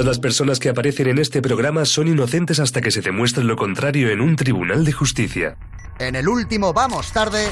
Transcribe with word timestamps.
Todas 0.00 0.16
las 0.16 0.18
personas 0.18 0.58
que 0.58 0.70
aparecen 0.70 1.08
en 1.08 1.18
este 1.18 1.42
programa 1.42 1.84
son 1.84 2.08
inocentes 2.08 2.58
hasta 2.58 2.80
que 2.80 2.90
se 2.90 3.02
demuestre 3.02 3.44
lo 3.44 3.54
contrario 3.54 4.08
en 4.08 4.22
un 4.22 4.34
tribunal 4.34 4.82
de 4.82 4.92
justicia. 4.92 5.58
En 5.98 6.16
el 6.16 6.26
último 6.26 6.72
Vamos 6.72 7.12
Tarde. 7.12 7.46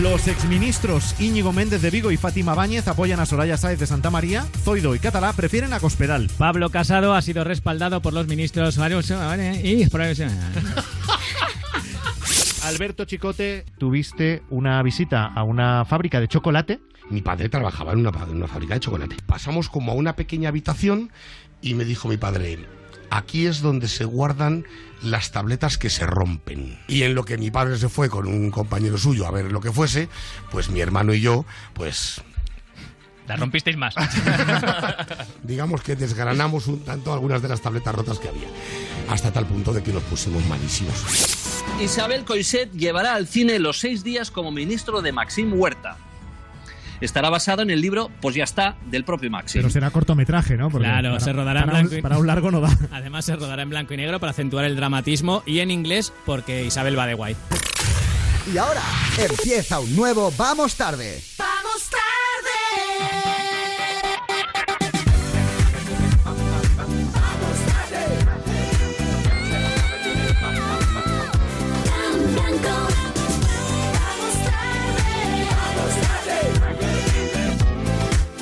Los 0.00 0.26
exministros 0.26 1.14
Íñigo 1.20 1.52
Méndez 1.52 1.82
de 1.82 1.90
Vigo 1.90 2.10
y 2.10 2.16
Fátima 2.16 2.54
Báñez 2.54 2.88
apoyan 2.88 3.20
a 3.20 3.26
Soraya 3.26 3.58
Sáez 3.58 3.80
de 3.80 3.86
Santa 3.86 4.08
María. 4.08 4.46
Zoido 4.64 4.94
y 4.94 4.98
Catalá 4.98 5.34
prefieren 5.34 5.74
a 5.74 5.78
Cospedal. 5.78 6.30
Pablo 6.38 6.70
Casado 6.70 7.12
ha 7.12 7.20
sido 7.20 7.44
respaldado 7.44 8.00
por 8.00 8.14
los 8.14 8.26
ministros 8.28 8.78
y 8.78 8.80
Alberto 12.64 13.04
Chicote, 13.04 13.66
tuviste 13.76 14.42
una 14.48 14.82
visita 14.82 15.26
a 15.26 15.42
una 15.42 15.84
fábrica 15.84 16.18
de 16.18 16.28
chocolate. 16.28 16.80
Mi 17.10 17.22
padre 17.22 17.48
trabajaba 17.48 17.92
en 17.92 18.00
una, 18.00 18.10
en 18.24 18.36
una 18.36 18.48
fábrica 18.48 18.74
de 18.74 18.80
chocolate. 18.80 19.16
Pasamos 19.26 19.68
como 19.68 19.92
a 19.92 19.94
una 19.94 20.16
pequeña 20.16 20.50
habitación 20.50 21.10
y 21.62 21.74
me 21.74 21.84
dijo 21.84 22.08
mi 22.08 22.16
padre, 22.16 22.58
aquí 23.10 23.46
es 23.46 23.60
donde 23.60 23.88
se 23.88 24.04
guardan 24.04 24.64
las 25.02 25.30
tabletas 25.30 25.78
que 25.78 25.90
se 25.90 26.06
rompen. 26.06 26.78
Y 26.88 27.02
en 27.02 27.14
lo 27.14 27.24
que 27.24 27.38
mi 27.38 27.50
padre 27.50 27.78
se 27.78 27.88
fue 27.88 28.10
con 28.10 28.26
un 28.26 28.50
compañero 28.50 28.98
suyo 28.98 29.26
a 29.26 29.30
ver 29.30 29.50
lo 29.50 29.60
que 29.60 29.72
fuese, 29.72 30.08
pues 30.50 30.70
mi 30.70 30.80
hermano 30.80 31.14
y 31.14 31.20
yo, 31.20 31.44
pues 31.74 32.20
la 33.26 33.36
rompisteis 33.36 33.76
más. 33.76 33.94
Digamos 35.42 35.82
que 35.82 35.96
desgranamos 35.96 36.66
un 36.66 36.82
tanto 36.82 37.12
algunas 37.12 37.42
de 37.42 37.48
las 37.48 37.60
tabletas 37.60 37.94
rotas 37.94 38.18
que 38.18 38.28
había. 38.28 38.48
Hasta 39.10 39.30
tal 39.30 39.46
punto 39.46 39.74
de 39.74 39.82
que 39.82 39.92
nos 39.92 40.02
pusimos 40.04 40.44
malísimos. 40.46 41.04
Isabel 41.78 42.24
Coiset 42.24 42.72
llevará 42.72 43.14
al 43.14 43.26
cine 43.26 43.58
los 43.58 43.80
seis 43.80 44.02
días 44.02 44.30
como 44.30 44.50
ministro 44.50 45.02
de 45.02 45.12
Maxim 45.12 45.52
Huerta 45.52 45.98
estará 47.00 47.30
basado 47.30 47.62
en 47.62 47.70
el 47.70 47.80
libro 47.80 48.10
Pues 48.20 48.34
ya 48.34 48.44
está, 48.44 48.76
del 48.86 49.04
propio 49.04 49.30
Maxim. 49.30 49.60
Pero 49.60 49.70
será 49.70 49.90
cortometraje, 49.90 50.56
¿no? 50.56 50.70
claro, 50.70 51.18
se 51.20 51.32
rodará 51.32 51.60
en 51.60 51.70
blanco 51.70 51.94
y... 51.96 52.02
Para 52.02 52.18
un 52.18 52.26
largo 52.26 52.50
no 52.50 52.60
da. 52.60 52.76
Además 52.92 53.24
se 53.24 53.36
rodará 53.36 53.62
en 53.62 53.70
blanco 53.70 53.94
y 53.94 53.96
negro 53.96 54.20
para 54.20 54.30
acentuar 54.30 54.64
el 54.64 54.76
dramatismo 54.76 55.42
y 55.46 55.60
en 55.60 55.70
inglés 55.70 56.12
porque 56.24 56.64
Isabel 56.64 56.98
va 56.98 57.06
de 57.06 57.14
guay. 57.14 57.36
Y 58.52 58.56
ahora 58.56 58.82
empieza 59.18 59.80
un 59.80 59.94
nuevo 59.94 60.32
Vamos 60.36 60.74
Tarde. 60.74 61.20
¡Vamos 61.36 61.90
Tarde! 61.90 63.27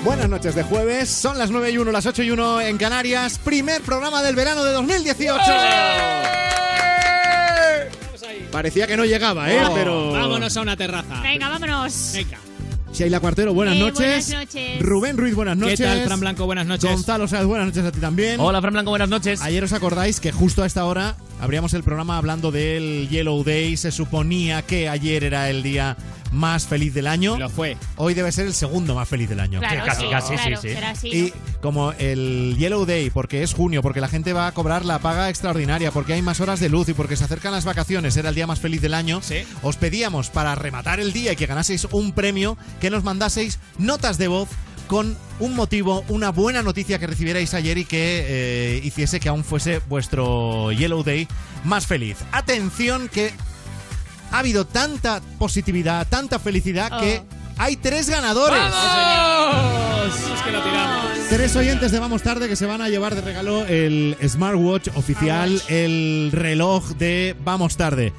Buenas 0.06 0.28
noches 0.28 0.54
de 0.54 0.62
jueves, 0.62 1.08
son 1.08 1.36
las 1.36 1.50
9 1.50 1.68
y 1.72 1.78
1, 1.78 1.90
las 1.90 2.06
8 2.06 2.22
y 2.22 2.30
1 2.30 2.60
en 2.60 2.78
Canarias, 2.78 3.40
primer 3.42 3.82
programa 3.82 4.22
del 4.22 4.36
verano 4.36 4.62
de 4.62 4.70
2018. 4.70 5.42
Parecía 8.52 8.86
que 8.86 8.96
no 8.96 9.04
llegaba, 9.04 9.50
¿eh? 9.52 9.58
Oh, 9.68 9.74
Pero... 9.74 10.12
Vámonos 10.12 10.56
a 10.56 10.60
una 10.60 10.76
terraza. 10.76 11.20
Venga, 11.22 11.48
vámonos. 11.48 12.12
Venga. 12.14 12.38
Sheila 12.92 13.18
Cuartero, 13.18 13.52
buenas 13.52 13.74
Eh, 13.74 13.80
noches. 13.80 14.28
buenas 14.28 14.28
noches. 14.54 14.80
Rubén 14.80 15.16
Ruiz, 15.18 15.34
buenas 15.34 15.56
noches. 15.56 15.80
¿Qué 15.80 15.84
tal, 15.84 16.04
Fran 16.04 16.20
Blanco? 16.20 16.46
Buenas 16.46 16.66
noches. 16.66 16.88
Gonzalo 16.88 17.26
Sáez, 17.26 17.44
buenas 17.44 17.66
noches 17.66 17.84
a 17.84 17.90
ti 17.90 17.98
también. 17.98 18.38
Hola, 18.38 18.60
Fran 18.60 18.74
Blanco, 18.74 18.90
buenas 18.90 19.08
noches. 19.08 19.42
Ayer 19.42 19.64
os 19.64 19.72
acordáis 19.72 20.20
que 20.20 20.30
justo 20.30 20.62
a 20.62 20.66
esta 20.66 20.84
hora 20.84 21.16
abríamos 21.40 21.74
el 21.74 21.82
programa 21.82 22.16
hablando 22.16 22.52
del 22.52 23.08
Yellow 23.10 23.42
Day. 23.42 23.76
Se 23.76 23.90
suponía 23.90 24.62
que 24.62 24.88
ayer 24.88 25.24
era 25.24 25.50
el 25.50 25.64
día 25.64 25.96
más 26.32 26.66
feliz 26.66 26.92
del 26.94 27.06
año. 27.06 27.36
Lo 27.38 27.48
fue. 27.48 27.76
Hoy 27.96 28.14
debe 28.14 28.32
ser 28.32 28.46
el 28.46 28.54
segundo 28.54 28.94
más 28.94 29.08
feliz 29.08 29.28
del 29.28 29.40
año. 29.40 29.60
Claro, 29.60 29.84
casi, 29.84 30.02
sí, 30.02 30.10
casi, 30.10 30.38
sí, 30.38 30.54
sí. 30.60 30.68
será 30.74 30.90
así, 30.90 31.08
Y 31.08 31.22
¿no? 31.34 31.60
como 31.60 31.92
el 31.92 32.56
Yellow 32.58 32.84
Day, 32.84 33.10
porque 33.10 33.42
es 33.42 33.54
junio, 33.54 33.82
porque 33.82 34.00
la 34.00 34.08
gente 34.08 34.32
va 34.32 34.46
a 34.46 34.52
cobrar 34.52 34.84
la 34.84 34.98
paga 34.98 35.28
extraordinaria, 35.28 35.90
porque 35.90 36.12
hay 36.14 36.22
más 36.22 36.40
horas 36.40 36.60
de 36.60 36.68
luz 36.68 36.88
y 36.88 36.94
porque 36.94 37.16
se 37.16 37.24
acercan 37.24 37.52
las 37.52 37.64
vacaciones, 37.64 38.16
era 38.16 38.28
el 38.30 38.34
día 38.34 38.46
más 38.46 38.60
feliz 38.60 38.80
del 38.82 38.94
año, 38.94 39.20
Sí. 39.22 39.44
os 39.62 39.76
pedíamos 39.76 40.30
para 40.30 40.54
rematar 40.54 41.00
el 41.00 41.12
día 41.12 41.32
y 41.32 41.36
que 41.36 41.46
ganaseis 41.46 41.86
un 41.90 42.12
premio, 42.12 42.56
que 42.80 42.90
nos 42.90 43.04
mandaseis 43.04 43.58
notas 43.78 44.18
de 44.18 44.28
voz 44.28 44.48
con 44.86 45.16
un 45.40 45.56
motivo, 45.56 46.04
una 46.08 46.30
buena 46.30 46.62
noticia 46.62 47.00
que 47.00 47.08
recibierais 47.08 47.54
ayer 47.54 47.76
y 47.78 47.84
que 47.84 48.24
eh, 48.28 48.80
hiciese 48.84 49.18
que 49.18 49.28
aún 49.28 49.42
fuese 49.42 49.80
vuestro 49.88 50.70
Yellow 50.70 51.02
Day 51.02 51.26
más 51.64 51.86
feliz. 51.86 52.18
Atención 52.30 53.08
que 53.08 53.32
ha 54.30 54.38
habido 54.38 54.64
tanta 54.66 55.20
positividad, 55.38 56.06
tanta 56.08 56.38
felicidad 56.38 56.90
Oh. 56.92 57.00
que 57.00 57.22
hay 57.58 57.76
tres 57.76 58.08
ganadores. 58.10 58.60
Es 60.06 60.42
que 60.42 60.52
lo 60.52 60.62
tiramos. 60.62 61.06
Tres 61.28 61.56
oyentes 61.56 61.90
de 61.92 61.98
Vamos 61.98 62.22
Tarde 62.22 62.48
que 62.48 62.56
se 62.56 62.66
van 62.66 62.80
a 62.80 62.88
llevar 62.88 63.14
de 63.14 63.20
regalo 63.20 63.64
el 63.66 64.16
smartwatch 64.26 64.88
oficial, 64.94 65.60
el 65.68 66.30
reloj 66.32 66.84
de 66.98 67.34
Vamos 67.44 67.76
Tarde. 67.76 68.12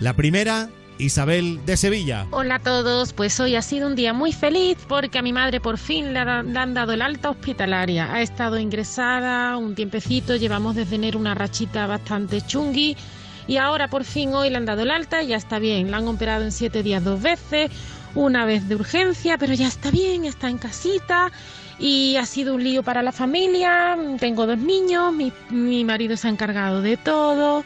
La 0.00 0.12
primera, 0.14 0.68
Isabel 0.98 1.60
de 1.66 1.76
Sevilla. 1.76 2.26
Hola 2.30 2.56
a 2.56 2.58
todos, 2.60 3.12
pues 3.12 3.40
hoy 3.40 3.56
ha 3.56 3.62
sido 3.62 3.88
un 3.88 3.96
día 3.96 4.12
muy 4.12 4.32
feliz 4.32 4.76
porque 4.88 5.18
a 5.18 5.22
mi 5.22 5.32
madre 5.32 5.60
por 5.60 5.78
fin 5.78 6.12
le, 6.12 6.20
ha- 6.20 6.42
le 6.44 6.56
han 6.58 6.74
dado 6.74 6.92
el 6.92 7.02
alta 7.02 7.30
hospitalaria. 7.30 8.12
Ha 8.12 8.22
estado 8.22 8.58
ingresada 8.58 9.56
un 9.56 9.74
tiempecito, 9.74 10.36
llevamos 10.36 10.76
desde 10.76 10.94
enero 10.96 11.18
una 11.18 11.34
rachita 11.34 11.86
bastante 11.88 12.40
chungui 12.42 12.96
y 13.46 13.56
ahora 13.56 13.88
por 13.88 14.04
fin 14.04 14.34
hoy 14.34 14.50
le 14.50 14.56
han 14.56 14.64
dado 14.64 14.82
el 14.82 14.90
alta 14.90 15.22
y 15.22 15.28
ya 15.28 15.36
está 15.36 15.58
bien. 15.58 15.90
La 15.90 15.98
han 15.98 16.08
operado 16.08 16.44
en 16.44 16.52
siete 16.52 16.82
días 16.82 17.02
dos 17.04 17.20
veces, 17.20 17.70
una 18.14 18.44
vez 18.44 18.68
de 18.68 18.76
urgencia, 18.76 19.38
pero 19.38 19.54
ya 19.54 19.68
está 19.68 19.90
bien, 19.90 20.24
está 20.24 20.48
en 20.48 20.58
casita. 20.58 21.30
Y 21.78 22.16
ha 22.16 22.26
sido 22.26 22.54
un 22.54 22.62
lío 22.62 22.82
para 22.82 23.02
la 23.02 23.10
familia, 23.10 23.96
tengo 24.20 24.46
dos 24.46 24.58
niños, 24.58 25.12
mi, 25.12 25.32
mi 25.50 25.84
marido 25.84 26.16
se 26.16 26.28
ha 26.28 26.30
encargado 26.30 26.82
de 26.82 26.96
todo 26.96 27.64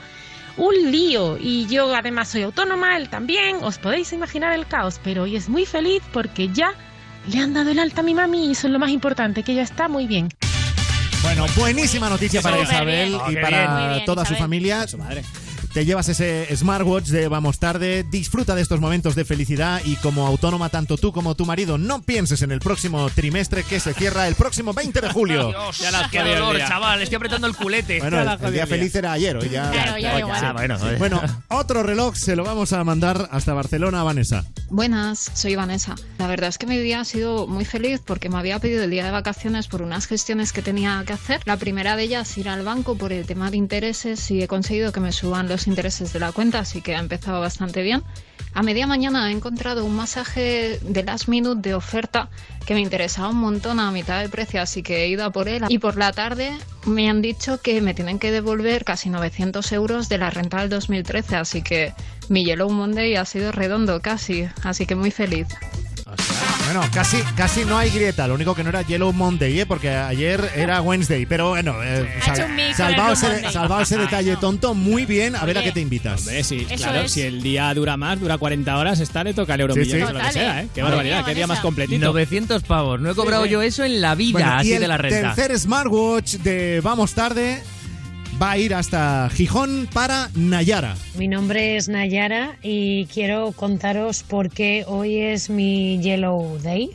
un 0.59 0.91
lío 0.91 1.39
y 1.41 1.67
yo 1.67 1.95
además 1.95 2.29
soy 2.29 2.43
autónoma, 2.43 2.97
él 2.97 3.09
también, 3.09 3.59
os 3.63 3.79
podéis 3.79 4.13
imaginar 4.13 4.53
el 4.53 4.67
caos, 4.67 5.01
pero 5.05 5.23
hoy 5.23 5.37
es 5.37 5.49
muy 5.49 5.65
feliz 5.65 6.03
porque 6.13 6.49
ya 6.49 6.75
le 7.33 7.39
han 7.39 7.55
dado 7.55 7.71
el 7.71 7.79
alta 7.79 8.01
a 8.01 8.05
mi 8.05 8.15
mami 8.15 8.47
y 8.47 8.53
eso 8.53 8.67
es 8.67 8.73
lo 8.73 8.79
más 8.79 8.91
importante, 8.91 9.43
que 9.43 9.53
ella 9.53 9.63
está 9.63 9.89
muy 9.89 10.07
bien. 10.07 10.29
Bueno, 11.23 11.47
buenísima 11.57 12.09
noticia 12.09 12.41
para 12.43 12.61
Isabel 12.61 13.11
bien. 13.11 13.21
y 13.31 13.35
para 13.37 13.91
bien. 13.91 14.05
Toda 14.05 14.25
su 14.25 14.35
familia. 14.35 14.87
Su 14.87 14.99
madre. 14.99 15.23
Te 15.79 15.85
llevas 15.85 16.09
ese 16.09 16.49
smartwatch 16.57 17.07
de 17.07 17.29
Vamos 17.29 17.61
Tarde, 17.61 18.03
disfruta 18.03 18.57
de 18.57 18.63
estos 18.63 18.81
momentos 18.81 19.15
de 19.15 19.25
felicidad 19.25 19.81
y 19.85 19.95
como 19.95 20.27
autónoma 20.27 20.71
tanto 20.71 20.97
tú 20.97 21.13
como 21.13 21.37
tu 21.37 21.47
marido 21.47 21.79
no 21.79 22.03
pienses 22.03 22.43
en 22.43 22.51
el 22.51 22.59
próximo 22.59 23.09
trimestre 23.11 23.63
que 23.63 23.79
se 23.79 23.95
cierra 23.95 24.27
el 24.27 24.35
próximo 24.35 24.75
20 24.75 25.01
de 25.01 25.09
julio. 25.11 25.55
Ya 25.81 25.93
la 25.93 26.09
Qué 26.11 26.19
dolor, 26.19 26.57
día. 26.57 26.67
chaval. 26.67 27.01
Estoy 27.01 27.15
apretando 27.15 27.47
el 27.47 27.55
culete. 27.55 28.01
Bueno, 28.01 28.19
el, 28.19 28.27
día 28.27 28.39
el 28.49 28.53
día. 28.55 28.67
feliz 28.67 28.93
era 28.97 29.13
ayer, 29.13 29.37
hoy 29.37 29.51
ya. 29.51 29.71
Claro, 29.71 29.99
ya 29.99 30.15
da 30.15 30.19
igual. 30.19 30.45
Ah, 30.45 30.95
bueno, 30.99 31.21
otro 31.47 31.85
reloj 31.85 32.17
se 32.17 32.35
lo 32.35 32.43
vamos 32.43 32.73
a 32.73 32.83
mandar 32.83 33.29
hasta 33.31 33.55
Barcelona 33.55 34.01
a 34.01 34.03
Vanessa. 34.03 34.45
Buenas, 34.71 35.31
soy 35.35 35.55
Vanessa. 35.55 35.95
La 36.19 36.27
verdad 36.27 36.49
es 36.49 36.59
que 36.59 36.67
mi 36.67 36.77
día 36.79 37.01
ha 37.01 37.05
sido 37.05 37.47
muy 37.47 37.65
feliz 37.65 38.01
porque 38.05 38.29
me 38.29 38.39
había 38.39 38.59
pedido 38.59 38.83
el 38.83 38.91
día 38.91 39.05
de 39.05 39.13
vacaciones 39.13 39.69
por 39.69 39.83
unas 39.83 40.07
gestiones 40.07 40.53
que 40.53 40.63
tenía 40.63 41.05
que 41.07 41.13
hacer. 41.13 41.41
La 41.45 41.57
primera 41.57 41.95
de 41.95 42.03
ellas, 42.03 42.37
ir 42.37 42.49
al 42.49 42.65
banco 42.65 42.97
por 42.97 43.13
el 43.13 43.25
tema 43.27 43.53
de 43.53 43.59
intereses 43.59 44.29
y 44.33 44.43
he 44.43 44.49
conseguido 44.49 44.91
que 44.91 45.01
me 45.01 45.13
suban 45.13 45.49
los 45.49 45.68
intereses 45.69 46.13
de 46.13 46.19
la 46.19 46.33
cuenta, 46.33 46.59
así 46.61 46.83
que 46.83 46.97
ha 46.97 46.99
empezado 46.99 47.41
bastante 47.41 47.83
bien. 47.83 48.03
A 48.55 48.63
media 48.63 48.87
mañana 48.87 49.29
he 49.29 49.33
encontrado 49.33 49.85
un 49.85 49.95
masaje 49.95 50.81
de 50.83 51.03
last 51.05 51.29
minute 51.29 51.61
de 51.61 51.75
oferta 51.75 52.29
que 52.67 52.75
me 52.75 52.81
interesaba 52.81 53.29
un 53.29 53.37
montón 53.37 53.79
a 53.79 53.91
mitad 53.93 54.21
de 54.21 54.29
precio, 54.29 54.61
así 54.61 54.83
que 54.83 55.05
he 55.05 55.09
ido 55.09 55.25
a 55.25 55.31
por 55.31 55.49
él. 55.49 55.65
Y 55.69 55.79
por 55.79 55.97
la 55.97 56.13
tarde 56.13 56.53
me 56.87 57.09
han 57.09 57.23
dicho 57.23 57.61
que 57.61 57.81
me 57.81 57.95
tienen 57.95 58.19
que 58.19 58.33
devolver 58.33 58.85
casi 58.85 59.11
900 59.11 59.71
euros 59.73 60.09
de 60.09 60.19
la 60.19 60.31
renta 60.31 60.61
del 60.61 60.71
2013, 60.71 61.37
así 61.37 61.63
que 61.63 61.93
mi 62.29 62.45
Yellow 62.45 62.71
Monday 62.71 63.17
ha 63.17 63.25
sido 63.25 63.53
redondo 63.53 64.01
casi, 64.01 64.49
así 64.65 64.87
que 64.87 64.95
muy 64.95 65.11
feliz. 65.11 65.47
Bueno, 66.73 66.83
casi, 66.93 67.17
casi 67.35 67.65
no 67.65 67.79
hay 67.79 67.89
grieta, 67.91 68.27
lo 68.29 68.35
único 68.35 68.55
que 68.55 68.63
no 68.63 68.69
era 68.69 68.83
Yellow 68.83 69.11
Monday, 69.15 69.61
¿eh? 69.61 69.65
porque 69.67 69.89
ayer 69.89 70.51
era 70.55 70.83
Wednesday, 70.83 71.25
pero 71.25 71.49
bueno, 71.51 71.77
eh, 71.83 72.07
con 72.23 72.37
salvado, 72.77 73.13
ese, 73.15 73.51
salvado 73.51 73.81
ese 73.83 73.97
detalle 73.97 74.37
tonto, 74.37 74.75
muy 74.75 75.07
bien, 75.07 75.35
a 75.35 75.45
ver 75.47 75.57
a 75.57 75.61
Oye. 75.61 75.69
qué 75.69 75.73
te 75.73 75.81
invitas. 75.81 76.21
Hombre, 76.21 76.45
sí, 76.45 76.67
Eso 76.69 76.85
claro, 76.85 77.01
es. 77.01 77.13
si 77.13 77.23
el 77.23 77.43
día 77.43 77.73
dura 77.73 77.97
más, 77.97 78.21
dura 78.21 78.37
40 78.37 78.77
horas, 78.77 79.01
está, 79.01 79.25
le 79.25 79.33
toca 79.33 79.55
el 79.55 79.63
euro 79.63 79.73
Sí, 79.75 79.81
millón 79.81 79.99
sí. 80.01 80.05
o 80.05 80.13
lo 80.13 80.21
que 80.21 80.33
sea, 80.33 80.61
¿eh? 80.61 80.65
¿eh? 80.65 80.69
Qué 80.75 80.83
barbaridad, 80.83 81.25
qué 81.25 81.35
día 81.35 81.47
más 81.47 81.61
completito. 81.61 82.05
900 82.05 82.63
pavos. 82.65 83.01
No 83.01 83.11
he 83.11 83.15
cobrado 83.15 83.45
sí. 83.45 83.51
yo 83.51 83.63
eso 83.63 83.85
en 83.85 84.03
la 84.03 84.15
vida, 84.15 84.33
Bueno, 84.33 84.53
así 84.55 84.69
y 84.69 84.73
el 84.75 84.81
de 84.83 84.89
la 84.89 84.99
renta. 84.99 85.35
tercer 85.35 85.59
smartwatch 85.59 86.35
de 86.35 86.81
Vamos 86.83 87.15
Tarde 87.15 87.63
va 88.41 88.53
a 88.53 88.59
ir 88.59 88.75
hasta 88.75 89.29
Gijón 89.31 89.89
para 89.93 90.31
Nayara. 90.35 90.95
Mi 91.17 91.29
nombre 91.29 91.77
es 91.77 91.89
Nayara 91.89 92.57
y 92.63 93.07
quiero 93.07 93.53
contaros 93.53 94.23
por 94.23 94.51
qué 94.51 94.85
hoy 94.87 95.17
es 95.17 95.51
mi 95.51 95.99
Yellow 96.01 96.59
Day. 96.59 96.91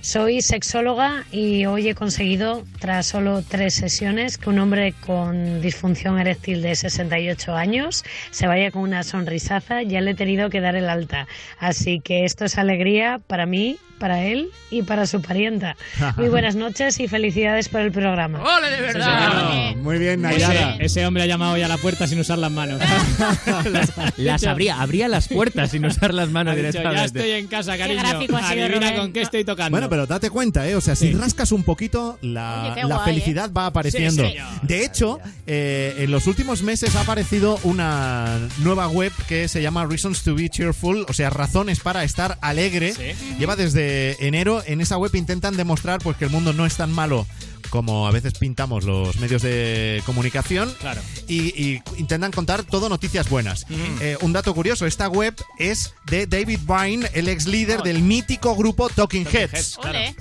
Soy 0.00 0.40
sexóloga 0.40 1.24
y 1.32 1.66
hoy 1.66 1.88
he 1.88 1.94
conseguido, 1.94 2.64
tras 2.78 3.06
solo 3.06 3.42
tres 3.42 3.74
sesiones, 3.74 4.38
que 4.38 4.48
un 4.48 4.58
hombre 4.60 4.94
con 5.04 5.60
disfunción 5.60 6.18
eréctil 6.18 6.62
de 6.62 6.76
68 6.76 7.54
años 7.54 8.04
se 8.30 8.46
vaya 8.46 8.70
con 8.70 8.82
una 8.82 9.02
sonrisaza. 9.02 9.82
Ya 9.82 10.00
le 10.00 10.12
he 10.12 10.14
tenido 10.14 10.48
que 10.50 10.60
dar 10.60 10.76
el 10.76 10.88
alta. 10.88 11.26
Así 11.58 12.00
que 12.00 12.24
esto 12.24 12.44
es 12.44 12.56
alegría 12.56 13.20
para 13.26 13.44
mí 13.44 13.78
para 13.98 14.22
él 14.22 14.50
y 14.70 14.82
para 14.82 15.06
su 15.06 15.20
parienta. 15.20 15.76
Muy 16.16 16.28
buenas 16.28 16.54
noches 16.56 16.98
y 17.00 17.08
felicidades 17.08 17.68
por 17.68 17.80
el 17.80 17.92
programa. 17.92 18.40
¡Ole, 18.42 18.70
de 18.70 18.80
verdad! 18.80 19.74
Muy 19.76 19.98
bien, 19.98 20.24
Ese, 20.24 20.38
Nayara. 20.48 20.76
ese 20.78 21.06
hombre 21.06 21.22
ha 21.24 21.26
llamado 21.26 21.56
ya 21.56 21.66
a 21.66 21.68
la 21.68 21.76
puerta 21.78 22.06
sin 22.06 22.18
usar 22.20 22.38
las 22.38 22.50
manos. 22.50 22.80
Las 24.16 24.44
abría, 24.44 24.80
abría 24.80 25.08
las 25.08 25.28
puertas 25.28 25.70
sin 25.70 25.84
usar 25.84 26.12
las 26.14 26.30
manos 26.30 26.54
dicho, 26.56 26.66
ya 26.66 26.70
directamente. 26.80 27.18
estoy 27.18 27.30
en 27.32 27.46
casa, 27.46 27.76
cariño. 27.78 28.00
gráfico 28.00 28.36
ha 28.36 28.52
sido, 28.52 28.68
Rubén. 28.68 28.96
con 28.96 29.12
qué 29.12 29.22
estoy 29.22 29.44
tocando. 29.44 29.70
Bueno, 29.70 29.88
pero 29.88 30.06
date 30.06 30.30
cuenta, 30.30 30.66
¿eh? 30.68 30.74
O 30.76 30.80
sea, 30.80 30.94
si 30.94 31.08
Sí. 31.08 31.14
rascas 31.14 31.52
un 31.52 31.62
poquito, 31.62 32.18
la, 32.22 32.64
Oye, 32.64 32.74
qué 32.74 32.80
la 32.88 32.96
guay, 32.96 33.04
felicidad 33.06 33.50
va 33.52 33.66
apareciendo. 33.66 34.24
Sí, 34.26 34.34
de 34.62 34.84
hecho, 34.84 35.18
eh, 35.46 35.94
en 35.98 36.10
los 36.10 36.26
últimos 36.26 36.62
meses 36.62 36.94
ha 36.96 37.00
aparecido 37.02 37.58
una 37.64 38.38
nueva 38.58 38.88
web 38.88 39.12
que 39.28 39.48
se 39.48 39.62
llama 39.62 39.86
Reasons 39.86 40.22
to 40.22 40.34
be 40.34 40.48
Cheerful, 40.48 41.06
o 41.08 41.12
sea, 41.12 41.30
razones 41.30 41.80
para 41.80 42.04
estar 42.04 42.38
alegre. 42.40 42.92
Sí. 42.92 43.36
Lleva 43.38 43.56
desde 43.56 43.87
enero. 44.20 44.62
En 44.66 44.80
esa 44.80 44.98
web 44.98 45.14
intentan 45.14 45.56
demostrar 45.56 46.00
pues, 46.00 46.16
que 46.16 46.24
el 46.24 46.30
mundo 46.30 46.52
no 46.52 46.66
es 46.66 46.76
tan 46.76 46.92
malo 46.92 47.26
como 47.70 48.06
a 48.06 48.10
veces 48.10 48.32
pintamos 48.34 48.84
los 48.84 49.16
medios 49.16 49.42
de 49.42 50.02
comunicación. 50.06 50.74
Claro. 50.80 51.00
Y, 51.26 51.48
y 51.62 51.82
intentan 51.96 52.32
contar 52.32 52.64
todo 52.64 52.88
noticias 52.88 53.28
buenas. 53.28 53.66
Eh, 54.00 54.16
un 54.22 54.32
dato 54.32 54.54
curioso, 54.54 54.86
esta 54.86 55.08
web 55.08 55.34
es 55.58 55.94
de 56.06 56.26
David 56.26 56.60
Byrne, 56.66 57.08
el 57.14 57.28
ex 57.28 57.46
líder 57.46 57.82
del 57.82 58.02
mítico 58.02 58.56
grupo 58.56 58.88
Talking 58.88 59.26
Heads. 59.30 59.78
Ole. 59.78 60.14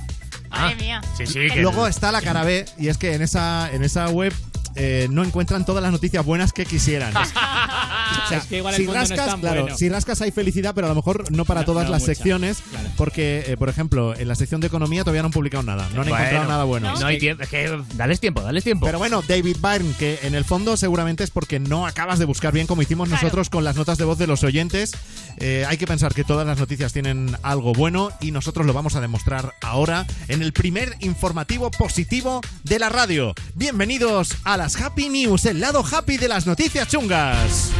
Madre 0.50 0.76
mía. 0.76 1.02
Sí, 1.18 1.26
sí, 1.26 1.48
que 1.54 1.62
Luego 1.62 1.88
está 1.88 2.12
la 2.12 2.22
cara 2.22 2.44
B, 2.44 2.66
y 2.78 2.88
es 2.88 2.98
que 2.98 3.14
en 3.14 3.22
esa, 3.22 3.70
en 3.72 3.84
esa 3.84 4.10
web 4.10 4.34
eh, 4.78 5.08
no 5.12 5.24
encuentran 5.24 5.66
todas 5.66 5.84
las 5.84 5.92
noticias 5.92 6.24
buenas 6.26 6.54
que 6.54 6.66
quisieran. 6.66 7.14
O 8.08 8.30
sea, 8.30 8.38
Es 8.40 8.46
que 8.46 8.58
igual 8.58 8.74
si 8.74 8.84
no 8.86 8.94
es 8.94 9.10
rascas, 9.10 9.26
tan 9.28 9.42
claro, 9.42 9.62
bueno. 9.64 9.78
si 9.78 9.90
rascas 9.90 10.22
hay 10.22 10.32
felicidad, 10.32 10.74
pero 10.74 10.88
a 10.88 10.90
lo 10.90 10.96
mejor 10.96 11.30
no 11.32 11.44
para 11.46 11.62
No, 11.62 11.66
todas 11.66 11.86
no 11.86 11.92
las 11.92 12.02
mucha. 12.02 12.14
secciones, 12.16 12.58
Claro. 12.70 12.90
porque, 12.98 13.44
eh, 13.48 13.58
por 13.58 13.70
ejemplo, 13.70 14.16
en 14.18 14.28
la 14.28 14.36
sección 14.36 14.60
de 14.62 14.68
economía 14.68 15.04
todavía 15.04 15.22
no 15.22 15.28
han 15.28 15.32
publicado 15.34 15.62
nada, 15.64 15.84
no 15.94 16.02
han 16.02 16.08
Bueno, 16.10 16.16
encontrado 16.18 16.48
nada 16.48 16.64
bueno. 16.64 16.98
No 17.00 17.06
hay 17.06 17.20
tiempo, 17.20 17.44
es 17.44 17.50
que 17.50 17.78
dales 17.96 18.20
tiempo, 18.20 18.42
dales 18.42 18.64
tiempo. 18.64 18.86
Pero 18.86 18.98
bueno, 18.98 19.22
David 19.28 19.58
Byrne, 19.62 19.94
que 20.00 20.20
en 20.24 20.36
el 20.36 20.46
fondo 20.46 20.78
seguramente 20.78 21.24
es 21.24 21.32
porque 21.32 21.60
no 21.60 21.86
acabas 21.86 22.18
de 22.20 22.26
buscar 22.26 22.54
bien 22.54 22.66
como 22.68 22.82
hicimos 22.82 23.08
Claro. 23.10 23.22
nosotros 23.24 23.50
con 23.50 23.64
las 23.64 23.76
notas 23.76 23.98
de 23.98 24.06
voz 24.06 24.18
de 24.18 24.28
los 24.28 24.44
oyentes. 24.44 24.94
Eh, 25.38 25.66
hay 25.68 25.78
que 25.78 25.86
pensar 25.88 26.14
que 26.14 26.24
todas 26.24 26.48
las 26.48 26.58
noticias 26.60 26.94
tienen 26.94 27.36
algo 27.44 27.74
bueno 27.74 28.10
y 28.22 28.32
nosotros 28.32 28.66
lo 28.66 28.74
vamos 28.74 28.96
a 28.96 29.02
demostrar 29.02 29.54
ahora 29.62 30.06
en 30.28 30.42
el 30.42 30.54
primer 30.54 30.96
informativo 31.02 31.72
positivo 31.72 32.42
de 32.64 32.80
la 32.80 32.90
radio. 32.90 33.34
Bienvenidos 33.56 34.36
a 34.44 34.58
las 34.68 34.82
Happy 34.82 35.08
News, 35.08 35.46
el 35.46 35.62
lado 35.62 35.82
happy 35.82 36.18
de 36.18 36.28
las 36.28 36.46
noticias 36.46 36.90
chungas. 36.90 37.72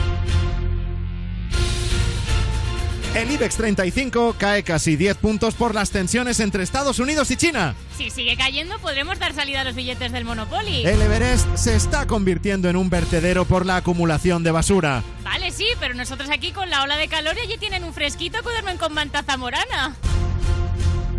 El 3.14 3.30
IBEX 3.30 3.58
35 3.58 4.36
cae 4.38 4.64
casi 4.64 4.96
10 4.96 5.18
puntos 5.18 5.56
por 5.56 5.76
las 5.76 5.90
tensiones 5.90 6.40
entre 6.40 6.64
Estados 6.64 7.00
Unidos 7.00 7.30
y 7.32 7.36
China. 7.36 7.76
Si 7.98 8.10
sigue 8.10 8.38
cayendo, 8.38 8.80
podremos 8.80 9.20
dar 9.20 9.34
salida 9.34 9.62
a 9.62 9.64
los 9.66 9.76
billetes 9.76 10.14
del 10.14 10.24
Monopoly. 10.24 10.86
El 10.86 11.02
Everest 11.02 11.58
se 11.58 11.76
está 11.76 12.08
convirtiendo 12.08 12.70
en 12.70 12.78
un 12.78 12.90
vertedero 12.90 13.44
por 13.44 13.66
la 13.66 13.76
acumulación 13.76 14.44
de 14.44 14.52
basura. 14.52 15.04
Vale, 15.26 15.52
sí, 15.52 15.68
pero 15.82 15.94
nosotros 15.94 16.30
aquí 16.30 16.54
con 16.54 16.70
la 16.70 16.84
ola 16.84 16.96
de 16.96 17.10
calor 17.10 17.36
y 17.36 17.42
allí 17.42 17.58
tienen 17.58 17.84
un 17.84 17.94
fresquito 17.94 18.38
que 18.38 18.50
duermen 18.50 18.78
con 18.78 18.94
manta 18.94 19.24
zamorana. 19.24 19.94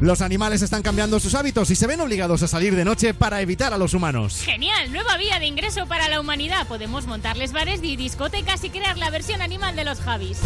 Los 0.01 0.23
animales 0.23 0.63
están 0.63 0.83
cambiando 0.83 1.19
sus 1.19 1.35
hábitos 1.35 1.71
y 1.71 1.75
se 1.75 1.89
ven 1.89 2.01
obligados 2.01 2.43
a 2.45 2.49
salir 2.49 2.77
de 2.77 2.85
noche 2.85 3.15
para 3.15 3.41
evitar 3.41 3.75
a 3.75 3.79
los 3.79 3.95
humanos. 3.95 4.43
Genial, 4.45 4.93
nueva 4.93 5.17
vía 5.17 5.41
de 5.41 5.47
ingreso 5.47 5.87
para 5.87 6.09
la 6.09 6.21
humanidad. 6.21 6.69
Podemos 6.69 7.07
montarles 7.07 7.53
bares 7.53 7.81
y 7.83 7.97
discotecas 7.97 8.63
y 8.63 8.71
crear 8.71 8.97
la 8.97 9.11
versión 9.11 9.43
animal 9.43 9.75
de 9.75 9.85
los 9.85 9.99
Javis. 10.01 10.39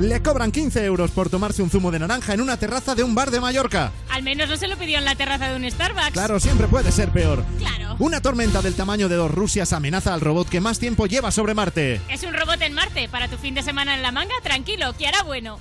Le 0.00 0.20
cobran 0.22 0.50
15 0.50 0.84
euros 0.84 1.10
por 1.12 1.28
tomarse 1.28 1.62
un 1.62 1.70
zumo 1.70 1.90
de 1.92 1.98
naranja 2.00 2.34
en 2.34 2.40
una 2.40 2.56
terraza 2.56 2.94
de 2.94 3.04
un 3.04 3.14
bar 3.14 3.30
de 3.30 3.38
Mallorca. 3.38 3.92
Al 4.08 4.22
menos 4.22 4.48
no 4.48 4.56
se 4.56 4.66
lo 4.66 4.76
pidió 4.76 4.98
en 4.98 5.04
la 5.04 5.14
terraza 5.14 5.50
de 5.50 5.56
un 5.56 5.70
Starbucks. 5.70 6.12
Claro, 6.12 6.40
siempre 6.40 6.66
puede 6.66 6.90
ser 6.90 7.10
peor. 7.10 7.44
Claro. 7.58 7.96
Una 8.00 8.20
tormenta 8.20 8.62
del 8.62 8.74
tamaño 8.74 9.08
de 9.08 9.16
dos 9.16 9.30
Rusias 9.30 9.72
amenaza 9.74 10.14
al 10.14 10.22
robot 10.22 10.48
que 10.48 10.60
más 10.60 10.78
tiempo 10.78 11.06
lleva 11.06 11.30
sobre 11.30 11.54
Marte. 11.54 12.00
Es 12.08 12.22
un 12.24 12.32
robot 12.32 12.62
en 12.62 12.72
Marte. 12.72 13.08
Para 13.10 13.28
tu 13.28 13.36
fin 13.36 13.54
de 13.54 13.62
semana 13.62 13.94
en 13.94 14.02
la 14.02 14.10
manga, 14.10 14.34
tranquilo, 14.42 14.94
que 14.96 15.06
hará 15.06 15.22
bueno. 15.22 15.60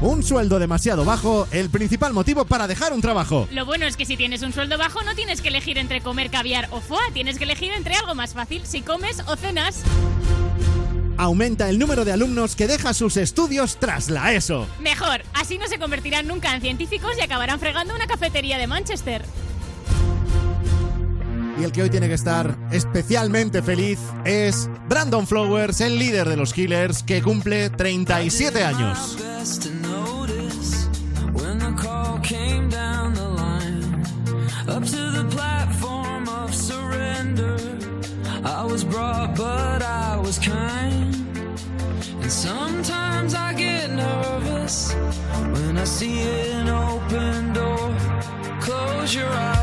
Un 0.00 0.22
sueldo 0.22 0.58
demasiado 0.58 1.04
bajo, 1.04 1.46
el 1.50 1.70
principal 1.70 2.12
motivo 2.12 2.44
para 2.44 2.66
dejar 2.66 2.92
un 2.92 3.00
trabajo. 3.00 3.48
Lo 3.50 3.64
bueno 3.64 3.86
es 3.86 3.96
que 3.96 4.04
si 4.04 4.16
tienes 4.16 4.42
un 4.42 4.52
sueldo 4.52 4.76
bajo 4.76 5.02
no 5.02 5.14
tienes 5.14 5.40
que 5.40 5.48
elegir 5.48 5.78
entre 5.78 6.00
comer 6.00 6.30
caviar 6.30 6.68
o 6.72 6.80
foie, 6.80 7.10
tienes 7.12 7.38
que 7.38 7.44
elegir 7.44 7.72
entre 7.72 7.94
algo 7.94 8.14
más 8.14 8.34
fácil, 8.34 8.62
si 8.66 8.82
comes 8.82 9.22
o 9.26 9.36
cenas. 9.36 9.82
Aumenta 11.16 11.70
el 11.70 11.78
número 11.78 12.04
de 12.04 12.12
alumnos 12.12 12.56
que 12.56 12.66
deja 12.66 12.92
sus 12.92 13.16
estudios 13.16 13.78
tras 13.78 14.10
la 14.10 14.32
ESO. 14.34 14.66
Mejor, 14.80 15.22
así 15.32 15.58
no 15.58 15.68
se 15.68 15.78
convertirán 15.78 16.26
nunca 16.26 16.54
en 16.54 16.60
científicos 16.60 17.12
y 17.18 17.22
acabarán 17.22 17.60
fregando 17.60 17.94
una 17.94 18.06
cafetería 18.06 18.58
de 18.58 18.66
Manchester. 18.66 19.24
Y 21.58 21.62
el 21.62 21.70
que 21.70 21.82
hoy 21.82 21.90
tiene 21.90 22.08
que 22.08 22.14
estar 22.14 22.58
especialmente 22.72 23.62
feliz 23.62 24.00
es 24.24 24.68
Brandon 24.88 25.26
Flowers, 25.26 25.80
el 25.80 25.98
líder 25.98 26.28
de 26.28 26.36
los 26.36 26.52
Killers, 26.52 27.04
que 27.04 27.22
cumple 27.22 27.70
37 27.70 28.64
años. 28.64 29.16
Was 40.38 40.46
kind. 40.46 41.14
And 42.22 42.32
sometimes 42.32 43.34
I 43.34 43.52
get 43.54 43.90
nervous 43.90 44.94
when 45.52 45.78
I 45.78 45.84
see 45.84 46.20
an 46.52 46.68
open 46.68 47.52
door. 47.52 47.94
Close 48.60 49.14
your 49.14 49.28
eyes, 49.28 49.53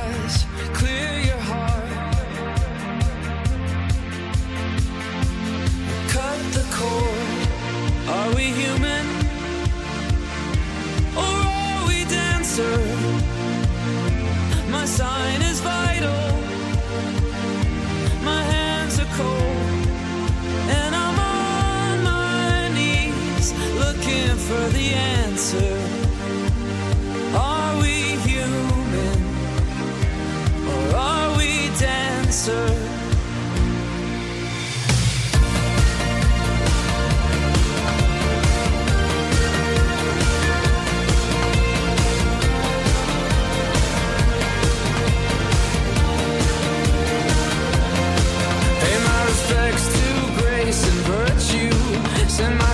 for 24.52 24.70
the 24.78 24.94
answer. 24.94 25.74
Are 27.36 27.74
we 27.82 27.96
human? 28.28 29.20
Or 30.72 30.96
are 30.96 31.38
we 31.38 31.52
dancer? 31.80 32.68
Pay 48.82 48.98
my 49.10 49.20
respects 49.32 49.86
to 49.96 50.08
grace 50.40 50.82
and 50.92 51.00
virtue. 51.16 51.74
Send 52.28 52.58
my 52.58 52.74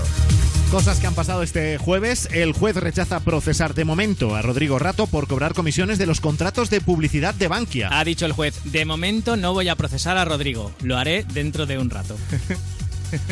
Cosas 0.70 1.00
que 1.00 1.06
han 1.06 1.14
pasado 1.14 1.42
este 1.42 1.78
jueves. 1.78 2.28
El 2.30 2.52
juez 2.52 2.76
rechaza 2.76 3.20
procesar 3.20 3.72
de 3.72 3.86
momento 3.86 4.36
a 4.36 4.42
Rodrigo 4.42 4.78
Rato 4.78 5.06
por 5.06 5.26
cobrar 5.26 5.54
comisiones 5.54 5.96
de 5.96 6.04
los 6.04 6.20
contratos 6.20 6.68
de 6.68 6.82
publicidad 6.82 7.34
de 7.34 7.48
Bankia. 7.48 7.88
Ha 7.90 8.04
dicho 8.04 8.26
el 8.26 8.32
juez, 8.32 8.60
de 8.64 8.84
momento 8.84 9.38
no 9.38 9.54
voy 9.54 9.68
a 9.68 9.76
procesar 9.76 10.18
a 10.18 10.26
Rodrigo, 10.26 10.70
lo 10.82 10.98
haré 10.98 11.24
dentro 11.32 11.64
de 11.64 11.78
un 11.78 11.88
rato. 11.88 12.16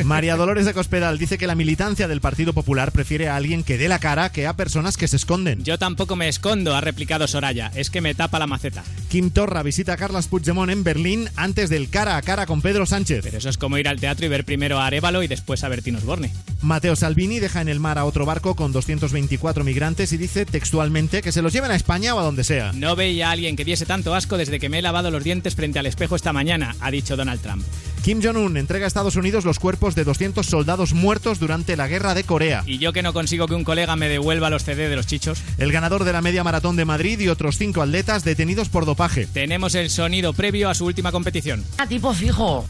María 0.05 0.37
Dolores 0.37 0.65
de 0.65 0.75
Cospedal 0.75 1.19
dice 1.19 1.39
que 1.39 1.47
la 1.47 1.55
militancia 1.55 2.09
del 2.09 2.21
Partido 2.21 2.53
Popular 2.53 2.93
prefiere 2.93 3.29
a 3.29 3.37
alguien 3.37 3.65
que 3.65 3.79
dé 3.79 3.89
la 3.89 3.99
cara 3.99 4.31
que 4.31 4.47
a 4.47 4.57
personas 4.57 4.97
que 4.97 5.09
se 5.09 5.17
esconden. 5.17 5.65
Yo 5.65 5.79
tampoco 5.79 6.17
me 6.17 6.29
escondo, 6.29 6.75
ha 6.75 6.81
replicado 6.81 7.27
Soraya, 7.27 7.71
es 7.75 7.91
que 7.91 8.01
me 8.01 8.15
tapa 8.15 8.39
la 8.39 8.47
maceta. 8.47 8.85
Kim 9.09 9.31
Torra 9.31 9.63
visita 9.63 9.95
a 9.95 9.97
Carlas 9.97 10.29
Puigdemont 10.29 10.71
en 10.71 10.85
Berlín 10.85 11.29
antes 11.37 11.71
del 11.71 11.89
cara 11.89 12.17
a 12.17 12.23
cara 12.23 12.47
con 12.47 12.63
Pedro 12.63 12.87
Sánchez. 12.87 13.21
Pero 13.23 13.39
eso 13.39 13.49
es 13.49 13.59
como 13.59 13.79
ir 13.79 13.89
al 13.89 14.01
teatro 14.01 14.27
y 14.27 14.29
ver 14.29 14.45
primero 14.45 14.79
a 14.79 14.87
Arevalo 14.87 15.23
y 15.23 15.29
después 15.29 15.65
a 15.65 15.69
Bertín 15.69 15.97
Osborne. 15.97 16.31
Mateo 16.63 16.97
Salvini 16.97 17.39
deja 17.39 17.61
en 17.61 17.69
el 17.69 17.81
mar 17.81 17.99
a 17.99 18.05
otro 18.05 18.27
barco 18.27 18.55
con 18.55 18.73
224 18.73 19.65
migrantes 19.65 20.13
y 20.13 20.17
dice 20.17 20.47
textualmente 20.47 21.23
que 21.23 21.33
se 21.33 21.43
los 21.43 21.53
lleven 21.53 21.71
a 21.71 21.77
España 21.77 22.15
o 22.15 22.19
a 22.19 22.23
donde 22.23 22.45
sea. 22.45 22.73
No 22.73 22.97
veía 22.97 23.29
a 23.29 23.33
alguien 23.33 23.57
que 23.57 23.65
diese 23.65 23.87
tanto 23.87 24.15
asco 24.15 24.37
desde 24.37 24.59
que 24.59 24.69
me 24.69 24.79
he 24.79 24.83
lavado 24.83 25.11
los 25.11 25.25
dientes 25.25 25.55
frente 25.55 25.79
al 25.79 25.87
espejo 25.87 26.17
esta 26.17 26.33
mañana, 26.33 26.75
ha 26.81 26.91
dicho 26.91 27.17
Donald 27.17 27.41
Trump. 27.41 27.65
Kim 28.07 28.23
Jong-un 28.23 28.57
entrega 28.57 28.85
a 28.85 28.87
Estados 28.87 29.17
Unidos 29.17 29.45
los 29.45 29.59
cuerpos 29.59 29.97
de 29.97 30.05
200 30.05 30.47
soldados 30.47 30.93
muertos 30.93 31.41
durante 31.41 31.75
la 31.75 31.89
guerra 31.89 32.15
de 32.15 32.23
Corea. 32.23 32.63
Y 32.65 32.79
yo 32.79 32.93
que 32.93 33.03
no 33.03 33.13
consigo 33.13 33.49
que 33.49 33.57
un 33.57 33.65
colega 33.65 33.97
me 33.97 34.09
devuelva 34.09 34.49
los 34.49 34.63
CD 34.63 34.89
de 34.89 34.95
los 34.95 35.09
chichos. 35.09 35.43
El 35.59 35.73
ganador 35.73 36.05
de 36.05 36.13
la 36.13 36.23
media 36.23 36.45
maratón 36.45 36.77
de 36.77 36.85
Madrid 36.85 37.19
y 37.19 37.27
otros 37.27 37.59
cinco 37.59 37.83
atletas 37.83 38.23
detenidos 38.23 38.69
por 38.69 38.87
dopaje. 38.87 39.27
Tenemos 39.27 39.75
el 39.75 39.91
sonido 39.91 40.35
previo 40.35 40.71
a 40.71 40.75
su 40.77 40.87
última 40.87 41.11
competición. 41.11 41.65
A 41.79 41.89
tipo 41.89 42.15
fijo. 42.15 42.65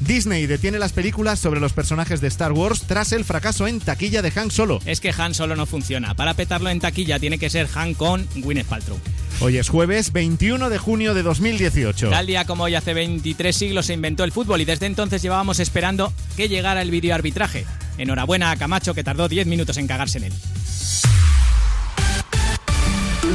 Disney 0.00 0.46
detiene 0.46 0.78
las 0.78 0.92
películas 0.92 1.38
sobre 1.38 1.60
los 1.60 1.72
personajes 1.72 2.20
de 2.20 2.28
Star 2.28 2.52
Wars 2.52 2.82
tras 2.86 3.12
el 3.12 3.24
fracaso 3.24 3.66
en 3.66 3.80
taquilla 3.80 4.22
de 4.22 4.32
Han 4.36 4.50
Solo. 4.50 4.80
Es 4.84 5.00
que 5.00 5.14
Han 5.16 5.34
solo 5.34 5.56
no 5.56 5.66
funciona. 5.66 6.14
Para 6.14 6.34
petarlo 6.34 6.70
en 6.70 6.80
taquilla 6.80 7.18
tiene 7.18 7.38
que 7.38 7.50
ser 7.50 7.68
Han 7.74 7.94
con 7.94 8.26
Gwyneth 8.36 8.66
Paltrow. 8.66 8.98
Hoy 9.40 9.58
es 9.58 9.68
jueves 9.68 10.12
21 10.12 10.70
de 10.70 10.78
junio 10.78 11.14
de 11.14 11.22
2018. 11.22 12.10
Tal 12.10 12.26
día 12.26 12.44
como 12.44 12.64
hoy 12.64 12.74
hace 12.74 12.94
23 12.94 13.54
siglos 13.54 13.86
se 13.86 13.94
inventó 13.94 14.24
el 14.24 14.32
fútbol 14.32 14.60
y 14.60 14.64
desde 14.64 14.86
entonces 14.86 15.22
llevábamos 15.22 15.58
esperando 15.60 16.12
que 16.36 16.48
llegara 16.48 16.82
el 16.82 16.90
videoarbitraje. 16.90 17.66
Enhorabuena 17.98 18.50
a 18.50 18.56
Camacho 18.56 18.94
que 18.94 19.04
tardó 19.04 19.28
10 19.28 19.46
minutos 19.46 19.76
en 19.76 19.86
cagarse 19.86 20.18
en 20.18 20.24
él. 20.24 20.32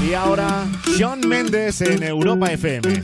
Y 0.09 0.13
ahora, 0.13 0.65
Sean 0.97 1.27
Mendes 1.27 1.81
en 1.81 2.03
Europa 2.03 2.51
FM. 2.51 3.03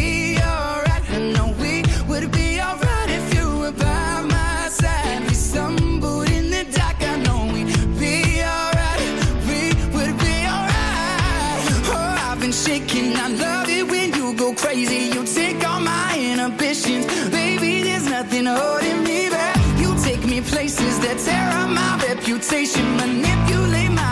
manipulate 22.97 23.89
my. 23.91 24.11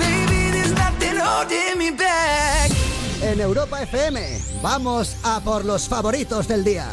Baby, 0.00 0.50
there's 0.50 0.72
nothing 0.72 1.16
holding 1.18 1.78
me 1.78 1.90
back. 1.90 2.70
En 3.22 3.40
Europa 3.40 3.82
FM, 3.82 4.38
vamos 4.62 5.16
a 5.22 5.40
por 5.40 5.64
los 5.64 5.88
favoritos 5.88 6.48
del 6.48 6.64
día. 6.64 6.92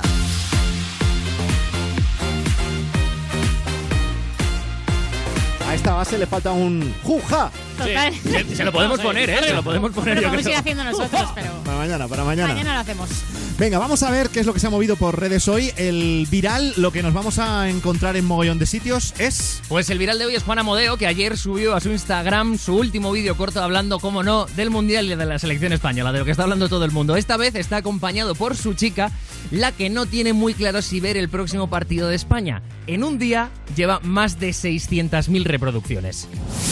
Esta 5.88 5.96
base 6.00 6.18
le 6.18 6.28
falta 6.28 6.52
un 6.52 6.94
juja. 7.02 7.50
Total. 7.78 8.14
Se, 8.14 8.56
se 8.58 8.64
lo 8.66 8.74
podemos 8.74 9.00
poner, 9.00 9.30
¿eh? 9.30 9.38
Se 9.42 9.54
lo 9.54 9.64
podemos 9.64 9.92
poner, 9.92 10.16
Lo 10.16 10.22
yo 10.22 10.28
vamos 10.28 10.40
a 10.40 10.42
ir 10.42 10.46
creo. 10.48 10.60
haciendo 10.60 10.84
nosotros, 10.84 11.30
pero 11.34 11.52
Para 11.64 11.78
mañana, 11.78 12.08
para 12.10 12.24
mañana. 12.26 12.54
mañana 12.54 12.74
lo 12.74 12.80
hacemos. 12.82 13.10
Venga, 13.60 13.80
vamos 13.80 14.04
a 14.04 14.12
ver 14.12 14.30
qué 14.30 14.40
es 14.40 14.46
lo 14.46 14.54
que 14.54 14.60
se 14.60 14.68
ha 14.68 14.70
movido 14.70 14.98
por 14.98 15.20
redes 15.20 15.48
hoy. 15.48 15.72
El 15.78 16.28
viral, 16.30 16.76
lo 16.78 16.92
que 16.92 17.02
nos 17.02 17.16
vamos 17.16 17.40
a 17.40 17.68
encontrar 17.70 18.16
en 18.16 18.24
mogollón 18.24 18.60
de 18.60 18.68
sitios 18.68 19.16
es... 19.18 19.64
Pues 19.68 19.90
el 19.90 19.98
viral 19.98 20.20
de 20.20 20.28
hoy 20.28 20.36
es 20.36 20.44
Juan 20.44 20.60
Amodeo, 20.60 20.96
que 20.98 21.08
ayer 21.08 21.36
subió 21.38 21.76
a 21.76 21.80
su 21.80 21.90
Instagram 21.90 22.60
su 22.60 22.76
último 22.76 23.12
vídeo 23.12 23.36
corto 23.36 23.64
hablando, 23.64 24.00
como 24.00 24.22
no, 24.22 24.46
del 24.46 24.70
Mundial 24.70 25.08
y 25.08 25.16
de 25.16 25.26
la 25.26 25.40
selección 25.40 25.74
española, 25.74 26.12
de 26.12 26.20
lo 26.20 26.26
que 26.26 26.30
está 26.30 26.44
hablando 26.44 26.70
todo 26.70 26.86
el 26.86 26.92
mundo. 26.92 27.16
Esta 27.16 27.36
vez 27.36 27.56
está 27.56 27.78
acompañado 27.78 28.36
por 28.36 28.56
su 28.56 28.76
chica, 28.76 29.12
la 29.50 29.72
que 29.72 29.90
no 29.90 30.06
tiene 30.06 30.34
muy 30.34 30.54
claro 30.54 30.84
si 30.84 31.00
ver 31.00 31.18
el 31.18 31.28
próximo 31.28 31.68
partido 31.68 32.10
de 32.10 32.16
España. 32.16 32.62
En 32.86 33.04
un 33.04 33.18
día 33.18 33.50
lleva 33.76 34.00
más 34.02 34.40
de 34.40 34.52
600.000 34.52 35.44
reproducciones. 35.46 36.28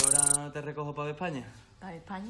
¿Ahora 0.06 0.54
te 0.54 0.62
recojo 0.62 0.94
para 0.94 1.10
España? 1.10 1.46
¿A 1.82 1.96
España? 1.96 2.30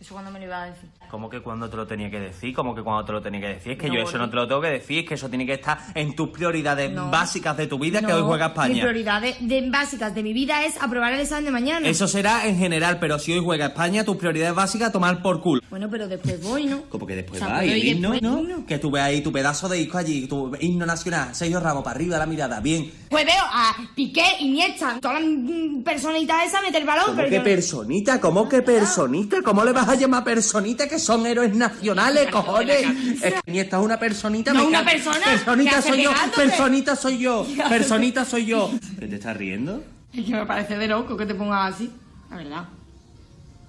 ¿Eso 0.00 0.14
cuándo 0.14 0.30
me 0.30 0.38
lo 0.38 0.46
iba 0.46 0.62
a 0.62 0.66
decir? 0.70 0.88
¿Cómo 1.10 1.28
que 1.30 1.40
cuando 1.40 1.68
te 1.70 1.76
lo 1.76 1.86
tenía 1.86 2.10
que 2.10 2.20
decir? 2.20 2.54
¿Cómo 2.54 2.74
que 2.74 2.82
cuando 2.82 3.04
te 3.04 3.12
lo 3.12 3.22
tenía 3.22 3.40
que 3.40 3.48
decir? 3.48 3.72
Es 3.72 3.78
que 3.78 3.88
No, 3.88 3.94
yo 3.94 4.00
eso 4.02 4.18
no 4.18 4.28
te 4.30 4.36
lo 4.36 4.46
tengo 4.48 4.60
que 4.60 4.68
decir, 4.70 4.98
es 5.00 5.08
que 5.08 5.14
eso 5.14 5.28
tiene 5.28 5.46
que 5.46 5.54
estar 5.54 5.78
en 5.94 6.14
tus 6.16 6.28
prioridades 6.30 6.90
No. 6.92 7.10
básicas 7.10 7.56
de 7.56 7.66
tu 7.66 7.78
vida 7.78 8.00
que 8.00 8.12
hoy 8.12 8.22
juega 8.22 8.46
España. 8.46 8.80
prioridad 8.82 9.20
de, 9.22 9.36
de 9.40 9.70
básicas 9.70 10.14
de 10.14 10.22
mi 10.22 10.32
vida 10.32 10.64
es 10.64 10.80
aprobar 10.82 11.12
el 11.12 11.20
examen 11.20 11.44
de 11.46 11.50
mañana. 11.50 11.88
Eso 11.88 12.06
será 12.08 12.46
en 12.46 12.56
general, 12.58 12.98
pero 13.00 13.18
si 13.18 13.32
hoy 13.32 13.40
juega 13.42 13.66
España, 13.66 14.04
tus 14.04 14.16
prioridades 14.16 14.54
básicas 14.54 14.92
tomar 14.92 15.22
por 15.22 15.40
culo. 15.40 15.60
Bueno, 15.70 15.88
pero 15.90 16.08
después 16.08 16.42
voy, 16.42 16.66
¿no? 16.66 16.82
Como 16.88 17.06
que 17.06 17.16
después 17.16 17.40
O 17.42 17.44
sea, 17.44 17.54
va 17.54 17.64
y 17.64 17.70
el 17.72 17.78
ir 17.78 17.96
himno, 17.96 18.10
después, 18.12 18.30
¿no? 18.32 18.40
himno. 18.40 18.66
Que 18.66 18.78
tú 18.78 18.90
ves 18.90 19.02
ahí 19.02 19.20
tu 19.22 19.32
pedazo 19.32 19.68
de 19.68 19.78
disco 19.78 19.98
allí, 19.98 20.26
tu 20.26 20.52
himno 20.60 20.86
nacional, 20.86 21.34
Sergio 21.34 21.60
Ramos, 21.60 21.82
para 21.84 21.96
arriba 21.96 22.18
la 22.18 22.26
mirada, 22.26 22.60
bien. 22.60 22.90
Pues 23.10 23.24
veo 23.24 23.34
a 23.52 23.74
Piqué, 23.94 24.24
Iniesta, 24.40 24.98
todas 25.00 25.22
las 25.22 25.84
personitas 25.84 26.44
esas 26.46 26.62
meter 26.62 26.80
el 26.82 26.86
balón, 26.86 27.04
¿Cómo 27.06 27.16
pero 27.16 27.28
que 27.28 27.36
yo- 27.36 27.44
personita? 27.44 28.20
¿Cómo 28.20 28.48
que 28.48 28.62
personita? 28.62 29.42
¿Cómo 29.42 29.64
le 29.64 29.72
vas 29.72 29.88
a 29.88 29.94
llamar 29.94 30.24
personita 30.24 30.88
que 30.88 30.93
son 30.98 31.26
héroes 31.26 31.54
nacionales, 31.54 32.28
cojones? 32.30 32.82
Es 33.22 33.34
que 33.34 33.40
Iniesta 33.46 33.78
es 33.78 33.84
una 33.84 33.98
personita. 33.98 34.52
No, 34.52 34.66
una 34.66 34.84
persona 34.84 35.20
Personita 35.26 35.82
soy 35.82 36.02
yo, 36.02 36.10
personita 36.34 36.96
soy 36.96 37.18
yo, 37.18 37.46
¿Qué 37.46 37.62
hace 37.62 37.68
personita 37.70 38.24
soy 38.24 38.46
yo. 38.46 38.70
¿Qué 38.98 39.06
te 39.06 39.14
estás 39.16 39.36
riendo? 39.36 39.82
Es 40.12 40.24
que 40.24 40.32
me 40.32 40.46
parece 40.46 40.76
de 40.78 40.86
loco 40.88 41.16
que 41.16 41.26
te 41.26 41.34
pongas 41.34 41.74
así, 41.74 41.90
la 42.30 42.36
verdad. 42.36 42.64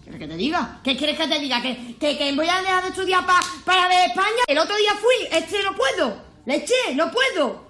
¿Quieres 0.03 0.19
que 0.19 0.27
te 0.27 0.37
diga? 0.37 0.79
¿Qué 0.83 0.95
quieres 0.95 1.17
que 1.17 1.27
te 1.27 1.39
diga? 1.39 1.61
¿Que, 1.63 1.95
que, 1.99 2.17
que 2.17 2.31
voy 2.35 2.47
a 2.47 2.61
dejar 2.61 2.83
de 2.83 2.89
estudiar 2.89 3.25
pa- 3.25 3.41
para 3.65 3.87
ver 3.87 4.09
España? 4.09 4.43
El 4.47 4.59
otro 4.59 4.75
día 4.75 4.91
fui, 4.93 5.27
este 5.35 5.63
no 5.63 5.75
puedo. 5.75 6.21
Le 6.45 6.57
eché, 6.57 6.93
no 6.95 7.09
puedo. 7.11 7.65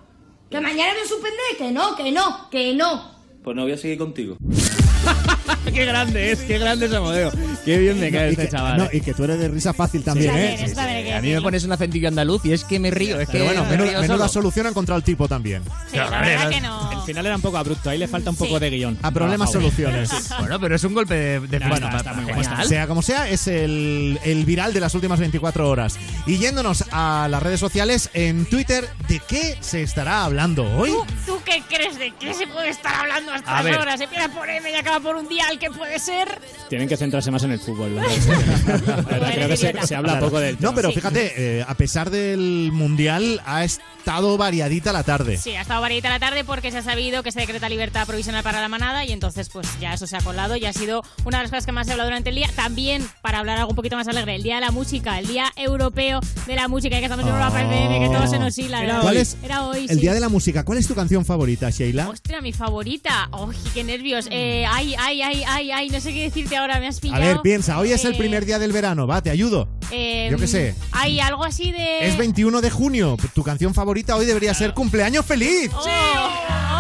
Que 0.52 0.60
mañana 0.60 0.94
me 1.02 1.08
suspender, 1.08 1.40
que 1.58 1.72
no, 1.72 1.96
que 1.96 2.12
no, 2.12 2.50
que 2.50 2.74
no. 2.74 3.12
Pues 3.42 3.56
no 3.56 3.62
voy 3.64 3.72
a 3.72 3.78
seguir 3.78 3.98
contigo. 3.98 4.36
qué 5.74 5.86
grande 5.86 6.32
es, 6.32 6.40
qué 6.42 6.58
grande 6.58 6.86
es 6.86 6.94
Amodeo. 6.94 7.32
Qué 7.64 7.78
bien 7.78 8.00
me 8.00 8.12
cae 8.12 8.28
y 8.28 8.32
este 8.32 8.44
que, 8.46 8.50
chaval. 8.52 8.78
no, 8.78 8.88
y 8.92 9.02
que 9.02 9.14
tú 9.14 9.24
eres 9.24 9.40
de 9.40 9.48
risa 9.50 9.74
fácil 9.74 10.04
también, 10.04 10.34
Sí, 10.34 10.40
¿eh? 10.40 10.56
sí, 10.60 10.68
sí, 10.70 10.74
sí. 10.76 11.12
A 11.12 11.22
mí 11.22 11.32
me 11.34 11.42
pones 11.42 11.64
un 11.64 11.72
acentillo 11.72 12.08
andaluz 12.08 12.46
y 12.46 12.54
es 12.54 12.64
que 12.64 12.80
me 12.80 12.92
río. 12.92 13.20
Es 13.20 13.28
que 13.28 13.34
Pero 13.34 13.46
bueno, 13.46 13.64
me 13.66 13.78
menuda, 13.78 14.02
menuda 14.02 14.28
solución 14.28 14.66
ha 14.66 14.70
encontrado 14.70 14.98
el 14.98 15.04
tipo 15.04 15.28
también. 15.28 15.64
la 15.94 16.10
verdad 16.22 16.50
que 16.50 16.62
no. 16.62 16.92
El 16.92 17.02
final 17.02 17.26
era 17.26 17.36
un 17.36 17.42
poco 17.42 17.58
abrupto, 17.58 17.90
ahí 17.90 17.98
le 17.98 18.08
falta 18.08 18.30
un 18.30 18.36
poco 18.36 18.60
de 18.60 18.70
guion. 18.70 18.98
A 19.02 19.12
problemas, 19.12 19.52
soluciones. 19.52 20.10
Bueno, 20.40 20.60
pero 20.60 20.76
es 20.76 20.84
un 20.84 20.94
golpe 20.94 21.16
de, 21.16 21.40
de 21.40 21.60
Ya 21.60 21.68
bueno, 21.70 21.86
está, 21.88 21.98
está 21.98 22.14
muy 22.14 22.32
guay. 22.32 22.46
Sea 22.68 22.88
como 22.88 23.02
sea, 23.02 23.30
es 23.30 23.48
el, 23.48 24.20
el 24.24 24.46
viral 24.46 24.74
de 24.74 24.80
las 24.80 24.94
últimas 24.94 25.20
24 25.20 25.70
horas. 25.70 25.98
Y 26.28 26.38
yéndonos 26.38 26.84
a 26.92 27.28
las 27.30 27.42
redes 27.42 27.60
sociales, 27.60 28.10
en 28.14 28.46
Twitter, 28.46 28.88
¿de 29.08 29.20
qué 29.28 29.58
se 29.62 29.82
estará 29.82 30.24
hablando 30.26 30.64
hoy? 30.78 30.90
¿Tú, 30.92 31.06
¿Tú 31.26 31.40
qué 31.46 31.64
crees 31.68 31.98
de 31.98 32.14
qué 32.20 32.34
se 32.34 32.48
puede 32.48 32.70
estar 32.70 32.94
hablando 32.96 33.32
a 33.32 33.36
A 33.36 33.38
estas 33.38 33.64
ver. 33.64 33.78
horas? 33.80 34.02
Empieza 34.02 34.28
por 34.30 34.50
M 34.50 34.70
y 34.70 34.76
acaba 34.76 35.00
por 35.00 35.16
un 35.16 35.28
¿qué 35.58 35.70
puede 35.72 36.00
ser? 36.00 36.28
Tienen 36.70 36.88
que 36.88 36.98
centrarse 36.98 37.32
más 37.32 37.44
en 37.44 37.52
el 37.52 37.60
fútbol. 37.60 37.96
creo 39.34 39.48
que 39.48 39.58
se, 39.58 39.74
se 39.88 39.96
habla 39.96 40.14
Claro. 40.14 40.28
poco 40.28 40.40
del 40.40 40.56
No, 40.56 40.60
tema. 40.70 40.76
pero 40.76 40.92
fíjate, 40.92 41.60
eh, 41.60 41.66
a 41.68 41.74
pesar 41.76 42.10
del 42.10 42.72
Mundial, 42.74 43.42
ha 43.46 43.64
estado 43.64 44.38
variadita 44.38 44.94
la 44.94 45.04
tarde. 45.04 45.38
Sí, 45.38 45.56
ha 45.56 45.62
estado 45.62 45.82
variadita 45.82 46.10
la 46.10 46.20
tarde 46.20 46.44
porque 46.44 46.72
se 46.72 46.78
ha 46.78 46.82
sabido 46.84 47.24
que 47.24 47.32
se 47.32 47.40
decreta 47.40 47.68
libertad 47.70 48.06
provisional 48.06 48.44
para 48.44 48.62
la 48.62 48.68
manada 48.70 49.04
y 49.06 49.12
entonces 49.12 49.50
pues 49.50 49.68
ya 49.80 49.94
eso 49.94 50.06
se 50.08 50.16
ha 50.18 50.22
colado 50.22 50.56
y 50.56 50.66
ha 50.66 50.74
sido 50.74 51.04
una 51.26 51.38
de 51.38 51.44
las 51.46 51.52
cosas 51.52 51.66
que 51.66 51.72
más 51.72 51.88
se 51.88 51.92
ha 51.92 51.94
hablado 51.94 52.10
durante 52.10 52.30
el 52.30 52.36
día. 52.36 52.50
También, 52.56 53.06
para 53.22 53.40
hablar 53.40 53.58
algo 53.58 53.72
un 53.72 53.76
poquito 53.76 53.96
más 53.96 54.08
alegre, 54.08 54.36
el 54.36 54.44
Día 54.44 54.56
de 54.56 54.62
la 54.62 54.72
Música, 54.72 55.18
el 55.20 55.28
Día 55.28 55.52
Europeo 55.56 56.20
de 56.48 56.56
la 56.56 56.68
Música, 56.68 56.98
que 57.00 57.06
estamos 57.06 57.26
en 57.26 57.32
Europa 57.34 57.62
FM, 57.62 58.00
que 58.00 58.14
todo 58.16 58.28
se 58.28 58.40
nos 58.40 58.58
hila. 58.58 58.98
Oh. 59.00 59.02
¿Cuál 59.02 59.18
es 59.18 59.38
Era 59.44 59.66
hoy, 59.66 59.86
el 59.90 59.96
sí. 59.96 60.02
Día 60.02 60.14
de 60.14 60.20
la 60.20 60.30
Música? 60.30 60.64
¿Cuál 60.64 60.78
es 60.78 60.88
tu 60.88 60.94
canción 60.96 61.26
favorita, 61.26 61.70
Sheila? 61.70 62.10
Ostras, 62.10 62.42
mi 62.42 62.54
favorita. 62.54 63.30
¡Ay, 63.32 63.58
qué 63.74 63.84
nervios! 63.84 64.28
Eh, 64.32 64.66
ay, 64.70 64.96
ay, 65.00 65.22
ay, 65.22 65.44
ay, 65.48 65.72
ay, 65.72 65.90
no 65.90 66.00
sé 66.00 66.14
qué 66.14 66.24
decirte 66.24 66.56
ahora, 66.58 66.80
me 66.80 66.88
has 66.88 66.98
A 66.98 67.02
pillado. 67.02 67.22
ver, 67.22 67.42
piensa, 67.42 67.78
hoy 67.80 67.92
es 67.92 68.04
el 68.06 68.14
Eh, 68.14 68.18
primer 68.18 68.46
día 68.46 68.60
del 68.60 68.72
verano, 68.72 69.08
va, 69.08 69.22
te 69.22 69.30
ayudo. 69.30 69.68
eh, 69.92 70.28
Yo 70.32 70.38
qué 70.38 70.48
sé. 70.48 70.76
Hay 70.92 71.20
algo 71.20 71.44
así 71.44 71.72
de... 71.72 72.08
Es 72.08 72.18
21 72.18 72.62
de 72.62 72.70
junio, 72.70 73.18
tu 73.34 73.44
canción 73.44 73.74
favorita 73.74 74.16
hoy 74.16 74.26
debería 74.26 74.54
ser 74.54 74.74
Cumpleaños 74.74 75.26
Feliz. 75.26 75.72
¡Oh! 75.74 75.80
¡Oh! 75.82 76.75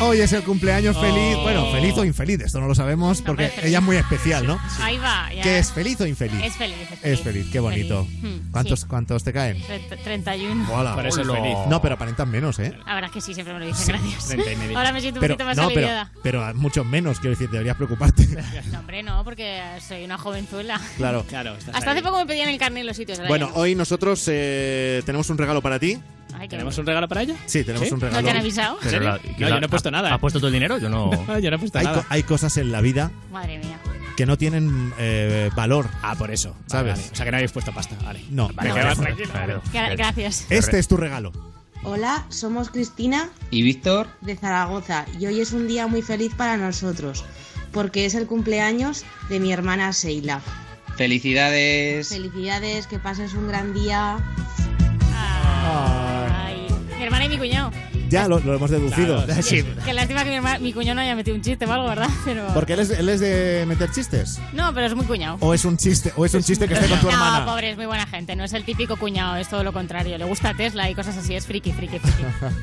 ¡Oh! 0.00 0.04
¡Oh! 0.04 0.08
Hoy 0.08 0.20
es 0.20 0.32
el 0.32 0.42
cumpleaños 0.42 0.96
Oh. 0.96 1.00
feliz. 1.00 1.36
Bueno, 1.42 1.70
feliz 1.72 1.94
o 1.96 2.04
infeliz, 2.04 2.40
esto 2.40 2.60
no 2.60 2.66
lo 2.66 2.74
sabemos 2.74 3.20
porque 3.22 3.52
ella 3.62 3.78
es 3.78 3.84
muy 3.84 3.96
especial, 3.96 4.46
¿no? 4.46 4.58
Ahí 4.80 4.96
va. 4.98 5.32
ya. 5.34 5.42
¿Qué 5.42 5.58
es 5.58 5.72
feliz 5.72 6.00
o 6.00 6.06
infeliz? 6.06 6.42
Es 6.44 6.56
feliz. 6.56 6.76
Es 6.80 6.88
feliz. 6.88 7.04
Es 7.04 7.20
feliz, 7.20 7.46
qué 7.52 7.60
bonito. 7.60 8.04
Feliz. 8.04 8.22
Hmm, 8.22 8.50
¿Cuántos, 8.50 8.80
sí. 8.80 8.86
¿Cuántos 8.88 9.24
te 9.24 9.32
caen? 9.32 9.58
Tre- 9.62 10.02
31. 10.02 10.66
Hola. 10.72 10.94
Por 10.94 11.06
eso 11.06 11.20
es 11.22 11.26
feliz. 11.28 11.56
No, 11.68 11.82
pero 11.82 11.94
aparentan 11.96 12.30
menos, 12.30 12.58
¿eh? 12.58 12.72
La 12.86 12.94
verdad 12.94 13.10
es 13.10 13.14
que 13.14 13.20
sí, 13.20 13.34
siempre 13.34 13.54
me 13.54 13.60
lo 13.60 13.66
dicen, 13.66 13.84
Sí, 13.86 13.92
gracias. 13.92 14.26
30 14.28 14.52
y 14.52 14.56
medio. 14.56 14.78
Ahora 14.78 14.92
me 14.92 15.00
siento 15.00 15.18
un 15.18 15.22
Pero, 15.22 15.34
poquito 15.34 15.46
más 15.46 15.56
no, 15.56 15.68
pero, 15.68 15.80
aliviada. 15.88 16.10
pero 16.22 16.54
mucho 16.54 16.84
menos, 16.84 17.18
quiero 17.20 17.30
decir, 17.36 17.50
deberías 17.50 17.76
preocuparte. 17.76 18.26
No, 18.72 18.78
hombre, 18.80 19.02
no, 19.02 19.24
porque 19.24 19.60
soy 19.86 20.04
una 20.04 20.16
jovenzuela. 20.18 20.80
Claro. 20.96 21.24
Claro, 21.28 21.54
Hasta 21.54 21.76
ahí. 21.76 21.96
hace 21.98 22.02
poco 22.02 22.18
me 22.18 22.26
pedían 22.26 22.48
el 22.48 22.58
carnet 22.58 22.80
en 22.82 22.86
los 22.86 22.96
sitios. 22.96 23.20
Bueno, 23.28 23.50
hoy 23.54 23.74
nosotros 23.74 24.22
eh, 24.28 25.02
tenemos 25.06 25.28
un 25.30 25.38
regalo 25.38 25.60
para 25.62 25.78
ti. 25.78 25.98
Ay, 26.34 26.42
qué 26.46 26.48
¿Tenemos 26.50 26.76
un 26.78 26.86
regalo 26.86 27.08
para 27.08 27.22
ella? 27.22 27.34
Sí, 27.46 27.64
tenemos 27.64 27.88
¿Sí? 27.88 27.94
un 27.94 28.00
¿No 28.00 28.06
regalo. 28.06 28.24
te 28.24 28.30
han 28.30 28.36
avisado? 28.38 28.78
Pero 28.82 29.00
la- 29.00 29.18
No, 29.38 29.48
yo 29.48 29.60
no 29.60 29.66
he 29.66 29.68
puesto 29.68 29.90
nada. 29.90 30.12
¿Ha 30.14 30.18
puesto 30.18 30.38
todo 30.38 30.48
el 30.48 30.52
dinero? 30.54 30.78
Yo 30.78 30.88
no. 30.88 31.10
No, 31.26 31.38
yo 31.38 31.50
no 31.50 31.56
he 31.56 31.58
puesto 31.58 31.78
Hay, 31.78 31.84
nada. 31.86 32.00
co- 32.02 32.06
hay 32.08 32.22
cosas 32.22 32.56
en 32.58 32.70
la 32.72 32.80
vida 32.80 33.10
Madre 33.32 33.58
mía. 33.58 33.78
que 34.16 34.26
no 34.26 34.36
tienen 34.38 34.92
eh, 34.98 35.50
valor. 35.56 35.88
Ah, 36.02 36.14
por 36.16 36.30
eso. 36.30 36.50
Vale, 36.50 36.64
¿Sabes? 36.68 36.92
vale. 36.98 37.08
O 37.12 37.16
sea 37.16 37.24
que 37.24 37.30
no 37.30 37.36
habéis 37.38 37.52
puesto 37.52 37.72
pasta. 37.72 37.96
Vale. 38.04 38.24
No. 38.30 38.48
Vale, 38.54 38.68
No, 38.70 38.76
no, 38.76 38.94
no. 39.54 39.62
Gracias. 39.72 40.46
Este 40.50 40.78
es 40.78 40.86
tu 40.88 40.96
regalo. 40.96 41.32
Hola, 41.84 42.24
somos 42.28 42.70
Cristina 42.70 43.28
¿Y 43.52 43.62
Víctor? 43.62 44.08
de 44.20 44.36
Zaragoza 44.36 45.06
y 45.18 45.26
hoy 45.26 45.40
es 45.40 45.52
un 45.52 45.68
día 45.68 45.86
muy 45.86 46.02
feliz 46.02 46.32
para 46.36 46.56
nosotros 46.56 47.24
porque 47.72 48.04
es 48.04 48.14
el 48.16 48.26
cumpleaños 48.26 49.04
de 49.28 49.38
mi 49.38 49.52
hermana 49.52 49.92
Seila. 49.92 50.40
Felicidades. 50.96 52.08
Felicidades, 52.08 52.88
que 52.88 52.98
pases 52.98 53.34
un 53.34 53.46
gran 53.46 53.72
día. 53.74 54.18
Ay. 55.14 56.17
Mi 56.98 57.04
hermana 57.04 57.26
y 57.26 57.28
mi 57.28 57.38
cuñado. 57.38 57.70
Ya 58.08 58.26
lo, 58.28 58.38
lo 58.40 58.54
hemos 58.54 58.70
deducido. 58.70 59.24
Claro, 59.24 59.42
Sí. 59.42 59.64
Qué 59.84 59.92
lástima 59.92 60.24
que 60.24 60.40
mi, 60.40 60.46
mi 60.60 60.72
cuñado 60.72 60.96
no 60.96 61.00
haya 61.02 61.14
metido 61.14 61.36
un 61.36 61.42
chiste 61.42 61.64
o 61.66 61.72
algo, 61.72 61.88
¿verdad? 61.88 62.08
Pero... 62.24 62.46
Porque 62.54 62.72
él 62.74 62.80
es, 62.80 62.90
él 62.90 63.08
es 63.08 63.20
de 63.20 63.64
meter 63.66 63.90
chistes. 63.90 64.40
No, 64.52 64.72
pero 64.74 64.86
es 64.86 64.94
muy 64.94 65.04
cuñado. 65.06 65.36
O 65.40 65.54
es 65.54 65.64
un 65.64 65.76
chiste, 65.76 66.12
o 66.16 66.24
es 66.24 66.34
un 66.34 66.42
chiste 66.42 66.66
que 66.68 66.74
esté 66.74 66.88
con 66.88 66.98
tu 67.00 67.06
no, 67.06 67.12
hermana. 67.12 67.44
pobre, 67.44 67.70
es 67.70 67.76
muy 67.76 67.86
buena 67.86 68.06
gente. 68.06 68.34
No 68.36 68.44
es 68.44 68.52
el 68.52 68.64
típico 68.64 68.96
cuñado, 68.96 69.36
es 69.36 69.48
todo 69.48 69.62
lo 69.64 69.72
contrario. 69.72 70.16
Le 70.18 70.24
gusta 70.24 70.54
Tesla 70.54 70.88
y 70.90 70.94
cosas 70.94 71.16
así. 71.16 71.34
Es 71.34 71.46
friki, 71.46 71.72
friki, 71.72 71.98
friki. 71.98 72.22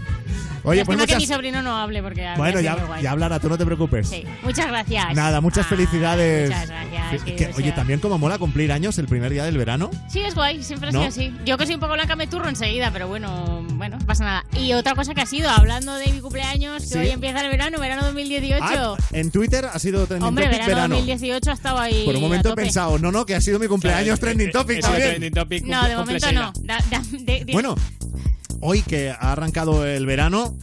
Oye, 0.68 0.84
pues 0.84 0.98
Lástima 0.98 1.06
que 1.06 1.14
mi 1.18 1.26
muchas. 1.28 1.36
sobrino 1.36 1.62
no 1.62 1.78
hable 1.78 2.02
porque 2.02 2.28
Bueno, 2.38 2.56
muy 2.56 2.64
ya, 2.64 2.74
guay. 2.76 3.04
ya 3.04 3.12
hablará, 3.12 3.40
tú 3.40 3.50
no 3.50 3.58
te 3.58 3.66
preocupes. 3.68 4.10
Sí. 4.10 4.24
Muchas 4.42 4.66
gracias. 4.68 5.14
Nada, 5.14 5.40
muchas 5.40 5.64
Ah, 5.68 5.70
felicidades. 5.70 6.50
Muchas 6.50 6.68
gracias. 6.70 7.24
Que- 7.24 7.52
oye, 7.56 7.72
también 7.72 8.00
como 8.00 8.18
mola 8.18 8.40
cumplir 8.40 8.72
años 8.72 8.98
el 8.98 9.06
primer 9.08 9.32
día 9.32 9.44
del 9.46 9.60
verano. 9.60 9.92
Sí, 10.10 10.22
es 10.22 10.34
guay, 10.34 10.64
siempre 10.64 10.90
ha 10.90 10.92
¿No? 10.92 11.00
sido 11.12 11.28
así. 11.30 11.36
Yo 11.46 11.60
que 11.60 11.68
soy 11.68 11.76
un 11.76 11.82
poco 11.82 11.94
blanca 11.94 12.16
me 12.16 12.26
turro 12.26 12.50
enseguida, 12.50 12.90
pero 12.92 13.08
bueno, 13.08 13.64
bueno, 13.74 13.98
no 14.00 14.06
pasa 14.08 14.24
nada. 14.24 14.46
Y 14.60 14.74
otra 14.74 14.96
cosa 14.96 15.14
que 15.14 15.22
ha 15.22 15.26
sido, 15.36 15.50
hablando 15.50 15.96
de 15.96 16.08
mi 16.08 16.20
cumpleaños, 16.22 16.84
que 16.84 16.88
Sí. 16.90 16.98
hoy 16.98 17.10
empieza 17.10 17.42
el 17.42 17.50
verano, 17.50 17.78
verano 17.80 18.04
2018. 18.06 18.64
Ah, 18.64 18.96
en 19.12 19.32
Twitter 19.32 19.66
ha 19.66 19.78
sido 19.80 20.06
trending 20.08 20.28
Hombre, 20.28 20.46
topic 20.46 20.60
verano, 20.60 20.76
verano. 20.76 20.96
2018 20.96 21.52
ha 21.52 21.54
estado 21.54 21.80
ahí. 21.80 22.06
Por 22.06 22.16
un 22.16 22.22
momento 22.22 22.50
a 22.50 22.54
he 22.54 22.56
pensado, 22.56 22.98
no, 23.00 23.12
no, 23.12 23.26
que 23.26 23.36
ha 23.36 23.42
sido 23.42 23.60
mi 23.60 23.68
cumpleaños 23.68 24.20
trending 24.20 24.52
topic 24.52 24.80
Eso, 24.80 24.88
también. 24.88 25.10
trending 25.10 25.34
topic, 25.34 25.64
No, 25.66 25.78
cumple- 25.82 25.90
de 25.90 25.96
momento 25.98 26.32
no. 26.32 26.54
Da- 26.64 26.78
da- 26.90 27.04
de- 27.12 27.46
de- 27.46 27.54
Bueno, 27.54 27.76
hoy 28.62 28.82
que 28.82 29.10
ha 29.12 29.32
arrancado 29.34 29.86
el 29.86 30.06
verano, 30.06 30.58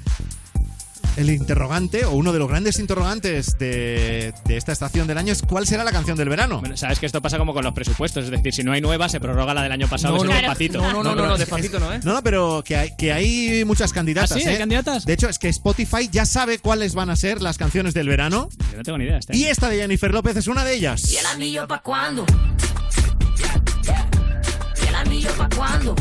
el 1.17 1.31
interrogante, 1.31 2.05
o 2.07 2.13
uno 2.13 2.33
de 2.33 2.39
los 2.39 2.49
grandes 2.49 2.79
interrogantes 2.79 3.59
de, 3.59 4.33
de 4.47 4.57
esta 4.57 4.73
estación 4.73 5.07
del 5.07 5.19
año 5.19 5.33
es 5.33 5.43
¿cuál 5.43 5.67
será 5.67 5.85
la 5.85 5.93
canción 5.93 6.17
del 6.17 6.29
verano? 6.29 6.61
Bueno, 6.61 6.77
sabes 6.77 6.99
que 6.99 7.07
esto 7.07 7.21
pasa 7.21 7.37
como 7.39 7.53
con 7.53 7.65
los 7.65 7.75
presupuestos, 7.75 8.25
es 8.25 8.31
decir, 8.31 8.53
si 8.55 8.63
no 8.65 8.73
hay 8.73 8.81
nueva, 8.81 9.09
se 9.09 9.21
prorroga 9.21 9.53
la 9.55 9.63
del 9.63 9.73
año 9.73 9.89
pasado, 9.89 10.17
No, 10.17 10.23
es 10.25 10.29
no, 10.31 10.35
despacito. 10.37 10.79
no, 10.81 10.93
no, 10.93 11.03
no, 11.03 11.15
no, 11.15 11.27
no, 11.27 11.33
es- 11.35 11.41
despacito 11.41 11.79
no, 11.79 11.93
¿eh? 11.93 12.01
No, 12.03 12.15
no, 12.15 12.23
pero 12.23 12.63
que 12.65 12.77
hay, 12.77 12.97
que 12.97 13.13
hay 13.13 13.65
muchas 13.67 13.93
candidatas. 13.93 14.33
¿Ah, 14.33 14.37
sí? 14.41 14.43
¿eh? 14.47 14.51
¿Hay 14.53 14.59
candidatas? 14.59 15.05
De 15.05 15.13
hecho, 15.13 15.29
es 15.29 15.39
que 15.39 15.49
Spotify 15.49 16.09
ya 16.11 16.25
sabe 16.25 16.59
cuáles 16.59 16.95
van 16.95 17.11
a 17.11 17.17
ser 17.17 17.43
las 17.43 17.59
canciones 17.59 17.93
del 17.95 18.09
verano. 18.09 18.49
Yo 18.71 18.79
no 18.79 18.83
tengo 18.83 18.99
ni 18.99 19.05
idea. 19.05 19.19
Este. 19.19 19.37
Y 19.37 19.45
esta 19.45 19.69
de 19.69 19.77
Jennifer 19.79 20.13
López 20.13 20.37
es 20.37 20.47
una 20.47 20.65
de 20.65 20.75
ellas. 20.75 21.11
¿Y 21.13 21.17
el 21.19 21.27
anillo 21.27 21.69
pa' 21.69 21.83
cuándo? 21.83 22.25
¿Y 24.83 24.87
el 24.89 24.95
anillo 24.95 25.31
pa' 25.37 25.49
cuándo? 25.55 25.95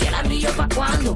¿Y 0.00 0.06
el 0.06 0.14
anillo 0.14 0.48
pa' 0.56 0.68
cuándo? 0.74 1.14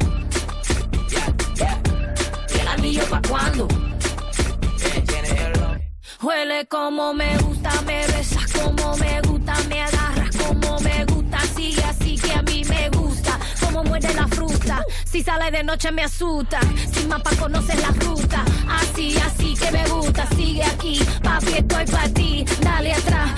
Huele 6.57 6.69
como 6.69 7.13
me 7.13 7.37
gusta, 7.39 7.71
me 7.83 8.07
besas 8.07 8.51
como 8.51 8.97
me 8.97 9.21
gusta, 9.21 9.55
me 9.69 9.83
agarras 9.83 10.35
como 10.37 10.81
me 10.81 11.05
gusta, 11.05 11.39
sigue 11.55 11.85
así 11.85 12.17
que 12.17 12.33
a 12.33 12.41
mí 12.43 12.65
me 12.65 12.89
gusta, 12.89 13.39
como 13.61 13.85
muerde 13.85 14.15
la 14.15 14.27
fruta, 14.27 14.83
si 15.05 15.23
sale 15.23 15.51
de 15.51 15.63
noche 15.63 15.93
me 15.93 16.05
asusta, 16.05 16.61
sin 16.95 17.09
mapa 17.09 17.31
conoces 17.39 17.79
la 17.83 17.89
ruta, 17.89 18.43
así, 18.71 19.19
así 19.19 19.55
que 19.55 19.71
me 19.71 19.87
gusta, 19.89 20.27
sigue 20.35 20.65
aquí, 20.65 20.99
papi 21.23 21.59
estoy 21.59 21.85
para 21.85 22.09
ti, 22.09 22.45
dale 22.63 22.95
atrás, 22.95 23.33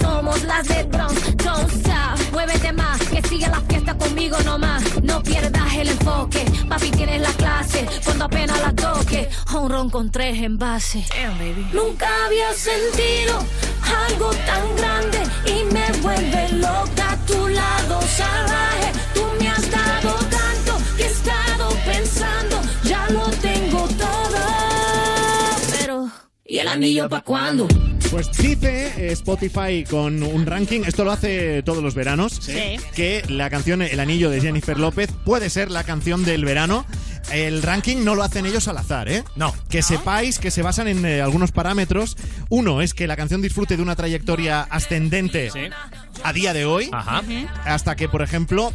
somos 0.00 0.42
las 0.44 0.66
de 0.68 0.82
Bronx, 0.84 1.36
don't 1.36 1.70
stop, 1.72 2.32
muévete 2.32 2.72
más, 2.72 2.98
que 3.00 3.22
sigue 3.28 3.48
la 3.48 3.60
fiesta 3.62 3.96
conmigo 3.96 4.36
nomás, 4.44 4.82
no 5.02 5.22
pierdas 5.22 5.74
el 5.74 5.88
enfoque, 5.88 6.44
papi 6.68 6.90
tienes 6.90 7.20
la 7.20 7.32
clase, 7.32 7.86
cuando 8.04 8.24
apenas 8.26 8.60
la 8.60 8.72
toque, 8.72 9.28
un 9.54 9.70
ron 9.70 9.90
con 9.90 10.10
tres 10.10 10.42
envases. 10.42 11.06
Nunca 11.72 12.08
había 12.26 12.52
sentido 12.52 13.38
algo 14.08 14.30
tan 14.30 14.76
grande 14.76 15.18
y 15.46 15.64
me 15.72 15.92
vuelve 16.02 16.48
loca 16.52 17.12
a 17.12 17.16
tu 17.26 17.48
lado 17.48 18.00
salvaje. 18.02 18.92
Tú 19.14 19.22
me 19.38 19.48
has 19.48 19.70
dado 19.70 20.14
tanto 20.30 20.78
que 20.96 21.04
he 21.04 21.06
estado 21.06 21.68
pensando, 21.84 22.55
¿y 26.56 26.58
el 26.58 26.68
anillo 26.68 27.06
pa' 27.06 27.20
cuándo? 27.20 27.68
Pues 28.10 28.30
dice 28.32 28.92
eh, 28.96 29.12
Spotify 29.12 29.84
con 29.84 30.22
un 30.22 30.46
ranking, 30.46 30.82
esto 30.86 31.04
lo 31.04 31.12
hace 31.12 31.62
todos 31.62 31.82
los 31.82 31.94
veranos, 31.94 32.32
Sí. 32.40 32.76
que 32.94 33.22
la 33.28 33.50
canción 33.50 33.82
El 33.82 34.00
Anillo 34.00 34.30
de 34.30 34.40
Jennifer 34.40 34.78
López 34.78 35.10
puede 35.26 35.50
ser 35.50 35.70
la 35.70 35.84
canción 35.84 36.24
del 36.24 36.46
verano. 36.46 36.86
El 37.30 37.62
ranking 37.62 38.04
no 38.04 38.14
lo 38.14 38.22
hacen 38.22 38.46
ellos 38.46 38.68
al 38.68 38.78
azar, 38.78 39.08
¿eh? 39.10 39.22
No. 39.34 39.52
Que 39.68 39.82
sepáis 39.82 40.38
que 40.38 40.50
se 40.50 40.62
basan 40.62 40.88
en 40.88 41.04
eh, 41.04 41.20
algunos 41.20 41.50
parámetros. 41.52 42.16
Uno 42.48 42.80
es 42.80 42.94
que 42.94 43.06
la 43.06 43.16
canción 43.16 43.42
disfrute 43.42 43.76
de 43.76 43.82
una 43.82 43.96
trayectoria 43.96 44.62
ascendente 44.62 45.50
a 46.22 46.32
día 46.32 46.54
de 46.54 46.64
hoy. 46.64 46.88
Hasta 47.64 47.96
que, 47.96 48.08
por 48.08 48.22
ejemplo, 48.22 48.72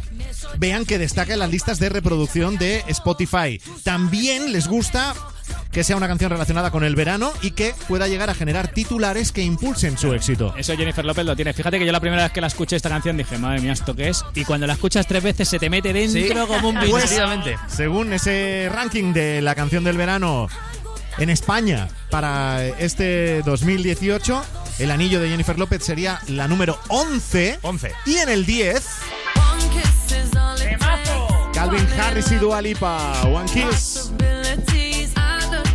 vean 0.58 0.84
que 0.84 0.98
destaca 0.98 1.32
en 1.32 1.38
las 1.40 1.50
listas 1.50 1.80
de 1.80 1.88
reproducción 1.88 2.58
de 2.58 2.84
Spotify. 2.88 3.58
También 3.82 4.52
les 4.52 4.68
gusta 4.68 5.14
que 5.72 5.82
sea 5.84 5.96
una 5.96 6.06
canción 6.06 6.30
relacionada 6.30 6.70
con 6.70 6.84
el 6.84 6.94
verano 6.94 7.32
y 7.40 7.52
que 7.52 7.74
pueda 7.88 8.06
llegar 8.06 8.28
a 8.28 8.34
generar 8.34 8.68
titulares 8.68 9.32
que 9.32 9.42
impulsen 9.42 9.96
su 9.96 10.12
éxito. 10.12 10.54
Eso 10.56 10.76
Jennifer 10.76 11.04
López 11.04 11.24
lo 11.24 11.34
tiene. 11.34 11.54
Fíjate 11.54 11.78
que 11.78 11.86
yo 11.86 11.92
la 11.92 12.00
primera 12.00 12.22
vez 12.24 12.32
que 12.32 12.42
la 12.42 12.46
escuché 12.46 12.76
esta 12.76 12.90
canción 12.90 13.16
dije, 13.16 13.38
madre 13.38 13.60
mía, 13.60 13.72
¿esto 13.72 13.96
qué 13.96 14.10
es? 14.10 14.22
Y 14.34 14.44
cuando 14.44 14.66
la 14.66 14.74
escuchas 14.74 15.06
tres 15.06 15.22
veces 15.22 15.48
se 15.48 15.58
te 15.58 15.70
mete 15.70 15.92
dentro 15.92 16.46
como 16.46 16.68
un 16.68 16.78
Pues, 16.90 17.18
según 17.68 18.12
ese 18.12 18.68
ranking 18.72 19.14
de 19.14 19.40
la 19.40 19.54
canción 19.54 19.82
del 19.82 19.96
verano 19.96 20.48
en 21.18 21.30
España 21.30 21.88
para 22.10 22.64
este 22.66 23.42
2018, 23.42 24.44
el 24.78 24.90
anillo 24.90 25.20
de 25.20 25.30
Jennifer 25.30 25.58
López 25.58 25.82
sería 25.82 26.20
la 26.28 26.48
número 26.48 26.78
11. 26.88 27.60
11. 27.62 27.92
Y 28.04 28.16
en 28.16 28.28
el 28.28 28.44
10, 28.44 28.86
Calvin 31.54 31.86
Harris 31.98 32.30
y 32.30 32.36
Dua 32.36 32.60
Lipa, 32.60 33.22
One 33.22 33.50
Kiss. 33.50 34.12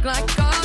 Possibilities, 0.04 0.38
I 0.38 0.57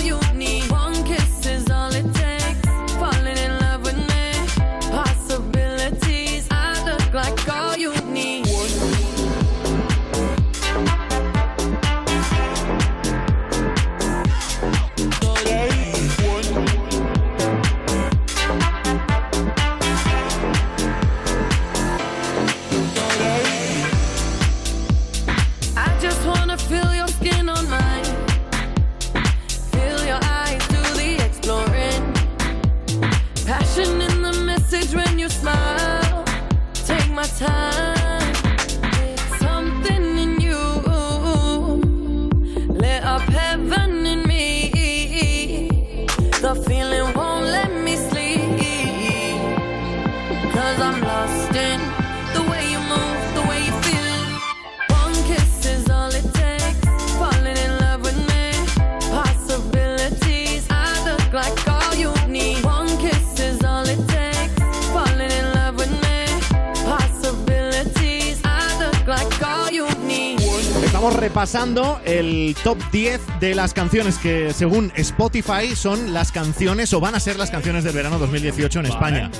Estamos 71.12 71.28
repasando 71.28 72.00
el 72.06 72.56
top 72.64 72.78
10 72.90 73.20
de 73.38 73.54
las 73.54 73.74
canciones 73.74 74.16
que 74.16 74.54
según 74.54 74.90
Spotify 74.96 75.76
son 75.76 76.14
las 76.14 76.32
canciones 76.32 76.94
o 76.94 77.00
van 77.00 77.14
a 77.14 77.20
ser 77.20 77.36
las 77.36 77.50
canciones 77.50 77.84
del 77.84 77.94
verano 77.94 78.18
2018 78.18 78.80
en 78.80 78.86
España. 78.86 79.30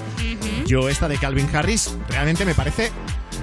Yo 0.67 0.91
esta 0.91 1.09
de 1.09 1.17
Calvin 1.17 1.49
Harris 1.51 1.97
realmente 2.11 2.45
me 2.45 2.55
parece 2.55 2.93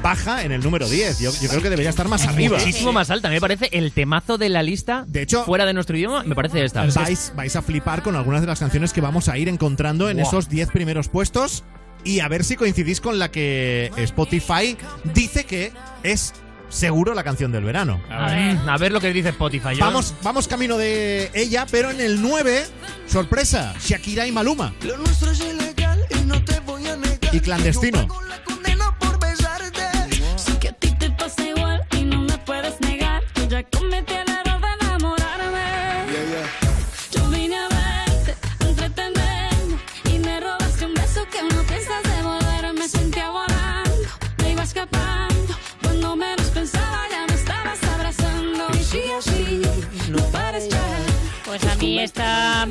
baja 0.03 0.43
en 0.43 0.51
el 0.51 0.61
número 0.61 0.87
10. 0.87 1.19
Yo, 1.21 1.31
yo 1.41 1.49
creo 1.49 1.63
que 1.63 1.71
debería 1.71 1.89
estar 1.89 2.07
más 2.07 2.27
arriba. 2.27 2.59
Muchísimo 2.59 2.93
más 2.93 3.09
alta. 3.09 3.29
Me 3.29 3.41
parece 3.41 3.67
el 3.71 3.91
temazo 3.93 4.37
de 4.37 4.49
la 4.49 4.61
lista. 4.61 5.05
De 5.07 5.23
hecho, 5.23 5.43
fuera 5.45 5.65
de 5.65 5.73
nuestro 5.73 5.97
idioma, 5.97 6.23
me 6.23 6.35
parece 6.35 6.63
esta. 6.63 6.85
Vais, 6.85 7.33
vais 7.35 7.55
a 7.55 7.63
flipar 7.63 8.03
con 8.03 8.15
algunas 8.15 8.41
de 8.41 8.47
las 8.47 8.59
canciones 8.59 8.93
que 8.93 9.01
vamos 9.01 9.27
a 9.27 9.39
ir 9.39 9.49
encontrando 9.49 10.07
en 10.07 10.19
esos 10.19 10.49
10 10.49 10.69
primeros 10.69 11.09
puestos 11.09 11.63
y 12.03 12.19
a 12.19 12.27
ver 12.27 12.43
si 12.43 12.55
coincidís 12.55 13.01
con 13.01 13.17
la 13.17 13.31
que 13.31 13.91
Spotify 13.97 14.77
dice 15.15 15.45
que 15.45 15.73
es 16.03 16.35
seguro 16.69 17.13
la 17.13 17.23
canción 17.23 17.51
del 17.51 17.63
verano. 17.63 18.01
A 18.09 18.27
ver, 18.31 18.57
a 18.67 18.77
ver 18.77 18.91
lo 18.91 18.99
que 19.01 19.11
dice 19.13 19.29
Spotify. 19.29 19.75
Yo- 19.75 19.79
Vamos, 19.85 20.13
vamos 20.23 20.47
camino 20.47 20.77
de 20.77 21.31
ella, 21.33 21.65
pero 21.69 21.91
en 21.91 21.99
el 22.01 22.21
9, 22.21 22.65
sorpresa, 23.07 23.73
Shakira 23.83 24.25
y 24.27 24.31
Maluma. 24.31 24.73
Lo 24.83 24.97
nuestro 24.97 25.31
es 25.31 25.39
ilegal 25.39 26.05
y 26.09 26.25
no 26.25 26.43
te 26.43 26.59
voy 26.61 26.87
a 26.87 26.95
negar. 26.95 27.33
Y 27.35 27.39
clandestino. 27.39 28.07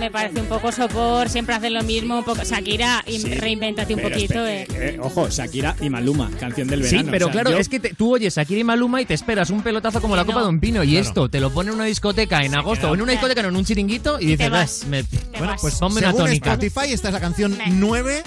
Me 0.08 0.12
parece 0.12 0.40
un 0.40 0.46
poco 0.46 0.72
sopor, 0.72 1.28
siempre 1.28 1.54
hacen 1.54 1.74
lo 1.74 1.82
mismo, 1.82 2.18
un 2.18 2.24
poco 2.24 2.42
Shakira, 2.42 3.04
y 3.06 3.22
reinvéntate 3.34 3.94
un 3.94 4.00
Pero 4.00 4.14
poquito. 4.14 4.46
espera, 4.46 4.86
eh. 4.86 4.94
eh, 4.94 4.98
ojo, 5.02 5.28
Shakira 5.28 5.76
y 5.82 5.90
Maluma, 5.90 6.30
canción 6.40 6.66
del 6.66 6.82
Sí, 6.84 6.92
verano. 6.96 7.10
pero 7.12 7.26
O 7.26 7.28
sea, 7.28 7.32
claro, 7.42 7.50
yo- 7.50 7.58
es 7.58 7.68
que 7.68 7.78
te- 7.80 7.92
tú 7.94 8.14
oyes 8.14 8.34
Shakira 8.34 8.60
y 8.60 8.64
Maluma 8.64 9.02
y 9.02 9.04
te 9.06 9.12
esperas 9.14 9.50
un 9.50 9.62
pelotazo 9.62 10.00
como 10.00 10.16
la 10.16 10.24
copa 10.24 10.40
de 10.42 10.48
un 10.48 10.60
pino 10.60 10.82
y 10.82 10.92
Claro. 10.92 11.06
esto 11.06 11.28
te 11.28 11.40
lo 11.40 11.50
pone 11.50 11.68
en 11.68 11.74
una 11.74 11.84
discoteca 11.84 12.40
en 12.42 12.54
agosto 12.54 12.90
o 12.90 12.94
en 12.94 13.02
una 13.02 13.12
discoteca 13.12 13.42
no 13.42 13.48
en 13.48 13.56
un 13.56 13.64
chiringuito 13.66 14.18
y 14.18 14.24
dices, 14.26 14.38
te 14.38 14.48
vas. 14.48 14.80
"Vas, 14.80 14.86
me- 14.88 15.02
Bueno, 15.38 15.56
pues 15.60 15.74
ponme 15.74 15.98
una 16.00 16.12
tónica. 16.14 16.52
Spotify, 16.54 16.92
esta 16.92 17.08
es 17.08 17.14
la 17.14 17.20
canción 17.20 17.58
9 17.72 18.22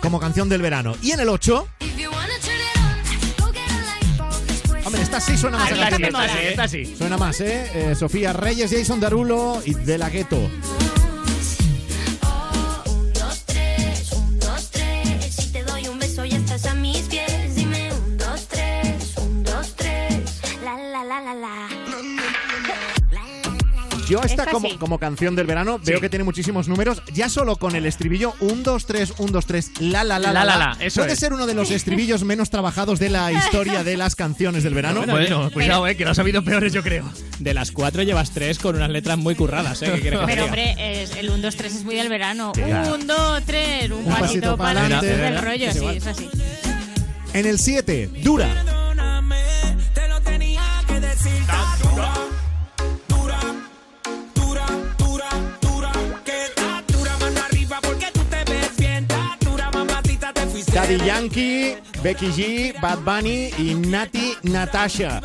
como 0.00 0.18
canción 0.18 0.48
del 0.48 0.62
verano. 0.62 0.96
Y 1.02 1.12
en 1.12 1.20
el 1.20 1.28
8, 1.28 1.68
esta 5.16 5.20
sí 5.20 5.36
suena 5.38 5.58
más 5.58 5.70
Ah, 5.70 5.74
a 5.74 5.76
esta 5.84 5.96
sí, 5.96 6.02
del 6.02 6.06
esta 6.08 6.20
verano. 6.20 6.40
sí, 6.40 6.46
esta 6.48 6.68
sí. 6.68 6.94
Suena 6.96 7.16
más, 7.18 7.40
¿eh? 7.40 7.70
Eh, 7.74 7.94
Sofía 7.94 8.32
Reyes, 8.32 8.70
Jason 8.72 8.98
Darulo 9.00 9.60
y 9.64 9.74
De 9.74 9.98
La 9.98 10.08
Ghetto. 10.08 10.36
Un, 12.86 13.12
dos, 13.12 13.42
tres, 13.46 14.12
un, 14.12 14.38
dos, 14.38 14.70
tres. 14.70 15.34
Si 15.34 15.52
te 15.52 15.62
doy 15.64 15.86
un 15.88 15.98
beso 15.98 16.24
ya 16.24 16.36
estás 16.38 16.64
a 16.66 16.74
mis 16.74 17.00
pies. 17.02 17.54
Dime 17.56 17.92
un, 17.92 18.16
dos, 18.16 18.46
tres, 18.48 19.12
un, 19.18 19.42
dos, 19.44 19.74
tres. 19.76 20.22
La, 20.64 20.76
la, 20.78 21.04
la, 21.04 21.20
la, 21.20 21.34
la. 21.34 21.61
Yo 24.08 24.18
esta, 24.20 24.42
Esta 24.42 24.50
como, 24.50 24.68
sí. 24.68 24.76
como 24.78 24.98
canción 24.98 25.36
del 25.36 25.46
verano 25.46 25.78
veo 25.84 26.00
que 26.00 26.08
tiene 26.08 26.24
muchísimos 26.24 26.68
números. 26.68 27.02
Ya 27.12 27.28
solo 27.28 27.56
con 27.56 27.76
el 27.76 27.86
estribillo 27.86 28.34
1, 28.40 28.54
2, 28.62 28.86
3, 28.86 29.14
1, 29.18 29.32
2, 29.32 29.46
3, 29.46 29.70
la, 29.80 30.04
la, 30.04 30.18
la, 30.18 30.32
La, 30.32 30.44
la, 30.44 30.56
la. 30.56 30.58
la, 30.74 30.76
eso 30.84 31.00
Puede 31.00 31.12
es. 31.14 31.18
ser 31.18 31.32
uno 31.32 31.46
de 31.46 31.54
los 31.54 31.70
estribillos 31.70 32.24
menos 32.24 32.50
trabajados 32.50 32.98
de 32.98 33.08
la 33.10 33.30
historia 33.32 33.84
de 33.84 33.96
las 33.96 34.14
canciones 34.16 34.62
del 34.64 34.74
verano. 34.74 35.04
Bueno, 35.06 35.50
cuidado, 35.52 35.86
eh, 35.86 35.96
que 35.96 36.04
lo 36.04 36.10
has 36.10 36.18
habido 36.18 36.42
peores, 36.44 36.72
yo 36.72 36.82
creo. 36.82 37.10
De 37.38 37.54
las 37.54 37.70
cuatro 37.72 38.02
llevas 38.02 38.30
tres 38.32 38.58
con 38.58 38.76
unas 38.76 38.90
letras 38.90 39.18
muy 39.18 39.34
curradas, 39.34 39.80
¿eh? 39.82 39.92
¿Qué 39.94 40.00
quieres 40.00 40.20
que 40.20 40.26
Pero 40.26 40.44
hombre, 40.46 41.02
es- 41.02 41.16
el 41.16 41.30
1, 41.30 41.38
2, 41.38 41.56
3 41.56 41.74
es 41.76 41.84
muy 41.84 41.94
del 41.94 42.08
verano. 42.08 42.52
claro. 42.52 42.94
1, 42.94 43.04
2, 43.14 43.42
3, 43.46 43.90
un, 43.90 44.04
pasito, 44.04 44.56
para 44.56 44.80
adelante. 44.80 45.06
Del 45.16 45.38
rollo, 45.42 45.66
Es 45.68 45.78
sí, 45.78 45.86
es 45.86 46.06
así. 46.06 46.28
En 47.34 47.46
el 47.46 47.58
7, 47.58 48.10
Dura. 48.22 48.48
Daddy 60.72 60.96
Yankee, 61.04 61.74
Becky 62.02 62.28
G, 62.28 62.80
Bad 62.80 63.00
Bunny 63.00 63.50
y 63.58 63.74
Nati 63.74 64.34
Natasha. 64.42 65.20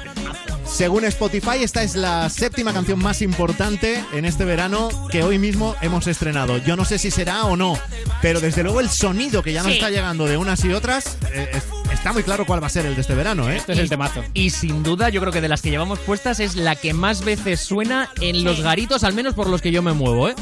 Según 0.65 1.05
Spotify, 1.05 1.63
esta 1.63 1.81
es 1.83 1.95
la 1.95 2.29
séptima 2.29 2.73
canción 2.73 2.99
más 2.99 3.21
importante 3.21 4.03
en 4.11 4.25
este 4.25 4.43
verano 4.43 4.89
que 5.09 5.23
hoy 5.23 5.39
mismo 5.39 5.73
hemos 5.81 6.05
estrenado. 6.07 6.57
Yo 6.57 6.75
no 6.75 6.83
sé 6.83 6.97
si 6.99 7.09
será 7.11 7.45
o 7.45 7.55
no, 7.55 7.79
pero 8.21 8.41
desde 8.41 8.63
luego 8.63 8.81
el 8.81 8.89
sonido 8.89 9.41
que 9.41 9.53
ya 9.53 9.63
nos 9.63 9.71
Sí. 9.71 9.77
está 9.77 9.89
llegando 9.89 10.25
de 10.27 10.35
unas 10.35 10.63
y 10.65 10.73
otras, 10.73 11.17
eh, 11.31 11.49
es- 11.53 11.93
está 11.93 12.11
muy 12.11 12.23
claro 12.23 12.45
cuál 12.45 12.61
va 12.61 12.67
a 12.67 12.69
ser 12.69 12.85
el 12.85 12.95
de 12.95 13.01
este 13.01 13.15
verano, 13.15 13.49
¿eh? 13.49 13.55
Este 13.55 13.71
es 13.71 13.79
el 13.79 13.87
temazo. 13.89 14.21
Y 14.33 14.49
sin 14.49 14.83
duda, 14.83 15.07
yo 15.07 15.21
creo 15.21 15.31
que 15.31 15.39
de 15.41 15.47
las 15.47 15.61
que 15.61 15.69
llevamos 15.69 15.99
puestas 15.99 16.41
es 16.41 16.57
la 16.57 16.75
que 16.75 16.93
más 16.93 17.23
veces 17.23 17.61
suena 17.61 18.09
en 18.19 18.43
los 18.43 18.59
garitos, 18.59 19.05
al 19.05 19.13
menos 19.13 19.33
por 19.35 19.47
los 19.47 19.61
que 19.61 19.71
yo 19.71 19.81
me 19.81 19.93
muevo, 19.93 20.27
¿eh? 20.27 20.35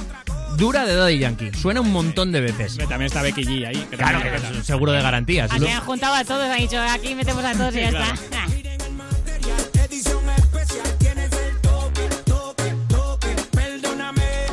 Dura 0.57 0.85
de 0.85 0.95
Daddy 0.95 1.19
Yankee. 1.19 1.51
Suena 1.53 1.81
un 1.81 1.91
montón 1.91 2.31
de 2.31 2.41
veces. 2.41 2.77
También 2.77 3.03
está 3.03 3.21
Becky 3.21 3.43
G 3.43 3.67
ahí. 3.67 3.75
que 3.89 3.97
Claro, 3.97 4.19
también- 4.19 4.41
que 4.41 4.47
es 4.47 4.55
un 4.57 4.63
seguro 4.63 4.91
de 4.91 5.01
garantías. 5.01 5.51
Aquí 5.51 5.67
han 5.67 5.81
juntado 5.81 6.15
a 6.15 6.23
todos, 6.23 6.43
han 6.49 6.57
dicho, 6.59 6.79
aquí 6.81 7.13
metemos 7.15 7.43
a 7.43 7.53
todos 7.53 7.75
y 7.75 7.79
ya 7.81 7.89
claro. 7.89 8.13
está. 8.13 8.43
Ah. 8.43 8.47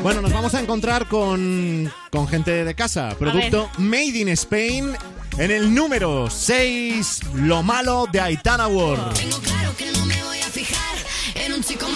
Bueno, 0.03 0.21
nos 0.21 0.33
vamos 0.33 0.53
a 0.55 0.61
encontrar 0.61 1.07
con, 1.07 1.91
con 2.11 2.27
gente 2.27 2.65
de 2.65 2.75
casa. 2.75 3.15
Producto 3.19 3.71
Made 3.79 4.19
in 4.19 4.29
Spain. 4.31 4.93
En 5.39 5.51
el 5.51 5.73
número 5.75 6.29
6, 6.29 7.21
Lo 7.37 7.63
malo 7.63 8.07
de 8.11 8.21
Aitana 8.21 8.67
World. 8.69 9.15
Tengo 9.15 9.39
claro 9.39 9.75
que 9.77 9.91
no 9.93 10.05
me 10.05 10.23
voy 10.25 10.39
a 10.41 10.47
fijar 10.51 10.97
en 11.37 11.53
un 11.55 11.63
chico 11.63 11.87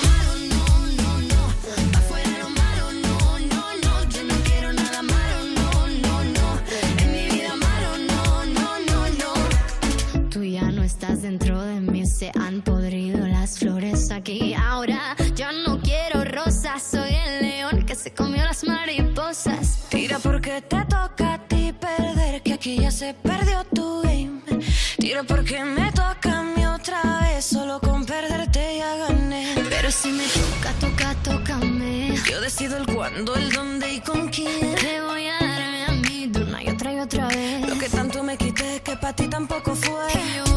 estás 11.16 11.22
dentro 11.22 11.62
de 11.62 11.80
mí, 11.80 12.06
se 12.06 12.30
han 12.34 12.62
podrido 12.62 13.26
las 13.26 13.58
flores 13.58 14.10
aquí. 14.10 14.54
Ahora 14.54 15.16
yo 15.34 15.46
no 15.52 15.80
quiero 15.80 16.24
rosas, 16.24 16.82
soy 16.82 17.14
el 17.14 17.42
león 17.42 17.84
que 17.84 17.94
se 17.94 18.12
comió 18.12 18.44
las 18.44 18.64
mariposas. 18.64 19.86
Tira 19.88 20.18
porque 20.18 20.62
te 20.62 20.84
toca 20.84 21.34
a 21.34 21.48
ti 21.48 21.72
perder, 21.72 22.42
que 22.42 22.54
aquí 22.54 22.78
ya 22.80 22.90
se 22.90 23.14
perdió 23.14 23.64
tu 23.64 24.02
game. 24.02 24.40
Tira 24.98 25.22
porque 25.22 25.64
me 25.64 25.90
toca 25.92 26.38
a 26.38 26.42
mí 26.42 26.64
otra 26.66 27.20
vez, 27.20 27.44
solo 27.44 27.80
con 27.80 28.04
perderte 28.04 28.78
ya 28.78 28.96
gané. 28.96 29.54
Pero 29.68 29.90
si 29.90 30.08
me 30.08 30.24
toca, 30.26 30.72
toca, 30.80 31.14
tócame. 31.22 32.14
Yo 32.28 32.40
decido 32.40 32.76
el 32.76 32.86
cuándo, 32.86 33.34
el 33.36 33.52
dónde 33.52 33.94
y 33.94 34.00
con 34.00 34.28
quién. 34.28 34.74
Te 34.74 35.00
voy 35.00 35.26
a 35.28 35.38
darme 35.38 35.84
a 35.86 35.92
mí 35.92 36.26
de 36.28 36.42
una 36.42 36.62
y 36.62 36.68
otra 36.68 36.92
y 36.92 37.00
otra 37.00 37.28
vez. 37.28 37.68
Lo 37.68 37.78
que 37.78 37.88
tanto 37.88 38.22
me 38.22 38.36
quité 38.36 38.80
que 38.82 38.96
para 38.96 39.14
ti 39.14 39.28
tampoco 39.28 39.74
fue. 39.74 40.06
Yo 40.36 40.56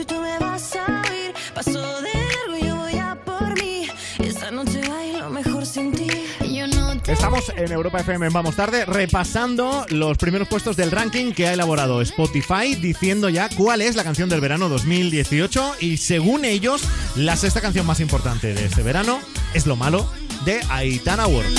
te 0.00 0.02
escucho 0.02 0.02
y 0.02 0.04
tú 0.04 0.20
me 0.20 0.38
vas 0.38 0.76
a 0.76 1.02
oír. 1.10 1.34
Paso 1.54 2.00
de 2.00 2.12
largo 2.12 2.58
y 2.58 2.66
yo 2.66 2.76
voy 2.76 2.98
a 2.98 3.14
por 3.14 3.54
mí. 3.60 3.86
Esta 4.18 4.50
noche 4.50 4.80
bailo 4.88 5.30
mejor 5.30 5.66
sin 5.66 5.92
ti. 5.92 6.08
Yo 6.52 6.66
no 6.66 7.00
te 7.00 7.12
Estamos 7.12 7.52
en 7.56 7.72
Europa 7.72 8.00
FM 8.00 8.28
Vamos 8.30 8.56
Tarde 8.56 8.84
repasando 8.84 9.86
los 9.90 10.18
primeros 10.18 10.48
puestos 10.48 10.76
del 10.76 10.90
ranking 10.90 11.32
que 11.32 11.48
ha 11.48 11.52
elaborado 11.52 12.00
Spotify 12.02 12.74
diciendo 12.74 13.28
ya 13.28 13.48
cuál 13.48 13.80
es 13.80 13.96
la 13.96 14.04
canción 14.04 14.28
del 14.28 14.40
verano 14.40 14.68
2018 14.68 15.76
y 15.80 15.96
según 15.96 16.44
ellos 16.44 16.82
la 17.16 17.36
sexta 17.36 17.60
canción 17.60 17.86
más 17.86 18.00
importante 18.00 18.54
de 18.54 18.66
este 18.66 18.82
verano 18.82 19.20
es 19.54 19.66
Lo 19.66 19.76
Malo 19.76 20.08
de 20.44 20.60
Aitana 20.68 21.26
World. 21.26 21.58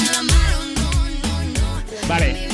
Vale. 2.08 2.51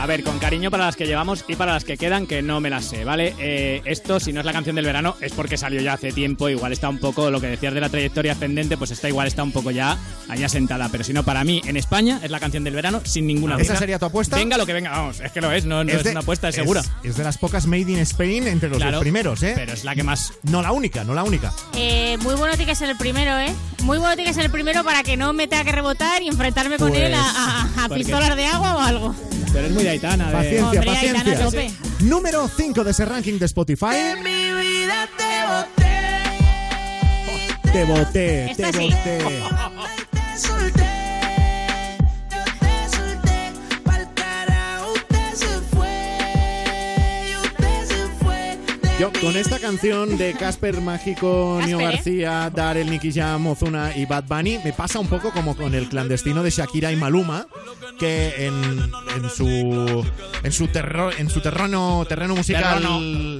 A 0.00 0.06
ver, 0.06 0.22
con 0.22 0.38
cariño 0.38 0.70
para 0.70 0.86
las 0.86 0.94
que 0.94 1.06
llevamos 1.08 1.44
y 1.48 1.56
para 1.56 1.72
las 1.72 1.84
que 1.84 1.96
quedan, 1.96 2.28
que 2.28 2.40
no 2.40 2.60
me 2.60 2.70
las 2.70 2.84
sé, 2.84 3.04
¿vale? 3.04 3.34
Eh, 3.40 3.82
esto, 3.84 4.20
si 4.20 4.32
no 4.32 4.38
es 4.38 4.46
la 4.46 4.52
canción 4.52 4.76
del 4.76 4.84
verano, 4.84 5.16
es 5.20 5.32
porque 5.32 5.56
salió 5.56 5.80
ya 5.80 5.94
hace 5.94 6.12
tiempo. 6.12 6.48
Igual 6.48 6.72
está 6.72 6.88
un 6.88 6.98
poco, 6.98 7.32
lo 7.32 7.40
que 7.40 7.48
decías 7.48 7.74
de 7.74 7.80
la 7.80 7.88
trayectoria 7.88 8.30
ascendente, 8.32 8.76
pues 8.76 8.92
está 8.92 9.08
igual, 9.08 9.26
está 9.26 9.42
un 9.42 9.50
poco 9.50 9.72
ya 9.72 9.98
ahí 10.28 10.44
asentada. 10.44 10.88
Pero 10.88 11.02
si 11.02 11.12
no, 11.12 11.24
para 11.24 11.42
mí, 11.42 11.60
en 11.66 11.76
España, 11.76 12.20
es 12.22 12.30
la 12.30 12.38
canción 12.38 12.62
del 12.62 12.74
verano 12.74 13.00
sin 13.04 13.26
ninguna 13.26 13.56
¿Esa 13.56 13.72
duda. 13.72 13.78
sería 13.80 13.98
tu 13.98 14.06
apuesta? 14.06 14.36
Venga 14.36 14.56
lo 14.56 14.66
que 14.66 14.72
venga, 14.72 14.90
vamos, 14.92 15.18
es 15.18 15.32
que 15.32 15.40
lo 15.40 15.50
es, 15.50 15.64
no, 15.64 15.82
no 15.82 15.90
es, 15.92 16.04
de- 16.04 16.10
una 16.12 16.20
apuesta, 16.20 16.48
es 16.48 16.54
segura. 16.54 16.82
Es 17.02 17.16
de 17.16 17.24
las 17.24 17.36
pocas 17.36 17.66
Made 17.66 17.80
in 17.90 17.98
Spain 17.98 18.46
entre 18.46 18.68
los 18.68 18.78
Claro, 18.78 18.92
dos 18.98 19.00
primeros, 19.02 19.42
¿eh? 19.42 19.54
pero 19.56 19.72
es 19.72 19.82
la 19.82 19.96
que 19.96 20.04
más. 20.04 20.32
No 20.44 20.62
la 20.62 20.70
única, 20.70 21.02
no 21.02 21.12
la 21.12 21.24
única. 21.24 21.52
Eh, 21.74 22.16
muy 22.20 22.36
bueno 22.36 22.54
tiene 22.56 22.70
que 22.70 22.76
ser 22.76 22.88
el 22.88 22.96
primero, 22.96 23.36
¿eh? 23.38 23.52
Muy 23.82 23.98
bueno 23.98 24.14
tiene 24.14 24.30
que 24.30 24.34
ser 24.34 24.44
el 24.44 24.50
primero 24.52 24.84
para 24.84 25.02
que 25.02 25.16
no 25.16 25.32
me 25.32 25.48
tenga 25.48 25.64
que 25.64 25.72
rebotar 25.72 26.22
y 26.22 26.28
enfrentarme 26.28 26.76
con 26.78 26.90
Pues, 26.90 27.00
él 27.02 27.14
a, 27.14 27.68
a- 27.76 27.84
a 27.84 27.88
pistolas 27.88 28.36
de 28.36 28.46
agua 28.46 28.76
o 28.76 28.80
algo. 28.80 29.14
Pero 29.52 29.66
es 29.66 29.72
muy 29.72 29.82
de 29.82 29.90
Aitana. 29.90 30.26
de- 30.26 30.32
Paciencia, 30.32 30.64
Hombre, 30.64 30.90
Aitana, 30.90 31.18
paciencia. 31.24 31.44
tope. 31.44 31.70
Número 32.00 32.48
5 32.48 32.84
de 32.84 32.90
ese 32.90 33.04
ranking 33.04 33.38
de 33.38 33.46
Spotify. 33.46 33.86
Mi 34.22 34.52
vida 34.60 35.08
te 35.16 35.24
boté. 35.48 35.88
Te 37.72 37.84
boté, 37.84 38.54
te 38.56 38.72
sí. 38.72 38.78
boté. 38.90 39.18
Te 40.12 40.38
solté. 40.38 40.87
Yo 48.98 49.12
con 49.20 49.36
esta 49.36 49.60
canción 49.60 50.18
de 50.18 50.32
Casper 50.34 50.80
Mágico, 50.80 51.60
Nio 51.64 51.78
¿eh? 51.78 51.84
García, 51.84 52.50
Darel, 52.52 52.90
Nicky 52.90 53.12
Jam, 53.12 53.46
Ozuna 53.46 53.92
y 53.96 54.06
Bad 54.06 54.24
Bunny, 54.24 54.58
me 54.64 54.72
pasa 54.72 54.98
un 54.98 55.06
poco 55.06 55.30
como 55.30 55.56
con 55.56 55.72
el 55.76 55.88
clandestino 55.88 56.42
de 56.42 56.50
Shakira 56.50 56.90
y 56.90 56.96
Maluma, 56.96 57.46
que 58.00 58.46
en, 58.46 58.90
en 59.16 59.30
su 59.30 60.04
en 60.42 60.52
su 60.52 60.66
terro- 60.66 61.12
en 61.16 61.30
su 61.30 61.40
terreno 61.40 62.04
terreno 62.08 62.34
musical, 62.34 62.82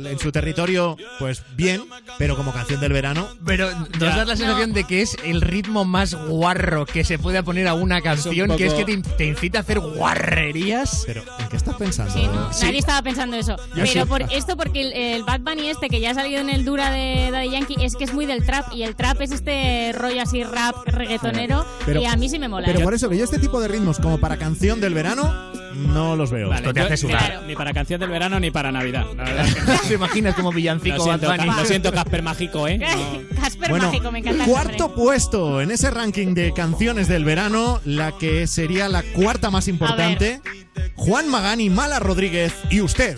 en 0.06 0.18
su 0.20 0.30
territorio, 0.30 0.96
pues 1.18 1.42
bien, 1.56 1.82
pero 2.18 2.36
como 2.36 2.52
canción 2.52 2.80
del 2.80 2.92
verano, 2.92 3.28
Pero 3.44 3.68
nos 3.72 3.98
das 3.98 4.28
la 4.28 4.36
sensación 4.36 4.72
de 4.72 4.84
que 4.84 5.02
es 5.02 5.16
el 5.24 5.40
ritmo 5.40 5.84
más 5.84 6.14
guarro 6.14 6.86
que 6.86 7.02
se 7.02 7.18
puede 7.18 7.42
poner 7.42 7.66
a 7.66 7.74
una 7.74 8.00
canción, 8.00 8.56
que 8.56 8.66
es 8.66 8.74
que 8.74 8.84
te, 8.84 8.96
te 8.98 9.26
incita 9.26 9.58
a 9.58 9.62
hacer 9.62 9.80
guarrerías. 9.80 11.02
Pero, 11.04 11.24
¿en 11.40 11.48
qué 11.48 11.56
estás 11.56 11.74
pensando? 11.74 12.12
Sí, 12.14 12.26
no, 12.26 12.48
nadie 12.62 12.78
estaba 12.78 13.02
pensando 13.02 13.36
eso. 13.36 13.56
Yo 13.74 13.82
Pero 13.84 13.86
sí. 13.86 14.00
por 14.08 14.22
esto, 14.32 14.56
porque 14.56 14.82
el, 14.82 14.92
el 14.92 15.24
Bad 15.24 15.40
Bunny 15.48 15.68
este, 15.68 15.88
que 15.88 16.00
ya 16.00 16.10
ha 16.10 16.14
salido 16.14 16.40
en 16.40 16.50
el 16.50 16.64
Dura 16.64 16.90
de 16.90 17.30
Daddy 17.30 17.50
Yankee, 17.50 17.76
es 17.84 17.94
que 17.96 18.04
es 18.04 18.12
muy 18.12 18.26
del 18.26 18.44
trap. 18.44 18.72
Y 18.74 18.82
el 18.82 18.94
trap 18.96 19.20
es 19.22 19.30
este 19.32 19.92
rollo 19.94 20.20
así 20.22 20.44
rap 20.44 20.74
reggaetonero. 20.86 21.64
Pero- 21.86 22.00
y 22.00 22.04
a 22.06 22.16
mí 22.16 22.28
sí 22.28 22.38
me 22.38 22.48
mola. 22.48 22.66
Pero 22.66 22.80
¿eh? 22.80 22.82
por 22.82 22.94
eso 22.94 23.08
que 23.08 23.16
yo 23.16 23.24
este 23.24 23.38
tipo 23.38 23.60
de 23.60 23.68
ritmos 23.68 23.98
como 23.98 24.18
para 24.18 24.36
canción 24.36 24.80
del 24.80 24.94
verano 24.94 25.32
no 25.74 26.16
los 26.16 26.30
veo. 26.30 26.48
Vale, 26.48 26.60
Esto 26.62 26.74
te 26.74 26.80
yo- 26.80 26.86
hace 26.86 26.96
sudar. 26.96 27.18
claro, 27.18 27.42
Ni 27.46 27.54
para 27.54 27.72
canción 27.72 28.00
del 28.00 28.10
verano 28.10 28.38
ni 28.40 28.50
para 28.50 28.70
Navidad. 28.72 29.06
La 29.16 29.24
verdad 29.24 29.46
es 29.46 29.54
que 29.54 29.60
no. 29.62 29.78
¿Te 29.88 29.94
imaginas 29.94 30.34
como 30.34 30.52
villancico 30.52 30.96
Lo 30.96 31.04
siento, 31.04 31.28
Bad 31.28 31.36
Bunny? 31.38 31.48
Ca- 31.50 31.56
lo 31.56 31.64
siento, 31.64 31.92
Casper 31.92 32.22
Mágico, 32.22 32.68
¿eh? 32.68 32.78
No. 33.32 33.40
Casper 33.40 33.70
Bueno, 33.70 33.86
Mágico, 33.86 34.12
me 34.12 34.18
encanta 34.18 34.44
cuarto 34.44 34.94
puesto 34.94 35.60
en 35.60 35.70
ese 35.70 35.90
ranking 35.90 36.34
de 36.34 36.52
canciones 36.52 37.08
del 37.08 37.24
verano, 37.24 37.80
la 37.84 38.12
que 38.12 38.46
sería 38.46 38.88
la 38.88 39.02
cuarta 39.02 39.50
más 39.50 39.68
importante, 39.68 40.40
Juan 40.96 41.28
Magani, 41.28 41.70
Mala 41.70 41.98
Rodríguez 42.00 42.52
y. 42.70 42.80
Usted 42.80 43.16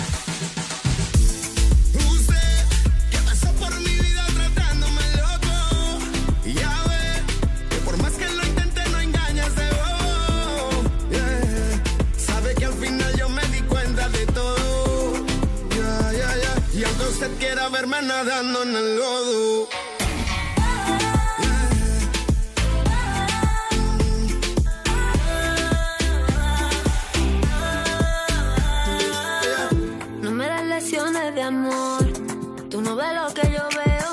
verme 17.80 18.02
nadando 18.02 18.62
en 18.62 18.76
el 18.76 18.96
lodo. 18.96 19.68
No 30.20 30.30
me 30.30 30.46
das 30.46 30.64
lecciones 30.64 31.34
de 31.34 31.42
amor. 31.42 32.04
Tú 32.68 32.82
no 32.82 32.96
ves 32.96 33.14
lo 33.14 33.32
que 33.32 33.50
yo 33.50 33.66
veo. 33.80 34.12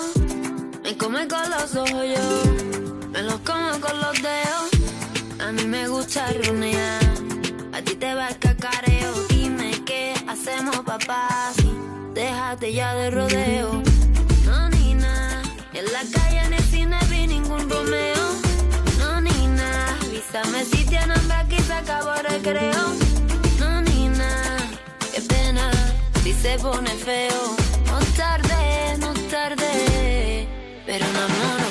Me 0.84 0.98
come 0.98 1.28
con 1.28 1.50
los 1.50 1.76
ojos 1.76 2.06
yo. 2.16 2.28
Me 3.12 3.22
los 3.24 3.40
como 3.40 3.72
con 3.82 4.00
los 4.00 4.16
dedos. 4.22 4.70
A 5.46 5.52
mí 5.52 5.66
me 5.66 5.90
gusta 5.90 6.32
runear. 6.46 7.04
A 7.74 7.82
ti 7.82 7.96
te 7.96 8.14
va 8.14 8.30
el 8.30 8.40
cacareo. 8.40 9.12
Dime 9.28 9.84
qué 9.84 10.14
hacemos, 10.26 10.78
papá. 10.86 11.28
Déjate 12.18 12.74
ya 12.74 12.96
de 12.96 13.12
rodeo. 13.12 13.84
No, 14.46 14.70
ni 14.70 14.96
nada. 14.96 15.44
En 15.74 15.86
la 15.86 16.02
calle, 16.12 16.40
en 16.40 16.54
el 16.54 16.64
cine 16.64 16.98
vi 17.12 17.28
ningún 17.28 17.70
Romeo. 17.70 18.26
No, 18.98 19.22
ni 19.22 19.48
nada. 19.48 19.96
Avísame 20.02 20.66
si 20.66 20.84
tienen 20.86 21.12
hambre 21.12 21.38
aquí 21.38 21.60
se 21.60 21.74
acabó 21.74 22.14
el 22.16 22.26
recreo. 22.26 22.84
No, 23.60 23.82
ni 23.82 24.10
nada. 24.10 24.58
Qué 25.14 25.22
pena 25.22 25.70
si 26.24 26.34
se 26.34 26.58
pone 26.58 26.90
feo. 26.90 27.56
No 27.86 28.00
tarde, 28.18 28.98
no 29.00 29.14
tarde. 29.30 30.48
Pero 30.88 31.06
no 31.14 31.67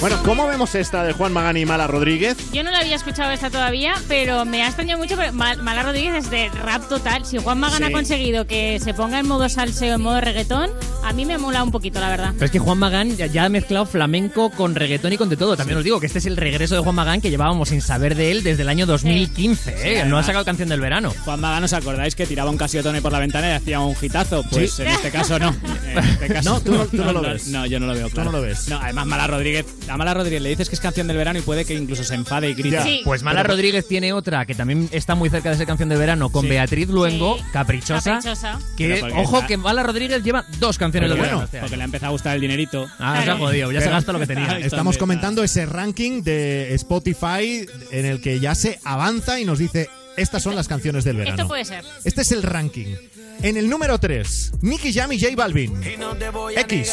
Bueno, 0.00 0.16
¿cómo 0.24 0.46
vemos 0.46 0.74
esta 0.74 1.04
de 1.04 1.12
Juan 1.12 1.30
Magani 1.34 1.60
y 1.60 1.66
Mala 1.66 1.86
Rodríguez? 1.86 2.34
Yo 2.52 2.62
no 2.62 2.70
la 2.70 2.78
había 2.78 2.96
escuchado 2.96 3.30
esta 3.32 3.50
todavía, 3.50 3.92
pero 4.08 4.46
me 4.46 4.62
ha 4.62 4.66
extrañado 4.68 4.98
mucho. 4.98 5.14
Pero 5.14 5.30
Mal- 5.34 5.62
Mala 5.62 5.82
Rodríguez 5.82 6.14
es 6.24 6.30
de 6.30 6.48
rap 6.48 6.88
total. 6.88 7.26
Si 7.26 7.36
Juan 7.36 7.60
Magana 7.60 7.88
Sí. 7.88 7.92
ha 7.92 7.94
conseguido 7.94 8.46
que 8.46 8.80
se 8.82 8.94
ponga 8.94 9.18
en 9.18 9.28
modo 9.28 9.46
salseo, 9.50 9.96
en 9.96 10.00
modo 10.00 10.22
reggaetón, 10.22 10.70
a 11.04 11.12
mí 11.12 11.26
me 11.26 11.36
mola 11.36 11.62
un 11.62 11.70
poquito, 11.70 12.00
la 12.00 12.08
verdad. 12.08 12.30
Pero 12.32 12.46
es 12.46 12.50
que 12.50 12.58
Juan 12.58 12.78
Magán 12.78 13.14
ya, 13.14 13.26
ya 13.26 13.44
ha 13.44 13.48
mezclado 13.50 13.84
flamenco 13.84 14.48
con 14.48 14.74
reggaetón 14.74 15.12
y 15.12 15.18
con 15.18 15.28
de 15.28 15.36
todo. 15.36 15.54
También 15.58 15.76
os 15.76 15.84
digo 15.84 16.00
que 16.00 16.06
este 16.06 16.18
es 16.18 16.24
el 16.24 16.38
regreso 16.38 16.76
de 16.76 16.80
Juan 16.80 16.94
Magán 16.94 17.20
que 17.20 17.28
llevábamos 17.28 17.68
sin 17.68 17.82
saber 17.82 18.14
de 18.14 18.30
él 18.30 18.42
desde 18.42 18.62
el 18.62 18.70
año 18.70 18.86
2015. 18.86 20.00
¿eh? 20.00 20.04
no 20.06 20.16
ha 20.16 20.22
sacado 20.22 20.46
canción 20.46 20.70
del 20.70 20.80
verano. 20.80 21.12
Juan 21.26 21.40
Magán, 21.40 21.64
¿os 21.64 21.74
acordáis 21.74 22.14
que 22.14 22.26
tiraba 22.26 22.48
un 22.50 22.56
casiotone 22.56 23.02
por 23.02 23.12
la 23.12 23.18
ventana 23.18 23.48
y 23.50 23.52
hacía 23.52 23.80
un 23.80 23.94
hitazo? 24.00 24.44
Pues 24.50 24.72
Sí. 24.72 24.82
en 24.82 24.88
este 24.88 25.10
caso 25.10 25.38
no. 25.38 25.54
En 25.90 25.98
este 25.98 26.28
caso, 26.28 26.50
No, 26.54 26.60
tú 26.60 26.72
no- 26.72 26.86
tú 26.86 26.96
no 27.04 27.12
lo 27.12 27.20
ves. 27.20 27.48
No, 27.48 27.66
yo 27.66 27.78
no 27.78 27.86
lo 27.86 27.94
veo, 27.94 28.08
claro. 28.08 28.30
no 28.32 28.38
lo 28.38 28.42
ves. 28.44 28.68
No, 28.68 28.78
además 28.80 29.06
Mala 29.06 29.26
Rodríguez, 29.26 29.66
a 29.90 29.96
Mala 29.96 30.14
Rodríguez 30.14 30.40
le 30.42 30.48
dices 30.50 30.68
que 30.68 30.74
es 30.74 30.80
canción 30.80 31.06
del 31.06 31.16
verano 31.16 31.38
y 31.38 31.42
puede 31.42 31.64
que 31.64 31.74
incluso 31.74 32.04
se 32.04 32.14
enfade 32.14 32.48
y 32.50 32.54
grite. 32.54 32.82
Sí. 32.82 33.00
Pues 33.04 33.22
Mala 33.22 33.42
Pero- 33.42 33.54
Rodríguez 33.54 33.86
tiene 33.88 34.12
otra 34.12 34.46
que 34.46 34.54
también 34.54 34.88
está 34.92 35.14
muy 35.14 35.28
cerca 35.30 35.50
de 35.50 35.56
ser 35.56 35.66
canción 35.66 35.88
de 35.88 35.96
verano 35.96 36.30
con 36.30 36.42
Sí. 36.42 36.48
Beatriz 36.48 36.88
Luengo, 36.88 37.36
Sí. 37.38 37.44
Caprichosa. 37.52 38.14
Caprichosa. 38.14 38.58
Que, 38.76 39.02
ojo, 39.16 39.36
está- 39.36 39.46
que 39.46 39.56
Mala 39.56 39.82
Rodríguez 39.82 40.22
lleva 40.22 40.44
dos 40.58 40.78
canciones 40.78 41.10
del 41.10 41.18
verano. 41.20 41.48
porque 41.60 41.76
le 41.76 41.82
ha 41.82 41.84
empezado 41.84 42.08
a 42.10 42.12
gustar 42.12 42.34
el 42.36 42.40
dinerito. 42.40 42.86
Ah, 42.98 43.14
se 43.16 43.20
ha 43.20 43.24
Claro. 43.24 43.38
jodido, 43.40 43.72
ya 43.72 43.80
se 43.80 43.90
gasta 43.90 44.12
lo 44.12 44.18
que 44.18 44.26
tenía. 44.26 44.58
Estamos 44.60 44.96
comentando 44.98 45.42
ese 45.42 45.66
ranking 45.66 46.22
de 46.22 46.74
Spotify 46.74 47.66
en 47.90 48.06
el 48.06 48.20
que 48.20 48.40
ya 48.40 48.54
se 48.54 48.78
avanza 48.84 49.40
y 49.40 49.44
nos 49.44 49.58
dice 49.58 49.88
estas 50.16 50.42
son 50.42 50.54
las 50.54 50.68
canciones 50.68 51.04
del 51.04 51.16
verano. 51.16 51.36
Esto 51.36 51.48
puede 51.48 51.64
ser. 51.64 51.84
Este 52.04 52.22
es 52.22 52.32
el 52.32 52.42
ranking. 52.42 52.94
En 53.42 53.56
el 53.56 53.70
número 53.70 53.98
3, 53.98 54.52
Nicky 54.60 54.92
Jam 54.92 55.10
y 55.12 55.20
J 55.20 55.34
Balvin. 55.34 55.72
Y 55.82 55.96
no 55.96 56.14
te 56.16 56.28
voy 56.30 56.56
a 56.56 56.60
X. 56.60 56.92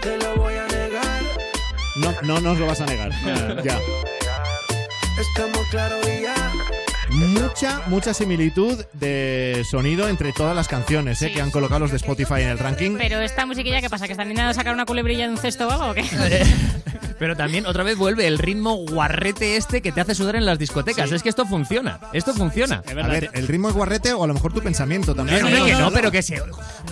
te 0.00 0.16
lo 0.18 0.36
voy 0.36 0.54
a 0.54 0.66
negar. 0.66 1.22
No, 1.96 2.14
no 2.22 2.40
nos 2.40 2.58
lo 2.58 2.66
vas 2.66 2.80
a 2.80 2.86
negar. 2.86 3.10
ya. 3.64 3.78
Estamos 5.18 5.66
claros 5.70 6.06
y 6.08 6.22
ya. 6.22 6.52
Mucha, 7.30 7.82
mucha 7.86 8.14
similitud 8.14 8.84
de 8.94 9.64
sonido 9.70 10.08
entre 10.08 10.32
todas 10.32 10.54
las 10.56 10.68
canciones 10.68 11.20
eh, 11.22 11.28
Sí. 11.28 11.34
que 11.34 11.40
han 11.42 11.50
colocado 11.50 11.80
los 11.80 11.90
de 11.90 11.96
Spotify 11.98 12.42
en 12.42 12.48
el 12.48 12.58
ranking. 12.58 12.96
Pero 12.98 13.20
esta 13.20 13.46
musiquilla, 13.46 13.80
¿qué 13.80 13.88
pasa? 13.90 14.06
¿Que 14.06 14.12
están 14.12 14.26
intentando 14.28 14.54
sacar 14.54 14.74
una 14.74 14.84
culebrilla 14.86 15.24
de 15.26 15.30
un 15.32 15.38
cesto 15.38 15.68
o 15.68 15.70
algo 15.70 15.90
o 15.90 15.94
qué? 15.94 16.04
Pero 17.18 17.36
también 17.36 17.66
otra 17.66 17.82
vez 17.84 17.98
vuelve 17.98 18.26
el 18.26 18.38
ritmo 18.38 18.76
guarrete 18.76 19.56
este 19.58 19.82
que 19.82 19.92
te 19.92 20.00
hace 20.00 20.14
sudar 20.14 20.36
en 20.36 20.46
las 20.46 20.58
discotecas. 20.58 21.10
Sí. 21.10 21.16
Es 21.16 21.22
que 21.22 21.28
esto 21.28 21.44
funciona. 21.44 22.00
Esto 22.14 22.32
funciona. 22.32 22.82
A 22.88 22.94
ver, 23.08 23.28
el 23.34 23.46
ritmo 23.46 23.68
es 23.68 23.74
guarrete 23.74 24.14
o 24.14 24.24
a 24.24 24.26
lo 24.26 24.32
mejor 24.32 24.54
tu 24.54 24.62
pensamiento 24.62 25.14
también. 25.14 25.42
No, 25.42 25.50
no, 25.50 25.64
que 25.66 25.72
no, 25.72 25.78
no, 25.80 25.84
no. 25.90 25.92
pero 25.92 26.10
que 26.10 26.22
se. 26.22 26.40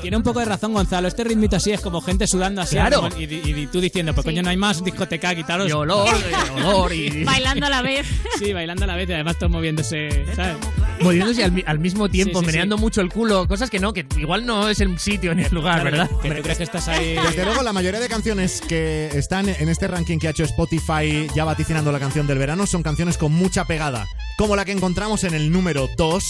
Tiene 0.03 0.18
un 0.18 0.22
poco 0.22 0.41
de 0.41 0.45
razón 0.45 0.74
Gonzalo, 0.74 1.09
este 1.09 1.24
ritmito 1.24 1.57
así 1.57 1.72
es 1.72 1.80
como 1.80 2.03
gente 2.03 2.26
sudando 2.26 2.61
así. 2.61 2.76
Claro. 2.76 3.09
y- 3.18 3.24
y 3.24 3.66
tú 3.68 3.80
diciendo, 3.80 4.12
pues 4.12 4.24
Sí. 4.24 4.30
coño, 4.30 4.43
no 4.43 4.51
hay 4.51 4.59
más 4.59 4.84
discoteca, 4.84 5.34
quitaros. 5.34 5.66
Y 5.66 5.72
olor, 5.72 6.14
y 6.14 6.59
olor 6.61 6.93
y. 6.93 7.24
Bailando 7.24 7.64
a 7.64 7.70
la 7.70 7.80
vez. 7.80 8.07
Sí, 8.39 8.53
bailando 8.53 8.84
a 8.84 8.86
la 8.86 8.97
vez 8.97 9.09
y 9.09 9.14
además 9.14 9.36
todos 9.39 9.51
moviéndose, 9.51 10.26
¿sabes? 10.35 10.57
moviéndose 11.01 11.45
al, 11.45 11.53
mi- 11.53 11.62
al 11.64 11.79
mismo 11.79 12.09
tiempo, 12.09 12.39
Sí, 12.41 12.41
sí, 12.41 12.41
sí. 12.41 12.47
meneando 12.47 12.76
mucho 12.76 13.01
el 13.01 13.09
culo, 13.09 13.47
cosas 13.47 13.70
que 13.70 13.79
no, 13.79 13.93
que 13.93 14.05
igual 14.16 14.45
no 14.45 14.68
es 14.68 14.81
el 14.81 14.99
sitio 14.99 15.33
ni 15.35 15.45
el 15.45 15.55
lugar, 15.55 15.81
Claro, 15.83 15.97
¿verdad? 15.97 16.11
Que 16.20 16.31
tú 16.33 16.43
crees 16.43 16.59
que 16.59 16.64
estás 16.64 16.89
ahí... 16.89 17.16
Desde 17.29 17.45
luego, 17.45 17.62
la 17.62 17.72
mayoría 17.72 18.01
de 18.01 18.09
canciones 18.09 18.61
que 18.61 19.09
están 19.14 19.49
en 19.49 19.68
este 19.68 19.87
ranking 19.87 20.18
que 20.18 20.26
ha 20.26 20.31
hecho 20.31 20.43
Spotify 20.45 21.29
ya 21.37 21.45
vaticinando 21.45 21.93
la 21.93 22.01
canción 22.01 22.26
del 22.26 22.39
verano 22.39 22.66
son 22.66 22.83
canciones 22.83 23.16
con 23.16 23.33
mucha 23.33 23.64
pegada, 23.64 24.07
como 24.37 24.57
la 24.57 24.64
que 24.64 24.72
encontramos 24.72 25.22
en 25.24 25.35
el 25.35 25.53
número 25.53 25.89
2, 25.97 26.24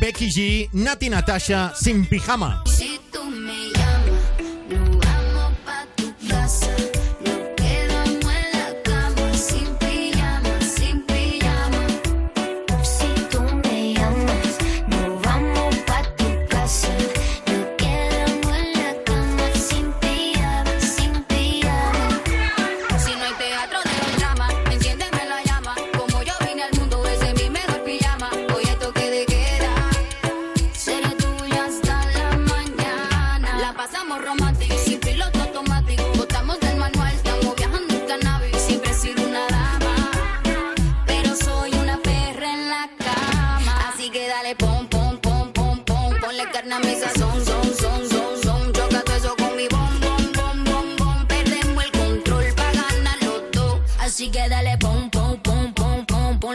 Becky 0.00 0.26
G, 0.30 0.68
Nati 0.72 1.08
Natasha, 1.08 1.72
Sin 1.80 2.04
Pijama. 2.06 2.62
Si 2.66 2.98
tú 3.12 3.20
Así 3.22 3.72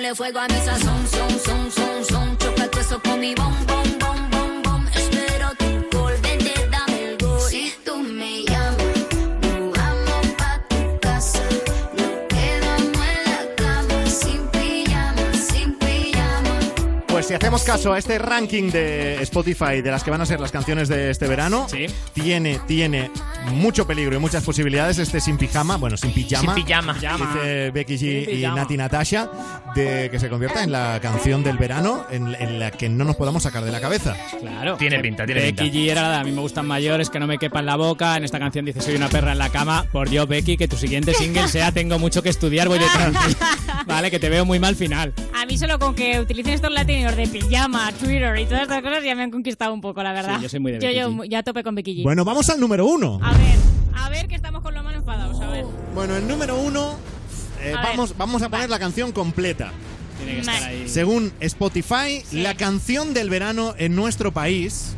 Ponle 0.08 0.16
fuego 0.16 0.40
a 0.40 0.48
mi 0.48 0.56
sazón, 0.62 1.08
son, 1.10 1.40
son, 1.40 1.72
son, 1.72 2.06
son. 2.06 2.38
Choca 2.38 2.80
eso 2.80 2.98
con 3.02 3.20
mi 3.20 3.36
bom, 3.36 3.54
bom, 3.68 4.00
bom. 4.00 4.27
Si 17.28 17.34
hacemos 17.34 17.64
caso 17.64 17.92
a 17.92 17.98
este 17.98 18.18
ranking 18.20 18.72
de 18.72 19.22
Spotify 19.24 19.82
de 19.82 19.92
las 19.92 20.02
que 20.04 20.12
van 20.12 20.22
a 20.22 20.26
ser 20.26 20.40
las 20.40 20.52
canciones 20.52 20.88
de 20.88 21.10
este 21.10 21.28
verano, 21.28 21.68
tiene, 22.14 22.60
tiene 22.68 23.12
mucho 23.52 23.86
peligro 23.86 24.16
y 24.16 24.20
muchas 24.20 24.44
posibilidades 24.46 24.98
este 24.98 25.20
sin 25.20 25.38
pijama, 25.38 25.76
bueno, 25.76 25.98
sin 25.98 26.14
pijama, 26.14 26.56
Sin 26.56 26.64
pijama. 26.64 26.94
dice 26.94 27.72
Becky 27.72 27.96
G 27.96 28.26
Sin 28.26 28.40
y. 28.40 28.42
Nati 28.44 28.78
Natasha, 28.78 29.30
de 29.76 30.10
que 30.10 30.20
se 30.20 30.30
convierta 30.30 30.64
en 30.64 30.72
la 30.72 31.00
canción 31.02 31.44
del 31.44 31.58
verano 31.58 32.06
en, 32.10 32.34
en 32.36 32.60
la 32.60 32.72
que 32.72 32.88
no 32.88 33.04
nos 33.04 33.18
podamos 33.18 33.44
sacar 33.44 33.66
de 33.66 33.72
la 33.72 33.82
cabeza. 33.82 34.16
Claro. 34.40 34.78
Tiene 34.78 35.00
pinta, 35.00 35.26
tiene 35.26 35.42
Becky 35.42 35.64
pinta. 35.70 35.78
G 35.78 35.92
era 35.92 36.02
la 36.04 36.10
de 36.10 36.16
a 36.18 36.24
mí 36.24 36.32
me 36.32 36.40
gustan 36.40 36.66
mayores, 36.66 37.10
que 37.10 37.20
no 37.20 37.28
me 37.28 37.38
quepa 37.38 37.60
en 37.60 37.66
la 37.66 37.76
boca. 37.76 38.16
En 38.16 38.24
esta 38.24 38.40
canción 38.40 38.64
dice 38.64 38.80
soy 38.80 38.96
una 38.96 39.10
perra 39.10 39.34
en 39.34 39.40
la 39.40 39.50
cama. 39.50 39.86
Por 39.92 40.10
Dios, 40.10 40.30
Becky, 40.30 40.56
que 40.56 40.70
tu 40.70 40.78
siguiente 40.78 41.14
single 41.14 41.50
sea 41.50 41.74
tengo 41.74 42.00
mucho 42.00 42.24
que 42.24 42.30
estudiar, 42.30 42.70
voy 42.70 42.80
de 42.80 42.86
tranqui. 42.86 43.36
Vale, 43.86 44.12
que 44.12 44.20
te 44.20 44.30
veo 44.30 44.46
muy 44.46 44.60
mal 44.60 44.78
final. 44.78 45.14
A 45.36 45.46
mí 45.46 45.58
solo 45.58 45.78
con 45.78 45.94
que 45.94 46.20
utilicen 46.22 46.54
estos 46.54 46.72
latinos 46.72 47.17
de 47.18 47.28
pijama, 47.28 47.92
Twitter 47.94 48.38
y 48.40 48.46
todas 48.46 48.62
estas 48.64 48.82
cosas 48.82 49.04
ya 49.04 49.16
me 49.16 49.24
han 49.24 49.32
conquistado 49.32 49.74
un 49.74 49.82
poco, 49.82 50.02
la 50.04 50.14
verdad. 50.14 50.38
Sí, 50.38 50.44
yo 50.44 50.50
soy 50.50 50.60
muy 50.60 50.72
de 50.72 50.80
Yo, 50.80 50.92
yo 50.92 51.24
ya 51.26 51.44
tope 51.44 51.64
con 51.64 51.76
Becky 51.76 51.98
G. 51.98 52.04
Bueno, 52.04 52.24
vamos 52.24 52.50
al 52.50 52.60
número 52.60 52.86
uno. 52.86 53.20
A 53.24 53.32
ver, 53.34 53.58
a 53.96 54.10
ver 54.10 54.28
que 54.28 54.36
estamos 54.36 54.62
con 54.62 54.74
lo 54.74 54.84
mal 54.84 54.96
enfadados, 54.96 55.40
a 55.42 55.48
ver. 55.50 55.66
Bueno, 55.94 56.16
el 56.16 56.28
número 56.28 56.58
uno, 56.60 56.96
eh, 57.62 57.74
A 57.74 57.78
ver. 57.82 57.88
vamos, 57.90 58.16
vamos 58.18 58.42
a 58.44 58.50
poner 58.50 58.70
la 58.70 58.80
canción 58.80 59.12
completa. 59.12 59.72
Tiene 60.18 60.34
que 60.36 60.40
estar 60.42 60.64
ahí. 60.64 60.88
Según 60.88 61.32
Spotify, 61.40 62.24
la 62.32 62.56
canción 62.56 63.14
del 63.14 63.30
verano 63.30 63.74
en 63.78 63.96
nuestro 63.96 64.32
país 64.32 64.96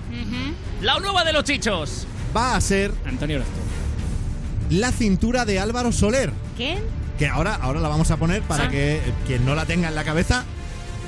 La 0.82 0.98
nueva 1.00 1.24
de 1.24 1.34
los 1.34 1.44
chichos. 1.44 2.06
va 2.36 2.56
a 2.56 2.62
ser 2.62 2.92
Antonio 3.06 3.38
Orozco. 3.38 3.54
La 4.70 4.92
cintura 4.92 5.46
de 5.46 5.60
Álvaro 5.60 5.92
Soler. 5.92 6.32
¿Qué? 6.58 6.78
Que 7.18 7.28
ahora, 7.28 7.56
ahora 7.56 7.80
la 7.82 7.88
vamos 7.90 8.12
a 8.12 8.18
poner 8.18 8.42
para 8.44 8.66
Ah. 8.66 8.70
que 8.70 8.98
eh, 8.98 9.02
quien 9.28 9.46
no 9.46 9.56
la 9.56 9.66
tenga 9.66 9.88
en 9.90 9.96
la 9.96 10.04
cabeza 10.04 10.46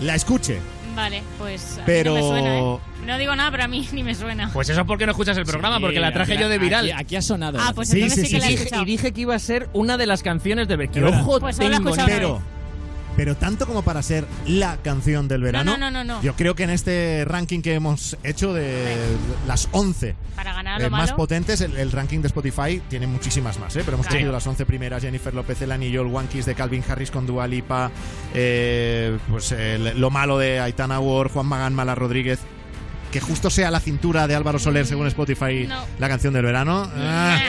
la 0.01 0.15
escuche. 0.15 0.59
Vale, 0.95 1.23
pues 1.37 1.73
a 1.77 1.77
mí 1.77 1.83
Pero- 1.85 2.11
no 2.13 2.21
me 2.21 2.27
suena, 2.27 2.59
¿eh? 2.59 2.77
No 3.05 3.17
digo 3.17 3.35
nada, 3.35 3.49
pero 3.51 3.63
a 3.63 3.67
mí 3.67 3.87
ni 3.93 4.03
me 4.03 4.13
suena. 4.13 4.49
Pues 4.53 4.69
eso 4.69 4.85
porque 4.85 5.05
no 5.05 5.11
escuchas 5.11 5.37
el 5.37 5.45
programa, 5.45 5.77
Sí, 5.77 5.81
porque 5.83 5.99
la 5.99 6.11
traje 6.11 6.33
aquí- 6.33 6.41
yo 6.41 6.49
de 6.49 6.57
viral. 6.59 6.85
Aquí, 6.91 7.01
aquí 7.01 7.15
ha 7.15 7.21
sonado. 7.21 7.57
Ah, 7.61 7.71
pues 7.73 7.89
Sí, 7.89 8.01
entonces 8.01 8.19
sí, 8.21 8.25
sí, 8.27 8.35
que 8.35 8.41
sí, 8.41 8.41
la 8.41 8.45
he 8.45 8.49
sí. 8.49 8.55
escuchado. 8.63 8.81
Y 8.83 8.85
dije 8.85 9.11
que 9.13 9.21
iba 9.21 9.35
a 9.35 9.39
ser 9.39 9.69
una 9.73 9.97
de 9.97 10.05
las 10.05 10.21
canciones. 10.23 10.67
Es 10.69 10.77
verdad. 10.77 11.21
Ojo, 11.21 11.39
Pues 11.39 11.55
solo 11.55 11.69
la 11.69 11.75
he 11.75 11.79
tengo, 11.79 11.95
Pero, 12.05 12.41
pero 13.21 13.37
tanto 13.37 13.67
como 13.67 13.83
para 13.83 14.01
ser 14.01 14.25
la 14.47 14.77
canción 14.77 15.27
del 15.27 15.43
verano, 15.43 15.77
no, 15.77 15.91
no, 15.91 15.91
no, 15.91 16.03
no. 16.03 16.23
yo 16.23 16.35
creo 16.35 16.55
que 16.55 16.63
en 16.63 16.71
este 16.71 17.23
ranking 17.23 17.61
que 17.61 17.75
hemos 17.75 18.17
hecho 18.23 18.51
de 18.51 18.95
las 19.45 19.69
11 19.73 20.15
Para 20.35 20.53
ganar 20.53 20.81
eh, 20.81 20.89
más 20.89 21.01
malo. 21.09 21.17
potentes, 21.17 21.61
el, 21.61 21.77
el 21.77 21.91
ranking 21.91 22.21
de 22.21 22.29
Spotify 22.29 22.81
tiene 22.89 23.05
muchísimas 23.05 23.59
más, 23.59 23.75
¿eh? 23.75 23.83
pero 23.85 23.93
hemos 23.97 24.07
Claro. 24.07 24.17
cogido 24.21 24.31
las 24.31 24.47
11 24.47 24.65
primeras, 24.65 25.03
Jennifer 25.03 25.35
López, 25.35 25.61
El 25.61 25.71
Anillo, 25.71 26.01
el 26.01 26.07
One 26.15 26.29
Kiss 26.29 26.47
de 26.47 26.55
Calvin 26.55 26.83
Harris 26.89 27.11
con 27.11 27.27
Dua 27.27 27.45
Lipa, 27.47 27.91
eh, 28.33 29.15
pues 29.29 29.51
el- 29.51 29.99
Lo 30.01 30.09
Malo 30.09 30.39
de 30.39 30.59
Aitana 30.59 30.99
Ward, 30.99 31.29
Juan 31.29 31.45
Magán, 31.45 31.75
Mala 31.75 31.93
Rodríguez, 31.93 32.39
que 33.11 33.19
justo 33.19 33.49
sea 33.49 33.69
la 33.71 33.79
cintura 33.79 34.27
de 34.27 34.35
Álvaro 34.35 34.57
Soler 34.57 34.85
según 34.85 35.05
Spotify 35.07 35.65
No. 35.67 35.83
la 35.99 36.07
canción 36.07 36.33
del 36.33 36.43
verano. 36.45 36.89
Ah, 36.95 37.39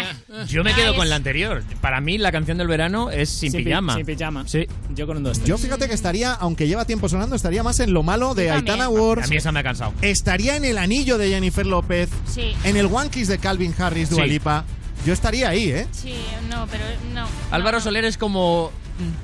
Yo 0.48 0.64
me 0.64 0.72
Ah, 0.72 0.74
quedo 0.74 0.94
con 0.96 1.08
la 1.08 1.16
anterior. 1.16 1.62
Para 1.80 2.00
mí, 2.00 2.18
la 2.18 2.32
canción 2.32 2.58
del 2.58 2.66
verano 2.66 3.10
es 3.10 3.28
Sin, 3.28 3.52
pi- 3.52 3.64
Pijama. 3.64 3.94
Sin 3.94 4.04
pijama. 4.06 4.44
Sí. 4.48 4.66
Yo 4.94 5.06
con 5.06 5.18
un 5.18 5.22
2 5.22 5.44
yo 5.44 5.56
fíjate 5.58 5.86
que 5.88 5.94
estaría, 5.94 6.32
aunque 6.32 6.66
lleva 6.66 6.84
tiempo 6.84 7.08
sonando, 7.08 7.36
estaría 7.36 7.62
más 7.62 7.78
en 7.80 7.92
Lo 7.92 8.02
Malo 8.02 8.34
de. 8.34 8.50
Aitana 8.50 8.88
Ward. 8.88 9.22
A 9.24 9.26
mí 9.28 9.36
esa 9.36 9.52
me 9.52 9.60
ha 9.60 9.62
cansado. 9.62 9.92
Estaría 10.02 10.56
en 10.56 10.64
El 10.64 10.78
Anillo 10.78 11.16
de 11.18 11.28
Jennifer 11.28 11.64
López. 11.66 12.08
Sí. 12.26 12.54
En 12.64 12.76
el 12.76 12.86
One 12.86 13.10
Kiss 13.10 13.28
de 13.28 13.38
Calvin 13.38 13.74
Harris, 13.78 14.10
Dua 14.10 14.24
Sí. 14.24 14.30
Lipa. 14.30 14.64
Yo 15.06 15.12
estaría 15.12 15.48
ahí, 15.48 15.70
¿eh? 15.70 15.86
Sí, 15.90 16.14
no, 16.48 16.66
pero 16.70 16.84
no. 17.12 17.26
Álvaro 17.50 17.78
no, 17.78 17.80
no. 17.80 17.84
Soler 17.84 18.04
es 18.04 18.16
como. 18.16 18.70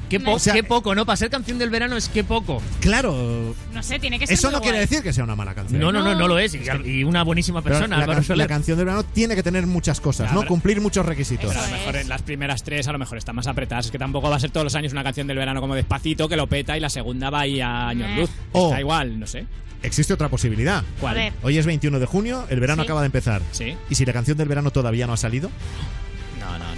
Qué, 0.09 0.21
po- 0.21 0.33
O 0.33 0.39
sea, 0.39 0.55
qué 0.55 0.63
poco, 0.63 0.95
¿no? 0.95 1.05
Para 1.07 1.17
ser 1.17 1.31
canción 1.31 1.59
del 1.59 1.71
verano 1.71 1.97
es 1.97 2.09
qué 2.09 2.25
poco. 2.25 2.61
Claro. 2.81 3.55
No 3.73 3.83
sé, 3.83 3.99
tiene 3.99 4.19
que 4.19 4.27
ser 4.27 4.35
Eso 4.35 4.49
muy 4.49 4.55
no 4.57 4.61
quiere 4.61 4.79
guay. 4.79 4.87
decir 4.87 5.03
que 5.03 5.13
sea 5.13 5.25
una 5.25 5.37
mala 5.37 5.55
canción. 5.55 5.81
No, 5.81 5.93
no, 5.93 6.03
no, 6.03 6.13
No. 6.13 6.19
no 6.21 6.29
lo 6.29 6.39
es. 6.39 6.55
Y, 6.55 6.61
y 6.85 7.05
una 7.05 7.23
buenísima 7.25 7.63
persona, 7.63 7.99
la, 7.99 8.07
can- 8.07 8.25
Soler. 8.25 8.39
la 8.39 8.47
canción 8.49 8.77
del 8.77 8.87
verano 8.87 9.05
tiene 9.05 9.35
que 9.35 9.43
tener 9.43 9.67
muchas 9.67 10.01
cosas, 10.01 10.27
Claro. 10.29 10.43
¿no? 10.43 10.49
Cumplir 10.49 10.81
muchos 10.81 11.05
requisitos. 11.07 11.51
Eso 11.51 11.61
a 11.61 11.67
lo 11.67 11.73
mejor 11.77 11.97
es. 11.97 12.03
en 12.03 12.09
las 12.09 12.23
primeras 12.23 12.63
tres 12.63 12.89
a 12.89 12.93
lo 12.93 12.99
mejor 12.99 13.19
están 13.19 13.37
más 13.37 13.47
apretadas. 13.47 13.87
Es 13.87 13.91
que 13.93 13.99
tampoco 13.99 14.29
va 14.31 14.37
a 14.37 14.41
ser 14.41 14.51
todos 14.51 14.65
los 14.65 14.75
años 14.75 14.93
una 14.93 15.03
canción 15.05 15.27
del 15.27 15.37
verano 15.37 15.61
como 15.61 15.75
despacito 15.75 16.29
que 16.29 16.37
lo 16.37 16.47
peta 16.47 16.77
y 16.77 16.81
la 16.81 16.91
segunda 16.91 17.31
va 17.31 17.41
ahí 17.41 17.61
a 17.61 17.89
años 17.89 18.11
luz. 18.17 18.31
O- 18.53 18.69
Está 18.69 18.81
igual, 18.81 19.19
no 19.21 19.27
sé. 19.27 19.47
Existe 19.83 20.13
otra 20.13 20.29
posibilidad. 20.29 20.83
¿Cuál? 21.01 21.33
Hoy 21.43 21.57
es 21.57 21.65
21 21.65 22.01
de 22.01 22.07
junio, 22.07 22.45
el 22.51 22.59
verano 22.59 22.83
Sí. 22.83 22.87
acaba 22.87 23.01
de 23.03 23.07
empezar. 23.07 23.43
Sí. 23.53 23.77
¿Y 23.89 23.95
si 23.95 24.05
la 24.05 24.13
canción 24.13 24.37
del 24.37 24.49
verano 24.49 24.73
todavía 24.73 25.07
no 25.07 25.13
ha 25.13 25.17
salido? 25.17 25.51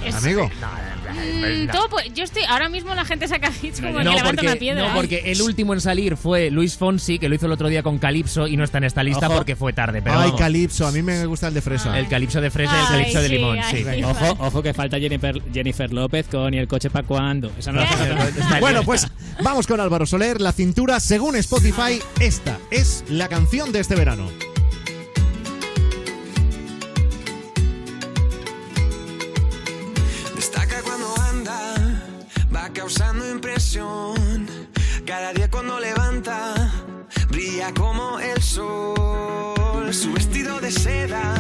No, 0.01 0.07
no, 0.07 0.11
no. 0.11 0.19
Es- 0.19 0.25
Amigo. 0.25 0.51
Mm, 1.11 1.71
todo, 1.71 1.89
pues, 1.89 2.13
yo 2.15 2.25
estoy. 2.25 2.43
Ahora 2.49 2.69
mismo 2.69 2.95
la 2.95 3.05
gente 3.05 3.27
saca 3.29 3.51
hits 3.63 3.81
como 3.81 3.93
No 3.93 3.99
que 3.99 4.05
levanta 4.05 4.25
porque, 4.31 4.47
una 4.47 4.57
piedra. 4.57 4.89
no, 4.89 4.95
porque 4.95 5.23
el 5.27 5.43
último 5.43 5.75
en 5.75 5.81
salir 5.81 6.17
fue 6.17 6.51
Luis 6.51 6.77
Fonsi, 6.77 7.19
que 7.19 7.29
lo 7.29 7.35
hizo 7.35 7.47
el 7.47 7.53
otro 7.53 7.69
día 7.69 7.83
con 7.83 7.99
Calypso 7.99 8.47
y 8.47 8.57
no 8.57 8.65
está 8.65 8.79
en 8.79 8.85
esta 8.85 9.03
lista 9.03 9.27
Ojo. 9.29 9.37
porque 9.37 9.57
fue 9.57 9.73
tarde. 9.73 10.03
Pero 10.03 10.19
Ay, 10.19 10.27
vamos, 10.27 10.41
Calipso, 10.41 10.87
a 10.87 10.93
mí 10.93 11.03
me 11.03 11.25
gusta 11.27 11.49
el 11.49 11.55
de 11.55 11.63
fresa. 11.63 11.99
el 11.99 12.09
Calypso 12.09 12.41
de 12.41 12.51
fresa 12.51 12.73
y 12.73 12.77
el 12.79 12.83
Ay, 12.85 12.93
Calypso 12.99 13.21
de 13.23 13.29
limón. 13.29 13.59
ay, 13.59 13.85
sí. 13.97 14.03
Ojo, 14.05 14.37
ojo 14.39 14.63
que 14.63 14.73
falta 14.75 14.99
Jennifer, 14.99 15.43
Jennifer 15.53 15.93
López 15.93 16.27
con 16.31 16.55
¿y 16.55 16.59
el 16.59 16.69
coche 16.69 16.91
para 16.91 17.07
cuándo? 17.07 17.51
Esa 17.59 17.73
no 17.73 17.81
la 17.81 18.61
Bueno, 18.61 18.83
pues 18.85 19.07
vamos 19.43 19.67
con 19.67 19.81
Álvaro 19.81 20.07
Soler, 20.07 20.41
la 20.41 20.53
cintura, 20.53 21.01
según 21.01 21.37
Spotify, 21.37 22.01
esta 22.21 22.59
es 22.71 23.05
la 23.09 23.29
canción 23.29 23.73
de 23.73 23.81
este 23.81 23.95
verano. 23.95 24.29
Causando 32.73 33.29
impresión. 33.29 34.47
Cada 35.07 35.33
día 35.33 35.51
cuando 35.51 35.81
levanta, 35.81 36.55
brilla 37.29 37.73
como 37.75 38.21
el 38.21 38.41
sol. 38.43 39.93
Su 39.93 40.13
vestido 40.13 40.61
de 40.61 40.71
seda 40.71 41.35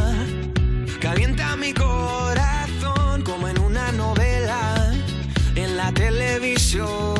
calienta 1.00 1.56
mi 1.56 1.72
corazón 1.72 3.22
como 3.22 3.48
en 3.48 3.58
una 3.60 3.92
novela 3.92 4.92
en 5.54 5.76
la 5.76 5.92
televisión. 5.92 7.19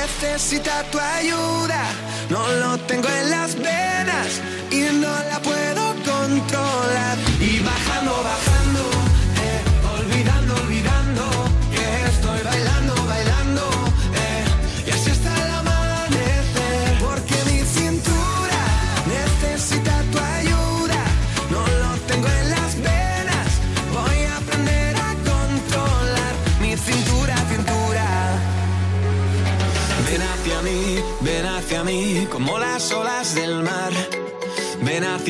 necesita 0.00 0.82
tu 0.90 0.98
ayuda. 0.98 1.82
No 2.30 2.42
lo 2.62 2.78
tengo 2.88 3.08
en 3.08 3.30
las 3.30 3.54
venas 3.54 4.28
y 4.70 4.80
no 5.02 5.12
la 5.30 5.38
puedo 5.40 5.94
controlar. 6.10 7.16
Y 7.40 7.60
bajando, 7.60 8.12
bajando, 8.22 8.49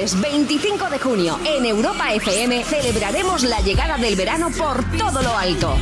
Lunes 0.00 0.18
25 0.18 0.88
de 0.88 0.98
junio 0.98 1.38
en 1.44 1.66
Europa 1.66 2.14
FM 2.14 2.64
celebraremos 2.64 3.42
la 3.42 3.60
llegada 3.60 3.98
del 3.98 4.16
verano 4.16 4.50
por 4.50 4.82
todo 4.96 5.20
lo 5.20 5.36
alto. 5.36 5.76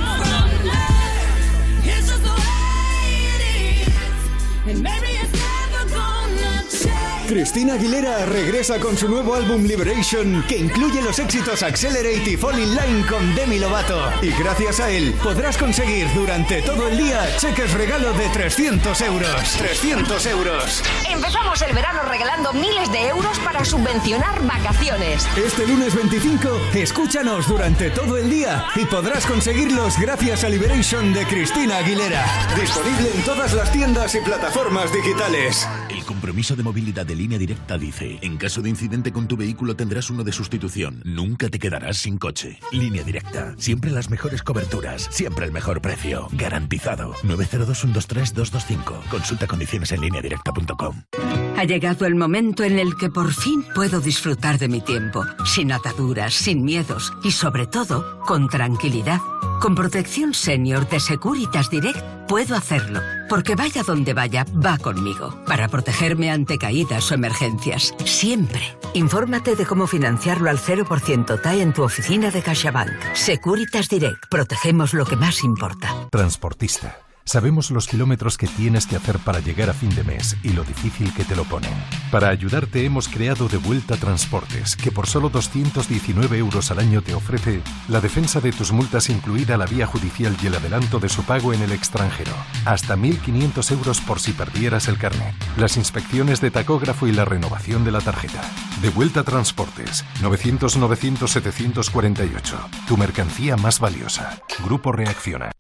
Cristina 7.29 7.75
Aguilera 7.75 8.25
regresa 8.25 8.81
con 8.81 8.97
su 8.97 9.07
nuevo 9.07 9.35
álbum 9.35 9.63
Liberation, 9.65 10.43
que 10.49 10.57
incluye 10.57 11.03
los 11.03 11.19
éxitos 11.19 11.63
Accelerate 11.63 12.31
y 12.31 12.37
Fall 12.39 12.59
in 12.59 12.75
Line 12.75 13.07
con 13.07 13.35
Demi 13.35 13.59
Lovato. 13.59 14.01
Y 14.23 14.31
gracias 14.31 14.81
a 14.81 14.91
él 14.91 15.15
podrás 15.23 15.59
conseguir 15.59 16.09
durante 16.15 16.63
todo 16.63 16.89
el 16.89 16.97
día 16.97 17.21
cheques 17.37 17.75
regalo 17.75 18.15
de 18.15 18.31
300 18.31 18.99
euros. 19.03 19.57
300 19.59 20.27
euros. 20.27 20.83
Empezamos 21.11 21.61
el 21.61 21.75
verano 21.75 22.01
regalando 22.09 22.55
miles 22.55 22.91
de 22.93 23.09
euros 23.09 23.39
para 23.41 23.63
subvencionar 23.63 24.43
vacaciones. 24.47 25.29
Este 25.37 25.67
lunes 25.67 25.95
25, 25.95 26.49
escúchanos 26.77 27.47
durante 27.47 27.91
todo 27.91 28.17
el 28.17 28.31
día 28.31 28.65
y 28.75 28.87
podrás 28.87 29.27
conseguirlos 29.27 29.99
gracias 29.99 30.45
a 30.45 30.49
Liberation 30.49 31.13
de 31.13 31.27
Cristina 31.27 31.77
Aguilera. 31.77 32.25
Disponible 32.59 33.11
en 33.15 33.23
todas 33.23 33.53
las 33.53 33.71
tiendas 33.71 34.15
y 34.15 34.21
plataformas 34.21 34.91
digitales. 34.95 35.69
El 35.91 36.03
compromiso 36.07 36.57
de 36.57 36.63
movilidad 36.63 37.05
de 37.05 37.18
línea 37.19 37.39
directa 37.39 37.77
dice, 37.77 38.19
en 38.23 38.37
caso 38.37 38.63
de 38.63 38.71
incidente 38.71 39.13
con 39.13 39.29
tu 39.29 39.37
vehículo 39.37 39.77
tendrás 39.77 40.09
uno 40.09 40.25
de 40.25 40.33
sustitución. 40.33 41.03
Nunca 41.05 41.49
te 41.49 41.59
quedarás 41.59 41.99
sin 41.99 42.17
coche. 42.17 42.59
Línea 42.73 43.03
directa. 43.03 43.55
Siempre 43.59 43.91
las 43.91 44.09
mejores 44.09 44.43
coberturas. 44.43 45.09
Siempre 45.11 45.45
el 45.45 45.53
mejor 45.53 45.83
precio. 45.83 46.29
Garantizado. 46.33 47.13
902-123-225. 47.25 49.09
Consulta 49.11 49.47
condiciones 49.47 49.93
en 49.93 50.01
lineadirecta.com. 50.01 51.48
Ha 51.59 51.65
llegado 51.65 52.07
el 52.07 52.15
momento 52.15 52.63
en 52.63 52.79
el 52.79 52.95
que 52.97 53.11
por 53.11 53.33
fin 53.33 53.65
puedo 53.75 54.01
disfrutar 54.01 54.61
de 54.61 54.69
mi 54.69 54.81
tiempo, 54.81 55.25
sin 55.45 55.73
ataduras, 55.73 56.33
sin 56.33 56.63
miedos 56.63 57.13
y 57.25 57.33
sobre 57.33 57.67
todo 57.67 58.21
con 58.21 58.49
tranquilidad. 58.49 59.21
Con 59.61 59.75
protección 59.75 60.35
senior 60.35 60.89
de 60.89 61.01
Securitas 61.01 61.69
Direct 61.69 61.99
puedo 62.29 62.55
hacerlo, 62.55 63.01
porque 63.29 63.57
vaya 63.57 63.83
donde 63.83 64.15
vaya, 64.15 64.47
va 64.65 64.79
conmigo, 64.79 65.35
para 65.49 65.67
protegerme 65.67 66.31
ante 66.31 66.59
caídas 66.59 67.11
o 67.11 67.15
emergencias, 67.15 67.93
siempre. 68.05 68.63
Infórmate 68.95 69.57
de 69.57 69.67
cómo 69.67 69.89
financiarlo 69.89 70.51
al 70.51 70.59
0% 70.59 71.43
TAE 71.43 71.61
en 71.61 71.73
tu 71.73 71.83
oficina 71.83 72.31
de 72.31 72.41
CaixaBank. 72.41 72.93
Securitas 73.15 73.89
Direct, 73.89 74.29
protegemos 74.31 74.95
lo 74.95 75.05
que 75.05 75.17
más 75.17 75.43
importa. 75.43 75.93
Transportista. 76.13 77.08
Sabemos 77.29 77.71
los 77.71 77.87
kilómetros 77.87 78.37
que 78.39 78.47
tienes 78.47 78.87
que 78.87 78.97
hacer 78.97 79.19
para 79.19 79.41
llegar 79.41 79.69
a 79.69 79.75
fin 79.75 79.95
de 79.95 80.03
mes 80.03 80.39
y 80.43 80.55
lo 80.55 80.65
difícil 80.65 81.13
que 81.13 81.25
te 81.25 81.37
lo 81.37 81.45
ponen. 81.45 81.75
Para 82.11 82.31
ayudarte 82.31 82.87
hemos 82.87 83.07
creado 83.07 83.49
De 83.49 83.59
Vuelta 83.59 83.99
Transportes, 83.99 84.77
que 84.77 84.91
por 84.91 85.07
solo 85.07 85.29
219 85.29 86.39
euros 86.39 86.71
al 86.71 86.79
año 86.79 87.03
te 87.03 87.13
ofrece 87.13 87.61
la 87.87 88.01
defensa 88.01 88.41
de 88.41 88.51
tus 88.51 88.73
multas 88.73 89.11
incluida 89.11 89.59
la 89.59 89.67
vía 89.67 89.87
judicial 89.87 90.35
y 90.43 90.47
el 90.47 90.55
adelanto 90.55 91.01
de 91.01 91.11
su 91.11 91.23
pago 91.23 91.53
en 91.53 91.61
el 91.61 91.73
extranjero. 91.73 92.33
Hasta 92.65 92.97
1.500 92.97 93.73
euros 93.73 94.01
por 94.01 94.21
si 94.21 94.33
perdieras 94.33 94.89
el 94.89 94.97
carnet. 94.97 95.35
Las 95.59 95.77
inspecciones 95.77 96.41
de 96.41 96.51
tacógrafo 96.51 97.09
y 97.09 97.13
la 97.13 97.27
renovación 97.27 97.85
de 97.85 97.93
la 97.93 98.01
tarjeta. 98.01 98.41
De 98.81 98.89
Vuelta 98.89 99.23
Transportes. 99.23 100.03
900-900-748. 100.23 102.87
Tu 102.87 102.97
mercancía 102.97 103.59
más 103.59 103.81
valiosa. 103.81 104.41
Grupo 104.65 104.93
Reacciona. 104.93 105.51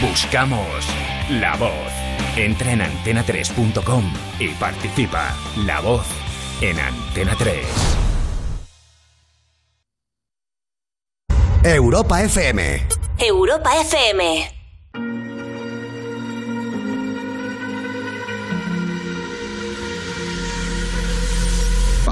Buscamos 0.00 0.66
la 1.28 1.56
voz. 1.56 1.92
Entra 2.34 2.72
en 2.72 2.80
antena3.com 2.80 4.02
y 4.38 4.48
participa. 4.54 5.36
La 5.66 5.80
voz 5.80 6.06
en 6.62 6.80
Antena 6.80 7.36
3. 7.36 7.66
Europa 11.64 12.22
FM. 12.22 12.86
Europa 13.18 13.70
FM. 13.82 14.59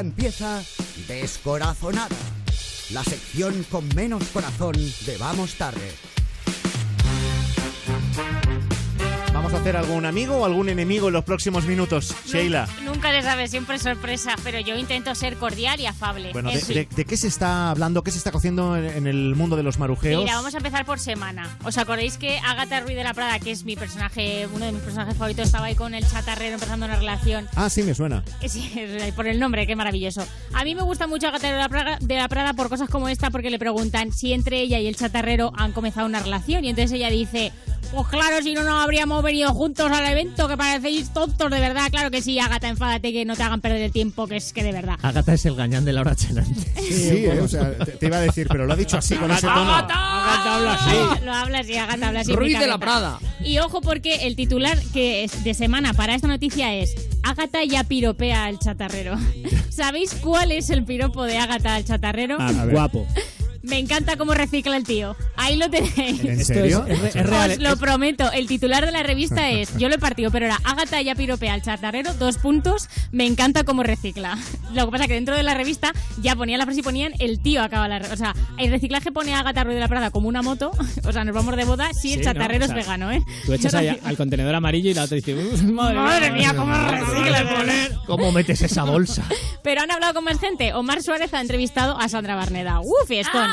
Empieza 0.00 0.62
Descorazonada, 1.08 2.14
la 2.90 3.02
sección 3.02 3.64
con 3.70 3.88
menos 3.94 4.24
corazón 4.32 4.74
de 4.74 5.16
Vamos 5.18 5.54
Tarde. 5.54 6.15
¿Vamos 9.46 9.60
a 9.60 9.62
hacer 9.62 9.76
algún 9.76 10.04
amigo 10.04 10.38
o 10.38 10.44
algún 10.44 10.68
enemigo 10.68 11.06
en 11.06 11.12
los 11.12 11.22
próximos 11.22 11.66
minutos, 11.66 12.12
Sheila? 12.26 12.68
Nunca 12.84 13.12
se 13.12 13.22
sabe, 13.22 13.46
siempre 13.46 13.76
es 13.76 13.82
sorpresa, 13.82 14.34
pero 14.42 14.58
yo 14.58 14.74
intento 14.74 15.14
ser 15.14 15.36
cordial 15.36 15.78
y 15.80 15.86
afable. 15.86 16.32
Bueno, 16.32 16.50
de, 16.50 16.60
sí. 16.60 16.74
de- 16.74 16.88
de 16.90 17.04
qué 17.04 17.16
se 17.16 17.28
está 17.28 17.70
hablando? 17.70 18.02
¿Qué 18.02 18.10
se 18.10 18.18
está 18.18 18.32
cociendo 18.32 18.76
en, 18.76 18.86
en 18.86 19.06
el 19.06 19.36
mundo 19.36 19.54
de 19.54 19.62
los 19.62 19.78
marujeos? 19.78 20.24
Mira, 20.24 20.34
vamos 20.34 20.52
a 20.52 20.56
empezar 20.56 20.84
por 20.84 20.98
semana. 20.98 21.56
¿Os 21.62 21.78
acordáis 21.78 22.18
que 22.18 22.38
Agatha 22.40 22.80
Ruiz 22.80 22.96
de 22.96 23.04
la 23.04 23.14
Prada, 23.14 23.38
que 23.38 23.52
es 23.52 23.62
mi 23.62 23.76
personaje, 23.76 24.48
uno 24.52 24.64
de 24.64 24.72
mis 24.72 24.82
personajes 24.82 25.14
favoritos, 25.16 25.46
estaba 25.46 25.66
ahí 25.66 25.76
con 25.76 25.94
el 25.94 26.04
chatarrero 26.04 26.54
empezando 26.54 26.86
una 26.86 26.96
relación? 26.96 27.46
Ah, 27.54 27.70
sí, 27.70 27.84
me 27.84 27.94
suena. 27.94 28.24
Sí, 28.48 28.72
por 29.14 29.28
el 29.28 29.38
nombre, 29.38 29.64
qué 29.68 29.76
maravilloso. 29.76 30.26
A 30.54 30.64
mí 30.64 30.74
me 30.74 30.82
gusta 30.82 31.06
mucho 31.06 31.28
Agatha 31.28 31.52
de 31.52 31.56
la, 31.58 31.68
Prada, 31.68 31.98
de 32.00 32.16
la 32.16 32.26
Prada 32.26 32.52
por 32.54 32.68
cosas 32.68 32.88
como 32.88 33.08
esta, 33.08 33.30
porque 33.30 33.50
le 33.50 33.60
preguntan 33.60 34.12
si 34.12 34.32
entre 34.32 34.60
ella 34.60 34.80
y 34.80 34.88
el 34.88 34.96
chatarrero 34.96 35.52
han 35.56 35.70
comenzado 35.70 36.04
una 36.08 36.18
relación. 36.20 36.64
Y 36.64 36.70
entonces 36.70 36.90
ella 36.90 37.10
dice, 37.10 37.52
pues 37.92 38.08
claro, 38.08 38.42
si 38.42 38.54
no, 38.54 38.64
no 38.64 38.80
habríamos 38.80 39.22
venido 39.22 39.35
juntos 39.44 39.90
al 39.90 40.06
evento, 40.06 40.48
que 40.48 40.56
parecéis 40.56 41.12
tontos, 41.12 41.50
de 41.50 41.60
verdad. 41.60 41.88
Claro 41.90 42.10
que 42.10 42.22
sí, 42.22 42.38
Agatha, 42.38 42.68
enfádate, 42.68 43.12
que 43.12 43.24
no 43.24 43.36
te 43.36 43.42
hagan 43.42 43.60
perder 43.60 43.82
el 43.82 43.92
tiempo, 43.92 44.26
que 44.26 44.36
es 44.36 44.52
que 44.52 44.62
de 44.62 44.72
verdad. 44.72 44.98
Agatha 45.02 45.34
es 45.34 45.44
el 45.46 45.54
gañán 45.54 45.84
de 45.84 45.92
Laura 45.92 46.14
Chenante. 46.14 46.60
Sí, 46.80 47.26
eh, 47.26 47.40
o 47.40 47.48
sea, 47.48 47.76
te, 47.78 47.92
te 47.92 48.06
iba 48.06 48.18
a 48.18 48.20
decir, 48.20 48.46
pero 48.48 48.66
lo 48.66 48.72
ha 48.72 48.76
dicho 48.76 48.96
así, 48.96 49.16
con 49.16 49.30
ese 49.30 49.46
tono. 49.46 49.74
Agatha 49.74 50.54
habla 50.56 50.74
así. 50.74 51.24
Lo 51.24 51.32
habla 51.32 51.58
así, 51.60 51.76
Agatha 51.76 52.08
habla 52.08 52.20
así. 52.20 52.32
Ruiz 52.32 52.58
de 52.58 52.66
la. 52.66 52.78
Prada. 52.78 53.18
Y 53.42 53.58
ojo 53.58 53.80
porque 53.80 54.26
el 54.26 54.36
titular 54.36 54.78
que 54.92 55.24
es 55.24 55.44
de 55.44 55.54
semana 55.54 55.94
para 55.94 56.14
esta 56.14 56.28
noticia 56.28 56.74
es 56.74 56.94
Agatha 57.22 57.64
ya 57.64 57.84
piropea 57.84 58.44
al 58.44 58.58
chatarrero. 58.58 59.16
¿Sabéis 59.70 60.14
cuál 60.14 60.52
es 60.52 60.70
el 60.70 60.84
piropo 60.84 61.24
de 61.24 61.38
Agatha 61.38 61.74
al 61.74 61.84
chatarrero? 61.84 62.36
Ah, 62.38 62.66
guapo. 62.70 63.06
Me 63.66 63.78
encanta 63.78 64.16
cómo 64.16 64.32
recicla 64.34 64.76
el 64.76 64.84
tío. 64.84 65.16
Ahí 65.36 65.56
lo 65.56 65.68
tenéis. 65.68 66.20
¿En 66.24 66.40
Esto 66.40 66.54
serio? 66.54 66.84
es- 66.86 66.98
es 66.98 67.00
re- 67.02 67.08
es 67.20 67.26
real, 67.26 67.50
Os 67.52 67.58
lo 67.58 67.76
prometo. 67.76 68.30
El 68.32 68.46
titular 68.46 68.86
de 68.86 68.92
la 68.92 69.02
revista 69.02 69.50
es, 69.50 69.76
yo 69.76 69.88
lo 69.88 69.94
he 69.96 69.98
partido, 69.98 70.30
pero 70.30 70.46
era 70.46 70.58
Agatha 70.64 71.00
ya 71.02 71.14
piropea 71.14 71.52
al 71.54 71.62
chatarrero, 71.62 72.14
dos 72.14 72.38
puntos, 72.38 72.88
me 73.12 73.26
encanta 73.26 73.64
cómo 73.64 73.82
recicla. 73.82 74.38
Lo 74.72 74.86
que 74.86 74.90
pasa 74.92 75.04
es 75.04 75.08
que 75.08 75.14
dentro 75.14 75.34
de 75.36 75.42
la 75.42 75.54
revista 75.54 75.92
ya 76.22 76.36
ponía 76.36 76.58
la 76.58 76.64
frase 76.64 76.80
y 76.80 76.82
ponían 76.82 77.12
el 77.18 77.40
tío 77.40 77.62
acaba 77.62 77.88
la... 77.88 77.98
O 78.12 78.16
sea, 78.16 78.34
el 78.58 78.70
reciclaje 78.70 79.10
pone 79.12 79.34
a 79.34 79.40
Agatha 79.40 79.64
Ruiz 79.64 79.74
de 79.74 79.80
la 79.80 79.88
Prada 79.88 80.10
como 80.10 80.28
una 80.28 80.42
moto, 80.42 80.70
o 81.04 81.12
sea, 81.12 81.24
nos 81.24 81.34
vamos 81.34 81.56
de 81.56 81.64
boda 81.64 81.92
si 81.92 82.12
el 82.12 82.18
Sí, 82.20 82.24
chatarrero 82.24 82.66
¿no? 82.66 82.72
O 82.74 82.78
es 82.78 82.84
vegano, 82.86 83.10
¿eh? 83.12 83.22
Tú 83.46 83.52
echas 83.52 83.74
ahí 83.74 83.88
al 84.04 84.16
contenedor 84.16 84.54
amarillo 84.54 84.90
y 84.90 84.94
la 84.94 85.04
otra 85.04 85.16
dice, 85.16 85.34
"Uh, 85.34 85.72
madre, 85.72 85.96
Madre 85.96 86.30
mía, 86.30 86.54
cómo 86.56 86.72
recicla. 86.74 87.44
¿Cómo 88.06 88.30
metes 88.32 88.62
esa 88.62 88.84
bolsa? 88.84 89.24
Pero 89.64 89.80
han 89.82 89.90
hablado 89.90 90.14
con 90.14 90.24
más 90.24 90.38
gente. 90.38 90.72
Omar 90.74 91.02
Suárez 91.02 91.34
ha 91.34 91.40
entrevistado 91.40 91.98
a 91.98 92.08
Sandra 92.08 92.36
Barneda. 92.36 92.80
¡Uf, 92.80 93.08
fiestón! 93.08 93.50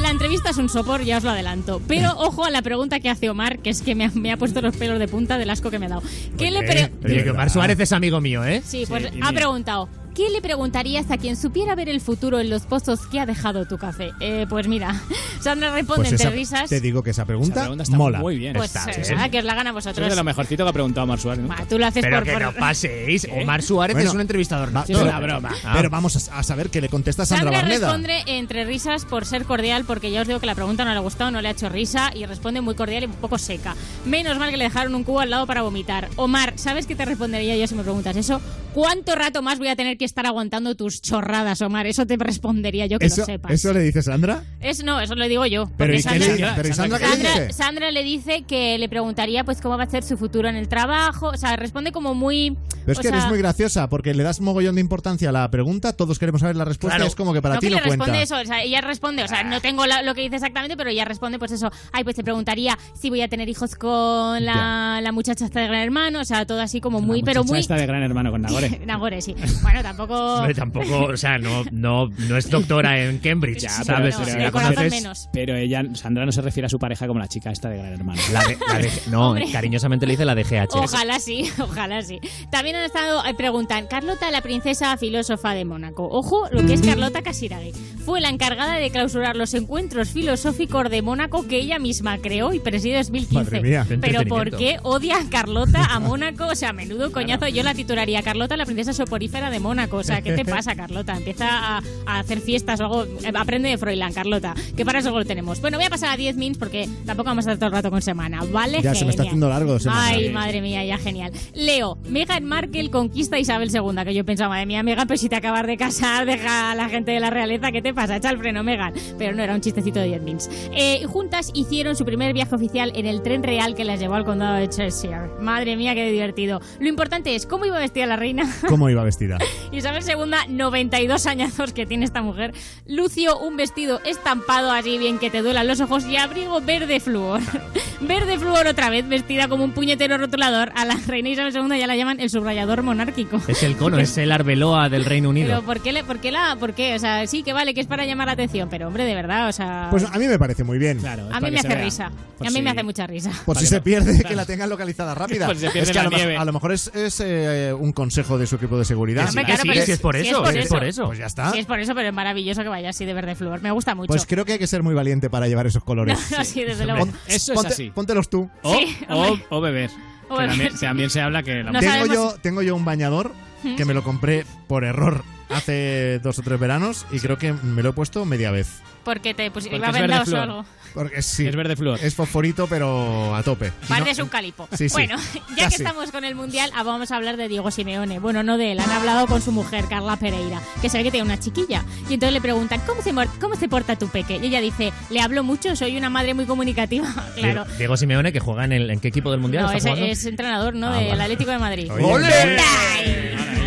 La 0.00 0.10
entrevista 0.10 0.50
es 0.50 0.56
un 0.56 0.68
sopor, 0.70 1.02
ya 1.04 1.18
os 1.18 1.24
lo 1.24 1.30
adelanto. 1.30 1.82
Pero 1.86 2.12
ojo 2.16 2.44
a 2.44 2.50
la 2.50 2.62
pregunta 2.62 3.00
que 3.00 3.10
hace 3.10 3.28
Omar, 3.28 3.58
que 3.58 3.68
es 3.70 3.82
que 3.82 3.94
me 3.94 4.06
ha, 4.06 4.10
me 4.14 4.32
ha 4.32 4.36
puesto 4.38 4.62
los 4.62 4.74
pelos 4.76 4.98
de 4.98 5.06
punta 5.08 5.36
del 5.36 5.50
asco 5.50 5.70
que 5.70 5.78
me 5.78 5.86
ha 5.86 5.90
dado. 5.90 6.02
¿Qué 6.38 6.50
le 6.50 6.62
pre- 6.62 6.90
Oye, 7.04 7.22
que 7.22 7.30
Omar 7.30 7.50
Suárez 7.50 7.78
es 7.80 7.92
amigo 7.92 8.20
mío, 8.20 8.42
¿eh? 8.44 8.62
Sí, 8.64 8.84
pues 8.88 9.10
ha 9.22 9.32
preguntado. 9.32 9.88
¿Qué 10.14 10.28
le 10.28 10.42
preguntarías 10.42 11.10
a 11.10 11.16
quien 11.18 11.36
supiera 11.36 11.74
ver 11.76 11.88
el 11.88 12.00
futuro 12.00 12.40
en 12.40 12.50
los 12.50 12.62
pozos 12.66 13.06
que 13.06 13.20
ha 13.20 13.26
dejado 13.26 13.64
tu 13.66 13.78
café? 13.78 14.10
Eh, 14.20 14.44
pues 14.50 14.66
mira, 14.68 15.00
Sandra 15.40 15.72
responde 15.72 16.02
Pues 16.10 16.12
entre 16.12 16.26
esa- 16.26 16.34
risas. 16.56 16.68
te 16.68 16.80
digo 16.80 17.02
que 17.02 17.10
esa 17.10 17.24
pregunta, 17.24 17.52
Esa 17.54 17.60
pregunta 17.62 17.82
está 17.84 17.96
mola. 17.96 18.18
muy 18.18 18.36
bien. 18.36 18.54
Pues 18.54 18.74
Está 18.74 18.90
eh, 18.90 19.00
bien. 19.02 19.14
nada, 19.14 19.28
que 19.30 19.38
os 19.38 19.44
la 19.44 19.54
gana 19.54 19.72
vosotros. 19.72 20.04
es 20.04 20.10
de 20.12 20.16
lo 20.16 20.24
mejorcito 20.24 20.64
que 20.64 20.70
ha 20.70 20.72
preguntado 20.72 21.06
Mar 21.06 21.18
Suárez. 21.20 21.44
¿no? 21.46 21.54
Tú 21.68 21.78
lo 21.78 21.86
haces 21.86 22.02
Pero 22.02 22.16
por... 22.16 22.24
que 22.24 22.32
por- 22.32 22.42
no 22.42 22.52
paséis. 22.52 23.24
¿Eh? 23.24 23.40
Omar 23.42 23.62
Suárez 23.62 23.94
Bueno. 23.94 24.10
es 24.10 24.14
un 24.14 24.20
entrevistador 24.20 24.68
Va, 24.68 24.80
nato. 24.80 24.92
es 24.92 24.98
una 24.98 25.18
broma. 25.20 25.50
Ah. 25.64 25.72
Pero 25.76 25.88
vamos 25.90 26.28
a, 26.28 26.38
a 26.38 26.42
saber 26.42 26.70
qué 26.70 26.80
le 26.80 26.88
contesta 26.88 27.24
Sandra, 27.24 27.44
Sandra 27.44 27.60
Barneda. 27.62 27.86
responde 27.86 28.22
entre 28.26 28.64
risas 28.64 29.04
por 29.06 29.24
ser 29.24 29.44
cordial, 29.44 29.84
porque 29.86 30.10
ya 30.10 30.22
os 30.22 30.26
digo 30.26 30.40
que 30.40 30.46
la 30.46 30.54
pregunta 30.56 30.84
no 30.84 30.90
le 30.90 30.96
ha 30.96 31.00
gustado, 31.00 31.30
no 31.30 31.40
le 31.40 31.48
ha 31.48 31.52
hecho 31.52 31.68
risa 31.68 32.10
y 32.14 32.26
responde 32.26 32.60
muy 32.60 32.74
cordial 32.74 33.04
y 33.04 33.06
un 33.06 33.12
poco 33.12 33.38
seca. 33.38 33.74
Menos 34.04 34.38
mal 34.38 34.50
que 34.50 34.56
le 34.56 34.64
dejaron 34.64 34.94
un 34.94 35.04
cubo 35.04 35.20
al 35.20 35.30
lado 35.30 35.46
para 35.46 35.62
vomitar. 35.62 36.08
Omar, 36.16 36.54
¿sabes 36.56 36.86
qué 36.86 36.94
te 36.96 37.04
respondería 37.04 37.56
yo 37.56 37.66
si 37.66 37.74
me 37.76 37.84
preguntas 37.84 38.16
eso? 38.16 38.40
¿Cuánto 38.74 39.14
rato 39.14 39.40
más 39.42 39.58
voy 39.58 39.68
a 39.68 39.76
tener 39.76 39.96
que 40.00 40.04
estar 40.06 40.26
aguantando 40.26 40.74
tus 40.74 41.00
chorradas, 41.00 41.62
Omar? 41.62 41.86
Eso 41.86 42.04
te 42.06 42.16
respondería 42.16 42.86
yo 42.86 42.98
que 42.98 43.06
¿Eso, 43.06 43.20
lo 43.20 43.26
sepas. 43.26 43.52
¿Eso 43.52 43.72
le 43.72 43.80
dice 43.80 44.02
Sandra? 44.02 44.42
Es, 44.60 44.82
no, 44.82 45.00
eso 45.00 45.14
lo 45.14 45.28
digo 45.28 45.46
yo. 45.46 45.70
Pero 45.76 45.92
¿y 45.92 45.96
le 45.98 46.02
Sandra- 46.02 46.26
dice? 46.32 46.46
Pero 46.56 46.68
¿y 46.68 46.72
Sandra 46.72 46.98
qué 46.98 47.04
le 47.04 47.10
Sandra, 47.12 47.30
dice? 47.40 47.52
Sandra 47.52 47.90
le 47.90 48.02
dice 48.02 48.42
que 48.42 48.78
le 48.78 48.88
preguntaría 48.88 49.44
pues 49.44 49.60
cómo 49.60 49.76
va 49.78 49.84
a 49.84 49.90
ser 49.90 50.02
su 50.02 50.16
futuro 50.16 50.48
en 50.48 50.56
el 50.56 50.68
trabajo. 50.68 51.28
O 51.28 51.36
sea, 51.36 51.54
responde 51.56 51.92
como 51.92 52.14
muy... 52.14 52.56
Pero 52.86 52.92
es 52.92 52.98
o 52.98 53.02
que 53.02 53.08
eres 53.08 53.20
sea, 53.20 53.28
muy 53.30 53.38
graciosa 53.38 53.88
porque 53.88 54.14
le 54.14 54.22
das 54.24 54.40
mogollón 54.40 54.74
de 54.74 54.80
importancia 54.80 55.28
a 55.28 55.32
la 55.32 55.50
pregunta, 55.50 55.92
todos 55.92 56.18
queremos 56.18 56.40
saber 56.40 56.56
la 56.56 56.64
respuesta, 56.64 56.96
Claro. 56.96 57.08
es 57.08 57.14
como 57.14 57.32
que 57.34 57.42
para 57.42 57.54
no 57.56 57.60
ti 57.60 57.66
que 57.68 57.70
no 57.72 57.76
le 57.76 57.82
responde 57.82 58.12
cuenta. 58.12 58.22
eso, 58.22 58.36
o 58.42 58.44
sea, 58.46 58.62
ella 58.62 58.80
responde, 58.80 59.22
o 59.22 59.28
sea, 59.28 59.44
no 59.44 59.60
tengo 59.60 59.86
la- 59.86 60.02
lo 60.02 60.14
que 60.14 60.22
dice 60.22 60.36
exactamente, 60.36 60.76
pero 60.76 60.90
ella 60.90 61.04
responde 61.04 61.38
pues 61.38 61.52
eso, 61.52 61.70
ay, 61.92 62.04
pues 62.04 62.16
te 62.16 62.24
preguntaría 62.24 62.76
si 62.98 63.10
voy 63.10 63.20
a 63.20 63.28
tener 63.28 63.48
hijos 63.48 63.74
con 63.76 64.44
la, 64.44 65.00
la 65.02 65.12
muchacha 65.12 65.44
esta 65.44 65.60
de 65.60 65.66
Gran 65.68 65.80
Hermano, 65.82 66.20
o 66.20 66.24
sea, 66.24 66.46
todo 66.46 66.60
así 66.62 66.80
como 66.80 67.00
muy, 67.02 67.22
pero 67.22 67.40
Muchacha 67.42 67.52
muy... 67.52 67.60
esta 67.60 67.74
de 67.76 67.86
gran 67.86 68.02
hermano 68.02 68.30
con 68.30 68.40
Nagore. 68.42 68.80
Nagore, 68.86 69.20
sí. 69.20 69.34
Bueno, 69.62 69.82
tampoco... 69.96 70.42
Tampoco, 70.54 71.04
o 71.04 71.16
sea, 71.16 71.38
no, 71.38 71.64
no, 71.70 72.08
no 72.08 72.36
es 72.36 72.50
doctora 72.50 73.02
en 73.04 73.18
Cambridge, 73.18 73.60
Ya, 73.62 73.70
¿sabes? 73.70 74.16
pero 74.16 74.90
menos. 74.90 75.28
Pero 75.32 75.56
ella, 75.56 75.82
Sandra 75.94 76.26
no 76.26 76.32
se 76.32 76.42
refiere 76.42 76.66
a 76.66 76.68
su 76.68 76.78
pareja 76.78 77.06
como 77.06 77.18
la 77.20 77.28
chica 77.28 77.50
esta 77.50 77.68
de 77.68 77.78
gran 77.78 77.92
hermano. 77.92 78.20
La 78.32 78.42
de- 78.44 78.58
la 78.68 78.78
de- 78.78 78.90
no, 79.10 79.28
Hombre. 79.30 79.46
cariñosamente 79.50 80.06
le 80.06 80.12
dice 80.12 80.24
la 80.24 80.34
de 80.34 80.42
GH. 80.44 80.68
Ojalá 80.76 81.18
sí, 81.20 81.50
ojalá 81.58 82.02
sí. 82.02 82.18
También 82.50 82.76
han 82.76 82.84
estado, 82.84 83.24
eh, 83.24 83.34
preguntan, 83.34 83.86
Carlota, 83.86 84.30
la 84.30 84.40
princesa 84.42 84.96
filósofa 84.96 85.54
de 85.54 85.64
Mónaco. 85.64 86.08
Ojo, 86.10 86.48
lo 86.50 86.66
que 86.66 86.74
es 86.74 86.82
Carlota 86.82 87.22
Casiraghi. 87.22 87.72
Fue 88.04 88.20
la 88.20 88.28
encargada 88.28 88.76
de 88.76 88.90
clausurar 88.90 89.36
los 89.36 89.54
encuentros 89.54 90.08
filosóficos 90.10 90.90
de 90.90 91.02
Mónaco 91.02 91.46
que 91.46 91.56
ella 91.58 91.78
misma 91.78 92.18
creó 92.18 92.52
y 92.52 92.60
presidió 92.60 92.96
en 92.96 93.02
2015. 93.02 93.34
Madre 93.44 93.60
mía. 93.62 93.86
Pero 94.00 94.24
¿por 94.24 94.50
qué 94.56 94.78
odia 94.82 95.18
a 95.18 95.28
Carlota 95.30 95.84
a 95.84 96.00
Mónaco? 96.00 96.46
O 96.46 96.54
sea, 96.54 96.72
menudo 96.72 97.12
coñazo. 97.12 97.48
Yo 97.48 97.62
la 97.62 97.74
titularía 97.74 98.22
Carlota, 98.22 98.56
la 98.56 98.64
princesa 98.66 98.92
soporífera 98.92 99.50
de 99.50 99.60
Mónaco. 99.60 99.79
O 99.90 100.02
sea, 100.02 100.22
¿qué 100.22 100.32
te 100.32 100.44
pasa, 100.50 100.74
Carlota? 100.74 101.16
Empieza 101.16 101.48
a, 101.76 101.82
a 102.06 102.18
hacer 102.20 102.40
fiestas 102.40 102.80
o 102.80 102.84
algo. 102.84 103.04
Eh, 103.04 103.32
Aprende 103.34 103.68
de 103.70 103.78
Froilán, 103.78 104.12
Carlota. 104.12 104.54
Que 104.76 104.84
para 104.84 104.98
eso 104.98 105.10
lo 105.10 105.24
tenemos. 105.24 105.60
Bueno, 105.60 105.78
voy 105.78 105.86
a 105.86 105.90
pasar 105.90 106.10
a 106.10 106.16
10 106.16 106.36
mins 106.36 106.58
porque 106.58 106.88
tampoco 107.06 107.28
vamos 107.30 107.46
a 107.46 107.52
estar 107.52 107.58
todo 107.58 107.66
el 107.68 107.72
rato 107.72 107.90
con 107.90 108.02
semana, 108.02 108.42
¿vale? 108.52 108.80
Ya 108.82 108.94
se 108.94 109.04
me 109.04 109.10
está 109.10 109.22
haciendo 109.22 109.48
largo. 109.48 109.76
Ay, 109.88 110.30
madre 110.30 110.60
mía, 110.60 110.84
ya 110.84 110.98
genial. 110.98 111.32
Leo, 111.54 111.96
Meghan 112.08 112.44
Markle 112.44 112.90
conquista 112.90 113.38
Isabel 113.38 113.70
II, 113.74 114.04
que 114.04 114.14
yo 114.14 114.24
pensaba, 114.24 114.50
madre 114.50 114.66
mía, 114.66 114.82
Meghan, 114.82 115.06
pues 115.06 115.20
si 115.20 115.28
te 115.28 115.36
acabas 115.36 115.66
de 115.66 115.76
casar, 115.76 116.26
deja 116.26 116.72
a 116.72 116.74
la 116.74 116.88
gente 116.88 117.12
de 117.12 117.20
la 117.20 117.30
realeza, 117.30 117.72
¿qué 117.72 117.82
te 117.82 117.94
pasa? 117.94 118.16
Echa 118.16 118.30
el 118.30 118.38
freno, 118.38 118.62
Meghan. 118.62 118.92
Pero 119.18 119.34
no, 119.34 119.42
era 119.42 119.54
un 119.54 119.60
chistecito 119.60 120.00
de 120.00 120.06
10 120.06 120.22
mins. 120.22 120.50
Eh, 120.72 121.04
juntas 121.06 121.50
hicieron 121.54 121.96
su 121.96 122.04
primer 122.04 122.32
viaje 122.32 122.54
oficial 122.54 122.92
en 122.94 123.06
el 123.06 123.22
tren 123.22 123.42
real 123.42 123.74
que 123.74 123.84
las 123.84 124.00
llevó 124.00 124.14
al 124.14 124.24
condado 124.24 124.56
de 124.56 124.68
Cheshire. 124.68 125.28
Madre 125.40 125.76
mía, 125.76 125.94
qué 125.94 126.10
divertido. 126.10 126.60
Lo 126.78 126.88
importante 126.88 127.34
es, 127.34 127.46
¿cómo 127.46 127.64
iba 127.66 127.78
vestida 127.78 128.06
la 128.06 128.16
reina? 128.16 128.48
¿Cómo 128.68 128.88
iba 128.90 129.02
vestida? 129.04 129.38
Isabel 129.72 130.02
II, 130.06 130.54
92 130.54 131.26
añazos 131.26 131.72
que 131.72 131.86
tiene 131.86 132.04
esta 132.04 132.22
mujer, 132.22 132.52
lució 132.86 133.38
un 133.38 133.56
vestido 133.56 134.00
estampado 134.04 134.72
así 134.72 134.98
bien 134.98 135.18
que 135.18 135.30
te 135.30 135.42
duelan 135.42 135.68
los 135.68 135.80
ojos 135.80 136.04
y 136.06 136.16
abrigo 136.16 136.60
verde 136.60 136.98
flúor. 137.00 137.40
verde 138.00 138.38
flúor 138.38 138.66
otra 138.66 138.90
vez, 138.90 139.08
vestida 139.08 139.48
como 139.48 139.62
un 139.64 139.72
puñetero 139.72 140.18
rotulador. 140.18 140.72
A 140.76 140.84
la 140.84 140.96
reina 141.06 141.28
Isabel 141.28 141.54
II 141.54 141.78
ya 141.78 141.86
la 141.86 141.96
llaman 141.96 142.18
el 142.20 142.30
subrayador 142.30 142.82
monárquico. 142.82 143.40
Es 143.46 143.62
el 143.62 143.76
cono, 143.76 143.98
es 143.98 144.16
el 144.18 144.32
arbeloa 144.32 144.88
del 144.88 145.04
Reino 145.04 145.30
Pero 145.32 145.42
Unido. 145.44 145.62
¿por 145.62 145.80
qué, 145.80 145.92
le, 145.92 146.02
¿por 146.04 146.18
qué 146.18 146.32
la...? 146.32 146.56
¿Por 146.58 146.74
qué? 146.74 146.94
O 146.94 146.98
sea, 146.98 147.26
sí 147.26 147.42
que 147.42 147.52
vale, 147.52 147.72
que 147.74 147.80
es 147.80 147.86
para 147.86 148.04
llamar 148.04 148.26
la 148.26 148.32
atención, 148.32 148.68
pero 148.70 148.88
hombre, 148.88 149.04
de 149.04 149.14
verdad, 149.14 149.48
o 149.48 149.52
sea... 149.52 149.86
Pues 149.90 150.04
a 150.04 150.18
mí 150.18 150.26
me 150.26 150.38
parece 150.38 150.64
muy 150.64 150.78
bien. 150.78 150.98
Claro, 150.98 151.28
a 151.32 151.40
mí 151.40 151.50
me 151.50 151.58
hace 151.60 151.68
vea. 151.68 151.78
risa. 151.84 152.10
Por 152.38 152.46
a 152.46 152.50
mí 152.50 152.56
si- 152.56 152.62
me 152.62 152.70
hace 152.70 152.82
mucha 152.82 153.06
risa. 153.06 153.30
Por 153.44 153.56
si 153.58 153.66
se 153.66 153.80
pierde, 153.80 154.12
Claro. 154.14 154.28
que 154.28 154.34
la 154.36 154.44
tengan 154.46 154.68
localizada 154.68 155.14
rápida. 155.16 155.46
Por 155.46 155.54
si 155.56 155.62
se 155.66 155.70
pierde 155.70 155.90
es 155.90 155.92
que 155.92 155.98
a, 155.98 156.02
la 156.02 156.04
lo, 156.04 156.10
mejor- 156.10 156.26
nieve. 156.26 156.36
a 156.40 156.44
lo 156.44 156.52
mejor 156.52 156.72
es, 156.72 156.90
es, 156.94 157.20
eh, 157.24 157.72
un 157.78 157.92
consejo 157.92 158.36
de 158.38 158.46
su 158.46 158.56
equipo 158.56 158.76
de 158.78 158.84
seguridad. 158.84 159.28
Sí, 159.62 159.68
pero 159.68 159.84
si 159.86 159.92
es 159.92 159.98
por 160.00 160.16
si 160.16 160.28
eso, 160.28 160.42
por 160.42 160.52
si 160.52 160.58
es 160.58 160.64
eso. 160.66 160.74
por 160.74 160.84
eso. 160.84 161.06
Pues 161.06 161.18
ya 161.18 161.26
está. 161.26 161.50
Sí, 161.52 161.58
es 161.60 161.66
por 161.66 161.80
eso, 161.80 161.94
pero 161.94 162.08
es 162.08 162.14
maravilloso 162.14 162.62
que 162.62 162.68
vaya 162.68 162.90
así 162.90 163.04
de 163.04 163.14
verde 163.14 163.34
flúor. 163.34 163.60
Me 163.62 163.70
gusta 163.70 163.94
mucho. 163.94 164.08
Pues 164.08 164.26
creo 164.26 164.44
que 164.44 164.52
hay 164.52 164.58
que 164.58 164.66
ser 164.66 164.82
muy 164.82 164.94
valiente 164.94 165.30
para 165.30 165.48
llevar 165.48 165.66
esos 165.66 165.84
colores. 165.84 166.18
No, 166.30 166.38
no, 166.38 166.44
sí, 166.44 166.64
desde 166.64 166.86
luego. 166.86 167.06
Eso 167.26 167.52
es 167.52 167.58
ponte- 167.58 167.72
así. 167.72 167.90
Póntelos 167.90 168.28
tú. 168.30 168.50
O, 168.62 168.74
Sí, 168.74 168.96
o, 169.08 169.38
o 169.50 169.60
beber. 169.60 169.90
O 170.28 170.36
beber, 170.36 170.72
también, 170.78 171.10
se 171.10 171.20
habla 171.20 171.42
que 171.42 171.62
la 171.64 171.72
No 171.72 171.80
tengo, 171.80 172.06
yo, 172.06 172.34
tengo 172.40 172.62
yo 172.62 172.76
un 172.76 172.84
bañador 172.84 173.32
que 173.76 173.84
me 173.84 173.94
lo 173.94 174.04
compré 174.04 174.44
por 174.68 174.84
error 174.84 175.24
hace 175.50 176.18
dos 176.22 176.38
o 176.38 176.42
tres 176.42 176.58
veranos 176.58 177.06
y 177.10 177.18
creo 177.20 177.38
que 177.38 177.52
me 177.52 177.82
lo 177.82 177.90
he 177.90 177.92
puesto 177.92 178.24
media 178.24 178.50
vez. 178.50 178.68
Porque 179.04 179.32
te 179.32 179.50
pues, 179.50 179.64
Porque 179.64 179.76
iba 179.78 179.86
es 179.86 179.92
verde 179.94 180.06
vendados 180.08 180.32
o 180.32 180.36
algo. 180.40 180.64
Porque 180.92 181.22
sí, 181.22 181.46
Es 181.46 181.54
verde 181.56 181.76
flor. 181.76 181.98
es 182.02 182.14
fosforito, 182.14 182.66
pero 182.66 183.34
a 183.34 183.42
tope. 183.42 183.72
Si 183.86 183.92
no- 184.18 184.24
un 184.24 184.28
calipo. 184.28 184.68
Sí, 184.72 184.88
sí. 184.88 184.92
Bueno, 184.92 185.16
ya 185.56 185.64
Casi. 185.64 185.76
que 185.76 185.82
estamos 185.84 186.10
con 186.10 186.24
el 186.24 186.34
Mundial, 186.34 186.70
ah, 186.74 186.82
vamos 186.82 187.10
a 187.12 187.16
hablar 187.16 187.36
de 187.36 187.48
Diego 187.48 187.70
Simeone. 187.70 188.18
Bueno, 188.18 188.42
no 188.42 188.58
de 188.58 188.72
él, 188.72 188.80
han 188.80 188.90
hablado 188.90 189.26
con 189.26 189.40
su 189.40 189.52
mujer, 189.52 189.84
Carla 189.88 190.16
Pereira, 190.16 190.60
que 190.82 190.88
se 190.90 190.98
ve 190.98 191.04
que 191.04 191.10
tiene 191.12 191.24
una 191.24 191.38
chiquilla. 191.40 191.84
Y 192.10 192.14
entonces 192.14 192.34
le 192.34 192.40
preguntan, 192.40 192.80
¿cómo 192.86 193.00
se, 193.02 193.12
mor- 193.12 193.28
cómo 193.40 193.54
se 193.54 193.68
porta 193.68 193.96
tu 193.96 194.08
peque? 194.08 194.36
Y 194.42 194.46
ella 194.46 194.60
dice, 194.60 194.92
le 195.10 195.20
hablo 195.20 195.44
mucho, 195.44 195.74
soy 195.76 195.96
una 195.96 196.10
madre 196.10 196.34
muy 196.34 196.44
comunicativa. 196.44 197.06
claro. 197.36 197.64
Diego, 197.64 197.78
Diego 197.78 197.96
Simeone, 197.96 198.32
que 198.32 198.40
juega 198.40 198.64
en, 198.64 198.72
el, 198.72 198.90
¿en 198.90 199.00
qué 199.00 199.08
equipo 199.08 199.30
del 199.30 199.40
Mundial? 199.40 199.62
No, 199.64 199.68
está 199.72 199.78
es, 199.78 199.84
jugando? 199.84 200.06
es 200.06 200.24
entrenador, 200.26 200.74
¿no? 200.74 200.88
Ah, 200.88 200.98
Del 200.98 201.08
vale. 201.08 201.22
Atlético 201.22 201.50
de 201.52 201.58
Madrid. 201.58 201.90
¡Ole! 201.90 202.60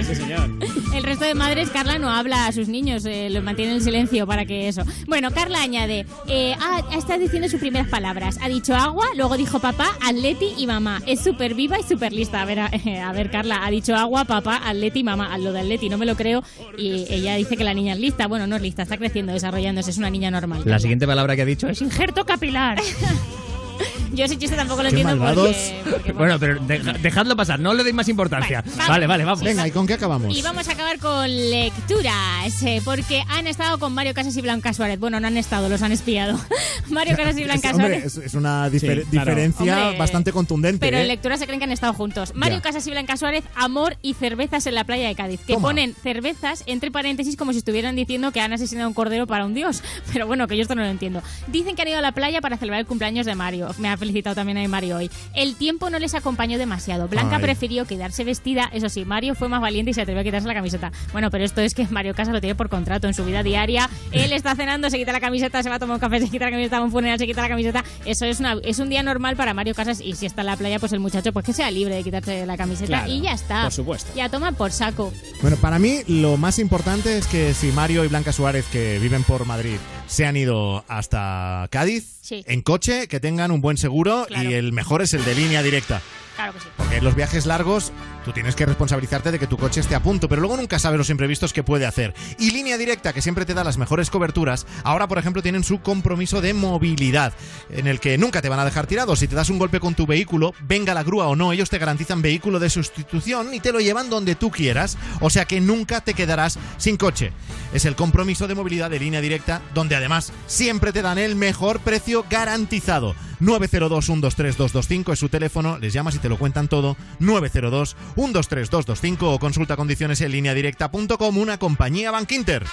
Sí, 0.06 0.16
señor. 0.16 0.50
El 0.94 1.04
resto 1.04 1.26
de 1.26 1.34
madres, 1.34 1.70
Carla 1.72 1.98
no 1.98 2.12
habla 2.12 2.46
a 2.46 2.52
sus 2.52 2.68
niños, 2.68 3.04
eh, 3.06 3.30
los 3.32 3.44
mantiene 3.44 3.74
en 3.74 3.82
silencio 3.82 4.28
para 4.28 4.46
que 4.46 4.68
eso. 4.68 4.84
Bueno, 5.08 5.32
Carla 5.32 5.62
añade, 5.62 6.06
eh, 6.28 6.56
ah, 6.60 6.84
está 6.96 7.18
diciendo 7.18 7.50
sus 7.50 7.60
primeras 7.60 7.88
palabras. 7.88 8.38
Ha 8.42 8.48
dicho 8.48 8.76
agua, 8.76 9.08
luego 9.16 9.36
dijo 9.36 9.60
papá, 9.60 9.98
atleti 10.02 10.54
y 10.56 10.68
mamá. 10.68 11.02
Es 11.08 11.22
súper 11.22 11.56
viva 11.56 11.80
y 11.80 11.84
súper 11.84 12.14
lista. 12.14 12.42
A 12.42 12.46
ver, 12.46 12.60
a, 12.60 12.68
a 13.08 13.12
ver, 13.14 13.32
Carla, 13.32 13.66
ha 13.66 13.72
dicho 13.72 13.96
agua, 13.96 14.26
papá, 14.26 14.62
atleti 14.64 15.00
y 15.00 15.04
mamá. 15.04 15.34
A 15.34 15.38
lo 15.40 15.52
de 15.52 15.62
atleti 15.62 15.90
no 15.90 15.98
me 15.98 16.06
lo 16.06 16.16
creo. 16.16 16.44
Y 16.78 17.06
ella 17.10 17.36
dice 17.36 17.58
que 17.58 17.64
la 17.64 17.74
niña 17.74 17.94
es 17.94 18.00
lista. 18.00 18.28
Bueno, 18.28 18.46
no 18.46 18.56
es 18.56 18.62
lista, 18.62 18.84
está 18.84 18.98
creciendo, 18.98 19.34
desarrollándose, 19.34 19.90
es 19.90 19.98
una 19.98 20.12
niña 20.12 20.30
normal. 20.30 20.62
La 20.66 20.80
siguiente 20.80 21.08
palabra 21.08 21.36
que 21.36 21.42
ha 21.42 21.46
dicho 21.46 21.68
es 21.68 21.82
Injerto 21.82 22.24
capilar. 22.26 22.80
Yo 24.14 24.26
ese 24.26 24.38
chiste 24.38 24.56
tampoco 24.56 24.84
lo 24.84 24.90
Qué 24.90 25.02
entiendo 25.02 25.26
porque... 25.26 25.82
porque, 25.90 26.12
Bueno, 26.14 26.40
pero 26.40 26.60
deja- 26.62 26.94
dejadlo 26.94 27.36
pasar, 27.36 27.60
no 27.60 27.74
le 27.74 27.84
deis 27.84 27.96
más 27.96 28.08
importancia. 28.10 28.64
Vale, 28.88 29.08
vale, 29.08 29.26
vamos. 29.26 29.42
Venga, 29.44 29.68
¿y 29.68 29.72
con 29.72 29.88
qué 29.88 29.94
acabamos? 29.96 30.36
Y 30.36 30.42
vamos 30.42 30.68
a 30.68 30.74
acabar 30.74 31.00
con 31.00 31.28
lecturas, 31.28 32.62
eh, 32.64 32.82
porque 32.86 33.24
han 33.28 33.48
estado 33.48 33.80
con 33.80 33.94
Mario 33.94 34.14
Casas 34.14 34.36
y 34.38 34.42
Blanca 34.42 34.74
Suárez. 34.74 35.00
Bueno, 35.00 35.20
no 35.20 35.28
han 35.28 35.38
estado, 35.38 35.70
los 35.70 35.82
han 35.82 35.92
espiado. 35.92 36.40
Mario 36.90 37.16
Casas 37.18 37.38
y 37.38 37.44
Blanca 37.44 37.70
Es- 37.70 37.74
hombre, 37.74 37.88
Suárez. 38.02 38.18
es, 38.18 38.26
es 38.26 38.34
una 38.36 38.70
difer- 38.70 39.04
Sí, 39.04 39.10
claro. 39.10 39.32
diferencia 39.32 39.78
Hombre, 39.84 39.98
bastante 39.98 40.32
contundente. 40.32 40.80
Pero 40.86 40.98
¿eh? 40.98 41.02
en 41.02 41.08
lectura 41.08 41.38
se 41.38 41.46
creen 41.46 41.60
que 41.60 41.66
han 41.66 41.72
estado 41.72 41.94
juntos. 41.94 42.34
Mario 42.36 42.58
Ya. 42.58 42.62
Casas 42.62 42.86
y 42.88 42.92
Blanca 42.92 43.18
Suárez, 43.18 43.44
amor 43.56 43.98
y 44.02 44.14
cervezas 44.14 44.66
en 44.68 44.76
la 44.76 44.84
playa 44.84 45.08
de 45.08 45.16
Cádiz. 45.16 45.40
Que 45.42 45.54
Toma. 45.54 45.70
ponen 45.70 45.96
cervezas 46.02 46.64
entre 46.68 46.92
paréntesis 46.92 47.36
como 47.36 47.52
si 47.52 47.58
estuvieran 47.60 47.96
diciendo 47.96 48.32
que 48.32 48.42
han 48.42 48.54
asesinado 48.54 48.86
a 48.86 48.88
un 48.90 48.94
cordero 48.94 49.28
para 49.28 49.46
un 49.46 49.54
dios. 49.54 49.84
Pero 50.14 50.28
bueno, 50.28 50.48
que 50.48 50.56
yo 50.56 50.62
esto 50.62 50.76
no 50.76 50.82
lo 50.84 50.88
entiendo. 50.90 51.22
Dicen 51.48 51.76
que 51.76 51.82
han 51.82 51.88
ido 51.88 51.98
a 51.98 52.02
la 52.02 52.12
playa 52.12 52.42
para 52.42 52.58
celebrar 52.58 52.80
el 52.82 52.86
cumpleaños 52.88 53.26
de 53.26 53.36
Mario. 53.36 53.73
Me 53.78 53.90
ha 53.90 53.98
felicitado 53.98 54.36
también 54.36 54.58
a 54.58 54.68
Mario 54.68 54.98
hoy. 54.98 55.10
El 55.34 55.56
tiempo 55.56 55.90
no 55.90 56.00
les 56.00 56.14
acompañó 56.16 56.58
demasiado. 56.58 57.08
Blanca 57.08 57.38
Ay. 57.38 57.42
prefirió 57.42 57.86
quedarse 57.86 58.24
vestida. 58.24 58.70
Eso 58.74 58.90
sí, 58.90 59.06
Mario 59.06 59.36
fue 59.36 59.50
más 59.50 59.62
valiente 59.62 59.92
y 59.92 59.94
se 59.94 60.02
atrevió 60.02 60.22
a 60.22 60.24
quitarse 60.24 60.48
la 60.48 60.54
camiseta. 60.54 60.92
Bueno, 61.12 61.30
pero 61.32 61.44
esto 61.44 61.62
es 61.62 61.74
que 61.74 61.88
Mario 61.88 62.14
Casas 62.14 62.34
lo 62.34 62.42
tiene 62.42 62.56
por 62.56 62.70
contrato 62.70 63.08
en 63.08 63.14
su 63.14 63.26
vida 63.26 63.44
diaria. 63.44 63.90
Él 64.12 64.32
está 64.34 64.56
cenando, 64.56 64.90
se 64.90 64.98
quita 64.98 65.12
la 65.12 65.20
camiseta, 65.20 65.62
se 65.64 65.70
va 65.70 65.76
a 65.76 65.80
tomar 65.80 65.96
un 65.96 66.00
café, 66.02 66.20
se 66.20 66.30
quita 66.30 66.46
la 66.46 66.52
camiseta, 66.52 66.78
va 66.78 66.82
a 66.84 66.86
un 66.86 66.92
funeral, 66.92 67.18
se 67.20 67.26
quita 67.26 67.42
la 67.42 67.50
camiseta. 67.50 67.84
Eso 68.06 68.26
es, 68.26 68.40
una, 68.40 68.58
es 68.64 68.80
un 68.80 68.90
día 68.90 69.04
normal 69.04 69.36
para 69.36 69.54
Mario 69.54 69.74
Casas 69.76 70.02
y 70.02 70.14
si 70.16 70.26
está 70.26 70.42
en 70.42 70.48
la 70.48 70.58
playa, 70.58 70.80
pues 70.80 70.94
el 70.94 71.00
muchacho, 71.00 71.32
pues 71.34 71.46
que 71.46 71.54
sea 71.54 71.70
libre 71.72 71.96
de 71.96 72.04
quitarse 72.04 72.46
la 72.46 72.58
camiseta 72.58 72.88
Claro, 72.88 73.12
y 73.12 73.22
ya 73.22 73.34
está. 73.34 73.64
por 73.64 73.72
supuesto. 73.74 74.12
Ya 74.16 74.30
toma 74.30 74.52
por 74.52 74.72
saco. 74.72 75.12
Bueno, 75.42 75.58
para 75.58 75.80
mí 75.80 76.00
lo 76.08 76.38
más 76.38 76.60
importante 76.60 77.18
es 77.18 77.28
que 77.28 77.54
si 77.54 77.68
Mario 77.72 78.04
y 78.04 78.08
Blanca 78.08 78.32
Suárez, 78.32 78.66
que 78.72 79.00
viven 79.00 79.24
por 79.24 79.46
Madrid, 79.46 79.78
se 80.08 80.26
han 80.26 80.38
ido 80.38 80.84
hasta 80.88 81.68
Cádiz 81.72 82.06
Sí. 82.22 82.44
en 82.48 82.62
coche, 82.62 83.08
que 83.08 83.20
tengan 83.20 83.52
un 83.52 83.62
buen 83.62 83.78
seguro 83.78 84.26
Claro. 84.28 84.50
y 84.50 84.54
el 84.54 84.72
mejor 84.72 85.02
es 85.02 85.14
el 85.14 85.24
de 85.26 85.36
línea 85.36 85.62
directa. 85.64 86.02
Claro 86.36 86.54
que 86.54 86.60
sí. 86.60 86.68
Porque 86.78 86.98
en 86.98 87.04
los 87.04 87.16
viajes 87.16 87.46
largos 87.46 87.92
tú 88.26 88.32
tienes 88.32 88.56
que 88.56 88.66
responsabilizarte 88.66 89.32
de 89.32 89.40
que 89.40 89.48
tu 89.48 89.58
coche 89.58 89.82
esté 89.82 89.96
a 89.96 90.02
punto, 90.02 90.30
pero 90.30 90.42
luego 90.42 90.58
nunca 90.58 90.80
sabes 90.80 90.98
los 90.98 91.10
imprevistos 91.10 91.54
que 91.54 91.64
puede 91.64 91.86
hacer. 91.86 92.14
Y 92.40 92.52
línea 92.52 92.78
directa, 92.78 93.14
que 93.14 93.22
siempre 93.22 93.46
te 93.46 93.54
da 93.54 93.64
las 93.64 93.78
mejores 93.78 94.10
coberturas, 94.10 94.66
ahora 94.84 95.08
por 95.08 95.18
ejemplo 95.18 95.42
tienen 95.42 95.64
su 95.64 95.82
compromiso 95.82 96.42
de 96.42 96.54
movilidad, 96.54 97.34
en 97.70 97.88
el 97.88 98.00
que 98.00 98.18
nunca 98.18 98.42
te 98.42 98.50
van 98.50 98.60
a 98.60 98.66
dejar 98.66 98.88
tirado. 98.88 99.16
Si 99.16 99.28
te 99.28 99.36
das 99.36 99.50
un 99.50 99.60
golpe 99.60 99.80
con 99.80 99.96
tu 99.96 100.08
vehículo, 100.08 100.54
venga 100.62 100.94
la 100.94 101.04
grúa 101.04 101.28
o 101.28 101.36
no, 101.36 101.52
ellos 101.52 101.70
te 101.70 101.78
garantizan 101.78 102.22
vehículo 102.22 102.60
de 102.60 102.70
sustitución 102.70 103.54
y 103.54 103.60
te 103.60 103.72
lo 103.72 103.80
llevan 103.80 104.10
donde 104.10 104.36
tú 104.36 104.52
quieras. 104.52 104.98
O 105.20 105.30
sea 105.30 105.46
que 105.46 105.62
nunca 105.62 106.02
te 106.02 106.14
quedarás 106.14 106.58
sin 106.78 106.98
coche. 106.98 107.32
Es 107.74 107.86
el 107.86 107.96
compromiso 107.96 108.48
de 108.48 108.56
movilidad 108.56 108.90
de 108.90 109.00
línea 109.00 109.22
directa, 109.22 109.62
donde 109.74 109.96
además 109.96 110.32
siempre 110.48 110.92
te 110.92 111.02
dan 111.02 111.18
el 111.18 111.36
mejor 111.36 111.80
precio 111.80 112.26
garantizado. 112.30 113.16
902-123-225 113.44 115.14
es 115.14 115.20
su 115.20 115.30
teléfono, 115.30 115.78
les 115.78 115.94
llamas 115.94 116.16
y 116.16 116.20
te 116.20 116.30
lo 116.30 116.38
cuentan 116.40 116.68
todo. 116.68 116.98
902-123-225 117.20 119.18
o 119.22 119.38
consulta 119.40 119.76
condiciones 119.76 120.22
en 120.22 120.32
línea 120.32 120.54
directa.com, 120.54 121.38
una 121.38 121.60
compañía 121.60 122.12
Bankinter. 122.12 122.66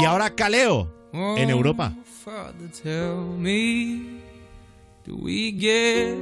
Y 0.00 0.04
ahora 0.04 0.34
Caleo, 0.34 1.10
en 1.12 1.50
Europa. 1.50 1.92
Tell 2.82 3.36
me, 3.38 4.22
do 5.04 5.14
we 5.16 5.52
get 5.52 6.16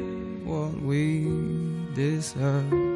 what 0.45 0.73
we 0.83 1.29
deserve? 1.95 2.93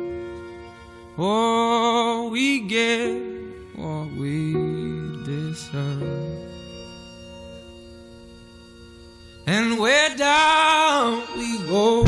And 9.48 9.78
where 9.78 10.10
down 10.16 11.22
we 11.38 11.58
go? 11.68 12.04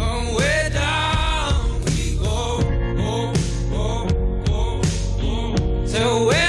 Oh, 0.00 0.34
where 0.34 0.70
down 0.70 1.84
we 1.84 2.16
go? 2.16 2.58
Oh, 2.98 3.32
oh, 3.70 4.06
oh, 4.48 4.80
oh. 5.20 5.86
So 5.86 6.26
where 6.26 6.47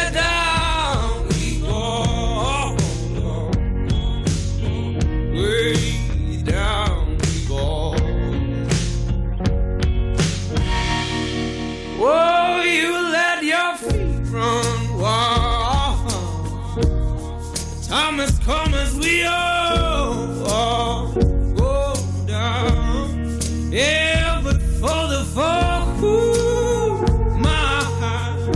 Time 17.90 18.20
has 18.20 18.38
come 18.46 18.76
as 18.76 18.96
we 19.00 19.24
all, 19.26 20.46
all 20.48 21.12
go 21.56 21.96
down. 22.28 23.40
Yeah, 23.72 24.42
but 24.44 24.62
for 24.62 25.08
the 25.10 25.26
fall, 25.34 26.06
ooh, 26.06 27.02
my 27.40 27.82
heart. 28.00 28.54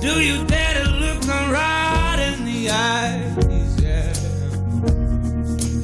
Do 0.00 0.22
you 0.22 0.44
dare 0.44 0.84
to 0.84 0.90
look 0.90 1.20
them 1.22 1.50
right 1.50 2.32
in 2.32 2.44
the 2.44 2.70
eyes? 2.70 3.82
Yeah. 3.82 4.12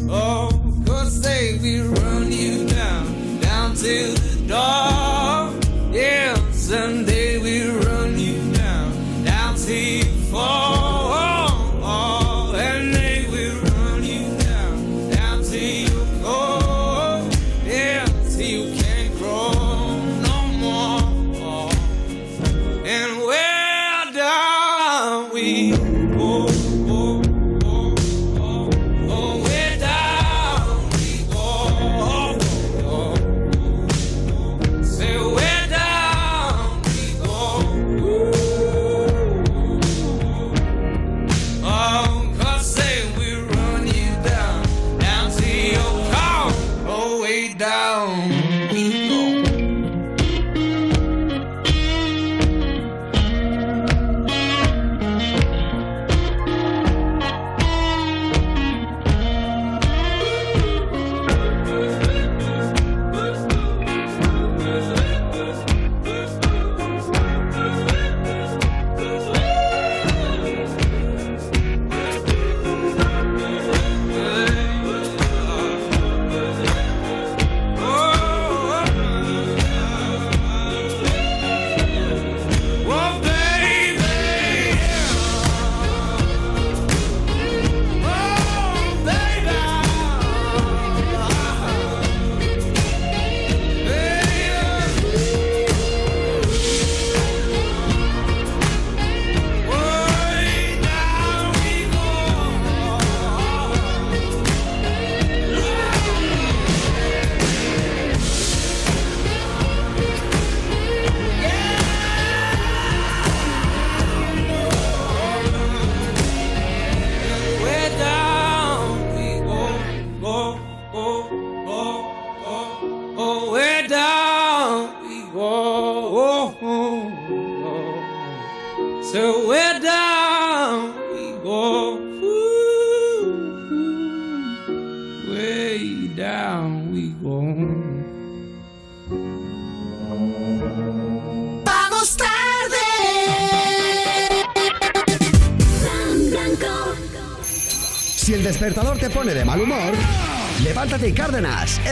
Oh, 0.09 0.53
cause 0.87 1.21
they 1.23 1.59
will 1.61 1.89
run 1.89 2.31
you 2.31 2.69
down, 2.69 3.41
down 3.41 3.75
to 3.75 4.34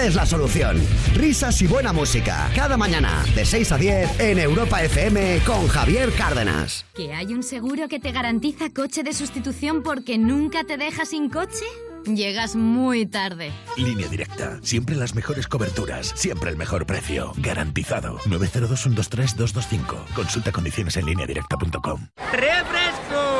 es 0.02 0.14
la 0.16 0.26
solución. 0.26 0.80
Risas 1.14 1.62
y 1.62 1.66
buena 1.66 1.92
música, 1.92 2.50
cada 2.56 2.76
mañana, 2.76 3.24
de 3.34 3.44
6 3.44 3.72
a 3.72 3.76
10, 3.78 4.20
en 4.20 4.38
Europa 4.38 4.82
FM 4.82 5.40
con 5.46 5.68
Javier 5.68 6.12
Cárdenas. 6.12 6.84
¿Que 6.94 7.12
hay 7.12 7.32
un 7.32 7.42
seguro 7.42 7.88
que 7.88 8.00
te 8.00 8.10
garantiza 8.10 8.70
coche 8.70 9.02
de 9.02 9.12
sustitución 9.12 9.82
porque 9.82 10.18
nunca 10.18 10.64
te 10.64 10.76
deja 10.76 11.04
sin 11.04 11.30
coche? 11.30 11.64
Llegas 12.04 12.56
muy 12.56 13.06
tarde. 13.06 13.52
Línea 13.76 14.08
directa. 14.08 14.58
Siempre 14.62 14.96
las 14.96 15.14
mejores 15.14 15.46
coberturas. 15.46 16.12
Siempre 16.16 16.50
el 16.50 16.56
mejor 16.56 16.84
precio. 16.84 17.32
Garantizado. 17.36 18.18
902-123-225. 18.26 20.04
Consulta 20.14 20.50
condiciones 20.50 20.96
en 20.96 21.06
lineadirecta.com. 21.06 22.08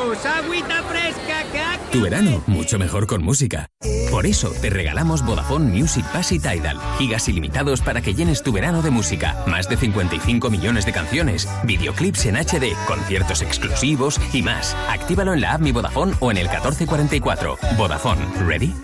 ¡Refrescos! 0.03 0.27
¡Agüita 0.27 0.83
fresca, 0.83 1.43
caca! 1.53 1.79
Tu 1.91 2.01
verano, 2.01 2.43
mucho 2.47 2.79
mejor 2.79 3.07
con 3.07 3.23
música. 3.23 3.69
Por 4.11 4.27
eso 4.27 4.53
te 4.61 4.71
regalamos 4.71 5.25
Vodafone 5.25 5.71
Music 5.71 6.05
Pass 6.13 6.33
y 6.33 6.39
Tidal. 6.39 6.79
Gigas 6.99 7.29
ilimitados 7.29 7.81
para 7.81 8.01
que 8.03 8.15
llenes 8.15 8.43
tu 8.43 8.53
verano 8.53 8.83
de 8.83 8.91
música. 8.91 9.37
Más 9.47 9.69
de 9.69 9.77
55 9.77 10.51
millones 10.51 10.87
de 10.87 10.93
canciones, 10.93 11.49
videoclips 11.65 12.27
en 12.27 12.37
HD, 12.37 12.75
conciertos 12.87 13.43
exclusivos 13.43 14.21
y 14.33 14.43
más. 14.43 14.77
Actívalo 14.89 15.35
en 15.35 15.41
la 15.41 15.55
app 15.55 15.61
Mi 15.61 15.73
Vodafone 15.73 16.15
o 16.21 16.31
en 16.31 16.39
el 16.39 16.49
1444. 16.49 17.59
Vodafone, 17.77 18.27
¿ready? 18.47 18.75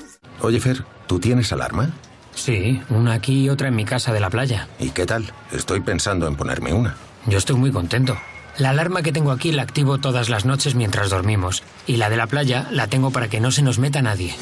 Oye, 0.40 0.60
Fer, 0.60 0.84
¿tú 1.06 1.18
tienes 1.18 1.52
alarma? 1.52 1.90
Sí, 2.34 2.80
una 2.90 3.14
aquí 3.14 3.44
y 3.44 3.48
otra 3.48 3.68
en 3.68 3.76
mi 3.76 3.84
casa 3.84 4.12
de 4.12 4.20
la 4.20 4.30
playa. 4.30 4.68
¿Y 4.78 4.90
qué 4.90 5.06
tal? 5.06 5.32
Estoy 5.50 5.80
pensando 5.80 6.28
en 6.28 6.36
ponerme 6.36 6.72
una. 6.72 6.94
Yo 7.26 7.38
estoy 7.38 7.56
muy 7.56 7.72
contento. 7.72 8.16
La 8.58 8.70
alarma 8.70 9.02
que 9.02 9.12
tengo 9.12 9.30
aquí 9.30 9.52
la 9.52 9.62
activo 9.62 9.98
todas 9.98 10.28
las 10.28 10.44
noches 10.44 10.74
mientras 10.74 11.10
dormimos. 11.10 11.62
Y 11.86 11.94
la 11.96 12.10
de 12.10 12.16
la 12.16 12.26
playa 12.26 12.66
la 12.72 12.88
tengo 12.88 13.12
para 13.12 13.28
que 13.28 13.38
no 13.40 13.52
se 13.52 13.62
nos 13.62 13.78
meta 13.78 14.02
nadie. 14.02 14.34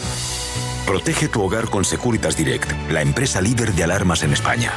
Protege 0.87 1.29
tu 1.29 1.43
hogar 1.43 1.69
con 1.69 1.85
Securitas 1.85 2.35
Direct, 2.37 2.73
la 2.91 3.03
empresa 3.03 3.43
líder 3.43 3.75
de 3.75 3.85
alarmas 3.85 4.23
en 4.23 4.33
España. 4.33 4.73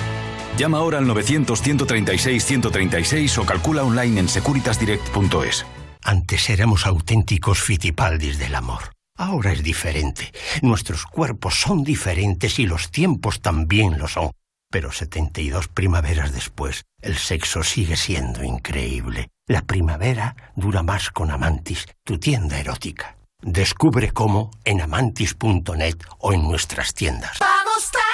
Llama 0.57 0.79
ahora 0.79 0.97
al 0.97 1.05
900-136-136 1.05 3.37
o 3.37 3.45
calcula 3.45 3.83
online 3.83 4.19
en 4.19 4.27
securitasdirect.es. 4.27 5.65
Antes 6.03 6.49
éramos 6.49 6.85
auténticos 6.85 7.61
fitipaldis 7.61 8.37
del 8.39 8.55
amor. 8.55 8.91
Ahora 9.15 9.53
es 9.53 9.63
diferente. 9.63 10.33
Nuestros 10.61 11.05
cuerpos 11.05 11.61
son 11.61 11.83
diferentes 11.83 12.59
y 12.59 12.65
los 12.65 12.91
tiempos 12.91 13.39
también 13.39 13.97
lo 13.97 14.07
son. 14.07 14.31
Pero 14.71 14.91
72 14.91 15.67
primaveras 15.67 16.31
después, 16.31 16.83
el 17.01 17.17
sexo 17.17 17.63
sigue 17.63 17.95
siendo 17.97 18.43
increíble. 18.43 19.29
La 19.47 19.63
primavera 19.63 20.35
dura 20.55 20.83
más 20.83 21.09
con 21.09 21.31
Amantis, 21.31 21.87
tu 22.03 22.19
tienda 22.19 22.59
erótica. 22.59 23.17
Descubre 23.41 24.11
cómo 24.11 24.51
en 24.65 24.81
amantis.net 24.81 25.95
o 26.19 26.33
en 26.33 26.43
nuestras 26.43 26.93
tiendas. 26.93 27.39
Vamos 27.39 27.91
tarde. 27.91 28.09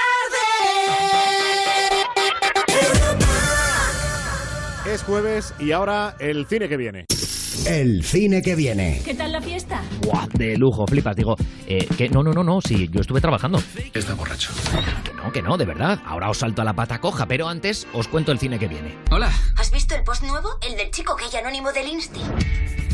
Es 4.94 5.04
jueves 5.04 5.54
y 5.60 5.74
ahora 5.74 6.16
el 6.20 6.46
cine 6.46 6.70
que 6.70 6.78
viene. 6.78 7.06
El 7.66 8.04
cine 8.04 8.42
que 8.42 8.56
viene. 8.56 9.02
¿Qué 9.04 9.16
tal 9.16 9.32
la 9.32 9.42
fiesta? 9.42 9.82
Buah, 10.02 10.28
de 10.34 10.58
lujo, 10.58 10.86
flipas. 10.86 11.16
Digo, 11.16 11.36
eh, 11.66 11.88
que 11.98 12.10
no, 12.10 12.22
no, 12.22 12.32
no, 12.32 12.44
no, 12.44 12.60
sí, 12.62 12.88
yo 12.92 13.02
estuve 13.02 13.22
trabajando. 13.22 13.60
Está 13.94 14.14
borracho. 14.14 14.52
Que 15.04 15.14
no, 15.14 15.32
que 15.32 15.42
no, 15.42 15.58
de 15.58 15.66
verdad. 15.66 16.00
Ahora 16.06 16.30
os 16.30 16.38
salto 16.38 16.62
a 16.62 16.66
la 16.66 16.74
pata 16.74 17.00
coja, 17.00 17.26
pero 17.26 17.48
antes 17.48 17.88
os 17.94 18.08
cuento 18.08 18.32
el 18.32 18.40
cine 18.40 18.60
que 18.60 18.68
viene. 18.68 18.96
Hola. 19.10 19.32
¿Has 19.58 19.72
visto 19.72 19.96
el 19.96 20.04
post 20.04 20.24
nuevo? 20.24 20.50
El 20.68 20.76
del 20.78 20.92
chico 20.92 21.16
gay 21.16 21.40
anónimo 21.40 21.72
del 21.72 21.88
Insti. 21.88 22.20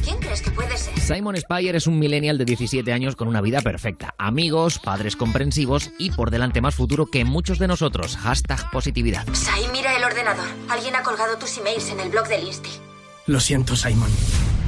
¿Quién 0.03 0.17
crees 0.19 0.41
que 0.41 0.51
puede 0.51 0.77
ser? 0.77 0.97
Simon 0.99 1.37
Spire 1.37 1.77
es 1.77 1.85
un 1.85 1.99
millennial 1.99 2.37
de 2.37 2.45
17 2.45 2.91
años 2.93 3.15
con 3.15 3.27
una 3.27 3.41
vida 3.41 3.61
perfecta. 3.61 4.15
Amigos, 4.17 4.79
padres 4.79 5.15
comprensivos 5.15 5.91
y 5.99 6.11
por 6.11 6.31
delante 6.31 6.61
más 6.61 6.75
futuro 6.75 7.05
que 7.05 7.25
muchos 7.25 7.59
de 7.59 7.67
nosotros. 7.67 8.17
Hashtag 8.17 8.71
positividad. 8.71 9.25
Sai, 9.33 9.65
mira 9.71 9.95
el 9.95 10.03
ordenador. 10.03 10.47
Alguien 10.69 10.95
ha 10.95 11.03
colgado 11.03 11.37
tus 11.37 11.57
emails 11.57 11.89
en 11.91 11.99
el 11.99 12.09
blog 12.09 12.27
del 12.27 12.47
Insti. 12.47 12.90
Lo 13.27 13.39
siento, 13.39 13.75
Simon. 13.75 14.09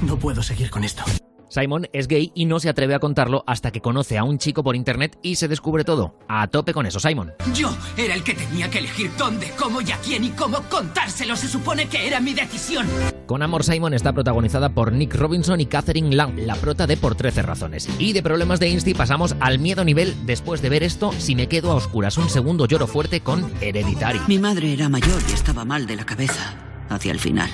No 0.06 0.18
puedo 0.20 0.44
seguir 0.44 0.70
con 0.70 0.84
esto. 0.84 1.04
Simon 1.50 1.88
es 1.94 2.08
gay 2.08 2.32
y 2.34 2.46
no 2.46 2.60
se 2.60 2.68
atreve 2.68 2.96
a 2.96 3.00
contarlo 3.00 3.44
hasta 3.46 3.72
que 3.72 3.80
conoce 3.80 4.18
a 4.18 4.24
un 4.24 4.40
chico 4.40 4.64
por 4.64 4.76
internet 4.76 5.20
y 5.22 5.36
se 5.36 5.48
descubre 5.48 5.84
todo. 5.84 6.18
A 6.28 6.48
tope 6.48 6.74
con 6.74 6.88
eso, 6.88 7.00
Simon. 7.00 7.34
Yo 7.54 7.76
era 7.96 8.16
el 8.16 8.24
que 8.24 8.34
tenía 8.34 8.72
que 8.72 8.80
elegir 8.80 9.12
dónde, 9.20 9.52
cómo 9.58 9.80
y 9.82 9.92
a 9.92 9.98
quién 9.98 10.24
y 10.24 10.30
cómo 10.32 10.62
contárselo. 10.70 11.36
Se 11.36 11.48
supone 11.48 11.88
que 11.88 12.08
era 12.08 12.20
mi 12.20 12.34
decisión. 12.34 12.88
Con 13.28 13.44
Amor 13.44 13.64
Simon 13.64 13.94
está 13.94 14.14
protagonizada 14.14 14.70
por 14.70 14.92
Nick 14.94 15.14
Robinson 15.16 15.62
y 15.62 15.68
Catherine 15.68 16.16
Lang, 16.16 16.40
la 16.40 16.56
prota 16.56 16.88
de 16.88 16.98
Por 16.98 17.14
13 17.14 17.44
razones. 17.44 17.88
Y 18.00 18.14
de 18.14 18.24
problemas 18.24 18.60
de 18.60 18.70
Insti 18.70 18.96
pasamos 18.96 19.36
al 19.40 19.60
miedo 19.60 19.86
nivel 19.86 20.26
después 20.26 20.62
de 20.62 20.70
ver 20.70 20.82
esto 20.82 21.12
si 21.20 21.36
me 21.36 21.48
quedo 21.48 21.72
a 21.72 21.76
oscuras. 21.76 22.18
Un 22.18 22.30
segundo 22.30 22.66
lloro 22.66 22.88
fuerte 22.88 23.22
con 23.22 23.52
Hereditary. 23.62 24.22
Mi 24.28 24.40
madre 24.40 24.74
era 24.74 24.90
mayor 24.90 25.22
y 25.30 25.34
estaba 25.34 25.66
mal 25.66 25.86
de 25.86 25.96
la 25.96 26.06
cabeza 26.06 26.56
hacia 26.90 27.12
el 27.12 27.20
final. 27.20 27.50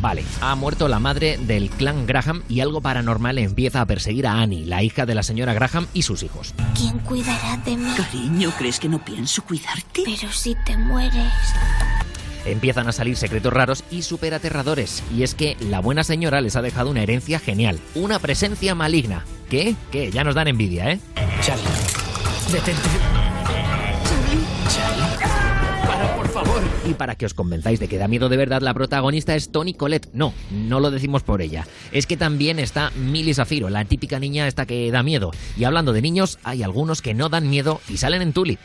Vale, 0.00 0.24
ha 0.40 0.54
muerto 0.54 0.88
la 0.88 0.98
madre 0.98 1.36
del 1.36 1.68
clan 1.68 2.06
Graham 2.06 2.42
y 2.48 2.60
algo 2.60 2.80
paranormal 2.80 3.36
empieza 3.38 3.82
a 3.82 3.86
perseguir 3.86 4.26
a 4.26 4.40
Annie, 4.40 4.64
la 4.64 4.82
hija 4.82 5.04
de 5.04 5.14
la 5.14 5.22
señora 5.22 5.52
Graham 5.52 5.86
y 5.92 6.02
sus 6.02 6.22
hijos. 6.22 6.54
¿Quién 6.74 6.98
cuidará 7.00 7.58
de 7.58 7.76
mí? 7.76 7.90
Cariño, 7.96 8.50
¿crees 8.56 8.80
que 8.80 8.88
no 8.88 9.04
pienso 9.04 9.42
cuidarte? 9.44 10.02
Pero 10.04 10.32
si 10.32 10.54
te 10.64 10.76
mueres. 10.78 11.32
Empiezan 12.46 12.88
a 12.88 12.92
salir 12.92 13.18
secretos 13.18 13.52
raros 13.52 13.84
y 13.90 14.00
súper 14.00 14.32
aterradores. 14.32 15.02
Y 15.14 15.22
es 15.22 15.34
que 15.34 15.58
la 15.60 15.80
buena 15.80 16.02
señora 16.02 16.40
les 16.40 16.56
ha 16.56 16.62
dejado 16.62 16.88
una 16.90 17.02
herencia 17.02 17.38
genial, 17.38 17.78
una 17.94 18.18
presencia 18.18 18.74
maligna. 18.74 19.26
¿Qué? 19.50 19.76
¿Qué? 19.92 20.10
Ya 20.10 20.24
nos 20.24 20.34
dan 20.34 20.48
envidia, 20.48 20.90
¿eh? 20.92 21.00
Charlie, 21.42 21.64
detente. 22.50 23.19
Y 26.90 26.94
para 26.94 27.14
que 27.14 27.24
os 27.24 27.34
convenzáis 27.34 27.78
de 27.78 27.86
que 27.86 27.98
da 27.98 28.08
miedo 28.08 28.28
de 28.28 28.36
verdad, 28.36 28.62
la 28.62 28.74
protagonista 28.74 29.36
es 29.36 29.52
Tony 29.52 29.74
Colette. 29.74 30.08
No, 30.12 30.34
no 30.50 30.80
lo 30.80 30.90
decimos 30.90 31.22
por 31.22 31.40
ella. 31.40 31.64
Es 31.92 32.04
que 32.04 32.16
también 32.16 32.58
está 32.58 32.90
Millie 32.96 33.32
Zafiro, 33.32 33.70
la 33.70 33.84
típica 33.84 34.18
niña 34.18 34.48
esta 34.48 34.66
que 34.66 34.90
da 34.90 35.04
miedo. 35.04 35.30
Y 35.56 35.62
hablando 35.62 35.92
de 35.92 36.02
niños, 36.02 36.40
hay 36.42 36.64
algunos 36.64 37.00
que 37.00 37.14
no 37.14 37.28
dan 37.28 37.48
miedo 37.48 37.80
y 37.88 37.98
salen 37.98 38.22
en 38.22 38.32
Tulip. 38.32 38.58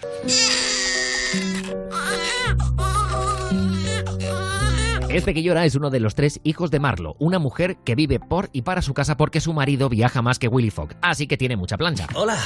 Este 5.15 5.33
que 5.33 5.41
llora 5.41 5.63
es 5.63 5.75
uno 5.75 5.89
de 5.89 6.01
los 6.01 6.13
tres 6.13 6.41
hijos 6.43 6.71
de 6.71 6.81
Marlo, 6.81 7.15
una 7.19 7.39
mujer 7.39 7.77
que 7.85 7.95
vive 7.95 8.19
por 8.19 8.49
y 8.51 8.63
para 8.63 8.81
su 8.81 8.93
casa 8.93 9.15
porque 9.15 9.39
su 9.39 9.53
marido 9.53 9.87
viaja 9.87 10.21
más 10.21 10.39
que 10.39 10.49
Willy 10.49 10.71
Fogg, 10.71 10.89
así 11.01 11.25
que 11.25 11.37
tiene 11.37 11.55
mucha 11.55 11.77
plancha. 11.77 12.07
Hola, 12.15 12.37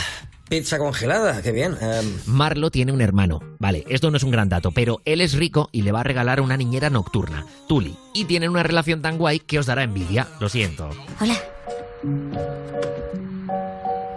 pizza 0.49 0.77
congelada, 0.77 1.41
qué 1.41 1.51
bien. 1.51 1.75
Em, 1.81 2.05
Marlo 2.27 2.69
tiene 2.69 2.91
un 2.91 3.01
hermano. 3.01 3.39
Vale, 3.57 3.85
esto 3.89 4.11
no 4.11 4.17
es 4.17 4.23
un 4.23 4.29
gran 4.29 4.49
dato, 4.49 4.69
pero 4.69 5.01
él 5.05 5.19
es 5.21 5.33
rico 5.33 5.69
y 5.71 5.81
le 5.81 5.91
va 5.91 6.01
a 6.01 6.03
regalar 6.03 6.41
una 6.41 6.57
niñera 6.57 6.91
nocturna, 6.91 7.43
Tuli. 7.67 7.97
Y 8.13 8.25
tienen 8.25 8.51
una 8.51 8.61
relación 8.61 9.01
tan 9.01 9.17
guay 9.17 9.39
que 9.39 9.57
os 9.57 9.65
dará 9.65 9.81
envidia. 9.81 10.27
Lo 10.39 10.47
siento. 10.47 10.91
Hola. 11.19 11.35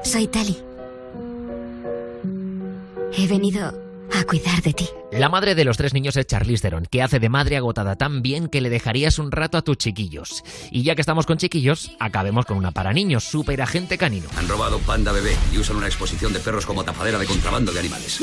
Soy 0.04 0.26
Tali. 0.26 0.58
He 3.16 3.26
venido 3.28 3.91
a 4.14 4.24
cuidar 4.24 4.62
de 4.62 4.72
ti. 4.72 4.88
La 5.12 5.28
madre 5.28 5.54
de 5.54 5.64
los 5.64 5.76
tres 5.76 5.94
niños 5.94 6.16
es 6.16 6.26
Charlize 6.26 6.62
Theron, 6.62 6.86
que 6.86 7.02
hace 7.02 7.20
de 7.20 7.28
madre 7.28 7.56
agotada 7.56 7.96
tan 7.96 8.22
bien 8.22 8.48
que 8.48 8.60
le 8.60 8.70
dejarías 8.70 9.18
un 9.18 9.30
rato 9.30 9.58
a 9.58 9.62
tus 9.62 9.78
chiquillos. 9.78 10.42
Y 10.70 10.82
ya 10.82 10.94
que 10.94 11.02
estamos 11.02 11.26
con 11.26 11.38
chiquillos, 11.38 11.92
acabemos 12.00 12.46
con 12.46 12.56
una 12.56 12.70
para 12.70 12.92
niños, 12.92 13.24
super 13.24 13.60
agente 13.62 13.98
canino. 13.98 14.28
Han 14.36 14.48
robado 14.48 14.78
Panda 14.80 15.12
Bebé 15.12 15.36
y 15.52 15.58
usan 15.58 15.76
una 15.76 15.86
exposición 15.86 16.32
de 16.32 16.40
perros 16.40 16.66
como 16.66 16.84
tapadera 16.84 17.18
de 17.18 17.26
contrabando 17.26 17.72
de 17.72 17.80
animales. 17.80 18.20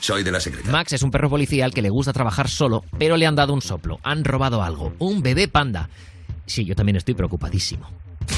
Soy 0.00 0.22
de 0.22 0.30
la 0.32 0.40
secreta. 0.40 0.70
Max 0.70 0.92
es 0.92 1.02
un 1.02 1.10
perro 1.10 1.30
policía 1.30 1.64
al 1.64 1.72
que 1.72 1.82
le 1.82 1.90
gusta 1.90 2.12
trabajar 2.12 2.48
solo, 2.48 2.84
pero 2.98 3.16
le 3.16 3.26
han 3.26 3.34
dado 3.34 3.54
un 3.54 3.62
soplo. 3.62 3.98
Han 4.02 4.24
robado 4.24 4.62
algo. 4.62 4.92
Un 4.98 5.22
bebé 5.22 5.48
panda. 5.48 5.88
Sí, 6.46 6.64
yo 6.64 6.76
también 6.76 6.96
estoy 6.96 7.14
preocupadísimo. 7.14 7.88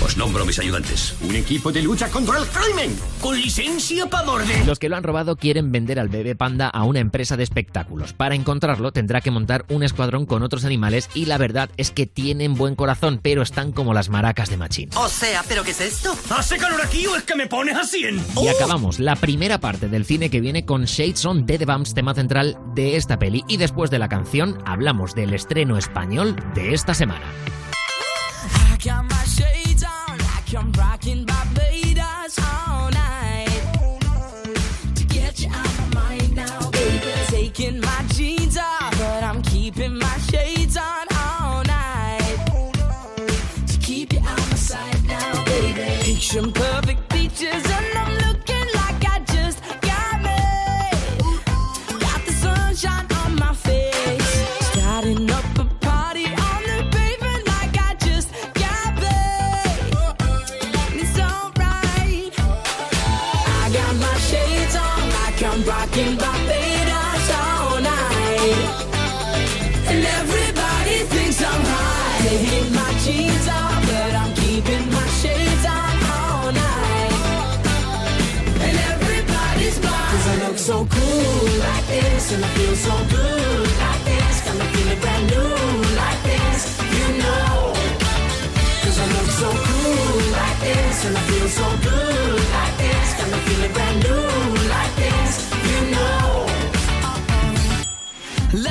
Os 0.05 0.16
nombro 0.16 0.45
mis 0.45 0.59
ayudantes. 0.59 1.14
Un 1.22 1.34
equipo 1.34 1.72
de 1.72 1.82
lucha 1.82 2.09
contra 2.09 2.39
el 2.39 2.47
crimen, 2.47 2.97
con 3.20 3.41
licencia 3.41 4.07
para 4.07 4.26
morder. 4.26 4.66
Los 4.66 4.78
que 4.78 4.89
lo 4.89 4.97
han 4.97 5.03
robado 5.03 5.36
quieren 5.36 5.72
vender 5.72 5.99
al 5.99 6.09
bebé 6.09 6.36
panda 6.36 6.68
a 6.68 6.84
una 6.84 7.01
empresa 7.01 7.36
de 7.36 7.43
espectáculos. 7.43 8.12
Para 8.12 8.34
encontrarlo 8.34 8.93
tendrá 8.93 9.20
que 9.20 9.30
montar 9.30 9.64
un 9.68 9.82
escuadrón 9.82 10.26
con 10.26 10.43
otros 10.43 10.64
animales 10.64 11.11
y 11.14 11.26
la 11.26 11.39
verdad 11.39 11.70
es 11.76 11.91
que 11.91 12.07
tienen 12.07 12.55
buen 12.55 12.74
corazón, 12.74 13.20
pero 13.22 13.43
están 13.43 13.72
como 13.72 13.95
las 13.95 14.09
maracas 14.09 14.51
de 14.51 14.57
Machín. 14.57 14.91
O 14.95 15.09
sea, 15.09 15.45
¿pero 15.49 15.64
qué 15.64 15.72
es 15.72 15.80
esto? 15.80 16.16
¿Hace 16.30 16.57
calor 16.59 16.80
aquí 16.82 17.07
o 17.07 17.16
es 17.16 17.24
que 17.24 17.34
me 17.34 17.47
pones 17.47 17.76
a 17.76 17.84
100? 17.84 18.24
Y 18.43 18.49
acabamos 18.49 18.99
la 19.01 19.16
primera 19.16 19.59
parte 19.59 19.89
del 19.89 20.05
cine 20.05 20.30
que 20.30 20.41
viene 20.41 20.64
con 20.64 20.84
Shades 20.84 21.24
on 21.24 21.47
Dead 21.47 21.66
Bumps, 21.66 21.95
tema 21.95 22.14
central 22.14 22.59
de 22.74 22.97
esta 22.97 23.18
peli. 23.18 23.45
Y 23.49 23.57
después 23.57 23.91
de 23.91 23.99
la 23.99 24.09
canción 24.09 24.59
hablamos 24.64 25.14
del 25.14 25.34
estreno 25.34 25.76
español 25.76 26.36
de 26.55 26.74
esta 26.74 26.95
semana. 26.95 27.26
I 28.70 28.76
got 28.76 29.03
my 29.05 29.18
I'm 30.57 30.72
rocking 30.72 31.24
Barbados 31.26 32.38
all 32.38 32.90
night. 32.90 33.49
To 34.94 35.05
get 35.05 35.40
you 35.40 35.51
out 35.53 35.92
my 35.92 36.01
mind 36.01 36.34
now, 36.36 36.70
baby. 36.70 37.12
Taking 37.26 37.80
my 37.80 38.05
jeans 38.14 38.57
off, 38.57 38.96
but 38.99 39.22
I'm 39.22 39.42
keeping 39.42 39.99
my 39.99 40.18
shades 40.30 40.76
on 40.76 41.07
all 41.14 41.62
night. 41.64 42.38
To 43.66 43.78
keep 43.80 44.12
you 44.14 44.20
out 44.20 44.38
my 44.51 44.57
sight 44.57 45.03
now, 45.05 45.44
baby. 45.44 46.03
Picture 46.03 46.51
perfect 46.51 47.07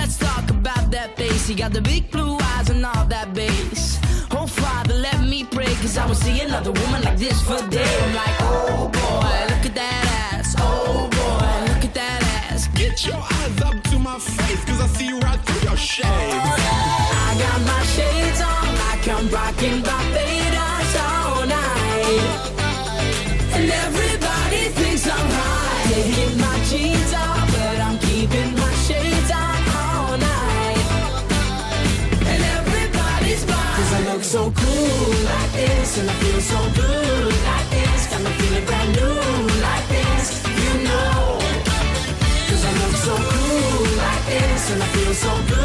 Let's 0.07 0.19
talk 0.19 0.49
about 0.49 0.89
that 0.91 1.17
bass. 1.17 1.47
He 1.47 1.53
got 1.53 1.73
the 1.73 1.81
big 1.81 2.09
blue 2.11 2.37
eyes 2.39 2.69
and 2.69 2.85
all 2.85 3.03
that 3.07 3.33
bass. 3.33 3.99
Oh, 4.31 4.47
Father, 4.47 4.93
let 4.93 5.19
me 5.19 5.43
pray, 5.43 5.65
cause 5.81 5.97
I 5.97 6.05
won't 6.05 6.17
see 6.17 6.39
another 6.39 6.71
woman 6.71 7.01
like 7.01 7.17
this 7.17 7.41
for 7.41 7.59
days. 7.67 8.01
I'm 8.03 8.15
like, 8.15 8.37
oh 8.39 8.87
boy, 8.87 9.37
look 9.51 9.65
at 9.67 9.75
that 9.75 10.31
ass. 10.31 10.55
Oh 10.59 11.09
boy, 11.11 11.73
look 11.73 11.83
at 11.83 11.93
that 11.93 12.23
ass. 12.49 12.69
Get 12.69 13.05
your 13.05 13.17
eyes 13.19 13.61
up 13.61 13.83
to 13.91 13.99
my 13.99 14.17
face, 14.17 14.63
cause 14.63 14.79
I 14.79 14.87
see 14.95 15.11
right 15.11 15.41
through 15.45 15.67
your 15.67 15.75
shades. 15.75 16.07
I 16.07 17.35
got 17.43 17.59
my 17.67 17.83
shades 17.91 18.39
on 18.39 18.67
like 18.83 19.05
I'm 19.09 19.27
rocking 19.27 19.81
Barbados 19.81 19.96
and 35.99 36.09
I 36.09 36.13
feel 36.13 36.41
so 36.41 36.59
good 36.75 37.33
like 37.49 37.69
this. 37.71 38.07
Got 38.07 38.21
me 38.21 38.31
feeling 38.39 38.65
brand 38.65 38.91
new 38.95 39.15
like 39.61 39.87
this, 39.87 40.43
you 40.45 40.73
know. 40.83 41.39
Cause 42.47 42.63
I 42.65 42.71
look 42.81 42.95
so 43.07 43.15
cool 43.15 43.97
like 43.97 44.25
this, 44.25 44.71
and 44.71 44.83
I 44.83 44.87
feel 44.87 45.13
so 45.13 45.31
good 45.47 45.56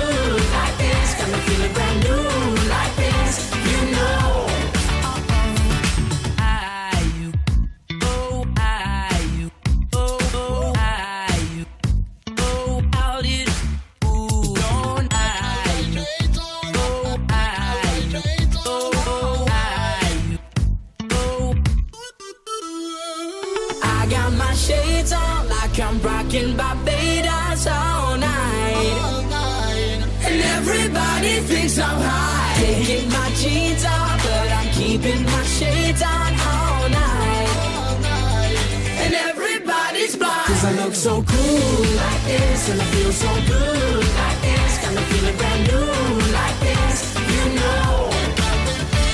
like 42.62 42.70
this, 42.70 42.70
and 42.70 42.80
I 42.80 42.84
feel 42.84 43.12
so 43.12 43.28
good 43.46 44.04
like 44.14 44.40
this. 44.42 44.78
Got 44.82 44.94
me 44.94 45.02
feeling 45.10 45.36
brand 45.36 45.62
new 45.68 45.86
like 46.32 46.58
this, 46.60 47.14
you 47.34 47.44
know. 47.58 48.10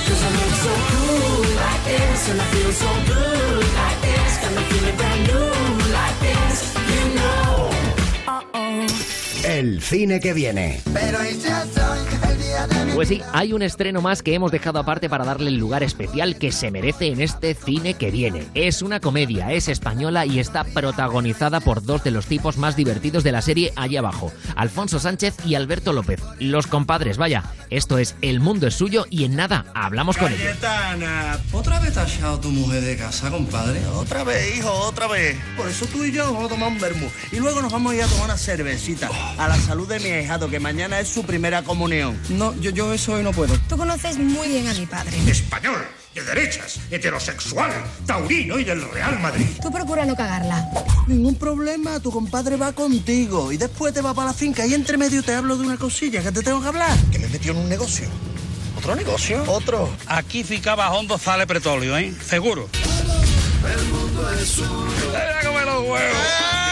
Cause 0.07 0.21
I 0.23 0.29
look 0.37 0.53
so 0.65 0.73
cool 0.89 1.43
like 1.55 1.83
this, 1.85 2.29
and 2.29 2.41
I 2.41 2.45
feel 2.45 2.71
so 2.71 2.91
good 3.07 3.65
like 3.79 3.99
this. 4.01 4.37
Got 4.41 4.51
me 4.55 4.63
feeling 4.69 4.97
brand 4.97 5.21
new 5.27 5.49
like 5.97 6.17
this, 6.19 6.57
you 6.91 7.03
know. 7.17 7.69
El 9.43 9.81
cine 9.81 10.19
que 10.19 10.33
viene. 10.33 10.81
Pero 10.93 11.19
y 11.23 11.33
Pues 12.95 13.07
sí, 13.07 13.21
hay 13.31 13.53
un 13.53 13.61
estreno 13.61 14.01
más 14.01 14.21
que 14.21 14.33
hemos 14.33 14.51
dejado 14.51 14.79
aparte 14.79 15.09
para 15.09 15.23
darle 15.23 15.49
el 15.49 15.57
lugar 15.57 15.83
especial 15.83 16.37
que 16.37 16.51
se 16.51 16.71
merece 16.71 17.07
en 17.07 17.21
este 17.21 17.53
cine 17.53 17.93
que 17.93 18.11
viene. 18.11 18.45
Es 18.55 18.81
una 18.81 18.99
comedia, 18.99 19.53
es 19.53 19.69
española 19.69 20.25
y 20.25 20.39
está 20.39 20.63
protagonizada 20.63 21.59
por 21.61 21.83
dos 21.83 22.03
de 22.03 22.11
los 22.11 22.25
tipos 22.25 22.57
más 22.57 22.75
divertidos 22.75 23.23
de 23.23 23.31
la 23.31 23.41
serie 23.41 23.71
allí 23.75 23.97
abajo, 23.97 24.31
Alfonso 24.55 24.99
Sánchez 24.99 25.35
y 25.45 25.55
Alberto 25.55 25.93
López, 25.93 26.21
los 26.39 26.67
compadres, 26.67 27.17
vaya. 27.17 27.43
Esto 27.69 27.99
es 27.99 28.15
El 28.21 28.39
mundo 28.39 28.65
es 28.65 28.73
suyo 28.73 29.05
y 29.09 29.25
en 29.25 29.35
nada 29.35 29.65
hablamos 29.75 30.17
con 30.17 30.31
ellos. 30.31 30.41
Cayetana, 30.43 31.39
¿otra 31.51 31.79
vez 31.79 31.93
te 31.93 31.99
has 31.99 32.15
echado 32.15 32.39
tu 32.39 32.49
mujer 32.49 32.81
de 32.81 32.97
casa, 32.97 33.29
compadre? 33.29 33.85
Otra 33.93 34.23
vez, 34.23 34.57
hijo, 34.57 34.71
otra 34.71 35.07
vez. 35.07 35.37
Por 35.55 35.67
eso 35.67 35.85
tú 35.85 36.03
y 36.03 36.11
yo 36.11 36.25
nos 36.25 36.33
vamos 36.33 36.51
a 36.51 36.55
tomar 36.55 36.69
un 36.69 36.79
vermú. 36.79 37.07
Y 37.31 37.37
luego 37.37 37.61
nos 37.61 37.71
vamos 37.71 37.93
a 37.93 37.95
ir 37.95 38.03
a 38.03 38.07
tomar 38.07 38.25
una 38.25 38.37
cervecita. 38.37 39.09
A 39.37 39.47
la 39.47 39.55
salud 39.55 39.87
de 39.87 39.99
mi 39.99 40.09
ahijado, 40.09 40.49
que 40.49 40.59
mañana 40.59 40.99
es 40.99 41.09
su 41.09 41.23
primera 41.23 41.61
comunión. 41.61 42.17
No, 42.39 42.55
yo, 42.61 42.71
yo 42.71 42.93
eso 42.93 43.15
hoy 43.15 43.21
no 43.21 43.33
puedo. 43.33 43.53
Tú 43.67 43.75
conoces 43.75 44.17
muy 44.17 44.47
bien 44.47 44.65
a 44.69 44.73
mi 44.73 44.85
padre. 44.85 45.11
Español, 45.29 45.85
de 46.15 46.23
derechas, 46.23 46.79
heterosexual, 46.89 47.69
taurino 48.05 48.57
y 48.57 48.63
del 48.63 48.81
Real 48.91 49.19
Madrid. 49.19 49.45
Tú 49.61 49.69
procura 49.69 50.05
no 50.05 50.15
cagarla. 50.15 50.65
Ningún 51.07 51.35
problema, 51.35 51.99
tu 51.99 52.11
compadre 52.11 52.55
va 52.55 52.71
contigo. 52.71 53.51
Y 53.51 53.57
después 53.57 53.93
te 53.93 53.99
va 53.99 54.13
para 54.13 54.27
la 54.27 54.33
finca 54.33 54.65
y 54.65 54.73
entre 54.73 54.95
medio 54.95 55.21
te 55.21 55.33
hablo 55.33 55.57
de 55.57 55.65
una 55.65 55.75
cosilla 55.75 56.23
que 56.23 56.31
te 56.31 56.41
tengo 56.41 56.61
que 56.61 56.69
hablar. 56.69 56.97
Que 57.11 57.19
me 57.19 57.27
metió 57.27 57.51
en 57.51 57.57
un 57.57 57.67
negocio. 57.67 58.07
¿Otro 58.77 58.95
negocio? 58.95 59.43
Otro. 59.45 59.89
Aquí 60.07 60.45
ficaba 60.45 60.89
hondo 60.91 61.17
sale 61.17 61.45
petróleo, 61.45 61.97
¿eh? 61.97 62.13
Seguro. 62.25 62.69
El 63.69 63.85
mundo 63.87 64.31
es 64.31 64.47
suyo. 64.47 64.65
los 65.65 65.83
huevos! 65.89 66.68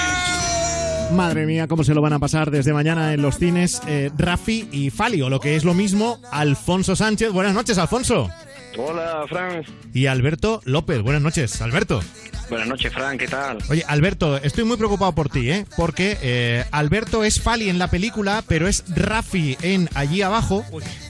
Madre 1.11 1.45
mía, 1.45 1.67
cómo 1.67 1.83
se 1.83 1.93
lo 1.93 2.01
van 2.01 2.13
a 2.13 2.19
pasar 2.19 2.51
desde 2.51 2.73
mañana 2.73 3.13
en 3.13 3.21
los 3.21 3.37
cines 3.37 3.81
eh, 3.87 4.11
Rafi 4.17 4.67
y 4.71 4.89
Fali, 4.89 5.21
o 5.21 5.29
lo 5.29 5.39
que 5.39 5.55
es 5.55 5.63
lo 5.63 5.73
mismo, 5.73 6.19
Alfonso 6.31 6.95
Sánchez. 6.95 7.31
Buenas 7.31 7.53
noches, 7.53 7.77
Alfonso. 7.77 8.29
Hola, 8.77 9.25
Fran. 9.27 9.63
Y 9.93 10.05
Alberto 10.05 10.61
López. 10.65 11.01
Buenas 11.01 11.21
noches, 11.21 11.61
Alberto. 11.61 12.01
Buenas 12.49 12.67
noches, 12.67 12.93
Fran, 12.93 13.17
¿qué 13.17 13.27
tal? 13.27 13.57
Oye, 13.69 13.83
Alberto, 13.87 14.37
estoy 14.37 14.63
muy 14.63 14.77
preocupado 14.77 15.13
por 15.13 15.29
ti, 15.29 15.49
¿eh? 15.49 15.65
Porque 15.75 16.17
eh, 16.21 16.63
Alberto 16.71 17.23
es 17.23 17.41
Fali 17.41 17.69
en 17.69 17.79
la 17.79 17.89
película, 17.89 18.43
pero 18.47 18.67
es 18.67 18.83
Rafi 18.87 19.57
en 19.61 19.89
Allí 19.95 20.21
Abajo. 20.21 20.63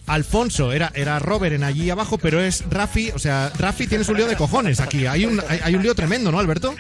Alfonso 0.05 0.71
era, 0.71 0.91
era 0.95 1.19
Robert 1.19 1.53
en 1.55 1.63
Allí 1.63 1.89
Abajo, 1.89 2.17
pero 2.17 2.39
es 2.39 2.63
Rafi. 2.69 3.11
O 3.13 3.19
sea, 3.19 3.51
Rafi 3.57 3.87
tienes 3.87 4.07
un 4.09 4.17
lío 4.17 4.27
de 4.27 4.37
cojones 4.37 4.79
aquí. 4.79 5.05
Hay 5.05 5.25
un, 5.25 5.41
hay, 5.47 5.59
hay 5.63 5.75
un 5.75 5.83
lío 5.83 5.93
tremendo, 5.93 6.31
¿no, 6.31 6.39
Alberto? 6.39 6.73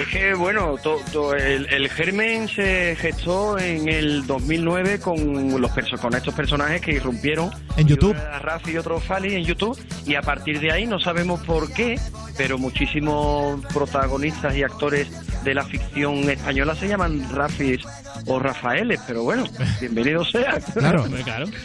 Es 0.00 0.08
que, 0.08 0.34
bueno, 0.34 0.76
to- 0.82 1.00
to- 1.12 1.34
el, 1.34 1.66
el 1.66 1.88
germen 1.88 2.48
se 2.48 2.96
gestó 3.00 3.58
en 3.58 3.88
el 3.88 4.26
2009 4.26 5.00
con, 5.00 5.60
los 5.60 5.70
perso- 5.70 5.98
con 5.98 6.14
estos 6.14 6.34
personajes 6.34 6.80
que 6.80 6.92
irrumpieron. 6.92 7.50
En 7.76 7.86
YouTube. 7.86 8.16
Rafi 8.40 8.72
y 8.72 8.76
otro 8.78 9.00
Fali 9.00 9.34
en 9.34 9.44
YouTube. 9.44 9.78
Y 10.06 10.14
a 10.14 10.22
partir 10.22 10.60
de 10.60 10.70
ahí, 10.72 10.86
no 10.86 10.98
sabemos 11.00 11.40
por 11.44 11.72
qué, 11.72 11.98
pero 12.36 12.58
muchísimos 12.58 13.60
protagonistas 13.72 14.54
y 14.56 14.62
actores 14.62 15.08
de 15.44 15.54
la 15.54 15.64
ficción 15.64 16.28
española 16.30 16.74
se 16.74 16.88
llaman 16.88 17.26
Rafis 17.32 17.80
o 18.26 18.38
Rafaeles. 18.38 19.00
Pero 19.06 19.22
bueno, 19.24 19.44
bienvenido 19.80 20.24
sea. 20.24 20.58
Claro. 20.74 21.04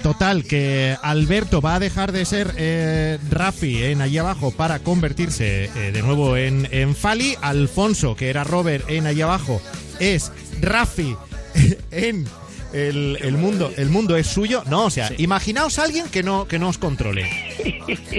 Total, 0.04 0.44
que 0.44 0.96
Alberto 1.02 1.62
va 1.62 1.76
a 1.76 1.80
dejar 1.80 2.12
de 2.12 2.26
ser 2.26 2.54
eh, 2.58 3.18
Rafi 3.30 3.84
en 3.84 4.02
allí 4.02 4.18
abajo 4.18 4.52
para 4.52 4.80
convertirse 4.80 5.66
eh, 5.76 5.92
de 5.92 6.02
nuevo 6.02 6.36
en, 6.38 6.68
en 6.72 6.96
Fali. 6.96 7.36
Alfonso, 7.42 7.99
que 8.16 8.30
era 8.30 8.44
Robert 8.44 8.90
en 8.90 9.08
allí 9.08 9.22
abajo, 9.22 9.62
es 10.00 10.32
Rafi 10.62 11.16
en 11.92 12.26
el, 12.74 13.18
el 13.22 13.38
mundo, 13.38 13.72
el 13.78 13.90
mundo 13.90 14.16
es 14.16 14.28
suyo. 14.28 14.64
No, 14.68 14.86
o 14.86 14.90
sea, 14.90 15.12
imaginaos 15.18 15.80
a 15.80 15.84
alguien 15.84 16.08
que 16.08 16.24
no, 16.24 16.48
que 16.48 16.60
no 16.60 16.70
os 16.70 16.78
controle. 16.78 17.30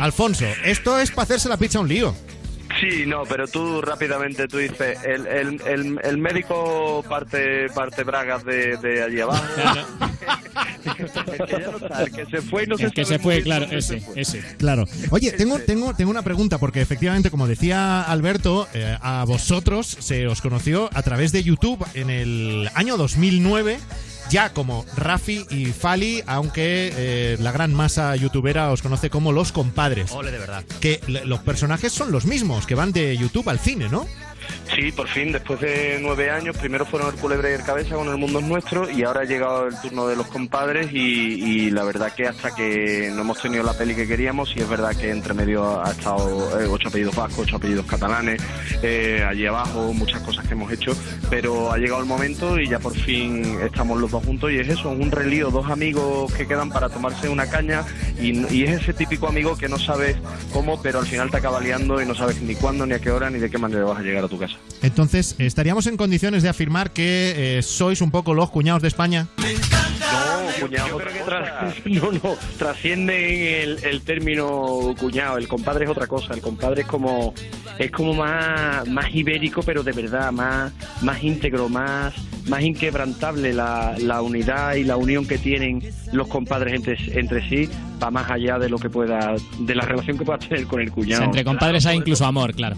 Alfonso, 0.00 0.44
esto 0.64 0.98
es 0.98 1.10
para 1.10 1.22
hacerse 1.24 1.48
la 1.48 1.56
pizza 1.56 1.80
un 1.80 1.88
lío. 1.88 2.14
Sí, 2.78 3.04
no, 3.06 3.24
pero 3.24 3.48
tú 3.48 3.82
rápidamente 3.82 4.46
tú 4.46 4.58
dices, 4.58 4.98
el, 5.04 5.26
el, 5.26 5.60
el, 5.66 6.00
el 6.02 6.18
médico 6.18 7.04
parte, 7.08 7.68
parte 7.74 8.04
bragas 8.04 8.44
de, 8.44 8.76
de 8.76 9.02
allí 9.02 9.20
abajo. 9.20 9.44
que 11.46 12.20
el 12.22 12.30
se 12.30 12.42
fue 12.42 12.64
y 12.64 12.66
no 12.66 12.76
se 12.76 12.84
El 12.84 12.92
que 12.92 13.04
se 13.04 13.18
fue, 13.18 13.42
claro, 13.42 13.66
ese, 13.66 14.00
se 14.00 14.00
fue. 14.00 14.20
ese. 14.20 14.42
Claro. 14.58 14.86
Oye, 15.10 15.32
tengo, 15.32 15.58
tengo, 15.60 15.94
tengo 15.94 16.10
una 16.10 16.22
pregunta, 16.22 16.58
porque 16.58 16.80
efectivamente, 16.80 17.30
como 17.30 17.46
decía 17.46 18.02
Alberto, 18.02 18.68
eh, 18.74 18.96
a 19.00 19.24
vosotros 19.24 19.86
se 20.00 20.26
os 20.26 20.40
conoció 20.40 20.90
a 20.94 21.02
través 21.02 21.32
de 21.32 21.42
YouTube 21.42 21.84
en 21.94 22.10
el 22.10 22.70
año 22.74 22.96
2009. 22.96 23.78
Ya 24.30 24.50
como 24.52 24.86
Rafi 24.96 25.44
y 25.50 25.66
Fali, 25.66 26.22
aunque 26.24 26.92
eh, 26.96 27.36
la 27.40 27.50
gran 27.50 27.74
masa 27.74 28.14
youtubera 28.14 28.70
os 28.70 28.80
conoce 28.80 29.10
como 29.10 29.32
los 29.32 29.50
compadres. 29.50 30.12
Ole, 30.12 30.30
de 30.30 30.38
verdad. 30.38 30.64
Que 30.80 31.00
los 31.08 31.40
personajes 31.40 31.92
son 31.92 32.12
los 32.12 32.26
mismos, 32.26 32.64
que 32.64 32.76
van 32.76 32.92
de 32.92 33.16
YouTube 33.16 33.48
al 33.48 33.58
cine, 33.58 33.88
¿no? 33.88 34.06
Sí, 34.74 34.92
por 34.92 35.08
fin, 35.08 35.32
después 35.32 35.58
de 35.60 35.98
nueve 36.00 36.30
años, 36.30 36.56
primero 36.56 36.86
fueron 36.86 37.12
el 37.12 37.20
Culebre 37.20 37.50
y 37.50 37.54
el 37.54 37.64
Cabeza 37.64 37.96
con 37.96 38.08
El 38.08 38.18
Mundo 38.18 38.38
es 38.38 38.44
Nuestro 38.44 38.88
y 38.88 39.02
ahora 39.02 39.22
ha 39.22 39.24
llegado 39.24 39.66
el 39.66 39.74
turno 39.80 40.06
de 40.06 40.14
los 40.14 40.28
compadres 40.28 40.92
y, 40.92 41.70
la 41.70 41.82
verdad 41.82 42.12
que 42.12 42.26
hasta 42.26 42.54
que 42.54 43.10
no 43.14 43.22
hemos 43.22 43.40
tenido 43.40 43.64
la 43.64 43.74
peli 43.74 43.94
que 43.94 44.06
queríamos 44.06 44.54
y 44.56 44.60
es 44.60 44.68
verdad 44.68 44.94
que 44.96 45.10
entre 45.10 45.34
medio 45.34 45.84
ha 45.84 45.90
estado 45.90 46.60
eh, 46.60 46.66
ocho 46.70 46.88
apellidos 46.88 47.16
vascos, 47.16 47.40
ocho 47.40 47.56
apellidos 47.56 47.84
catalanes, 47.86 48.40
eh, 48.82 49.24
allí 49.28 49.46
abajo, 49.46 49.92
muchas 49.92 50.20
cosas 50.22 50.46
que 50.46 50.54
hemos 50.54 50.70
hecho, 50.72 50.92
pero 51.28 51.72
ha 51.72 51.76
llegado 51.76 52.00
el 52.00 52.06
momento 52.06 52.58
y 52.58 52.68
ya 52.68 52.78
por 52.78 52.94
fin 52.94 53.58
estamos 53.62 54.00
los 54.00 54.10
dos 54.10 54.24
juntos 54.24 54.52
y 54.52 54.58
es 54.58 54.68
eso, 54.68 54.90
un 54.90 55.10
relío, 55.10 55.50
dos 55.50 55.68
amigos 55.68 56.32
que 56.34 56.46
quedan 56.46 56.70
para 56.70 56.88
tomarse 56.88 57.28
una 57.28 57.48
caña 57.48 57.84
y 58.20 58.64
es 58.64 58.82
ese 58.82 58.92
típico 58.92 59.26
amigo 59.26 59.56
que 59.56 59.68
no 59.68 59.78
sabes 59.78 60.16
cómo, 60.52 60.80
pero 60.80 61.00
al 61.00 61.06
final 61.06 61.30
te 61.30 61.38
acaba 61.38 61.60
liando 61.60 62.00
y 62.00 62.06
no 62.06 62.14
sabes 62.14 62.40
ni 62.40 62.54
cuándo, 62.54 62.86
ni 62.86 62.94
a 62.94 63.00
qué 63.00 63.10
hora, 63.10 63.30
ni 63.30 63.38
de 63.38 63.50
qué 63.50 63.58
manera 63.58 63.84
vas 63.84 63.98
a 63.98 64.02
llegar 64.02 64.24
a 64.24 64.28
tu 64.28 64.38
casa. 64.38 64.59
Entonces, 64.82 65.34
¿estaríamos 65.38 65.86
en 65.86 65.96
condiciones 65.96 66.42
de 66.42 66.48
afirmar 66.48 66.90
que 66.92 67.58
eh, 67.58 67.62
sois 67.62 68.00
un 68.00 68.10
poco 68.10 68.32
los 68.34 68.50
cuñados 68.50 68.80
de 68.82 68.88
España? 68.88 69.28
No, 69.38 70.66
cuñado. 70.66 70.98
no, 71.84 72.12
no, 72.12 72.36
trasciende 72.58 73.62
el, 73.62 73.84
el 73.84 74.00
término 74.02 74.94
cuñado. 74.98 75.36
El 75.36 75.48
compadre 75.48 75.84
es 75.84 75.90
otra 75.90 76.06
cosa. 76.06 76.32
El 76.34 76.40
compadre 76.40 76.82
es 76.82 76.86
como 76.86 77.34
es 77.78 77.90
como 77.90 78.14
más, 78.14 78.86
más 78.88 79.14
ibérico, 79.14 79.62
pero 79.62 79.82
de 79.82 79.92
verdad, 79.92 80.32
más, 80.32 80.72
más 81.02 81.22
íntegro, 81.22 81.68
más, 81.68 82.14
más 82.48 82.62
inquebrantable 82.62 83.52
la, 83.52 83.94
la 83.98 84.22
unidad 84.22 84.74
y 84.74 84.84
la 84.84 84.96
unión 84.96 85.26
que 85.26 85.38
tienen 85.38 85.82
los 86.12 86.28
compadres 86.28 86.74
entre, 86.74 86.96
entre 87.18 87.48
sí 87.48 87.68
va 88.02 88.10
más 88.10 88.30
allá 88.30 88.58
de 88.58 88.68
lo 88.68 88.78
que 88.78 88.90
pueda, 88.90 89.34
de 89.60 89.74
la 89.74 89.84
relación 89.84 90.18
que 90.18 90.24
puedas 90.24 90.46
tener 90.46 90.66
con 90.66 90.80
el 90.80 90.90
O 90.90 90.94
cuñado. 90.94 91.18
sea, 91.18 91.26
entre 91.26 91.44
compadres 91.44 91.86
hay 91.86 91.98
incluso 91.98 92.24
amor, 92.26 92.54
claro. 92.54 92.76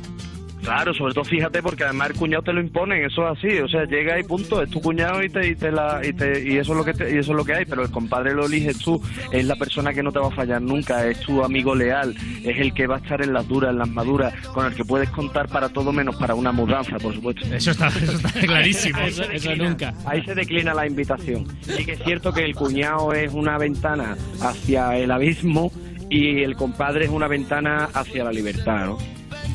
Claro, 0.63 0.95
sobre 0.95 1.13
todo 1.13 1.25
fíjate 1.25 1.61
porque 1.61 1.83
además 1.85 2.11
el 2.11 2.17
cuñado 2.17 2.43
te 2.45 2.53
lo 2.53 2.61
imponen, 2.61 3.05
eso 3.05 3.29
es 3.31 3.39
así, 3.39 3.59
o 3.59 3.69
sea, 3.69 3.85
llega 3.85 4.19
y 4.19 4.23
punto, 4.23 4.63
es 4.63 4.71
tu 4.71 4.81
cuñado 4.81 5.23
y 5.23 5.29
te, 5.29 5.49
y 5.49 5.57
te 5.57 5.73
la 5.73 6.01
y, 6.07 6.13
te- 6.13 6.49
y 6.49 6.57
eso 6.57 6.73
es 6.73 6.79
lo 6.79 6.85
que 6.85 6.95
te- 6.95 7.13
y 7.15 7.19
eso 7.19 7.33
es 7.33 7.37
lo 7.37 7.45
que 7.45 7.55
hay, 7.55 7.65
pero 7.65 7.83
el 7.83 7.91
compadre 7.91 8.33
lo 8.33 8.47
eliges 8.47 8.79
tú, 8.79 9.03
es 9.33 9.45
la 9.45 9.57
persona 9.57 9.93
que 9.93 10.03
no 10.05 10.13
te 10.13 10.21
va 10.21 10.29
a 10.29 10.31
fallar 10.31 10.63
nunca, 10.63 11.05
es 11.09 11.19
tu 11.21 11.43
amigo 11.45 11.75
leal, 11.75 12.15
es 12.45 12.59
el 12.59 12.73
que 12.75 12.87
va 12.87 12.97
a 12.97 12.99
estar 12.99 13.21
en 13.23 13.33
las 13.33 13.47
duras, 13.49 13.73
en 13.73 13.79
las 13.79 13.89
maduras, 13.89 14.35
con 14.49 14.65
el 14.67 14.75
que 14.75 14.85
puedes 14.85 15.11
contar 15.11 15.49
para 15.49 15.69
todo 15.69 15.93
menos 15.93 16.15
para 16.17 16.35
una 16.37 16.53
mudanza, 16.53 16.97
por 16.99 17.13
supuesto. 17.15 17.43
Eso 17.53 17.73
está, 17.73 17.89
eso 17.89 18.13
está 18.13 18.31
clarísimo. 18.41 18.99
Eso- 19.01 19.25
eso 19.25 19.57
nunca. 19.57 19.95
Ahí 20.07 20.23
se 20.25 20.35
declina 20.35 20.73
la 20.75 20.87
invitación. 20.87 21.47
Sí 21.63 21.85
que 21.85 21.93
es 21.93 22.03
cierto 22.05 22.33
que 22.33 22.45
el 22.45 22.55
cuñado 22.55 23.13
es 23.15 23.33
una 23.33 23.59
ventana 23.59 24.17
hacia 24.41 24.97
el 24.97 25.11
abismo 25.11 25.73
y 26.09 26.43
el 26.45 26.55
compadre 26.57 27.07
es 27.07 27.11
una 27.11 27.27
ventana 27.27 27.89
hacia 27.95 28.23
la 28.25 28.31
libertad, 28.33 28.87
¿no? 28.87 28.99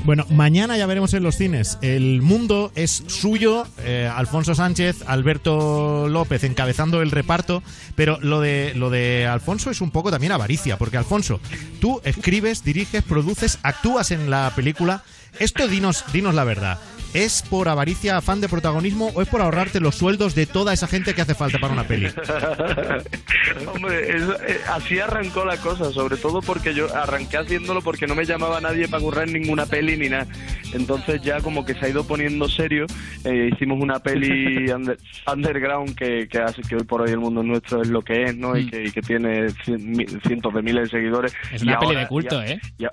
Bueno, 0.05 0.25
mañana 0.29 0.77
ya 0.77 0.85
veremos 0.85 1.13
en 1.13 1.23
los 1.23 1.35
cines. 1.35 1.77
El 1.81 2.21
mundo 2.21 2.71
es 2.75 3.03
suyo. 3.07 3.65
eh, 3.79 4.09
Alfonso 4.13 4.55
Sánchez, 4.55 5.03
Alberto 5.05 6.07
López 6.07 6.43
encabezando 6.45 7.01
el 7.01 7.11
reparto. 7.11 7.61
Pero 7.95 8.17
lo 8.21 8.39
de, 8.39 8.73
lo 8.75 8.89
de 8.89 9.27
Alfonso 9.27 9.69
es 9.69 9.81
un 9.81 9.91
poco 9.91 10.09
también 10.09 10.31
avaricia. 10.31 10.77
Porque 10.77 10.95
Alfonso, 10.97 11.41
tú 11.81 11.99
escribes, 12.05 12.63
diriges, 12.63 13.03
produces, 13.03 13.59
actúas 13.63 14.11
en 14.11 14.29
la 14.29 14.53
película. 14.55 15.03
Esto 15.39 15.67
dinos, 15.67 16.05
dinos 16.13 16.33
la 16.35 16.45
verdad. 16.45 16.79
¿Es 17.13 17.41
por 17.41 17.67
avaricia, 17.69 18.17
afán 18.17 18.41
de 18.41 18.49
protagonismo 18.49 19.11
o 19.15 19.21
es 19.21 19.27
por 19.27 19.41
ahorrarte 19.41 19.79
los 19.79 19.95
sueldos 19.95 20.35
de 20.35 20.45
toda 20.45 20.73
esa 20.73 20.87
gente 20.87 21.15
que 21.15 21.21
hace 21.21 21.33
falta 21.33 21.57
para 21.57 21.73
una 21.73 21.83
peli? 21.83 22.07
Hombre, 23.73 24.15
eso, 24.17 24.33
eh, 24.43 24.59
así 24.71 24.99
arrancó 24.99 25.45
la 25.45 25.57
cosa, 25.57 25.91
sobre 25.91 26.17
todo 26.17 26.41
porque 26.41 26.73
yo 26.73 26.93
arranqué 26.95 27.37
haciéndolo 27.37 27.81
porque 27.81 28.07
no 28.07 28.15
me 28.15 28.25
llamaba 28.25 28.59
nadie 28.61 28.87
para 28.87 29.01
currar 29.01 29.27
ninguna 29.29 29.65
peli 29.65 29.97
ni 29.97 30.09
nada. 30.09 30.27
Entonces 30.73 31.21
ya 31.21 31.39
como 31.41 31.65
que 31.65 31.73
se 31.75 31.85
ha 31.85 31.89
ido 31.89 32.03
poniendo 32.05 32.47
serio, 32.49 32.85
eh, 33.23 33.49
hicimos 33.53 33.81
una 33.81 33.99
peli 33.99 34.69
under- 34.71 34.97
underground 35.31 35.95
que, 35.95 36.27
que 36.27 36.37
hace 36.39 36.61
que 36.61 36.75
hoy 36.75 36.83
por 36.83 37.01
hoy 37.01 37.11
el 37.11 37.19
mundo 37.19 37.41
nuestro 37.41 37.81
es 37.81 37.87
lo 37.87 38.01
que 38.01 38.23
es, 38.25 38.35
¿no? 38.37 38.55
Y, 38.57 38.69
que, 38.69 38.83
y 38.85 38.91
que 38.91 39.01
tiene 39.01 39.47
cien- 39.65 39.79
mi- 39.79 40.05
cientos 40.27 40.53
de 40.53 40.61
miles 40.61 40.83
de 40.91 40.97
seguidores. 40.99 41.33
Mm. 41.51 41.55
Es 41.55 41.63
Y 41.63 41.67
una 41.67 41.79
peli 41.79 41.91
ahora 41.91 41.99
de 42.01 42.07
culto, 42.07 42.43
ya- 42.43 42.51
¿eh? 42.51 42.59
ya- 42.77 42.91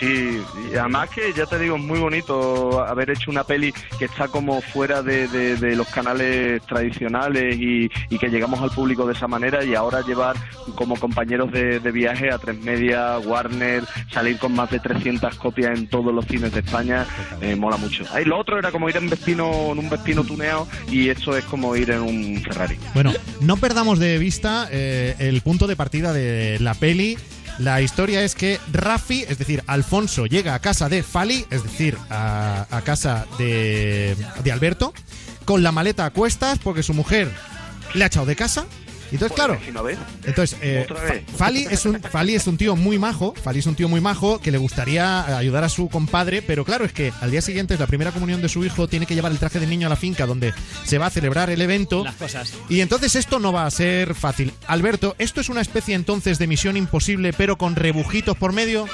sí, 0.00 0.40
y 0.72 0.76
además 0.76 1.10
que 1.10 1.32
ya 1.32 1.46
te 1.46 1.58
digo, 1.58 1.76
es 1.76 1.82
muy 1.82 1.98
bonito 2.00 2.80
haber 2.84 3.10
hecho 3.10 3.30
una 3.30 3.41
peli 3.44 3.72
que 3.98 4.06
está 4.06 4.28
como 4.28 4.60
fuera 4.60 5.02
de, 5.02 5.22
los 5.76 5.88
canales 5.88 6.62
tradicionales 6.66 7.56
y, 7.58 7.90
y 8.10 8.18
que 8.18 8.28
llegamos 8.28 8.60
al 8.60 8.70
público 8.70 9.06
de 9.06 9.14
esa 9.14 9.28
manera 9.28 9.64
y 9.64 9.74
ahora 9.74 10.02
llevar 10.02 10.36
como 10.74 10.96
compañeros 10.98 11.50
de, 11.52 11.80
de 11.80 11.92
viaje 11.92 12.30
a 12.30 12.38
Tres 12.38 12.60
Media, 12.60 13.18
Warner, 13.18 13.84
salir 14.12 14.38
con 14.38 14.54
más 14.54 14.70
de 14.70 14.78
300 14.78 15.34
copias 15.36 15.78
en 15.78 15.86
todos 15.86 16.12
los 16.14 16.26
cines 16.26 16.52
de 16.52 16.60
España, 16.60 17.06
eh, 17.40 17.56
mola 17.56 17.76
mucho. 17.76 18.04
Ahí 18.12 18.24
lo 18.24 18.38
otro 18.38 18.58
era 18.58 18.70
como 18.70 18.88
ir 18.88 18.96
en 18.96 19.08
Vespino, 19.08 19.72
en 19.72 19.78
un 19.78 19.90
Vespino 19.90 20.24
tuneado 20.24 20.66
y 20.90 21.08
esto 21.08 21.36
es 21.36 21.44
como 21.44 21.76
ir 21.76 21.90
en 21.90 22.02
un 22.02 22.42
Ferrari. 22.42 22.76
Bueno, 22.94 23.12
no 23.40 23.56
perdamos 23.56 23.98
de 23.98 24.18
vista 24.18 24.68
eh, 24.70 25.14
el 25.18 25.40
punto 25.42 25.66
de 25.66 25.76
partida 25.76 26.12
de 26.12 26.58
la 26.60 26.74
peli. 26.74 27.16
La 27.58 27.80
historia 27.80 28.22
es 28.22 28.34
que 28.34 28.58
Rafi, 28.72 29.24
es 29.28 29.38
decir, 29.38 29.62
Alfonso, 29.66 30.26
llega 30.26 30.54
a 30.54 30.60
casa 30.60 30.88
de 30.88 31.02
Fali, 31.02 31.46
es 31.50 31.62
decir, 31.62 31.96
a, 32.10 32.66
casa 32.84 33.26
de, 33.38 34.16
de 34.42 34.52
Alberto, 34.52 34.92
con 35.44 35.62
la 35.62 35.72
maleta 35.72 36.06
a 36.06 36.10
cuestas 36.10 36.58
porque 36.58 36.82
su 36.82 36.94
mujer 36.94 37.30
le 37.94 38.04
ha 38.04 38.06
echado 38.06 38.26
de 38.26 38.36
casa. 38.36 38.66
Entonces, 39.12 39.36
claro, 39.36 39.58
entonces, 40.24 40.58
eh, 40.62 40.86
Fali 41.36 41.66
es 41.70 41.84
un 41.84 42.00
Fali 42.00 42.34
es 42.34 42.46
un 42.46 42.56
tío 42.56 42.76
muy 42.76 42.98
majo, 42.98 43.34
Fali 43.34 43.58
es 43.58 43.66
un 43.66 43.74
tío 43.74 43.88
muy 43.88 44.00
majo 44.00 44.40
que 44.40 44.50
le 44.50 44.58
gustaría 44.58 45.36
ayudar 45.36 45.64
a 45.64 45.68
su 45.68 45.88
compadre, 45.88 46.42
pero 46.42 46.64
claro 46.64 46.84
es 46.84 46.92
que 46.92 47.12
al 47.20 47.30
día 47.30 47.42
siguiente 47.42 47.74
es 47.74 47.80
la 47.80 47.86
primera 47.86 48.10
comunión 48.10 48.40
de 48.40 48.48
su 48.48 48.64
hijo, 48.64 48.88
tiene 48.88 49.06
que 49.06 49.14
llevar 49.14 49.32
el 49.32 49.38
traje 49.38 49.60
de 49.60 49.66
niño 49.66 49.86
a 49.86 49.90
la 49.90 49.96
finca 49.96 50.26
donde 50.26 50.54
se 50.84 50.98
va 50.98 51.06
a 51.06 51.10
celebrar 51.10 51.50
el 51.50 51.60
evento. 51.60 52.04
Las 52.04 52.16
cosas. 52.16 52.54
Y 52.68 52.80
entonces 52.80 53.14
esto 53.14 53.38
no 53.38 53.52
va 53.52 53.66
a 53.66 53.70
ser 53.70 54.14
fácil. 54.14 54.52
Alberto, 54.66 55.14
¿esto 55.18 55.40
es 55.40 55.48
una 55.48 55.60
especie 55.60 55.94
entonces 55.94 56.38
de 56.38 56.46
misión 56.46 56.76
imposible 56.76 57.32
pero 57.32 57.58
con 57.58 57.76
rebujitos 57.76 58.36
por 58.36 58.52
medio? 58.52 58.86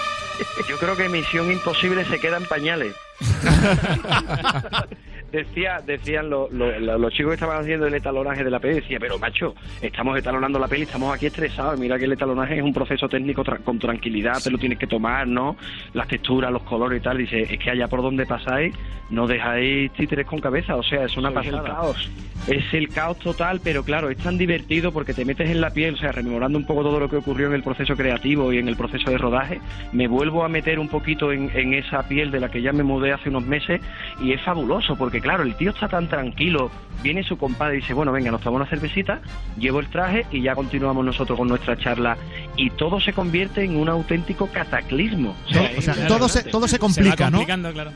Yo 0.69 0.79
creo 0.79 0.97
que 0.97 1.09
Misión 1.09 1.51
Imposible 1.51 2.05
se 2.05 2.19
queda 2.21 2.37
en 2.37 2.45
pañales. 2.47 2.95
Decía, 5.33 5.81
decían 5.85 6.31
lo- 6.31 6.49
lo- 6.51 6.79
lo- 6.81 6.97
los 6.97 7.13
chicos 7.13 7.31
que 7.33 7.35
estaban 7.35 7.61
haciendo 7.61 7.87
el 7.87 7.93
etalonaje 7.93 8.43
de 8.43 8.51
la 8.51 8.61
peli, 8.61 8.77
decía, 8.77 8.99
pero 8.99 9.19
macho, 9.19 9.55
estamos 9.83 10.17
etalonando 10.19 10.59
la 10.59 10.69
peli, 10.69 10.83
estamos 10.85 11.15
aquí 11.15 11.27
estresados, 11.27 11.79
mira 11.79 11.99
que 11.99 12.07
el 12.07 12.13
etalonaje 12.13 12.57
es 12.57 12.63
un 12.63 12.73
proceso 12.73 13.11
técnico 13.11 13.45
tra- 13.45 13.63
con 13.63 13.79
tranquilidad, 13.79 14.43
te 14.43 14.51
lo 14.51 14.57
tienes 14.57 14.79
que 14.79 14.87
tomar, 14.87 15.29
¿no? 15.29 15.57
Las 15.93 16.09
texturas, 16.09 16.51
los 16.51 16.63
colores 16.63 17.01
y 17.01 17.05
tal, 17.05 17.19
dice, 17.19 17.43
es 17.43 17.59
que 17.59 17.71
allá 17.71 17.89
por 17.89 18.01
donde 18.01 18.25
pasáis, 18.25 18.75
no 19.11 19.27
dejáis 19.27 19.93
títeres 19.93 20.25
con 20.27 20.39
cabeza, 20.41 20.77
o 20.77 20.83
sea, 20.83 21.05
es 21.05 21.15
una 21.19 21.31
Sois 21.31 21.47
el 21.49 21.53
pasada. 21.57 21.75
caos. 21.75 22.11
Es 22.47 22.73
el 22.73 22.89
caos 22.89 23.19
total, 23.19 23.61
pero 23.63 23.83
claro, 23.83 24.09
es 24.09 24.17
tan 24.17 24.39
divertido 24.39 24.93
porque 24.93 25.13
te 25.13 25.27
metes 25.27 25.51
en 25.51 25.61
la 25.61 25.71
piel, 25.71 25.95
o 25.95 25.97
sea, 25.99 26.13
rememorando 26.13 26.57
un 26.57 26.65
poco 26.67 26.83
todo 26.83 26.99
lo 27.01 27.11
que 27.11 27.17
ocurrió 27.17 27.49
en 27.49 27.53
el 27.53 27.63
proceso 27.63 27.95
creativo 27.97 28.53
y 28.55 28.59
en 28.59 28.69
el 28.69 28.77
proceso 28.77 29.11
de 29.11 29.19
rodaje, 29.19 29.61
me 29.93 30.09
vuelvo 30.09 30.45
a 30.45 30.49
meter 30.49 30.79
un 30.79 30.89
poquito 30.89 31.33
en, 31.33 31.51
en 31.55 31.75
esa 31.75 32.05
piel 32.09 32.31
de 32.31 32.41
la 32.41 32.51
que 32.51 32.63
ya 32.63 32.73
me 32.73 32.85
mudé 32.85 33.13
hace 33.13 33.29
unos 33.29 33.45
meses 33.45 33.83
y 34.23 34.33
es 34.33 34.41
fabuloso 34.43 34.97
porque 35.19 35.27
claro, 35.27 35.43
el 35.43 35.57
tío 35.57 35.71
está 35.71 35.89
tan 35.89 36.09
tranquilo, 36.09 36.71
viene 37.03 37.25
su 37.25 37.37
compadre 37.37 37.79
y 37.79 37.81
dice, 37.81 37.93
bueno, 37.93 38.13
venga, 38.13 38.31
nos 38.31 38.41
tomamos 38.41 38.61
una 38.61 38.71
cervecita, 38.71 39.21
llevo 39.59 39.81
el 39.81 39.89
traje 39.89 40.27
y 40.31 40.43
ya 40.43 40.55
continuamos 40.55 41.05
nosotros 41.05 41.37
con 41.37 41.49
nuestra 41.49 41.77
charla 41.77 42.17
y 42.57 42.71
todo 42.71 43.01
se 43.01 43.13
convierte 43.13 43.65
en 43.65 43.77
un 43.77 43.89
auténtico 43.89 44.47
cataclismo. 44.47 45.35
O 45.77 45.81
sea, 45.83 46.07
todo 46.07 46.29
se, 46.29 46.45
todo 46.45 46.69
se 46.69 46.79
complica, 46.79 47.31
¿no? 47.31 47.39
complicando, 47.39 47.73
claro. 47.73 47.91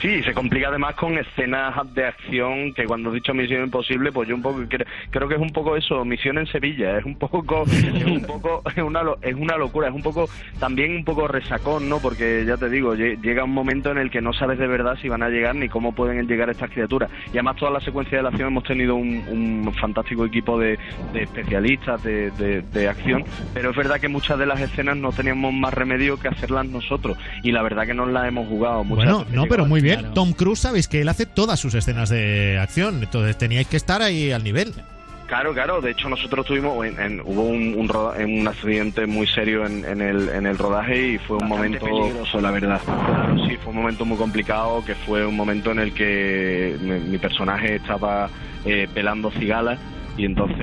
Sí, 0.00 0.22
se 0.22 0.32
complica 0.32 0.68
además 0.68 0.94
con 0.94 1.18
escenas 1.18 1.74
de 1.94 2.06
acción 2.06 2.72
que 2.72 2.84
cuando 2.84 3.10
he 3.10 3.14
dicho 3.14 3.34
Misión 3.34 3.64
Imposible, 3.64 4.12
pues 4.12 4.28
yo 4.28 4.34
un 4.36 4.42
poco 4.42 4.62
creo, 4.68 4.86
creo 5.10 5.28
que 5.28 5.34
es 5.34 5.40
un 5.40 5.50
poco 5.50 5.76
eso, 5.76 6.04
Misión 6.04 6.38
en 6.38 6.46
Sevilla, 6.46 6.98
es 6.98 7.04
un 7.04 7.16
poco 7.16 7.64
es 7.66 8.04
un 8.04 8.22
poco 8.22 8.62
es 8.74 8.82
una 8.82 9.00
es 9.22 9.34
una 9.34 9.56
locura, 9.56 9.88
es 9.88 9.94
un 9.94 10.02
poco 10.02 10.28
también 10.60 10.94
un 10.96 11.04
poco 11.04 11.26
resacón, 11.26 11.88
¿no? 11.88 11.98
Porque 11.98 12.44
ya 12.46 12.56
te 12.56 12.68
digo, 12.70 12.94
lle- 12.94 13.20
llega 13.20 13.42
un 13.44 13.52
momento 13.52 13.90
en 13.90 13.98
el 13.98 14.10
que 14.10 14.20
no 14.20 14.32
sabes 14.32 14.58
de 14.58 14.66
verdad 14.68 14.96
si 15.02 15.08
van 15.08 15.22
a 15.22 15.28
llegar 15.30 15.54
ni 15.56 15.68
cómo 15.68 15.92
pueden 15.94 16.26
llegar 16.28 16.48
estas 16.50 16.70
criaturas. 16.70 17.10
Y 17.28 17.30
además 17.38 17.56
toda 17.56 17.72
la 17.72 17.80
secuencia 17.80 18.18
de 18.18 18.22
la 18.22 18.28
acción 18.28 18.48
hemos 18.48 18.64
tenido 18.64 18.94
un, 18.94 19.24
un 19.28 19.74
fantástico 19.74 20.24
equipo 20.24 20.58
de, 20.60 20.78
de 21.12 21.22
especialistas 21.22 22.02
de, 22.04 22.30
de- 22.32 22.62
de 22.62 22.88
acción, 22.88 23.24
pero 23.54 23.70
es 23.70 23.76
verdad 23.76 23.98
que 24.00 24.08
muchas 24.08 24.38
de 24.38 24.46
las 24.46 24.60
escenas 24.60 24.96
no 24.96 25.10
teníamos 25.12 25.52
más 25.52 25.74
remedio 25.74 26.18
que 26.20 26.28
hacerlas 26.28 26.66
nosotros 26.66 27.16
y 27.42 27.50
la 27.52 27.62
verdad 27.62 27.86
que 27.86 27.94
nos 27.94 28.08
las 28.10 28.28
hemos 28.28 28.46
jugado. 28.48 28.84
Muchas 28.84 29.04
Bueno, 29.06 29.26
no, 29.32 29.46
pero 29.46 29.64
muy 29.66 29.80
bien. 29.80 29.87
Tom 30.14 30.32
Cruise, 30.32 30.58
sabéis 30.60 30.88
que 30.88 31.00
él 31.00 31.08
hace 31.08 31.26
todas 31.26 31.58
sus 31.60 31.74
escenas 31.74 32.08
de 32.08 32.58
acción, 32.58 33.02
entonces 33.02 33.36
teníais 33.38 33.66
que 33.66 33.76
estar 33.76 34.02
ahí 34.02 34.32
al 34.32 34.44
nivel. 34.44 34.72
Claro, 35.26 35.52
claro. 35.52 35.82
De 35.82 35.90
hecho, 35.90 36.08
nosotros 36.08 36.46
tuvimos, 36.46 36.86
en- 36.86 36.98
en- 36.98 37.20
hubo 37.20 37.42
un, 37.42 37.74
un, 37.76 37.86
roda- 37.88 38.16
un 38.24 38.48
accidente 38.48 39.06
muy 39.06 39.26
serio 39.26 39.66
en, 39.66 39.84
en 39.84 40.00
el, 40.00 40.28
en 40.30 40.46
el 40.46 40.56
rodaje 40.56 41.06
y 41.14 41.18
fue 41.18 41.36
un 41.36 41.48
Bastante 41.50 41.78
momento 41.80 41.84
peligroso, 41.84 42.40
la 42.40 42.50
verdad. 42.50 42.80
Claro, 42.84 43.46
sí, 43.46 43.56
fue 43.62 43.70
un 43.72 43.76
momento 43.76 44.04
muy 44.06 44.16
complicado, 44.16 44.82
que 44.86 44.94
fue 44.94 45.26
un 45.26 45.36
momento 45.36 45.70
en 45.72 45.80
el 45.80 45.92
que 45.92 46.76
mi, 46.80 46.92
mi 47.10 47.18
personaje 47.18 47.74
estaba 47.76 48.30
eh, 48.64 48.88
pelando 48.94 49.30
cigalas 49.32 49.78
y 50.18 50.24
entonces 50.26 50.58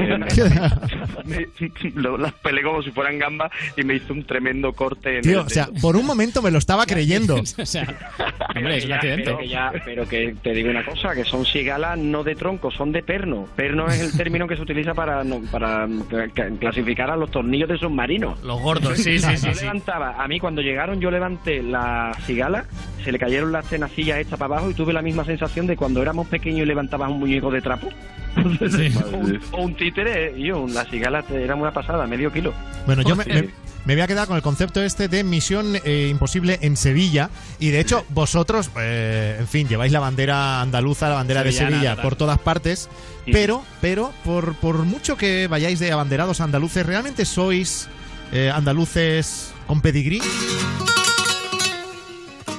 me- 1.26 1.48
lo- 1.96 2.18
las 2.18 2.34
pelé 2.34 2.62
como 2.62 2.84
si 2.84 2.92
fueran 2.92 3.18
gambas 3.18 3.52
y 3.76 3.84
me 3.84 3.96
hizo 3.96 4.14
un 4.14 4.24
tremendo 4.26 4.74
corte 4.74 5.16
en 5.18 5.22
Tío, 5.24 5.40
el 5.42 5.46
o 5.48 5.50
sea, 5.50 5.70
por 5.82 5.96
un 5.96 6.06
momento 6.06 6.42
me 6.42 6.52
lo 6.52 6.58
estaba 6.60 6.86
creyendo. 6.86 7.36
Hombre, 7.36 8.78
es 8.78 8.86
un 8.86 8.92
accidente. 8.94 9.24
Pero 9.26 9.38
que, 9.40 9.48
ya, 9.48 9.72
pero 9.84 10.08
que 10.08 10.36
te 10.42 10.52
digo 10.54 10.70
una 10.70 10.86
cosa, 10.86 11.14
que 11.16 11.24
son 11.24 11.46
cigalas 11.46 11.98
no 11.98 12.24
de 12.24 12.36
tronco, 12.36 12.70
son 12.72 12.92
de 12.92 13.02
perno. 13.04 13.48
Perno 13.56 13.88
es 13.88 14.00
el 14.02 14.16
término 14.18 14.48
que 14.48 14.56
se 14.56 14.62
utiliza 14.62 14.94
para, 14.94 15.24
no- 15.24 15.42
para 15.52 15.88
cla- 15.88 16.32
cla- 16.34 16.58
clasificar 16.60 17.10
a 17.10 17.16
los 17.16 17.32
tornillos 17.32 17.70
de 17.70 17.78
submarinos. 17.78 18.42
Los 18.44 18.62
gordos, 18.62 18.98
sí, 18.98 19.20
sí, 19.20 19.38
sí, 19.38 19.48
Yo 19.48 19.54
sí. 19.54 19.62
levantaba, 19.66 20.22
a 20.24 20.28
mí 20.28 20.40
cuando 20.40 20.62
llegaron 20.62 21.00
yo 21.00 21.10
levanté 21.12 21.64
la 21.64 22.12
cigala, 22.26 22.66
se 23.04 23.12
le 23.12 23.20
cayeron 23.20 23.52
las 23.52 23.66
tenacillas 23.68 24.20
estas 24.20 24.40
para 24.40 24.56
abajo 24.56 24.70
y 24.72 24.74
tuve 24.74 24.94
la 24.94 25.02
misma 25.02 25.24
sensación 25.26 25.68
de 25.68 25.76
cuando 25.78 26.02
éramos 26.02 26.28
pequeños 26.28 26.62
y 26.62 26.66
levantabas 26.66 27.10
un 27.10 27.20
muñeco 27.20 27.52
de 27.52 27.62
trapo. 27.62 27.90
o, 29.14 29.18
un, 29.18 29.40
o 29.52 29.62
un 29.64 29.76
títere, 29.76 30.34
y 30.38 30.48
yo, 30.48 30.66
la 30.68 30.86
cigala 30.86 31.24
te- 31.24 31.44
era 31.44 31.56
una 31.56 31.72
pasada, 31.72 32.06
medio 32.08 32.32
kilo. 32.32 32.54
Bueno, 32.86 33.02
yo 33.02 33.16
me, 33.16 33.24
Sí. 33.24 33.30
me- 33.32 33.66
me 33.86 33.94
voy 33.94 34.02
a 34.02 34.08
quedar 34.08 34.28
con 34.28 34.36
el 34.36 34.42
concepto 34.42 34.82
este 34.82 35.08
de 35.08 35.24
Misión 35.24 35.76
eh, 35.84 36.08
Imposible 36.10 36.58
en 36.64 36.76
Sevilla. 36.76 37.30
Y 37.60 37.70
de 37.70 37.80
hecho, 37.80 38.04
vosotros, 38.10 38.72
eh, 38.80 39.38
en 39.40 39.48
fin, 39.48 39.68
lleváis 39.68 39.92
la 39.92 40.00
bandera 40.00 40.60
andaluza, 40.62 41.08
la 41.08 41.16
bandera 41.16 41.44
de 41.44 41.52
Sevilla 41.52 41.92
total. 41.92 42.02
por 42.04 42.16
todas 42.16 42.40
partes. 42.40 42.90
Pero, 43.32 43.64
pero, 43.82 44.12
por, 44.24 44.56
por 44.56 44.78
mucho 44.86 45.18
que 45.18 45.48
vayáis 45.48 45.78
de 45.80 45.92
abanderados 45.92 46.42
andaluces, 46.42 46.84
¿realmente 46.84 47.26
sois 47.26 47.88
eh, 48.32 48.50
andaluces 48.52 49.54
con 49.68 49.82
pedigrí? 49.82 50.20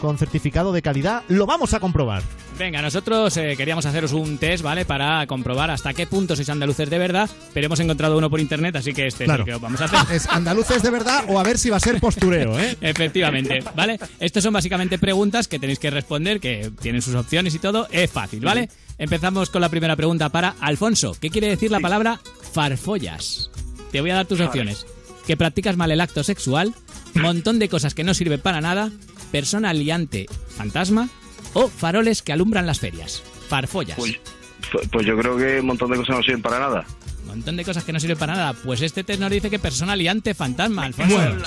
Con 0.01 0.19
certificado 0.19 0.73
de 0.73 0.83
calidad. 0.83 1.23
Lo 1.29 1.47
vamos 1.47 1.75
a 1.75 1.81
comprobar. 1.81 2.23
Venga, 2.59 2.81
nosotros 2.81 3.37
eh, 3.37 3.55
queríamos 3.55 3.85
haceros 3.85 4.13
un 4.15 4.39
test, 4.39 4.65
¿vale? 4.65 4.87
Para 4.87 5.27
comprobar 5.27 5.71
hasta 5.71 5.93
qué 5.93 6.07
punto 6.07 6.35
sois 6.35 6.49
andaluces 6.49 6.89
de 6.89 6.99
verdad, 6.99 7.29
pero 7.53 7.67
hemos 7.67 7.81
encontrado 7.81 8.17
uno 8.17 8.31
por 8.31 8.41
internet, 8.41 8.75
así 8.77 8.95
que 8.95 9.07
este 9.09 9.25
Claro. 9.25 9.43
es 9.43 9.49
el 9.49 9.55
que 9.55 9.61
vamos 9.61 9.81
a 9.83 9.85
hacer. 9.85 10.17
¿Es 10.17 10.27
andaluces 10.27 10.83
de 10.83 10.91
verdad 10.91 11.25
o 11.29 11.39
a 11.39 11.43
ver 11.43 11.59
si 11.59 11.69
va 11.69 11.77
a 11.77 11.81
ser 11.81 12.01
postureo, 12.01 12.59
eh? 12.59 12.75
Efectivamente, 12.81 13.63
¿vale? 13.75 13.99
Estos 14.21 14.43
son 14.43 14.55
básicamente 14.55 14.99
preguntas 14.99 15.49
que 15.49 15.59
tenéis 15.59 15.79
que 15.79 15.91
responder, 15.91 16.41
que 16.41 16.71
tienen 16.81 17.03
sus 17.03 17.15
opciones 17.15 17.55
y 17.55 17.59
todo. 17.59 17.89
Es 17.91 18.11
fácil, 18.11 18.41
¿vale? 18.41 18.71
Empezamos 18.97 19.51
con 19.51 19.61
la 19.61 19.69
primera 19.69 19.95
pregunta 19.95 20.31
para 20.31 20.55
Alfonso. 20.61 21.15
¿Qué 21.21 21.29
quiere 21.29 21.49
decir 21.49 21.71
la 21.71 21.81
palabra 21.81 22.21
farfollas? 22.53 23.51
Te 23.93 24.01
voy 24.01 24.11
a 24.11 24.15
dar 24.15 24.27
tus 24.27 24.41
opciones. 24.41 24.87
Que 25.27 25.37
practicas 25.37 25.77
mal 25.77 25.91
el 25.91 26.01
acto 26.01 26.25
sexual, 26.25 26.73
montón 27.15 27.59
de 27.59 27.69
cosas 27.69 27.93
que 27.93 28.05
no 28.05 28.15
sirven 28.15 28.41
para 28.41 28.63
nada, 28.63 28.91
persona 29.31 29.75
liante 29.75 30.27
fantasma 30.57 31.11
o 31.57 31.69
faroles 31.69 32.23
que 32.23 32.33
alumbran 32.33 32.67
las 32.67 32.81
ferias. 32.81 33.23
Farfollas. 33.49 33.97
Pues, 33.97 34.19
pues 34.91 35.07
yo 35.07 35.17
creo 35.17 35.37
que 35.37 35.61
un 35.61 35.67
montón 35.67 35.91
de 35.91 35.97
cosas 35.97 36.17
no 36.17 36.23
sirven 36.23 36.43
para 36.43 36.59
nada. 36.59 36.85
montón 37.27 37.57
de 37.57 37.65
cosas 37.65 37.85
que 37.85 37.93
no 37.93 38.01
sirven 38.01 38.19
para 38.19 38.35
nada. 38.35 38.53
Pues 38.53 38.83
este 38.83 39.05
test 39.05 39.21
nos 39.21 39.31
dice 39.31 39.49
que 39.51 39.59
persona 39.59 39.95
liante 39.97 40.35
fantasma, 40.35 40.85
Alfonso. 40.85 41.17
Bueno, 41.17 41.43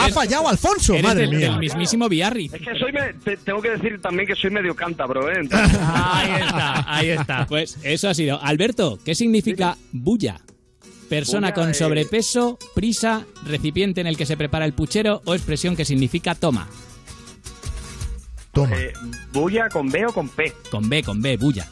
ha 0.00 0.08
fallado 0.10 0.48
Alfonso, 0.48 0.94
Eres 0.94 1.04
madre 1.04 1.26
del, 1.26 1.36
mía. 1.36 1.50
del 1.50 1.58
mismísimo 1.58 2.08
Biarritz. 2.08 2.54
Es 2.54 2.60
que 2.62 2.78
soy, 2.78 2.92
me- 2.92 3.12
te- 3.14 3.36
tengo 3.38 3.60
que 3.62 3.70
decir 3.70 4.00
también 4.00 4.26
que 4.26 4.34
soy 4.34 4.50
medio 4.50 4.74
cántabro, 4.74 5.30
¿eh? 5.30 5.34
Entonces- 5.40 5.78
Ahí 5.80 6.30
está, 6.42 6.84
ahí 6.94 7.08
está. 7.10 7.46
Pues 7.46 7.78
eso 7.82 8.08
ha 8.08 8.14
sido. 8.14 8.40
Alberto, 8.42 8.98
¿qué 9.04 9.14
significa 9.14 9.76
bulla? 9.92 10.40
Persona 11.08 11.48
Bulla, 11.50 11.54
con 11.54 11.74
sobrepeso, 11.74 12.58
prisa, 12.74 13.24
recipiente 13.46 14.00
en 14.00 14.06
el 14.06 14.16
que 14.16 14.24
se 14.26 14.36
prepara 14.38 14.64
el 14.64 14.72
puchero 14.72 15.20
o 15.26 15.34
expresión 15.34 15.76
que 15.76 15.84
significa 15.84 16.34
toma. 16.34 16.66
Toma. 18.54 18.76
Eh, 18.76 18.92
¿Bulla 19.32 19.68
con 19.68 19.90
B 19.90 20.06
o 20.06 20.12
con 20.12 20.28
P? 20.28 20.52
Con 20.70 20.88
B, 20.88 21.02
con 21.02 21.20
B, 21.20 21.36
bulla. 21.36 21.68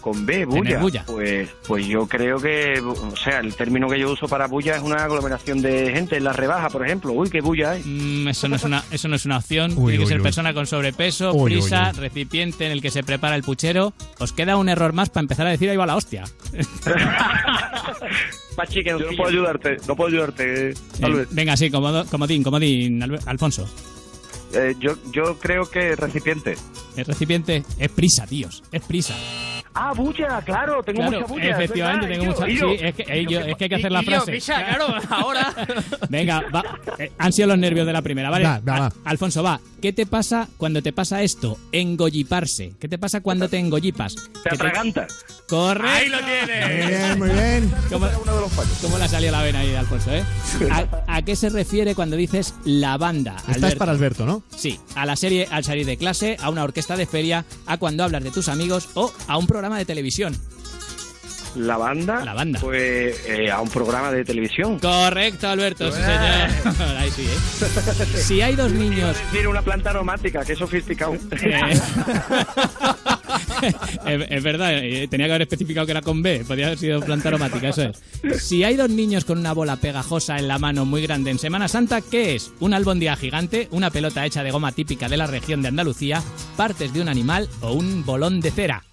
Con 0.00 0.24
B, 0.24 0.34
Tener 0.34 0.46
bulla. 0.46 0.78
bulla. 0.78 1.04
Pues, 1.04 1.48
pues 1.66 1.84
yo 1.88 2.06
creo 2.06 2.38
que, 2.38 2.80
o 2.80 3.16
sea, 3.16 3.40
el 3.40 3.56
término 3.56 3.88
que 3.88 3.98
yo 3.98 4.12
uso 4.12 4.28
para 4.28 4.46
bulla 4.46 4.76
es 4.76 4.82
una 4.82 5.02
aglomeración 5.02 5.60
de 5.62 5.90
gente 5.90 6.16
en 6.16 6.22
la 6.22 6.32
rebaja, 6.32 6.70
por 6.70 6.86
ejemplo. 6.86 7.10
Uy, 7.12 7.28
qué 7.28 7.40
bulla 7.40 7.72
hay. 7.72 7.82
Mm, 7.84 8.28
eso, 8.28 8.46
no 8.46 8.54
es 8.54 8.62
una, 8.62 8.84
eso 8.92 9.08
no 9.08 9.16
es 9.16 9.24
una 9.24 9.38
opción. 9.38 9.72
Uy, 9.72 9.94
Tiene 9.94 9.96
que 9.96 10.02
uy, 10.04 10.08
ser 10.08 10.16
uy. 10.18 10.22
persona 10.22 10.54
con 10.54 10.66
sobrepeso, 10.68 11.32
prisa, 11.44 11.90
uy. 11.92 11.98
recipiente 12.00 12.66
en 12.66 12.72
el 12.72 12.80
que 12.82 12.92
se 12.92 13.02
prepara 13.02 13.34
el 13.34 13.42
puchero. 13.42 13.94
Os 14.20 14.32
queda 14.32 14.56
un 14.56 14.68
error 14.68 14.92
más 14.92 15.10
para 15.10 15.22
empezar 15.22 15.48
a 15.48 15.50
decir 15.50 15.68
ahí 15.70 15.76
va 15.76 15.86
la 15.86 15.96
hostia. 15.96 16.22
Pachi, 18.54 18.82
que 18.84 18.92
no 18.92 18.98
puedo 19.16 19.26
ayudarte, 19.28 19.76
no 19.88 19.96
puedo 19.96 20.08
ayudarte. 20.08 20.70
Eh, 20.70 20.74
Albert. 21.02 21.30
venga, 21.32 21.56
sí, 21.56 21.70
comodín, 21.70 22.42
comodín, 22.42 23.02
Alfonso. 23.26 23.68
Eh, 24.54 24.74
yo, 24.78 24.96
yo 25.12 25.38
creo 25.38 25.68
que 25.70 25.96
recipiente. 25.96 26.56
El 26.96 27.04
recipiente 27.04 27.64
es 27.78 27.90
prisa, 27.90 28.26
tíos. 28.26 28.62
Es 28.72 28.82
prisa. 28.82 29.14
Ah, 29.78 29.92
bulla, 29.94 30.40
claro, 30.42 30.82
tengo 30.82 31.00
Claro, 31.02 31.20
mucha 31.20 31.32
bulla. 31.32 31.44
es 31.50 31.56
efectivamente, 31.56 32.06
verdad. 32.06 32.20
tengo 32.22 32.34
mucha. 32.40 32.46
Sí, 32.78 32.84
es 32.84 32.94
que, 32.94 33.02
eh, 33.02 33.26
yo- 33.28 33.40
es 33.40 33.56
que 33.56 33.64
hay 33.64 33.68
que 33.68 33.74
hacer 33.74 33.92
la 33.92 34.02
frase. 34.02 34.32
pisa, 34.32 34.64
claro, 34.64 34.86
ahora. 35.10 35.54
Venga, 36.08 36.42
va. 36.54 36.64
Eh, 36.98 37.12
han 37.18 37.32
sido 37.34 37.48
los 37.48 37.58
nervios 37.58 37.86
de 37.86 37.92
la 37.92 38.00
primera, 38.00 38.30
¿vale? 38.30 38.44
Va, 38.46 38.60
va, 38.60 38.78
va. 38.80 38.86
A- 38.86 38.92
Alfonso, 39.04 39.42
va. 39.42 39.60
¿Qué 39.82 39.92
te 39.92 40.06
pasa 40.06 40.48
cuando 40.56 40.80
te 40.82 40.94
pasa 40.94 41.20
esto? 41.22 41.58
Engolliparse. 41.72 42.72
¿Qué 42.80 42.88
te 42.88 42.96
pasa 42.96 43.20
cuando 43.20 43.50
te 43.50 43.58
engollipas? 43.58 44.14
Te 44.42 44.54
atraganta. 44.54 45.06
Corre. 45.48 45.88
Ahí 45.88 46.08
lo 46.08 46.18
tienes. 46.18 46.76
Muy 46.78 46.86
bien, 46.88 47.18
muy 47.18 47.28
bien. 47.30 47.74
¿Cómo, 47.88 48.08
cómo 48.82 48.98
le 48.98 49.04
ha 49.04 49.08
salido 49.08 49.32
la 49.32 49.42
vena 49.42 49.60
ahí, 49.60 49.74
Alfonso, 49.74 50.12
eh? 50.12 50.24
¿A, 50.70 50.86
a 51.06 51.22
qué 51.22 51.36
se 51.36 51.48
refiere 51.50 51.94
cuando 51.94 52.16
dices 52.16 52.54
la 52.64 52.96
banda? 52.96 53.36
Esta 53.48 53.68
es 53.68 53.76
para 53.76 53.92
Alberto, 53.92 54.26
¿no? 54.26 54.42
Sí, 54.56 54.80
a 54.96 55.06
la 55.06 55.14
serie 55.14 55.46
al 55.50 55.62
salir 55.62 55.86
de 55.86 55.96
clase, 55.96 56.36
a 56.40 56.50
una 56.50 56.64
orquesta 56.64 56.96
de 56.96 57.06
feria, 57.06 57.44
a 57.66 57.78
cuando 57.78 58.02
hablas 58.02 58.24
de 58.24 58.30
tus 58.32 58.48
amigos 58.48 58.88
o 58.94 59.12
a 59.28 59.38
un 59.38 59.46
programa 59.46 59.78
de 59.78 59.84
televisión. 59.84 60.36
La 61.56 61.76
banda. 61.76 62.24
La 62.24 62.34
banda. 62.34 62.60
Pues 62.60 63.24
eh, 63.26 63.50
a 63.50 63.60
un 63.60 63.70
programa 63.70 64.12
de 64.12 64.24
televisión. 64.24 64.78
Correcto, 64.78 65.48
Alberto, 65.48 65.90
sí, 65.90 66.00
señor. 66.00 66.80
Ahí 66.98 67.10
sí, 67.10 67.22
¿eh? 67.22 68.06
Si 68.16 68.40
hay 68.40 68.54
dos 68.56 68.72
niños 68.72 69.16
Tiene 69.32 69.48
una 69.48 69.62
planta 69.62 69.90
aromática, 69.90 70.44
que 70.44 70.54
sofisticado. 70.54 71.16
Eh, 73.62 73.72
es, 74.06 74.26
es 74.30 74.42
verdad, 74.42 74.70
tenía 75.08 75.26
que 75.26 75.32
haber 75.32 75.42
especificado 75.42 75.86
que 75.86 75.92
era 75.92 76.02
con 76.02 76.22
B, 76.22 76.44
podría 76.46 76.66
haber 76.66 76.78
sido 76.78 77.00
planta 77.00 77.28
aromática, 77.28 77.68
eso 77.68 77.90
es. 78.22 78.42
Si 78.42 78.64
hay 78.64 78.76
dos 78.76 78.90
niños 78.90 79.24
con 79.24 79.38
una 79.38 79.52
bola 79.52 79.76
pegajosa 79.76 80.36
en 80.38 80.48
la 80.48 80.58
mano 80.58 80.84
muy 80.84 81.02
grande 81.02 81.30
en 81.30 81.38
Semana 81.38 81.68
Santa, 81.68 82.00
¿qué 82.00 82.34
es? 82.34 82.52
¿Un 82.60 82.74
albondía 82.74 83.16
gigante, 83.16 83.68
una 83.70 83.90
pelota 83.90 84.24
hecha 84.26 84.42
de 84.42 84.50
goma 84.50 84.72
típica 84.72 85.08
de 85.08 85.16
la 85.16 85.26
región 85.26 85.62
de 85.62 85.68
Andalucía, 85.68 86.22
partes 86.56 86.92
de 86.92 87.00
un 87.00 87.08
animal 87.08 87.48
o 87.60 87.72
un 87.72 88.04
bolón 88.04 88.40
de 88.40 88.50
cera? 88.50 88.84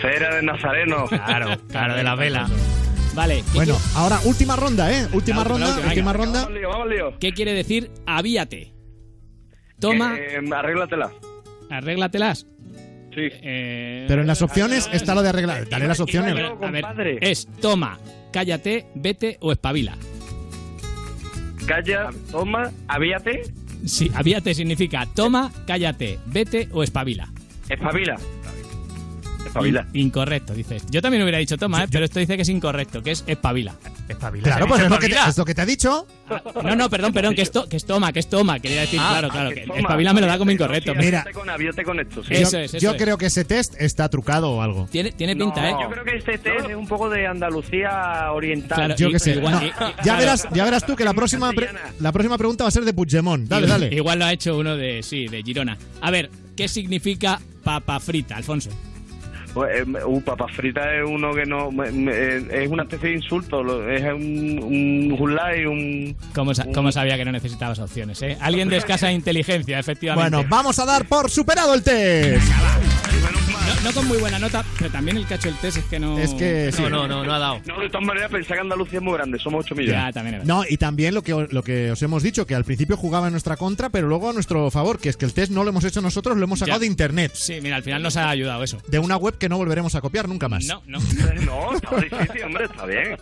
Cera 0.00 0.34
de 0.36 0.42
Nazareno. 0.42 1.06
Claro, 1.08 1.56
claro, 1.68 1.94
de 1.96 2.02
la 2.02 2.14
vela. 2.14 2.48
Vale, 3.14 3.42
¿qué, 3.52 3.58
Bueno, 3.58 3.76
ahora 3.94 4.20
última 4.24 4.56
ronda, 4.56 4.92
¿eh? 4.92 5.08
Última 5.12 5.42
ronda, 5.42 5.74
última, 5.86 6.12
ronda. 6.12 6.42
Vamos 6.42 6.54
lío, 6.58 6.68
vamos 6.68 6.88
lío. 6.88 7.04
quiere- 7.12 7.18
qué 7.18 7.32
quiere 7.32 7.52
decir 7.54 7.90
avíate? 8.06 8.72
Toma, 9.80 10.16
Eh, 10.18 10.38
arréglatela. 10.54 11.10
arréglatelas. 11.70 12.46
Sí. 13.14 13.28
Eh, 13.32 14.04
Pero 14.08 14.20
en 14.20 14.26
las 14.26 14.42
opciones 14.42 14.88
está 14.92 15.14
lo 15.14 15.22
de 15.22 15.30
arreglar. 15.30 15.66
Dale 15.68 15.86
las 15.88 16.00
opciones. 16.00 16.34
A 16.34 16.70
ver, 16.70 17.18
es 17.22 17.48
toma, 17.60 17.98
cállate, 18.32 18.86
vete 18.94 19.38
o 19.40 19.52
espabila. 19.52 19.96
Calla, 21.66 22.10
toma. 22.30 22.70
Avíate, 22.88 23.42
Sí, 23.86 24.10
avíate 24.14 24.54
significa 24.54 25.06
toma, 25.14 25.50
cállate, 25.66 26.18
vete 26.26 26.68
o 26.72 26.82
espabila. 26.82 27.28
espabila. 27.68 28.16
Espabila. 29.46 29.86
In- 29.92 30.06
incorrecto, 30.06 30.54
dices. 30.54 30.84
Yo 30.90 31.00
también 31.02 31.22
hubiera 31.22 31.38
dicho 31.38 31.56
toma, 31.56 31.84
¿eh? 31.84 31.88
pero 31.90 32.04
esto 32.04 32.18
dice 32.20 32.36
que 32.36 32.42
es 32.42 32.48
incorrecto, 32.48 33.02
que 33.02 33.12
es 33.12 33.24
espabila. 33.26 33.74
Espabila. 34.08 34.44
Claro, 34.44 34.66
pues 34.66 34.82
es 34.82 34.90
lo, 34.90 34.98
que 34.98 35.08
te, 35.08 35.16
es 35.28 35.36
lo 35.38 35.44
que 35.44 35.54
te 35.54 35.62
ha 35.62 35.66
dicho. 35.66 36.06
No, 36.62 36.74
no, 36.76 36.90
perdón, 36.90 37.12
perdón, 37.12 37.34
que 37.34 37.42
es, 37.42 37.50
to- 37.50 37.68
que 37.68 37.76
es 37.76 37.84
toma, 37.84 38.12
que 38.12 38.20
es 38.20 38.28
toma. 38.28 38.58
Quería 38.60 38.82
decir, 38.82 38.98
Ah, 39.02 39.08
claro, 39.12 39.28
ah, 39.28 39.32
claro. 39.32 39.48
que 39.50 39.64
Que 39.64 39.78
espabila 39.78 40.12
me 40.12 40.20
lo 40.20 40.26
da 40.26 40.38
como 40.38 40.50
incorrecto. 40.50 40.94
Mira. 40.94 41.20
Aviate 41.20 41.32
con, 41.32 41.50
aviate 41.50 41.84
con 41.84 42.00
esto, 42.00 42.24
sí. 42.24 42.34
Eso 42.34 42.52
yo 42.52 42.58
es, 42.58 42.74
eso 42.74 42.78
yo 42.78 42.90
es. 42.92 43.02
creo 43.02 43.18
que 43.18 43.26
ese 43.26 43.44
test 43.44 43.74
está 43.78 44.08
trucado 44.08 44.50
o 44.50 44.62
algo. 44.62 44.88
Tiene, 44.90 45.12
tiene 45.12 45.36
pinta, 45.36 45.68
¿eh? 45.70 45.74
Yo 45.80 45.88
creo 45.90 46.04
que 46.04 46.16
este 46.16 46.38
test 46.38 46.68
es 46.68 46.76
un 46.76 46.86
poco 46.86 47.08
de 47.10 47.26
Andalucía 47.26 48.32
oriental. 48.32 48.76
Claro, 48.76 48.96
Yo 48.96 49.10
que 49.10 49.18
sé. 49.18 49.32
igual- 49.32 49.54
No, 49.54 49.62
y- 49.62 49.66
y- 49.66 49.70
ya, 49.70 50.02
claro. 50.02 50.18
verás, 50.20 50.48
ya 50.52 50.64
verás 50.64 50.86
tú 50.86 50.96
que 50.96 51.04
la 51.04 51.14
próxima, 51.14 51.52
pre- 51.52 51.70
la 52.00 52.12
próxima 52.12 52.36
pregunta 52.38 52.64
va 52.64 52.68
a 52.68 52.72
ser 52.72 52.84
de 52.84 52.92
Puigdemont. 52.92 53.48
Dale, 53.48 53.66
Igual- 53.66 53.80
dale. 53.80 53.94
Igual 53.96 54.18
lo 54.18 54.24
ha 54.24 54.32
hecho 54.32 54.56
uno 54.58 54.76
de, 54.76 55.02
sí, 55.02 55.26
de 55.28 55.42
Girona. 55.42 55.76
A 56.00 56.10
ver, 56.10 56.30
¿qué 56.56 56.68
significa 56.68 57.40
papa 57.62 57.98
frita, 58.00 58.36
Alfonso? 58.36 58.70
Pues, 59.56 59.70
eh, 59.80 59.84
uh, 60.04 60.20
papa 60.20 60.46
frita 60.48 60.82
es 60.94 61.02
uno 61.08 61.32
que 61.32 61.46
no. 61.46 61.70
me- 61.72 61.90
me- 61.90 62.12
eh, 62.12 62.64
es 62.64 62.68
una 62.70 62.82
especie 62.82 63.08
de 63.08 63.14
insulto. 63.16 63.62
lo- 63.62 63.90
Es 63.90 64.02
un, 64.02 64.60
un 64.62 65.16
hulai, 65.18 65.64
un. 65.64 66.14
¿Cómo, 66.34 66.54
sa- 66.54 66.66
cómo 66.74 66.92
sabía 66.92 67.16
que 67.16 67.24
no 67.24 67.32
necesitabas 67.32 67.78
opciones, 67.78 68.20
eh? 68.20 68.36
Alguien 68.42 68.68
de 68.68 68.76
escasa 68.76 69.10
inteligencia, 69.12 69.78
efectivamente. 69.78 70.36
Bueno, 70.36 70.46
vamos 70.50 70.78
a 70.78 70.84
dar 70.84 71.06
por 71.06 71.30
superado 71.30 71.72
el 71.72 71.82
test. 71.82 72.42
No, 73.66 73.80
no 73.82 73.92
con 73.92 74.06
muy 74.06 74.18
buena 74.18 74.38
nota, 74.38 74.64
pero 74.78 74.90
también 74.90 75.16
el 75.16 75.26
cacho 75.26 75.48
del 75.48 75.56
test 75.58 75.78
es 75.78 75.84
que 75.84 75.98
no... 75.98 76.18
Es 76.18 76.34
que 76.34 76.70
sí. 76.72 76.82
no, 76.82 77.08
no, 77.08 77.24
no 77.24 77.32
ha 77.32 77.38
dado. 77.38 77.60
No, 77.66 77.80
de 77.80 77.88
todas 77.88 78.06
maneras, 78.06 78.30
pensá 78.30 78.54
que 78.54 78.60
Andalucía 78.60 78.98
es 78.98 79.04
muy 79.04 79.14
grande. 79.14 79.38
Somos 79.38 79.64
8 79.64 79.74
millones. 79.74 80.00
Ya, 80.00 80.12
también 80.12 80.36
es. 80.36 80.44
No, 80.46 80.62
y 80.68 80.76
también 80.76 81.14
lo 81.14 81.22
que, 81.22 81.48
lo 81.50 81.62
que 81.62 81.90
os 81.90 82.00
hemos 82.02 82.22
dicho, 82.22 82.46
que 82.46 82.54
al 82.54 82.64
principio 82.64 82.96
jugaba 82.96 83.26
en 83.26 83.32
nuestra 83.32 83.56
contra, 83.56 83.90
pero 83.90 84.06
luego 84.08 84.30
a 84.30 84.32
nuestro 84.32 84.70
favor, 84.70 84.98
que 84.98 85.08
es 85.08 85.16
que 85.16 85.24
el 85.24 85.32
test 85.32 85.50
no 85.52 85.64
lo 85.64 85.70
hemos 85.70 85.84
hecho 85.84 86.00
nosotros, 86.00 86.36
lo 86.36 86.44
hemos 86.44 86.58
sacado 86.60 86.76
Ya. 86.78 86.80
de 86.80 86.86
internet. 86.86 87.32
Sí, 87.34 87.58
mira, 87.60 87.76
al 87.76 87.82
final 87.82 88.02
nos 88.02 88.16
ha 88.16 88.28
ayudado 88.30 88.62
eso. 88.62 88.78
De 88.88 88.98
una 88.98 89.16
web 89.16 89.36
que 89.38 89.48
no 89.48 89.56
volveremos 89.56 89.94
a 89.94 90.00
copiar 90.00 90.28
nunca 90.28 90.48
más. 90.48 90.64
No, 90.66 90.82
no. 90.86 90.98
No, 91.46 91.74
está 91.74 91.96
difícil, 91.96 92.42
hombre, 92.44 92.64
está 92.64 92.86
bien. 92.86 93.16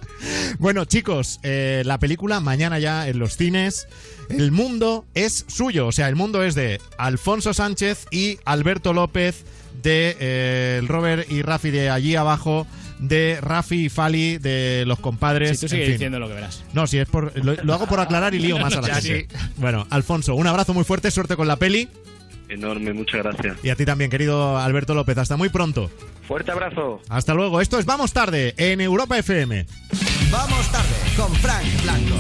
Bueno, 0.59 0.85
chicos, 0.85 1.41
eh, 1.43 1.83
la 1.85 1.99
película 1.99 2.41
mañana 2.41 2.79
ya 2.79 3.09
en 3.09 3.19
los 3.19 3.37
cines. 3.37 3.87
El 4.31 4.53
mundo 4.53 5.05
es 5.15 5.45
suyo, 5.49 5.87
o 5.89 5.93
sea, 5.93 6.09
el 6.09 6.17
mundo 6.17 6.43
es 6.43 6.55
de 6.55 6.81
Alfonso 6.97 7.53
Sánchez 7.53 8.07
y 8.11 8.39
Alberto 8.47 8.93
López, 8.95 9.45
de 9.83 10.17
eh, 10.21 10.83
Robert 10.87 11.31
y 11.31 11.43
Rafi 11.43 11.71
de 11.71 11.91
allí 11.91 12.17
abajo, 12.17 12.67
de 12.99 13.39
Rafi 13.41 13.87
y 13.87 13.89
Fali 13.89 14.39
de 14.39 14.85
los 14.87 14.99
compadres. 14.99 15.59
Si 15.59 15.67
tú 15.67 15.69
sigues 15.69 15.85
en 15.85 15.87
fin. 15.87 15.95
diciendo 15.95 16.19
lo 16.19 16.29
que 16.29 16.35
verás. 16.35 16.65
No, 16.73 16.87
si 16.87 16.99
es 16.99 17.09
por. 17.09 17.33
Lo, 17.45 17.55
lo 17.55 17.75
hago 17.75 17.87
por 17.87 18.01
aclarar 18.01 18.35
y 18.35 18.39
lío 18.39 18.59
más 18.61 18.75
a 18.77 18.81
la 18.81 18.95
gente. 19.01 19.29
Bueno, 19.57 19.87
Alfonso, 19.91 20.35
un 20.35 20.47
abrazo 20.47 20.75
muy 20.75 20.85
fuerte, 20.85 21.11
suerte 21.11 21.37
con 21.37 21.49
la 21.49 21.57
peli. 21.57 21.89
Enorme, 22.49 22.93
muchas 22.93 23.23
gracias. 23.23 23.57
Y 23.65 23.71
a 23.71 23.77
ti 23.77 23.85
también, 23.85 24.11
querido 24.11 24.59
Alberto 24.59 24.95
López. 24.95 25.19
Hasta 25.19 25.37
muy 25.37 25.49
pronto. 25.49 25.91
Fuerte 26.27 26.53
abrazo. 26.53 27.01
Hasta 27.09 27.35
luego. 27.35 27.61
Esto 27.61 27.79
es 27.79 27.87
Vamos 27.87 28.13
Tarde 28.13 28.55
en 28.57 28.81
Europa 28.81 29.19
FM. 29.19 29.67
Vamos 30.31 30.73
tarde 30.73 30.95
con 31.17 31.35
Frank 31.37 31.65
Blanco. 31.83 32.17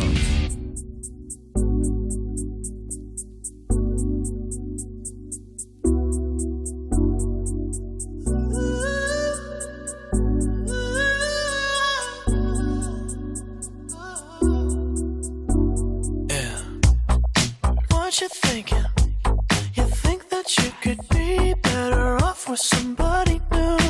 With 22.55 22.61
somebody 22.61 23.41
new? 23.51 23.84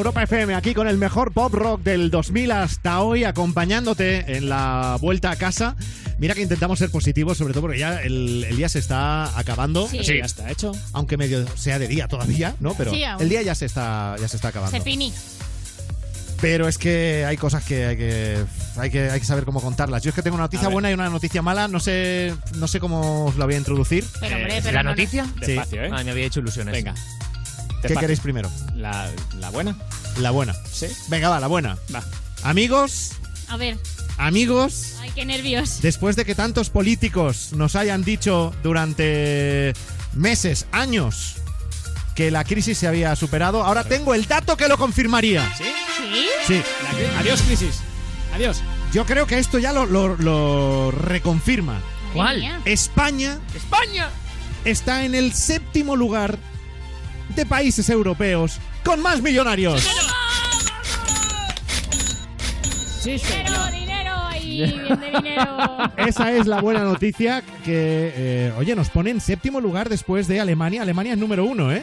Europa 0.00 0.22
FM 0.22 0.54
aquí 0.54 0.72
con 0.72 0.88
el 0.88 0.96
mejor 0.96 1.32
pop 1.32 1.52
rock 1.52 1.82
del 1.82 2.10
2000 2.10 2.52
hasta 2.52 3.00
hoy, 3.00 3.24
acompañándote 3.24 4.36
en 4.36 4.48
la 4.48 4.96
vuelta 5.00 5.30
a 5.30 5.36
casa. 5.36 5.76
Mira 6.18 6.34
que 6.34 6.40
intentamos 6.42 6.78
ser 6.78 6.90
positivos, 6.90 7.36
sobre 7.36 7.52
todo 7.52 7.62
porque 7.62 7.78
ya 7.78 8.00
el, 8.02 8.44
el 8.48 8.56
día 8.56 8.68
se 8.70 8.78
está 8.78 9.38
acabando. 9.38 9.86
Sí. 9.88 9.98
Sí, 10.02 10.16
ya 10.18 10.24
está 10.24 10.50
hecho. 10.50 10.72
Aunque 10.94 11.16
medio 11.18 11.46
sea 11.56 11.78
de 11.78 11.86
día 11.86 12.08
todavía, 12.08 12.54
¿no? 12.60 12.72
Pero 12.74 12.92
Sí, 12.92 13.02
el 13.18 13.28
día 13.28 13.42
ya 13.42 13.54
se 13.54 13.66
está, 13.66 14.16
ya 14.18 14.26
se 14.26 14.36
está 14.36 14.48
acabando. 14.48 14.76
Se 14.76 14.82
fini. 14.82 15.12
Pero 16.40 16.66
es 16.66 16.78
que 16.78 17.26
hay 17.26 17.36
cosas 17.36 17.62
que 17.64 17.84
hay 17.84 17.96
que, 17.98 18.38
hay 18.78 18.90
que 18.90 19.10
hay 19.10 19.20
que 19.20 19.26
saber 19.26 19.44
cómo 19.44 19.60
contarlas. 19.60 20.02
Yo 20.02 20.08
es 20.08 20.14
que 20.14 20.22
tengo 20.22 20.36
una 20.36 20.44
noticia 20.44 20.68
buena 20.68 20.90
y 20.90 20.94
una 20.94 21.10
noticia 21.10 21.42
mala. 21.42 21.68
No 21.68 21.78
sé, 21.78 22.34
no 22.56 22.66
sé 22.68 22.80
cómo 22.80 23.26
os 23.26 23.36
la 23.36 23.44
voy 23.44 23.54
a 23.54 23.58
introducir. 23.58 24.06
Pero, 24.20 24.36
hombre, 24.36 24.56
Eh, 24.56 24.60
pero 24.62 24.74
¿La 24.76 24.82
no- 24.82 24.90
noticia? 24.90 25.24
Sí. 25.44 25.52
Despacio, 25.52 25.84
¿eh? 25.84 25.90
Ah, 25.92 26.02
me 26.02 26.10
había 26.12 26.24
hecho 26.24 26.40
ilusiones. 26.40 26.72
Venga. 26.72 26.94
¿Qué 26.94 27.88
Despacio. 27.88 28.00
queréis 28.00 28.20
primero? 28.20 28.50
La, 28.74 29.10
la 29.38 29.48
buena. 29.50 29.74
La 30.20 30.30
buena. 30.30 30.54
Sí. 30.70 30.86
Venga, 31.08 31.28
va, 31.30 31.40
la 31.40 31.46
buena. 31.46 31.78
Va. 31.94 32.02
Amigos, 32.42 33.12
A 33.48 33.56
ver. 33.56 33.76
Amigos, 34.18 34.96
Ay, 35.00 35.10
qué 35.14 35.24
nervios. 35.24 35.80
después 35.80 36.14
de 36.14 36.24
que 36.26 36.34
tantos 36.34 36.68
políticos 36.68 37.52
nos 37.52 37.74
hayan 37.74 38.04
dicho 38.04 38.54
durante 38.62 39.72
meses, 40.14 40.66
años, 40.72 41.36
que 42.14 42.30
la 42.30 42.44
crisis 42.44 42.76
se 42.76 42.86
había 42.86 43.16
superado, 43.16 43.64
ahora 43.64 43.84
tengo 43.84 44.12
el 44.14 44.26
dato 44.26 44.56
que 44.58 44.68
lo 44.68 44.76
confirmaría. 44.76 45.50
¿Sí? 45.56 45.64
¿Sí? 45.96 46.26
Sí. 46.46 46.62
La 47.12 47.20
Adiós, 47.20 47.40
crisis. 47.42 47.76
Adiós. 48.34 48.58
Yo 48.92 49.06
creo 49.06 49.26
que 49.26 49.38
esto 49.38 49.58
ya 49.58 49.72
lo, 49.72 49.86
lo- 49.86 50.16
lo 50.16 50.90
reconfirma. 50.90 51.80
¿Cuál? 52.12 52.42
España 52.66 53.38
¡España! 53.54 54.10
está 54.64 55.04
en 55.04 55.14
el 55.14 55.32
séptimo 55.32 55.94
lugar 55.96 56.38
de 57.36 57.46
países 57.46 57.88
europeos 57.88 58.58
con 58.84 59.00
más 59.00 59.22
millonarios. 59.22 59.82
Sí, 63.00 63.12
Dinero, 63.12 63.66
dinero 63.72 64.96
de 65.00 65.10
dinero. 65.10 65.56
Esa 65.96 66.32
es 66.32 66.46
la 66.46 66.60
buena 66.60 66.80
noticia 66.80 67.42
que, 67.64 68.12
eh, 68.14 68.52
oye, 68.58 68.74
nos 68.76 68.90
pone 68.90 69.10
en 69.10 69.20
séptimo 69.20 69.60
lugar 69.60 69.88
después 69.88 70.28
de 70.28 70.38
Alemania. 70.40 70.82
Alemania 70.82 71.12
es 71.14 71.18
número 71.18 71.44
uno, 71.44 71.72
¿eh? 71.72 71.82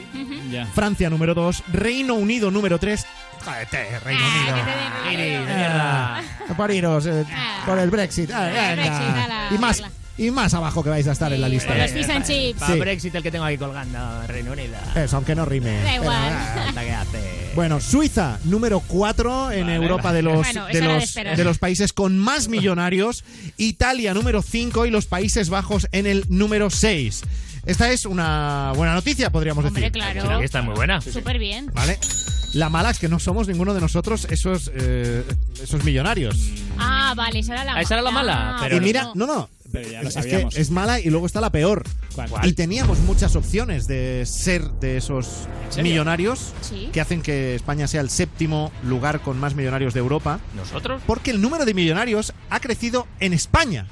Francia 0.73 1.09
número 1.09 1.33
dos, 1.33 1.63
Reino 1.71 2.13
Unido 2.15 2.51
número 2.51 2.77
tres. 2.77 3.05
Cállate, 3.43 3.99
Reino 3.99 4.21
Unido. 4.21 4.55
Ah, 4.55 5.01
que 5.05 5.11
te 5.11 5.17
den- 5.17 5.37
Iris, 5.39 5.47
mierda. 5.55 6.21
Por 6.55 6.71
iros 6.71 7.05
eh, 7.07 7.25
por 7.65 7.79
el 7.79 7.89
Brexit. 7.89 8.31
Ah, 8.31 8.71
El. 8.73 8.79
Brexit, 8.79 9.51
y 9.51 9.57
más. 9.57 9.83
Y 10.17 10.31
más 10.31 10.53
abajo 10.53 10.83
que 10.83 10.89
vais 10.89 11.07
a 11.07 11.11
estar 11.11 11.31
en 11.33 11.41
la 11.41 11.49
lista. 11.49 11.75
Los 11.75 11.91
fish 11.91 12.09
and 12.09 12.25
chips. 12.25 12.59
Para. 12.59 12.75
Brexit 12.75 13.13
el 13.15 13.23
que 13.23 13.31
tengo 13.31 13.45
aquí 13.45 13.57
colgando, 13.57 13.99
Reino 14.27 14.51
Unido. 14.53 14.75
Eso, 14.95 15.15
aunque 15.17 15.35
no 15.35 15.45
rime. 15.45 15.81
Da 15.83 15.95
igual. 15.95 16.33
Anda, 16.67 16.81
¿qué 16.83 16.91
hace? 16.91 17.51
Bueno, 17.55 17.79
Suiza, 17.79 18.37
número 18.43 18.79
4 18.81 19.51
en 19.51 19.61
Vale, 19.61 19.75
Europa 19.75 20.13
de 20.13 20.21
los, 20.21 20.37
Bueno, 20.37 20.65
de, 20.67 20.81
los, 20.81 21.13
de 21.15 21.43
los 21.43 21.57
países 21.57 21.93
con 21.93 22.17
más 22.17 22.47
millonarios. 22.49 23.23
Italia, 23.57 24.13
número 24.13 24.41
5 24.41 24.85
y 24.85 24.91
los 24.91 25.05
Países 25.07 25.49
Bajos 25.49 25.87
en 25.91 26.05
el 26.05 26.25
número 26.29 26.69
6. 26.69 27.23
Esta 27.65 27.91
es 27.91 28.05
una 28.05 28.71
buena 28.75 28.93
noticia, 28.93 29.29
podríamos 29.29 29.65
Hombre, 29.65 29.81
decir. 29.81 29.91
claro. 29.91 30.39
Sí, 30.39 30.45
está 30.45 30.61
muy 30.61 30.75
buena. 30.75 31.01
Súper 31.01 31.37
bien. 31.37 31.69
¿Vale? 31.73 31.99
La 32.53 32.69
mala 32.69 32.91
es 32.91 32.97
que 32.99 33.09
no 33.09 33.19
somos 33.19 33.47
ninguno 33.47 33.73
de 33.73 33.81
nosotros 33.81 34.25
esos, 34.29 34.71
eh, 34.73 35.23
esos 35.61 35.83
millonarios. 35.83 36.37
Ah, 36.77 37.13
vale, 37.15 37.39
esa 37.39 37.53
era 37.53 37.65
la 37.65 37.73
Ah, 37.75 37.81
esa 37.81 37.95
era 37.95 38.03
la 38.03 38.11
mala, 38.11 38.55
Ah, 38.55 38.59
pero 38.61 38.77
y 38.77 38.79
mira, 38.79 39.11
no, 39.15 39.27
no. 39.27 39.49
Pero 39.71 39.89
ya 39.89 40.01
lo 40.01 40.09
es 40.09 40.15
que 40.15 40.21
sabíamos. 40.21 40.55
es 40.57 40.71
mala 40.71 40.99
y 40.99 41.09
luego 41.09 41.25
está 41.25 41.41
la 41.41 41.51
peor. 41.51 41.83
¿Cuál? 42.15 42.47
Y 42.47 42.53
teníamos 42.53 42.99
muchas 42.99 43.35
opciones 43.35 43.87
de 43.87 44.23
ser 44.25 44.63
de 44.79 44.97
esos 44.97 45.47
millonarios 45.81 46.53
Sí. 46.61 46.89
que 46.93 47.01
hacen 47.01 47.21
que 47.21 47.55
España 47.55 47.87
sea 47.87 48.01
el 48.01 48.09
séptimo 48.09 48.71
lugar 48.83 49.21
con 49.21 49.39
más 49.39 49.55
millonarios 49.55 49.93
de 49.93 49.99
Europa. 49.99 50.39
¿Nosotros? 50.55 51.01
Porque 51.05 51.31
el 51.31 51.41
número 51.41 51.65
de 51.65 51.73
millonarios 51.73 52.33
ha 52.49 52.59
crecido 52.59 53.07
en 53.19 53.33
España. 53.33 53.87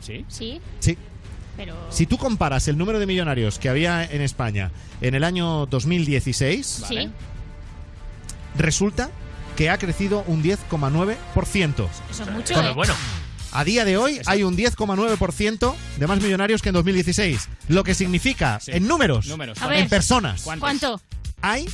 ¿Sí? 0.00 0.24
Sí, 0.28 0.60
Sí. 0.80 0.96
pero. 1.56 1.74
Si 1.90 2.06
tú 2.06 2.16
comparas 2.16 2.66
el 2.68 2.78
número 2.78 2.98
de 2.98 3.06
millonarios 3.06 3.58
que 3.58 3.68
había 3.68 4.04
en 4.04 4.22
España 4.22 4.70
en 5.02 5.14
el 5.14 5.24
año 5.24 5.66
2016, 5.66 6.84
Sí. 6.88 7.10
resulta 8.56 9.10
que 9.56 9.68
ha 9.70 9.78
crecido 9.78 10.24
un 10.26 10.42
10,9%. 10.42 11.88
Eso 12.10 12.22
es 12.22 12.30
mucho. 12.30 12.54
Bueno, 12.54 12.70
¿eh? 12.70 12.74
bueno. 12.74 12.94
A 13.52 13.64
día 13.64 13.84
de 13.84 13.96
hoy 13.96 14.20
hay 14.26 14.42
un 14.44 14.56
10,9% 14.56 15.74
de 15.98 16.06
más 16.06 16.20
millonarios 16.22 16.62
que 16.62 16.68
en 16.68 16.74
2016. 16.74 17.48
Lo 17.68 17.82
que 17.84 17.94
significa, 17.94 18.60
Sí. 18.60 18.70
en 18.72 18.86
números, 18.86 19.26
en 19.28 19.68
ver. 19.68 19.88
personas, 19.88 20.42
¿Cuántos? 20.42 20.60
¿Cuánto? 20.60 21.02
hay 21.42 21.68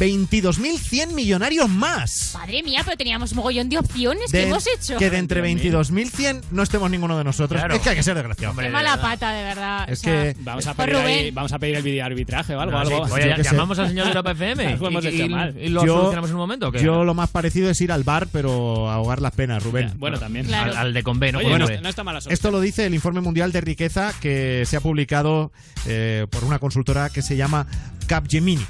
22.100 0.00 1.12
millonarios 1.12 1.68
más. 1.68 2.32
Madre 2.34 2.62
mía, 2.62 2.80
pero 2.84 2.96
teníamos 2.96 3.34
mogollón 3.34 3.68
de 3.68 3.78
opciones. 3.78 4.30
De- 4.32 4.40
¿Qué 4.40 4.46
hemos 4.48 4.66
hecho? 4.66 4.96
Que 4.96 5.10
de 5.10 5.18
entre 5.18 5.42
22.100 5.42 6.42
no 6.50 6.62
estemos 6.62 6.90
ninguno 6.90 7.18
de 7.18 7.24
nosotros. 7.24 7.60
Claro. 7.60 7.74
Es 7.74 7.80
que 7.82 7.90
hay 7.90 7.96
que 7.96 8.02
ser 8.02 8.14
desgraciado. 8.14 8.50
Hombre, 8.52 8.64
Qué 8.64 8.68
de 8.70 8.72
mala 8.72 8.96
verdad. 8.96 9.10
pata, 9.10 9.32
de 9.32 9.42
verdad. 9.44 9.90
Es 9.90 9.98
O 9.98 10.02
sea, 10.02 10.22
que- 10.32 10.36
Vamos 10.40 10.66
a 10.66 10.74
pedir 10.74 10.96
ahí- 10.96 11.30
vamos 11.30 11.52
a 11.52 11.58
pedir 11.58 11.76
el 11.76 11.82
video 11.82 12.04
arbitraje 12.06 12.54
o 12.54 12.60
algo. 12.60 12.78
No, 12.78 12.86
sí, 12.86 12.92
algo. 12.94 13.14
oye, 13.14 13.36
sé. 13.36 13.42
llamamos 13.42 13.78
al 13.78 13.88
señor 13.88 14.04
de 14.06 14.10
Europa 14.10 14.30
FM 14.32 14.72
hemos 14.72 15.04
y, 15.04 15.08
hecho 15.08 15.24
y- 15.24 15.28
mal. 15.28 15.54
y 15.60 15.68
lo 15.68 15.84
Yo- 15.84 15.94
solucionamos 15.96 16.30
en 16.30 16.36
un 16.36 16.40
momento. 16.40 16.68
¿o 16.68 16.72
qué? 16.72 16.82
Yo 16.82 17.04
lo 17.04 17.14
más 17.14 17.28
parecido 17.30 17.68
es 17.70 17.80
ir 17.80 17.92
al 17.92 18.02
bar, 18.04 18.28
pero 18.32 18.90
ahogar 18.90 19.20
las 19.20 19.32
penas, 19.32 19.62
Rubén. 19.62 19.88
Ya, 19.88 19.94
bueno, 19.98 20.18
también. 20.18 20.46
Claro. 20.46 20.72
al, 20.72 20.76
al 20.78 20.94
de 20.94 21.02
Convé, 21.02 21.32
¿no? 21.32 21.38
Oye, 21.38 21.48
Con 21.50 21.82
no, 21.82 21.88
está 21.88 22.04
mala. 22.04 22.20
Esto 22.28 22.50
lo 22.50 22.60
dice 22.60 22.86
el 22.86 22.94
informe 22.94 23.20
mundial 23.20 23.52
de 23.52 23.60
riqueza 23.60 24.12
que 24.20 24.64
se 24.66 24.76
ha 24.76 24.80
publicado 24.80 25.52
eh, 25.86 26.26
por 26.30 26.44
una 26.44 26.58
consultora 26.58 27.10
que 27.10 27.22
se 27.22 27.36
llama 27.36 27.66
Capgemini. 28.06 28.64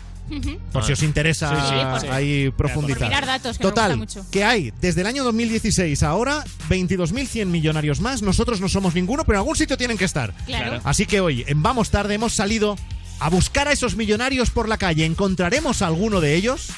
Por 0.72 0.84
si 0.84 0.92
os 0.92 1.02
interesa 1.02 1.48
Sí, 1.50 1.56
sí, 1.68 2.06
por- 2.06 2.14
ahí 2.14 2.50
profundizar. 2.50 2.98
por 3.00 3.08
mirar 3.08 3.26
datos, 3.26 3.58
que 3.58 3.64
nos 3.64 3.72
Total, 3.74 3.96
gusta 3.98 4.20
mucho. 4.20 4.30
que 4.30 4.44
hay 4.44 4.72
desde 4.80 5.00
el 5.00 5.06
año 5.08 5.24
2016 5.24 6.02
a 6.02 6.08
ahora 6.08 6.44
22.100 6.68 7.46
millonarios 7.46 8.00
más. 8.00 8.22
Nosotros 8.22 8.60
no 8.60 8.68
somos 8.68 8.94
ninguno, 8.94 9.24
pero 9.24 9.36
en 9.36 9.40
algún 9.40 9.56
sitio 9.56 9.76
tienen 9.76 9.98
que 9.98 10.04
estar. 10.04 10.32
Claro. 10.46 10.80
Así 10.84 11.06
que 11.06 11.20
hoy, 11.20 11.44
en 11.48 11.62
Vamos 11.62 11.90
Tarde, 11.90 12.14
hemos 12.14 12.32
salido 12.34 12.76
a 13.18 13.28
buscar 13.28 13.68
a 13.68 13.72
esos 13.72 13.96
millonarios 13.96 14.50
por 14.50 14.68
la 14.68 14.78
calle. 14.78 15.04
¿Encontraremos 15.04 15.82
a 15.82 15.86
alguno 15.88 16.20
de 16.20 16.34
ellos? 16.36 16.68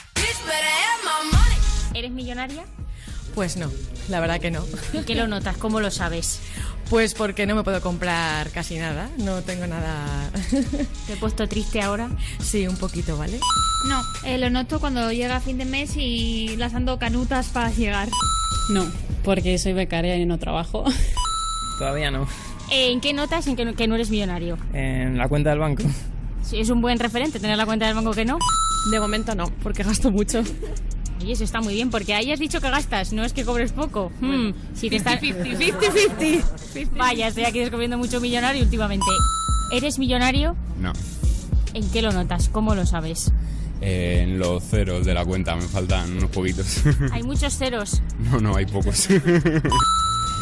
¿Eres 1.95 2.11
millonaria? 2.11 2.65
Pues 3.35 3.57
no, 3.57 3.71
la 4.09 4.21
verdad 4.21 4.41
que 4.41 4.51
no. 4.51 4.65
¿Y 4.93 5.03
qué 5.05 5.15
lo 5.15 5.27
notas? 5.27 5.57
¿Cómo 5.57 5.81
lo 5.81 5.91
sabes? 5.91 6.41
Pues 6.91 7.15
porque 7.15 7.47
no 7.47 7.55
me 7.55 7.63
puedo 7.63 7.81
comprar 7.81 8.51
casi 8.51 8.79
nada, 8.79 9.09
no 9.19 9.41
tengo 9.43 9.67
nada. 9.67 10.31
¿Te 11.07 11.15
he 11.15 11.17
puesto 11.17 11.49
triste 11.49 11.81
ahora? 11.81 12.11
Sí, 12.39 12.67
un 12.67 12.77
poquito, 12.77 13.17
¿vale? 13.17 13.41
No, 13.89 14.03
eh, 14.25 14.37
lo 14.39 14.51
noto 14.51 14.79
cuando 14.79 15.11
llega 15.11 15.41
fin 15.41 15.59
de 15.59 15.65
mes 15.65 15.97
y 15.97 16.57
las 16.57 16.75
ando 16.75 16.99
canutas 16.99 17.49
para 17.49 17.71
llegar. 17.71 18.09
No, 18.71 18.85
porque 19.25 19.59
soy 19.59 19.73
becaria 19.73 20.17
y 20.17 20.27
no 20.27 20.39
trabajo. 20.39 20.85
Todavía 21.79 22.11
no. 22.11 22.27
¿En 22.71 23.01
qué 23.01 23.13
notas 23.13 23.47
en 23.47 23.57
que 23.57 23.65
no, 23.65 23.75
que 23.75 23.89
no 23.89 23.95
eres 23.95 24.11
millonario? 24.11 24.59
En 24.73 25.17
la 25.19 25.29
cuenta 25.29 25.51
del 25.51 25.59
banco. 25.59 25.83
Sí, 26.43 26.59
es 26.61 26.71
un 26.71 26.81
buen 26.81 26.99
referente 26.99 27.41
tener 27.41 27.57
la 27.57 27.67
cuenta 27.67 27.87
del 27.87 27.95
banco 27.95 28.13
que 28.13 28.25
no. 28.25 28.39
De 28.91 29.01
momento 29.01 29.35
no, 29.35 29.47
porque 29.63 29.83
gasto 29.83 30.11
mucho. 30.11 30.43
Oye, 31.23 31.35
eso 31.35 31.45
está 31.45 31.61
muy 31.61 31.75
bien, 31.75 31.89
porque 31.91 32.15
ahí 32.15 32.33
has 32.33 32.41
dicho 32.41 32.61
que 32.61 32.69
gastas, 32.69 33.13
no 33.13 33.25
es 33.25 33.33
que 33.33 33.45
cobres 33.45 33.71
poco. 33.71 34.11
Hmm, 34.21 34.51
si 34.75 34.91
te 34.91 34.97
estás... 34.97 35.21
50-50. 35.23 36.43
Vaya, 36.97 37.29
estoy 37.29 37.45
aquí 37.45 37.61
descubriendo 37.61 37.97
mucho 37.97 38.21
millonario 38.21 38.61
últimamente. 38.65 39.07
¿Eres 39.73 40.01
millonario? 40.01 40.57
No. 40.81 40.93
¿En 41.75 41.89
qué 41.91 42.03
lo 42.03 42.11
notas? 42.11 42.49
¿Cómo 42.49 42.75
lo 42.75 42.85
sabes? 42.87 43.31
Eh, 43.81 44.23
en 44.25 44.41
los 44.41 44.65
ceros 44.65 45.07
de 45.07 45.15
la 45.15 45.25
cuenta 45.25 45.55
me 45.55 45.63
faltan 45.63 46.11
unos 46.17 46.31
poquitos. 46.31 46.83
Hay 47.13 47.23
muchos 47.23 47.57
ceros. 47.57 48.03
no, 48.19 48.41
no, 48.41 48.57
hay 48.57 48.67
pocos. 48.67 49.09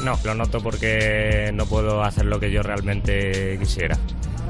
No, 0.05 0.19
lo 0.25 0.35
noto 0.35 0.63
porque 0.63 1.51
no 1.53 1.67
puedo 1.67 2.03
hacer 2.03 2.25
lo 2.25 2.41
que 2.41 2.51
yo 2.51 2.63
realmente 2.63 3.59
quisiera. 3.61 3.99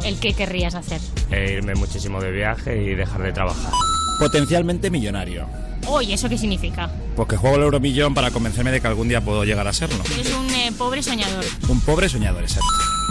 ¿El 0.05 0.20
qué 0.20 0.32
querrías 0.32 0.77
hacer? 0.77 1.01
E 1.32 1.55
irme 1.55 1.74
muchísimo 1.74 2.20
de 2.20 2.31
viaje 2.31 2.81
y 2.81 2.94
dejar 2.94 3.20
de 3.24 3.32
trabajar. 3.32 3.73
Potencialmente 4.21 4.91
millonario. 4.91 5.47
Oye, 5.87 6.13
¿eso 6.13 6.29
qué 6.29 6.37
significa? 6.37 6.91
Pues 7.17 7.27
que 7.27 7.37
juego 7.39 7.57
el 7.57 7.63
euromillón 7.63 8.13
para 8.13 8.31
convencerme 8.31 8.71
de 8.71 8.81
que 8.81 8.87
algún 8.87 9.09
día 9.09 9.23
puedo 9.23 9.45
llegar 9.45 9.67
a 9.67 9.73
serlo. 9.73 10.05
Eres 10.13 10.33
un 10.35 10.51
eh, 10.51 10.71
pobre 10.77 11.03
soñador. 11.03 11.43
Un 11.69 11.81
pobre 11.81 12.07
soñador, 12.09 12.43
exacto. 12.43 12.69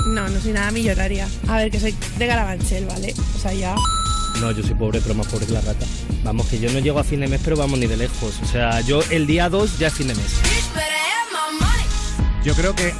No, 0.10 0.30
no 0.30 0.40
soy 0.40 0.53
nada 0.53 0.69
millonaria. 0.69 1.27
A 1.48 1.57
ver, 1.57 1.72
que 1.72 1.80
soy 1.80 1.95
de 2.19 2.27
Carabanchel, 2.27 2.86
¿vale? 2.86 3.15
O 3.36 3.40
sea, 3.40 3.53
ya. 3.53 3.76
No, 4.40 4.52
yo 4.52 4.61
soy 4.61 4.76
pobre, 4.76 5.02
pero 5.02 5.15
más 5.15 5.26
pobre 5.26 5.48
que 5.48 5.53
la 5.53 5.61
rata. 5.61 5.86
Vamos, 6.23 6.45
que 6.45 6.60
yo 6.60 6.72
no 6.72 6.77
llego 6.77 6.99
a 6.99 7.03
fin 7.03 7.22
de 7.22 7.27
mes, 7.27 7.41
pero 7.44 7.57
vamos 7.57 7.80
ni 7.80 7.88
de 7.88 7.98
lejos. 7.98 8.40
O 8.44 8.45
sea, 8.45 8.80
yo 8.81 9.02
el 9.10 9.26
día 9.26 9.49
2 9.49 9.80
ya 9.80 9.88
es 9.88 9.94
fin 9.94 10.07
de 10.07 10.15
mes. 10.15 10.40
Yo 12.45 12.53
creo 12.53 12.76
que 12.76 12.94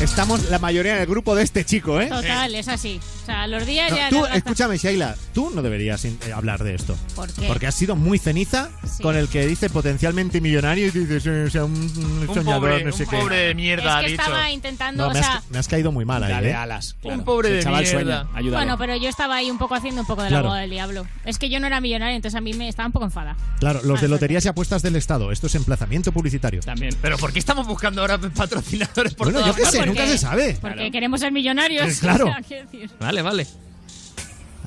estamos 0.00 0.50
la 0.50 0.58
mayoría 0.58 0.96
del 0.96 1.06
grupo 1.06 1.36
de 1.36 1.44
este 1.44 1.64
chico, 1.64 2.00
¿eh? 2.00 2.08
Total, 2.08 2.52
es 2.54 2.66
así. 2.66 3.00
O 3.24 3.26
sea, 3.26 3.46
los 3.46 3.64
días 3.64 3.90
No, 3.90 3.96
ya... 3.96 4.10
tú, 4.10 4.26
escúchame, 4.26 4.76
Sheila, 4.76 5.16
tú 5.32 5.50
no 5.54 5.62
deberías 5.62 6.04
eh, 6.04 6.14
hablar 6.34 6.62
de 6.62 6.74
esto. 6.74 6.94
¿Por 7.16 7.32
qué? 7.32 7.46
Porque 7.48 7.66
has 7.66 7.74
sido 7.74 7.96
muy 7.96 8.18
ceniza 8.18 8.68
Sí. 8.84 9.02
con 9.02 9.16
el 9.16 9.28
que 9.28 9.46
dice 9.46 9.70
potencialmente 9.70 10.42
millonario 10.42 10.88
y 10.88 10.90
dices, 10.90 11.26
o 11.26 11.50
sea, 11.50 11.64
un, 11.64 11.72
un 11.72 12.26
soñador, 12.34 12.70
pobre- 12.70 12.84
no 12.84 12.92
sé 12.92 13.04
un 13.04 13.08
qué. 13.10 13.16
pobre 13.16 13.36
de 13.36 13.54
mierda, 13.54 14.00
es 14.00 14.04
que 14.04 14.10
dicho. 14.12 14.22
estaba 14.22 14.50
intentando, 14.50 15.04
No, 15.04 15.08
o 15.10 15.12
me, 15.14 15.20
sea... 15.20 15.36
has, 15.38 15.50
me 15.50 15.58
has 15.58 15.68
caído 15.68 15.90
muy 15.90 16.04
mal 16.04 16.22
ahí, 16.22 16.32
Dale 16.32 16.50
¿eh? 16.50 16.54
alas, 16.54 16.96
claro. 17.00 17.18
Un 17.18 17.24
pobre 17.24 17.48
El 17.48 17.56
de 17.56 17.62
chaval 17.62 17.82
mierda. 17.82 18.28
sueña. 18.30 18.50
Bueno, 18.52 18.76
pero 18.76 18.94
yo 18.96 19.08
estaba 19.08 19.36
ahí 19.36 19.50
un 19.50 19.56
poco 19.58 19.74
haciendo 19.74 20.02
un 20.02 20.06
poco 20.06 20.22
de 20.22 20.28
la 20.30 20.34
Claro. 20.34 20.48
boda 20.50 20.60
del 20.60 20.70
diablo. 20.70 21.06
Es 21.24 21.38
que 21.38 21.48
yo 21.48 21.60
no 21.60 21.66
era 21.66 21.80
millonaria, 21.80 22.14
entonces 22.14 22.36
a 22.36 22.42
mí 22.42 22.52
me 22.52 22.68
estaba 22.68 22.86
un 22.86 22.92
poco 22.92 23.06
enfada. 23.06 23.36
Claro, 23.58 23.80
los 23.84 24.00
de 24.02 24.08
loterías 24.08 24.44
y 24.44 24.48
apuestas 24.48 24.82
del 24.82 24.96
Estado. 24.96 25.32
Esto 25.32 25.46
es 25.46 25.54
emplazamiento 25.54 26.12
publicitario. 26.12 26.60
También. 26.60 26.94
Pero 27.00 27.16
¿por 27.16 27.32
qué 27.32 27.38
estamos 27.38 27.66
buscando 27.66 28.02
ahora 28.02 28.18
patrocinadores 28.36 29.14
por 29.14 29.32
Bueno, 29.32 29.46
yo 29.46 29.54
qué 29.54 29.64
sé, 29.64 29.86
nunca 29.86 30.06
se 30.06 30.18
sabe. 30.18 30.58
Porque 30.60 30.90
queremos 30.90 31.20
ser 31.20 31.32
millonarios. 31.32 31.88
Eh, 31.88 31.96
claro. 32.00 32.30
Vale, 33.22 33.44
vale. 33.44 33.46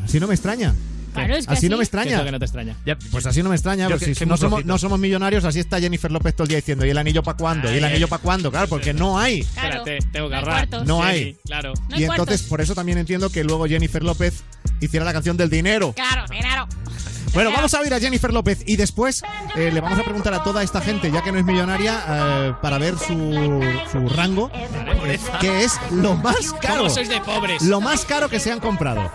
Así 0.03 0.19
no 0.19 0.27
me 0.27 0.33
extraña. 0.35 0.73
Claro, 1.13 1.35
es 1.35 1.47
que 1.47 1.53
así, 1.53 1.67
no 1.67 1.77
me 1.77 1.83
extraña. 1.83 2.09
¿Qué 2.09 2.13
es 2.13 2.19
lo 2.19 2.25
que 2.25 2.31
no 2.31 2.37
te 2.39 2.45
extraña? 2.45 2.75
Pues 3.09 3.25
así 3.25 3.41
no 3.41 3.49
me 3.49 3.55
extraña, 3.55 3.87
que- 3.87 3.97
si 4.05 4.13
que 4.13 4.25
no 4.27 4.37
somos, 4.37 4.63
no 4.65 4.77
somos 4.77 4.99
millonarios, 4.99 5.43
así 5.45 5.59
está 5.59 5.79
Jennifer 5.79 6.11
López 6.11 6.35
todo 6.35 6.43
el 6.43 6.49
día 6.49 6.57
diciendo, 6.57 6.85
¿y 6.85 6.91
el 6.91 6.97
anillo 6.97 7.23
para 7.23 7.35
cuándo? 7.37 7.73
¿Y 7.73 7.77
el 7.77 7.83
anillo 7.83 8.07
para 8.07 8.21
cuándo? 8.21 8.51
Claro, 8.51 8.67
porque 8.67 8.93
no 8.93 9.17
hay. 9.17 9.41
Claro. 9.43 9.77
Espérate, 9.79 9.97
tengo 10.11 10.29
que 10.29 10.35
No 10.35 10.41
hay 10.41 10.43
agarrar. 10.43 10.85
No 10.85 10.97
Sí, 11.01 11.07
hay. 11.07 11.37
Claro. 11.43 11.73
No 11.89 11.95
hay 11.95 12.01
y 12.01 12.03
entonces, 12.05 12.25
cuartos. 12.27 12.41
por 12.43 12.61
eso 12.61 12.75
también 12.75 12.99
entiendo 12.99 13.31
que 13.31 13.43
luego 13.43 13.65
Jennifer 13.65 14.03
López 14.03 14.43
hiciera 14.79 15.03
la 15.05 15.13
canción 15.13 15.35
del 15.37 15.49
dinero. 15.49 15.93
Claro, 15.93 16.25
dinero. 16.29 16.67
Bueno, 17.33 17.51
vamos 17.51 17.73
a 17.73 17.81
oír 17.81 17.93
a 17.93 17.99
Jennifer 17.99 18.33
López 18.33 18.63
y 18.65 18.77
después 18.77 19.21
eh, 19.55 19.69
le 19.71 19.81
vamos 19.81 19.99
a 19.99 20.03
preguntar 20.03 20.33
a 20.33 20.43
toda 20.43 20.63
esta 20.63 20.81
gente, 20.81 21.11
ya 21.11 21.21
que 21.21 21.31
no 21.31 21.37
es 21.39 21.45
millonaria, 21.45 22.03
eh, 22.07 22.53
para 22.61 22.77
ver 22.77 22.97
su, 22.97 23.61
su 23.91 24.09
rango, 24.09 24.49
eh, 24.53 25.19
que 25.39 25.63
es 25.63 25.79
lo 25.91 26.15
más 26.15 26.53
caro. 26.61 26.77
¿Cómo 26.77 26.89
sois 26.89 27.09
de 27.09 27.21
pobres? 27.21 27.61
Lo 27.63 27.79
más 27.81 28.05
caro 28.05 28.29
que 28.29 28.39
se 28.39 28.51
han 28.51 28.59
comprado. 28.59 29.11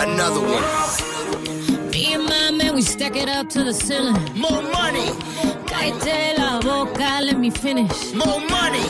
Another 0.00 0.40
one. 0.40 0.62
Me 1.90 2.14
and 2.14 2.24
my 2.24 2.50
man, 2.50 2.74
we 2.74 2.82
stack 2.82 3.16
it 3.16 3.28
up 3.28 3.48
to 3.50 3.64
the 3.64 3.72
ceiling. 3.72 4.14
More 4.34 4.62
money. 4.62 5.10
Cállate 5.66 6.36
la 6.36 6.60
boca, 6.60 7.20
let 7.22 7.38
me 7.38 7.50
finish. 7.50 8.12
More 8.14 8.40
money. 8.48 8.84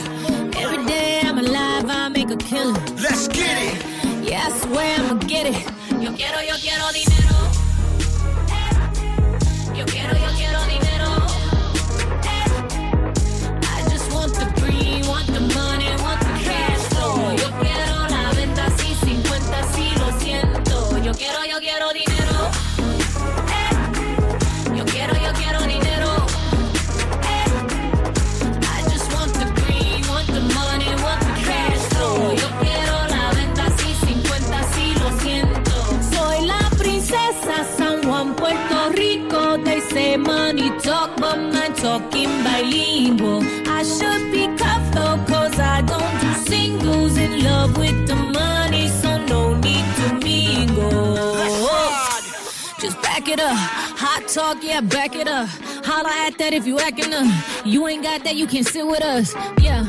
Every 0.56 0.84
day 0.86 1.20
I'm 1.24 1.38
alive, 1.38 1.84
I 1.88 2.08
make 2.08 2.30
a 2.30 2.36
killing. 2.36 2.74
Let's 2.96 3.28
get 3.28 3.62
it. 3.62 3.93
Yeah, 4.24 4.48
I 4.48 4.58
swear 4.58 5.00
I'ma 5.00 5.20
get 5.26 5.46
it. 5.46 5.66
Yo 6.00 6.10
quiero, 6.14 6.40
yo 6.40 6.54
quiero 6.58 6.90
dinero. 6.92 7.36
Yo 9.76 9.84
quiero, 9.84 10.16
yo 10.16 10.30
quiero 10.38 10.60
dinero. 10.64 11.10
I 13.62 13.82
just 13.90 14.10
want 14.14 14.32
the 14.34 14.46
green, 14.62 15.06
want 15.06 15.26
the 15.26 15.40
money, 15.40 15.90
want 16.02 16.20
the 16.20 16.34
cash 16.42 16.80
flow. 16.94 17.32
Yo 17.36 17.50
quiero 17.60 18.08
la 18.08 18.32
venta 18.32 18.64
así, 18.64 18.94
50 19.04 19.62
sí, 19.74 19.92
lo 19.98 20.18
siento. 20.18 20.98
Yo 21.02 21.12
quiero, 21.12 21.44
yo 21.44 21.58
quiero 21.60 21.92
dinero. 21.92 22.13
My 41.20 41.68
talking 41.76 42.42
bilingual. 42.42 43.42
I 43.68 43.82
should 43.82 44.32
be 44.32 44.46
though, 44.94 45.18
cause 45.26 45.58
I 45.58 45.82
don't 45.82 46.20
do 46.20 46.32
singles. 46.50 47.16
In 47.16 47.42
love 47.42 47.76
with 47.76 48.06
the 48.06 48.16
money, 48.16 48.88
so 48.88 49.18
no 49.26 49.54
need 49.54 49.84
to 49.98 50.14
mingle. 50.22 51.14
Just 52.80 53.00
back 53.02 53.28
it 53.28 53.40
up. 53.40 53.56
Hot 53.56 54.26
talk, 54.28 54.62
yeah, 54.62 54.80
back 54.80 55.14
it 55.14 55.28
up. 55.28 55.48
Holla 55.84 56.10
at 56.26 56.38
that 56.38 56.52
if 56.52 56.66
you 56.66 56.78
acting 56.78 57.12
up. 57.12 57.26
You 57.64 57.86
ain't 57.86 58.02
got 58.02 58.24
that, 58.24 58.36
you 58.36 58.46
can 58.46 58.64
sit 58.64 58.86
with 58.86 59.02
us. 59.02 59.34
Yeah. 59.60 59.84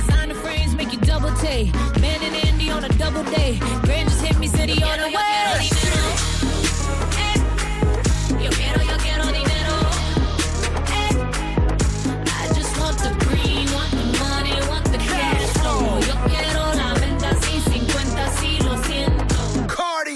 Designer 0.00 0.34
frames 0.34 0.74
make 0.74 0.92
you 0.92 1.00
double 1.00 1.32
take. 1.36 1.72
Man 2.00 2.20
and 2.22 2.34
Andy 2.46 2.70
on 2.70 2.84
a 2.84 2.88
double 2.98 3.24
day. 3.24 3.58
Grand 3.82 4.08
just 4.08 4.24
hit 4.24 4.38
me, 4.38 4.46
city 4.46 4.82
on 4.82 4.98
the 5.00 5.16
way. 5.16 5.47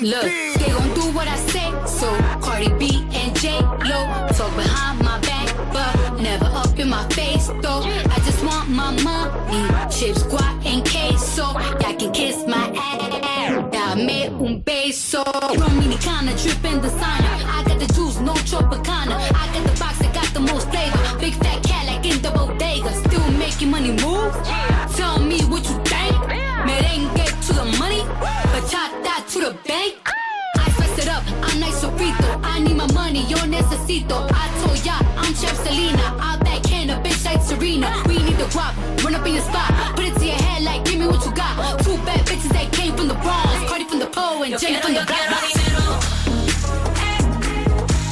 Look, 0.03 0.25
they 0.25 0.67
gon' 0.67 0.95
do 0.95 1.13
what 1.15 1.29
I 1.29 1.37
say, 1.37 1.71
so 1.87 2.11
Cardi 2.41 2.71
B 2.77 3.07
and 3.13 3.39
J 3.39 3.61
Lo 3.61 4.01
talk 4.35 4.53
behind 4.57 4.99
my 4.99 5.21
back, 5.21 5.47
but 5.73 6.21
never 6.21 6.47
up 6.47 6.77
in 6.77 6.89
my 6.89 7.09
face 7.11 7.47
though. 7.63 7.83
I 7.85 8.19
just 8.25 8.45
want 8.45 8.69
my 8.69 8.91
money, 9.01 9.63
chips, 9.93 10.25
guac, 10.25 10.67
and 10.67 10.85
queso. 10.85 11.53
Y'all 11.53 11.95
can 11.95 12.11
kiss 12.13 12.45
my 12.49 12.73
ass, 12.75 13.71
dame 13.71 14.35
un 14.45 14.61
beso. 14.65 15.23
Dominicana 15.23 16.35
dripping 16.43 16.81
designer, 16.81 17.37
I 17.47 17.63
got 17.65 17.79
the 17.79 17.87
juice, 17.95 18.19
no 18.19 18.35
Tropicana. 18.35 19.15
I 19.15 19.55
got 19.55 19.65
the 19.71 19.79
box 19.79 20.01
that 20.01 20.13
got 20.13 20.27
the 20.35 20.41
most 20.41 20.69
flavor, 20.71 21.19
big 21.21 21.35
fat 21.35 21.63
cat 21.63 21.87
like 21.87 22.05
in 22.05 22.21
the 22.23 22.31
bodega, 22.33 22.93
still 23.07 23.31
making 23.39 23.71
money 23.71 23.93
move. 23.93 24.35
Tell 24.97 25.21
me 25.21 25.43
what 25.43 25.63
you 25.71 25.79
to 29.33 29.41
the 29.41 29.57
bank. 29.67 29.97
I 30.59 30.71
spice 30.73 30.99
it 30.99 31.09
up, 31.09 31.23
I'm 31.27 31.59
nice 31.59 31.81
sofrito. 31.81 32.39
I 32.45 32.61
need 32.61 32.77
my 32.77 32.87
money, 32.93 33.25
yo 33.31 33.39
necesito. 33.49 34.29
I 34.31 34.47
told 34.61 34.85
ya, 34.85 35.01
I'm 35.17 35.33
Chef 35.33 35.57
Selena. 35.65 36.05
I 36.21 36.37
backhand 36.45 36.91
a 36.91 36.97
bitch 37.01 37.25
like 37.25 37.41
Serena. 37.41 37.89
We 38.07 38.19
need 38.19 38.37
to 38.37 38.45
guap, 38.53 38.75
run 39.03 39.15
up 39.15 39.27
in 39.27 39.33
your 39.33 39.43
spot. 39.43 39.73
Put 39.97 40.05
it 40.05 40.15
to 40.19 40.27
your 40.27 40.37
head 40.37 40.65
like, 40.65 40.85
give 40.85 40.99
me 40.99 41.07
what 41.07 41.25
you 41.25 41.33
got. 41.33 41.81
Two 41.83 41.97
bad 42.05 42.21
bitches 42.27 42.53
that 42.53 42.73
came 42.73 42.95
from 42.95 43.09
the 43.09 43.15
Bronx. 43.25 43.71
Cardi 43.71 43.85
from 43.85 44.01
the 44.01 44.07
pole 44.09 44.43
and 44.43 44.59
Jenny 44.61 44.83
from 44.83 44.93
the 44.93 45.05
block. 45.07 45.23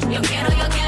Yo 0.09 0.21
quiero, 0.23 0.51
yo 0.57 0.80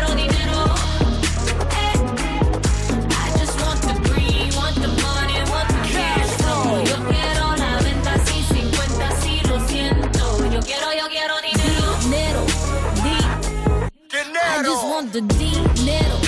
want 14.92 15.12
the 15.12 15.22
dinero, 15.22 16.18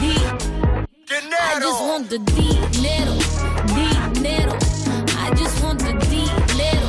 di. 0.00 0.14
I 1.10 1.58
just 1.60 1.80
want 1.82 2.08
the 2.08 2.18
dinero, 2.18 3.14
dinero. 3.74 4.54
I 5.18 5.34
just 5.34 5.62
want 5.64 5.80
the 5.80 5.92
dinero, 6.10 6.88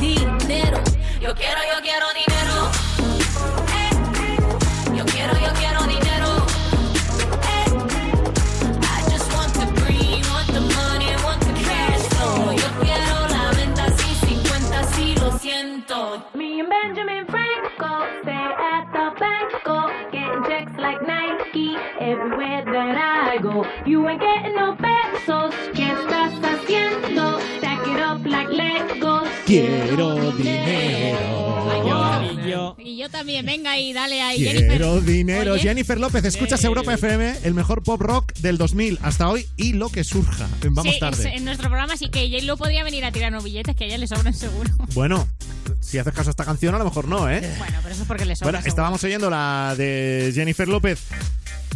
dinero. 0.00 0.80
Yo 1.20 1.34
quiero, 1.34 1.60
yo 1.70 1.82
quiero 1.82 2.06
dinero. 2.14 2.33
Nike 22.14 22.20
everywhere 22.20 22.64
that 22.64 23.32
I 23.34 23.38
go. 23.42 23.64
You 23.86 24.06
ain't 24.08 24.20
getting 24.20 24.54
no 24.56 24.76
pesos, 24.76 25.54
¿qué 25.74 25.92
estás 25.92 26.32
haciendo? 26.42 27.38
Stack 27.58 27.86
it 27.86 28.00
up 28.00 28.26
like 28.26 28.50
Legos. 28.52 29.28
Quiero 29.46 30.32
dinero. 30.32 31.42
Y 32.78 32.96
yo 32.98 33.08
también, 33.08 33.44
venga 33.46 33.78
y 33.78 33.92
dale 33.92 34.20
ahí, 34.22 34.38
Jennifer. 34.44 34.68
Quiero 34.68 35.00
dinero. 35.00 35.52
Oye, 35.54 35.62
Jennifer 35.62 35.98
López, 35.98 36.24
escuchas 36.24 36.62
Eh. 36.62 36.66
Europa 36.66 36.92
FM, 36.94 37.38
el 37.44 37.54
mejor 37.54 37.82
pop 37.82 38.00
rock 38.00 38.32
del 38.34 38.58
2000 38.58 38.98
hasta 39.02 39.28
hoy 39.28 39.46
y 39.56 39.72
lo 39.72 39.88
que 39.88 40.04
surja. 40.04 40.48
Vamos 40.70 40.94
sí, 40.94 41.00
tarde. 41.00 41.28
es- 41.28 41.34
en 41.36 41.44
nuestro 41.44 41.68
programa 41.68 41.96
sí 41.96 42.08
que 42.10 42.28
J-Lo 42.30 42.56
podría 42.56 42.84
venir 42.84 43.04
a 43.04 43.12
tirarnos 43.12 43.42
billetes 43.44 43.74
que 43.74 43.84
a 43.84 43.86
ella 43.88 43.98
le 43.98 44.06
sobran 44.06 44.34
seguro. 44.34 44.70
Bueno, 44.94 45.26
si 45.80 45.98
haces 45.98 46.12
caso 46.14 46.30
a 46.30 46.32
esta 46.32 46.44
canción, 46.44 46.74
a 46.74 46.78
lo 46.78 46.84
mejor 46.84 47.08
no, 47.08 47.28
¿eh? 47.28 47.40
Bueno, 47.58 47.78
pero 47.82 47.94
eso 47.94 48.02
es 48.02 48.08
porque 48.08 48.24
le 48.24 48.36
sobra. 48.36 48.46
Bueno, 48.52 48.58
seguro. 48.58 48.68
estábamos 48.68 49.02
oyendo 49.04 49.30
la 49.30 49.74
de 49.76 50.30
Jennifer 50.34 50.68
López 50.68 51.00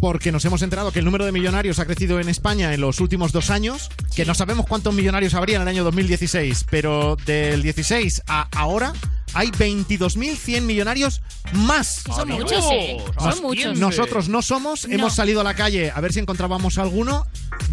porque 0.01 0.33
nos 0.33 0.45
hemos 0.45 0.63
enterado 0.63 0.93
que 0.93 0.99
el 1.01 1.05
número 1.05 1.25
de 1.25 1.33
millonarios 1.33 1.79
ha 1.79 1.85
crecido 1.87 2.21
en 2.21 2.29
España 2.29 2.73
en 2.75 2.81
los 2.81 3.01
últimos 3.01 3.33
dos 3.33 3.51
años, 3.51 3.91
que 4.15 4.25
no 4.25 4.35
sabemos 4.35 4.67
cuántos 4.67 4.95
millonarios 4.95 5.35
habría 5.35 5.57
en 5.57 5.63
el 5.63 5.69
año 5.69 5.85
2016, 5.85 6.67
pero 6.71 7.17
del 7.27 7.63
16 7.63 8.23
a 8.27 8.49
ahora 8.57 8.93
hay 9.35 9.49
22.100 9.51 10.63
millonarios 10.63 11.21
más. 11.53 12.03
Son 12.07 12.29
muchos, 12.29 12.65
¿eh? 12.73 12.97
Son 13.19 13.27
Nos- 13.29 13.43
muchos. 13.43 13.79
Nosotros 13.79 14.29
no 14.29 14.41
somos, 14.43 14.87
No. 14.89 14.95
hemos 14.95 15.15
salido 15.15 15.41
a 15.41 15.45
la 15.45 15.55
calle 15.55 15.91
a 15.95 16.01
ver 16.01 16.13
si 16.13 16.21
encontrábamos 16.21 16.79
alguno, 16.79 17.27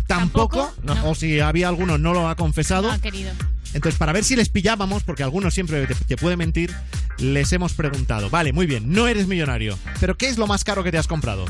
tampoco, 0.08 0.74
¿Tampoco? 0.86 1.10
o 1.10 1.16
si 1.16 1.40
había 1.40 1.68
alguno 1.70 1.98
no 1.98 2.14
lo 2.14 2.28
ha 2.28 2.36
confesado. 2.36 2.92
No, 2.92 3.00
querido. 3.02 3.32
Entonces, 3.76 4.00
para 4.00 4.14
ver 4.14 4.24
si 4.24 4.38
les 4.38 4.48
pillábamos, 4.48 5.04
porque 5.04 5.22
algunos 5.22 5.54
siempre 5.54 5.86
te, 5.86 5.96
te 5.96 6.16
puede 6.16 6.38
mentir, 6.38 6.74
les 7.18 7.52
hemos 7.52 7.74
preguntado. 7.74 8.30
Vale, 8.30 8.54
muy 8.54 8.66
bien, 8.66 8.90
no 8.92 9.08
eres 9.08 9.28
millonario. 9.28 9.78
Pero 10.00 10.16
¿qué 10.18 10.30
es 10.30 10.38
lo 10.38 10.48
más 10.48 10.64
caro 10.64 10.82
que 10.82 10.92
te 10.94 10.98
has 10.98 11.08
comprado? 11.08 11.46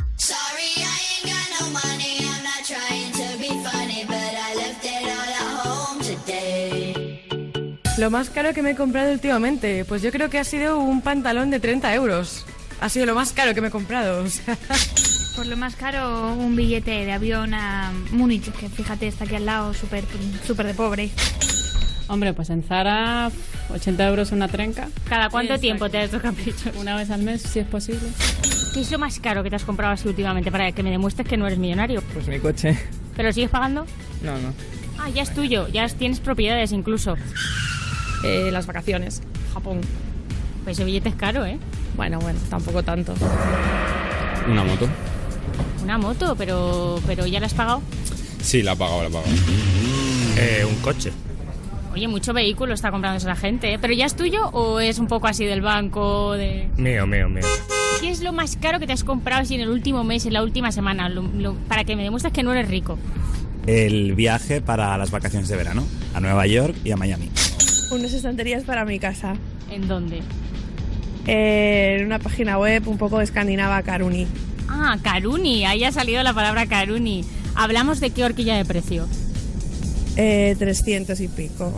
Lo 8.00 8.10
más 8.10 8.30
caro 8.32 8.54
que 8.54 8.62
me 8.64 8.72
he 8.72 8.76
comprado 8.76 9.14
últimamente, 9.14 9.86
pues 9.86 10.02
yo 10.02 10.12
creo 10.12 10.30
que 10.30 10.40
ha 10.40 10.44
sido 10.44 10.80
un 10.80 11.02
pantalón 11.02 11.52
de 11.52 11.60
30 11.60 11.94
euros. 11.94 12.46
Ha 12.82 12.90
sido 12.90 13.06
lo 13.06 13.14
más 13.14 13.34
caro 13.34 13.54
que 13.54 13.62
me 13.62 13.68
he 13.68 13.72
comprado. 13.72 14.24
o 14.24 14.30
sea. 14.30 14.58
Por 15.36 15.46
lo 15.46 15.58
más 15.58 15.76
caro, 15.76 16.34
un 16.34 16.56
billete 16.56 16.92
de 17.06 17.12
avión 17.12 17.54
a 17.54 17.92
Múnich, 18.12 18.52
que 18.54 18.70
fíjate, 18.70 19.08
está 19.08 19.26
aquí 19.26 19.36
al 19.36 19.46
lado, 19.46 19.74
súper 19.74 20.06
súper 20.48 20.66
de 20.66 20.74
pobre. 20.74 21.12
Hombre, 22.08 22.34
pues 22.34 22.50
en 22.52 22.62
Zara, 22.62 23.32
80 23.74 24.08
euros 24.08 24.32
una 24.32 24.48
trenca. 24.48 24.90
¿Cada 25.10 25.30
cuánto 25.30 25.56
Sí, 25.56 25.62
tiempo 25.62 25.90
te 25.90 25.98
das 25.98 26.06
estos 26.06 26.22
caprichos? 26.22 26.76
Una 26.80 26.96
vez 26.96 27.10
al 27.10 27.24
mes, 27.24 27.42
si 27.42 27.60
es 27.60 27.68
posible. 27.68 28.08
¿Qué 28.74 28.82
es 28.82 28.92
lo 28.92 29.00
más 29.00 29.20
caro 29.20 29.42
que 29.42 29.50
te 29.50 29.56
has 29.56 29.64
comprado 29.64 29.94
así 29.94 30.08
últimamente 30.08 30.52
para 30.52 30.72
que 30.72 30.84
me 30.84 30.92
demuestres 30.92 31.28
que 31.28 31.36
no 31.38 31.48
eres 31.48 31.58
millonario? 31.58 32.02
Pues 32.14 32.28
mi 32.28 32.40
coche. 32.40 32.78
¿Pero 33.16 33.34
sigues 33.34 33.50
pagando? 33.50 33.86
No, 34.22 34.34
no. 34.38 34.54
Ah, 35.00 35.10
ya 35.10 35.24
es 35.24 35.34
tuyo, 35.34 35.68
ya 35.70 35.88
tienes 35.90 36.20
propiedades 36.20 36.72
incluso. 36.74 37.16
eh, 38.24 38.50
las 38.52 38.66
vacaciones, 38.68 39.22
Japón. 39.54 39.82
Pues 40.64 40.78
ese 40.78 40.86
billete 40.86 41.10
es 41.10 41.16
caro, 41.16 41.46
¿eh? 41.46 41.58
Bueno, 41.96 42.20
bueno, 42.20 42.40
tampoco 42.50 42.84
tanto. 42.84 43.14
Una 44.50 44.64
moto. 44.64 44.88
Una 45.84 45.98
moto, 45.98 46.36
pero, 46.38 47.00
pero 47.08 47.26
¿ya 47.26 47.40
la 47.40 47.48
has 47.48 47.54
pagado? 47.54 47.82
Sí, 48.42 48.62
la 48.62 48.74
he 48.74 48.76
pagado, 48.76 49.02
la 49.04 49.08
he 49.10 49.12
pagado. 49.12 49.32
Eh, 50.38 50.66
un 50.68 50.76
coche. 50.82 51.12
Oye, 51.96 52.08
mucho 52.10 52.34
vehículo 52.34 52.74
está 52.74 52.92
comprando 52.92 53.18
esa 53.18 53.36
gente, 53.38 53.74
¿eh? 53.74 53.80
¿Pero 53.80 53.94
ya 53.94 54.06
es 54.06 54.16
tuyo 54.18 54.50
o 54.50 54.82
es 54.82 55.00
un 55.00 55.08
poco 55.08 55.28
así 55.28 55.46
del 55.46 55.62
banco? 55.62 56.34
de 56.34 56.68
Mío, 56.78 57.08
mío, 57.08 57.30
mío. 57.30 57.46
¿Qué 58.02 58.10
es 58.10 58.22
lo 58.22 58.34
más 58.34 58.58
caro 58.58 58.80
que 58.82 58.86
te 58.88 58.92
has 58.92 59.06
comprado 59.06 59.42
así 59.44 59.56
en 59.56 59.62
el 59.62 59.70
último 59.70 60.04
mes, 60.04 60.26
en 60.26 60.34
la 60.34 60.44
última 60.44 60.74
semana? 60.74 61.08
Lo- 61.08 61.22
lo- 61.24 61.54
para 61.70 61.86
que 61.86 61.96
me 61.96 62.04
demuestres 62.04 62.34
que 62.34 62.44
no 62.44 62.52
eres 62.52 62.68
rico. 62.68 63.00
El 63.66 64.14
viaje 64.14 64.60
para 64.62 64.98
las 64.98 65.10
vacaciones 65.10 65.48
de 65.48 65.56
verano 65.56 65.86
a 66.14 66.20
Nueva 66.20 66.46
York 66.48 66.76
y 66.84 66.92
a 66.92 66.98
Miami. 66.98 67.30
Unas 67.92 68.12
estanterías 68.14 68.64
para 68.64 68.84
mi 68.84 69.00
casa. 69.00 69.36
¿En 69.72 69.88
dónde? 69.88 70.22
Eh, 71.28 71.98
en 72.00 72.06
una 72.08 72.20
página 72.20 72.58
web 72.60 72.86
un 72.90 72.98
poco 72.98 73.22
escandinava, 73.22 73.82
Karuni. 73.84 74.28
Ah, 74.68 74.98
Karuni, 75.02 75.66
ahí 75.66 75.86
ha 75.86 75.92
salido 75.94 76.22
la 76.24 76.34
palabra 76.34 76.66
Karuni. 76.66 77.24
Hablamos 77.56 78.02
de 78.02 78.10
qué 78.10 78.26
horquilla 78.26 78.58
de 78.58 78.66
precio. 78.66 79.08
Eh, 80.18 80.56
300 80.58 81.20
y 81.20 81.28
pico. 81.28 81.78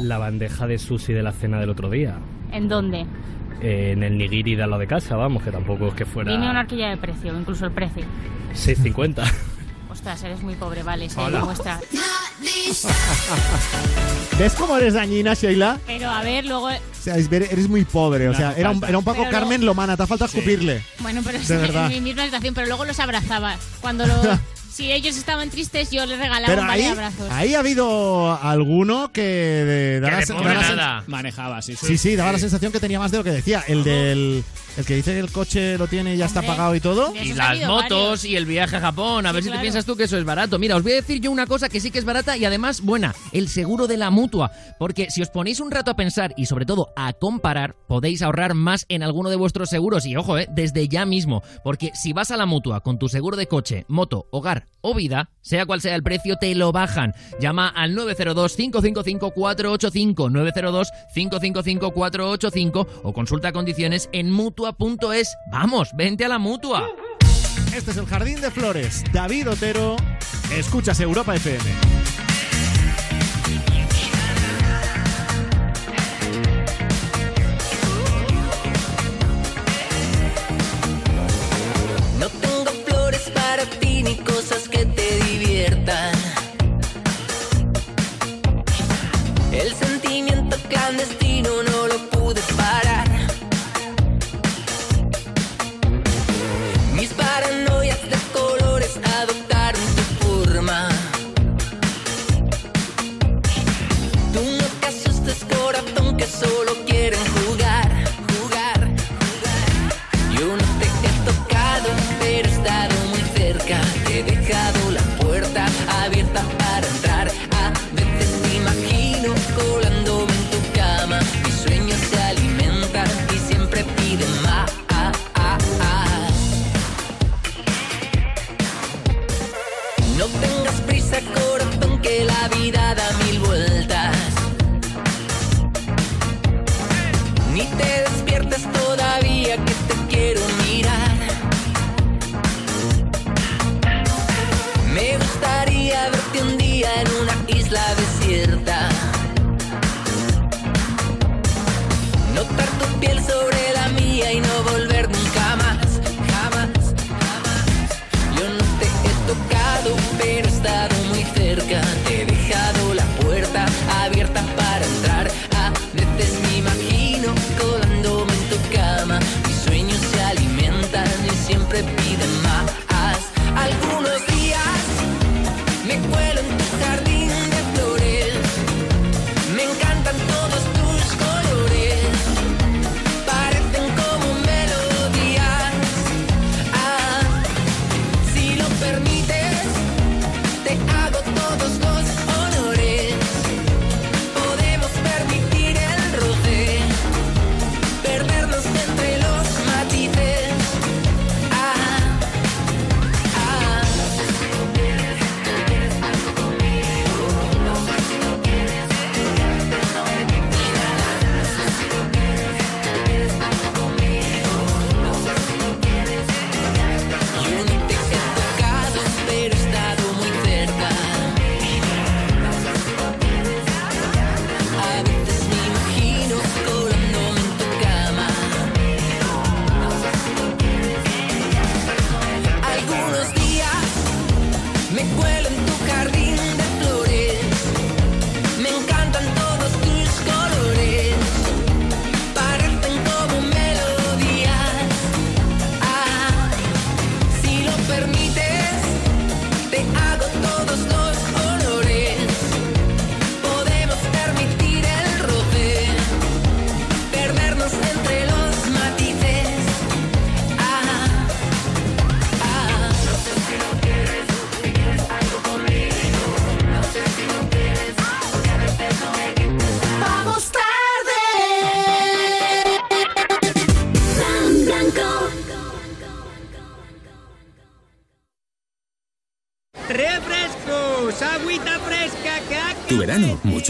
La 0.00 0.18
bandeja 0.18 0.66
de 0.66 0.78
sushi 0.78 1.12
de 1.12 1.22
la 1.22 1.32
cena 1.32 1.60
del 1.60 1.70
otro 1.70 1.90
día. 1.90 2.16
¿En 2.50 2.68
dónde? 2.68 3.06
Eh, 3.62 3.92
en 3.92 4.02
el 4.02 4.18
nigiri 4.18 4.56
de 4.56 4.64
al 4.64 4.70
lado 4.70 4.80
de 4.80 4.88
casa, 4.88 5.14
vamos, 5.16 5.42
que 5.42 5.50
tampoco 5.52 5.88
es 5.88 5.94
que 5.94 6.04
fuera... 6.04 6.32
Dime 6.32 6.50
una 6.50 6.60
horquilla 6.60 6.90
de 6.90 6.96
precio, 6.96 7.36
incluso 7.38 7.66
el 7.66 7.72
precio. 7.72 8.04
6.50. 8.54 9.24
Ostras, 9.90 10.22
eres 10.24 10.42
muy 10.42 10.54
pobre, 10.54 10.82
vale, 10.82 11.08
se 11.08 11.20
Hola. 11.20 11.38
demuestra. 11.38 11.80
¿Ves 14.38 14.54
cómo 14.54 14.76
eres 14.78 14.94
dañina, 14.94 15.34
Sheila? 15.34 15.78
Pero 15.86 16.10
a 16.10 16.22
ver, 16.22 16.46
luego. 16.46 16.66
O 16.68 16.72
sea, 16.98 17.16
eres 17.16 17.68
muy 17.68 17.84
pobre. 17.84 18.28
O 18.28 18.34
sea, 18.34 18.54
era 18.56 18.70
un, 18.70 18.76
falta. 18.76 18.88
era 18.88 18.98
un 18.98 19.04
poco 19.04 19.18
Pero 19.18 19.30
Carmen 19.30 19.64
Lomana. 19.64 19.96
Te 19.96 20.02
ha 20.02 20.06
faltado 20.06 20.26
escupirle. 20.26 20.82
Bueno, 21.00 21.20
pero 21.24 21.38
es 21.38 21.50
en 21.50 21.88
mi 21.88 22.00
misma 22.00 22.24
situación, 22.24 22.54
pero 22.54 22.66
luego 22.66 22.84
los 22.84 22.98
abrazaba. 22.98 23.56
Cuando 23.80 24.06
lo. 24.06 24.14
Si 24.72 24.90
ellos 24.90 25.16
estaban 25.16 25.50
tristes, 25.50 25.90
yo 25.90 26.06
les 26.06 26.18
regalaba 26.18 26.46
Pero 26.46 26.62
un 26.62 26.66
par 26.66 26.76
ahí, 26.76 26.82
de 26.82 26.88
abrazos. 26.88 27.30
ahí 27.30 27.54
ha 27.54 27.58
habido 27.58 28.40
alguno 28.42 29.12
que 29.12 29.22
de, 29.22 30.00
daba 30.00 30.20
la- 30.20 30.26
daba 30.26 30.54
la 30.54 31.00
sen- 31.02 31.06
Manejaba, 31.08 31.60
sí. 31.62 31.76
Sí, 31.76 31.98
sí, 31.98 32.16
daba 32.16 32.32
la 32.32 32.38
sensación 32.38 32.72
que 32.72 32.80
tenía 32.80 32.98
más 32.98 33.10
de 33.10 33.18
lo 33.18 33.24
que 33.24 33.30
decía. 33.30 33.62
El 33.68 33.84
del. 33.84 34.44
El 34.76 34.86
que 34.86 34.94
dice 34.94 35.12
que 35.12 35.18
el 35.18 35.30
coche 35.30 35.76
lo 35.76 35.86
tiene 35.86 36.14
y 36.14 36.16
ya 36.16 36.24
está 36.26 36.40
pagado 36.40 36.74
y 36.74 36.80
todo. 36.80 37.12
Y 37.14 37.34
las 37.34 37.60
motos 37.66 38.24
y 38.24 38.36
el 38.36 38.46
viaje 38.46 38.76
a 38.76 38.80
Japón. 38.80 39.26
A 39.26 39.32
ver 39.32 39.42
si 39.42 39.50
te 39.50 39.58
piensas 39.58 39.84
tú 39.84 39.96
que 39.96 40.04
eso 40.04 40.16
es 40.16 40.24
barato. 40.24 40.58
Mira, 40.58 40.76
os 40.76 40.82
voy 40.82 40.92
a 40.92 40.94
decir 40.96 41.20
yo 41.20 41.30
una 41.30 41.46
cosa 41.46 41.68
que 41.68 41.78
sí 41.78 41.90
que 41.90 41.98
es 41.98 42.06
barata 42.06 42.38
y 42.38 42.46
además 42.46 42.80
buena. 42.80 43.14
El 43.32 43.48
seguro 43.48 43.86
de 43.86 43.98
la 43.98 44.10
mutua. 44.10 44.50
Porque 44.78 45.10
si 45.10 45.20
os 45.20 45.28
ponéis 45.28 45.60
un 45.60 45.70
rato 45.70 45.90
a 45.90 45.96
pensar 45.96 46.32
y 46.38 46.46
sobre 46.46 46.64
todo 46.64 46.88
a 46.96 47.12
comparar, 47.12 47.76
podéis 47.86 48.22
ahorrar 48.22 48.54
más 48.54 48.86
en 48.88 49.02
alguno 49.02 49.28
de 49.28 49.36
vuestros 49.36 49.68
seguros. 49.68 50.06
Y 50.06 50.16
ojo, 50.16 50.38
eh, 50.38 50.48
desde 50.50 50.88
ya 50.88 51.04
mismo. 51.04 51.42
Porque 51.62 51.90
si 51.94 52.14
vas 52.14 52.30
a 52.30 52.38
la 52.38 52.46
mutua 52.46 52.80
con 52.80 52.98
tu 52.98 53.10
seguro 53.10 53.36
de 53.36 53.48
coche, 53.48 53.84
moto, 53.88 54.26
hogar 54.30 54.68
o 54.80 54.94
vida, 54.94 55.28
sea 55.42 55.66
cual 55.66 55.82
sea 55.82 55.94
el 55.94 56.02
precio, 56.02 56.36
te 56.36 56.54
lo 56.54 56.72
bajan. 56.72 57.12
Llama 57.40 57.68
al 57.68 57.94
902-555-485. 57.94 60.30
902-555-485 61.14 62.86
o 63.02 63.12
consulta 63.12 63.52
condiciones 63.52 64.08
en 64.12 64.30
mutua.es. 64.70 65.38
Vamos, 65.46 65.90
vente 65.94 66.24
a 66.24 66.28
la 66.28 66.38
mutua. 66.38 66.88
Este 67.74 67.90
es 67.90 67.96
el 67.96 68.06
Jardín 68.06 68.40
de 68.40 68.50
Flores. 68.50 69.02
David 69.12 69.50
Otero. 69.50 69.96
Escuchas 70.52 71.00
Europa 71.00 71.34
FM. 71.34 72.21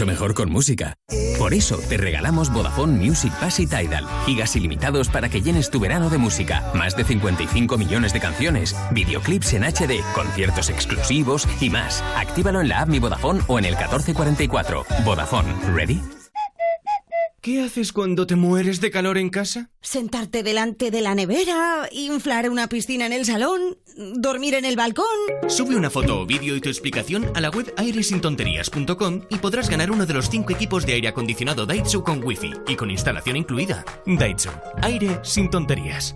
Mucho 0.03 0.05
mejor 0.05 0.33
con 0.33 0.51
música. 0.51 0.95
Por 1.37 1.53
eso 1.53 1.77
te 1.89 1.97
regalamos 1.97 2.51
Vodafone 2.51 2.97
Music 2.97 3.31
Pass 3.39 3.59
y 3.59 3.67
Tidal. 3.67 4.05
Gigas 4.25 4.55
ilimitados 4.55 5.09
para 5.09 5.29
que 5.29 5.41
llenes 5.41 5.69
tu 5.69 5.79
verano 5.79 6.09
de 6.09 6.17
música. 6.17 6.71
Más 6.73 6.95
de 6.95 7.03
55 7.03 7.77
millones 7.77 8.13
de 8.13 8.19
canciones, 8.19 8.75
videoclips 8.91 9.53
en 9.53 9.63
HD, 9.63 10.01
conciertos 10.13 10.69
exclusivos 10.69 11.47
y 11.61 11.69
más. 11.69 12.03
Actívalo 12.17 12.61
en 12.61 12.69
la 12.69 12.81
app 12.81 12.89
Mi 12.89 12.99
Vodafone 12.99 13.41
o 13.47 13.59
en 13.59 13.65
el 13.65 13.75
1444. 13.75 14.85
Vodafone, 15.05 15.53
¿ready? 15.73 16.01
¿Qué 17.41 17.61
haces 17.61 17.91
cuando 17.91 18.25
te 18.25 18.37
mueres 18.37 18.79
de 18.79 18.89
calor 18.89 19.17
en 19.17 19.29
casa? 19.29 19.69
Sentarte 19.81 20.43
delante 20.43 20.91
de 20.91 21.01
la 21.01 21.13
nevera, 21.13 21.89
inflar 21.91 22.49
una 22.49 22.67
piscina 22.67 23.05
en 23.05 23.11
el 23.11 23.25
salón, 23.25 23.77
dormir 24.15 24.53
en 24.53 24.63
el 24.63 24.77
balcón. 24.77 25.05
Sube 25.53 25.75
una 25.75 25.91
foto 25.91 26.19
o 26.19 26.25
vídeo 26.25 26.55
y 26.55 26.61
tu 26.61 26.69
explicación 26.69 27.29
a 27.35 27.39
la 27.39 27.51
web 27.51 27.71
airesintonterías.com 27.77 29.21
y 29.29 29.35
podrás 29.35 29.69
ganar 29.69 29.91
uno 29.91 30.07
de 30.07 30.15
los 30.15 30.27
cinco 30.27 30.51
equipos 30.51 30.83
de 30.83 30.93
aire 30.93 31.09
acondicionado 31.09 31.67
Daitsu 31.67 32.03
con 32.03 32.23
wifi 32.23 32.53
y 32.67 32.75
con 32.75 32.89
instalación 32.89 33.35
incluida. 33.35 33.85
Daitsu, 34.07 34.49
aire 34.81 35.19
sin 35.21 35.51
tonterías. 35.51 36.15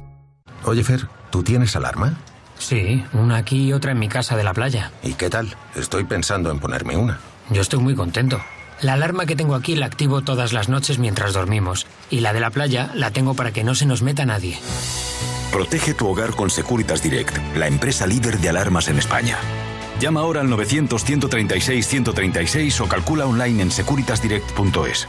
Oye, 0.63 0.83
Fer, 0.83 1.07
¿tú 1.29 1.43
tienes 1.43 1.75
alarma? 1.75 2.17
Sí, 2.57 3.05
una 3.13 3.37
aquí 3.37 3.67
y 3.67 3.73
otra 3.73 3.91
en 3.91 3.99
mi 3.99 4.09
casa 4.09 4.35
de 4.35 4.43
la 4.43 4.55
playa. 4.55 4.91
¿Y 5.03 5.13
qué 5.13 5.29
tal? 5.29 5.55
Estoy 5.75 6.05
pensando 6.05 6.49
en 6.49 6.57
ponerme 6.57 6.97
una. 6.97 7.19
Yo 7.51 7.61
estoy 7.61 7.79
muy 7.79 7.93
contento. 7.93 8.41
La 8.81 8.93
alarma 8.93 9.27
que 9.27 9.35
tengo 9.35 9.53
aquí 9.53 9.75
la 9.75 9.85
activo 9.85 10.23
todas 10.23 10.51
las 10.51 10.67
noches 10.67 10.97
mientras 10.97 11.33
dormimos. 11.33 11.85
Y 12.09 12.21
la 12.21 12.33
de 12.33 12.39
la 12.39 12.49
playa 12.49 12.89
la 12.95 13.11
tengo 13.11 13.35
para 13.35 13.53
que 13.53 13.63
no 13.63 13.75
se 13.75 13.85
nos 13.85 14.01
meta 14.01 14.25
nadie. 14.25 14.57
Protege 15.51 15.93
tu 15.93 16.07
hogar 16.07 16.31
con 16.31 16.49
Securitas 16.49 17.01
Direct, 17.01 17.37
la 17.55 17.67
empresa 17.67 18.05
líder 18.05 18.39
de 18.39 18.49
alarmas 18.49 18.89
en 18.89 18.97
España. 18.97 19.37
Llama 19.99 20.19
ahora 20.19 20.41
al 20.41 20.49
900-136-136 20.49 22.81
o 22.81 22.87
calcula 22.87 23.25
online 23.25 23.63
en 23.63 23.71
securitasdirect.es. 23.71 25.07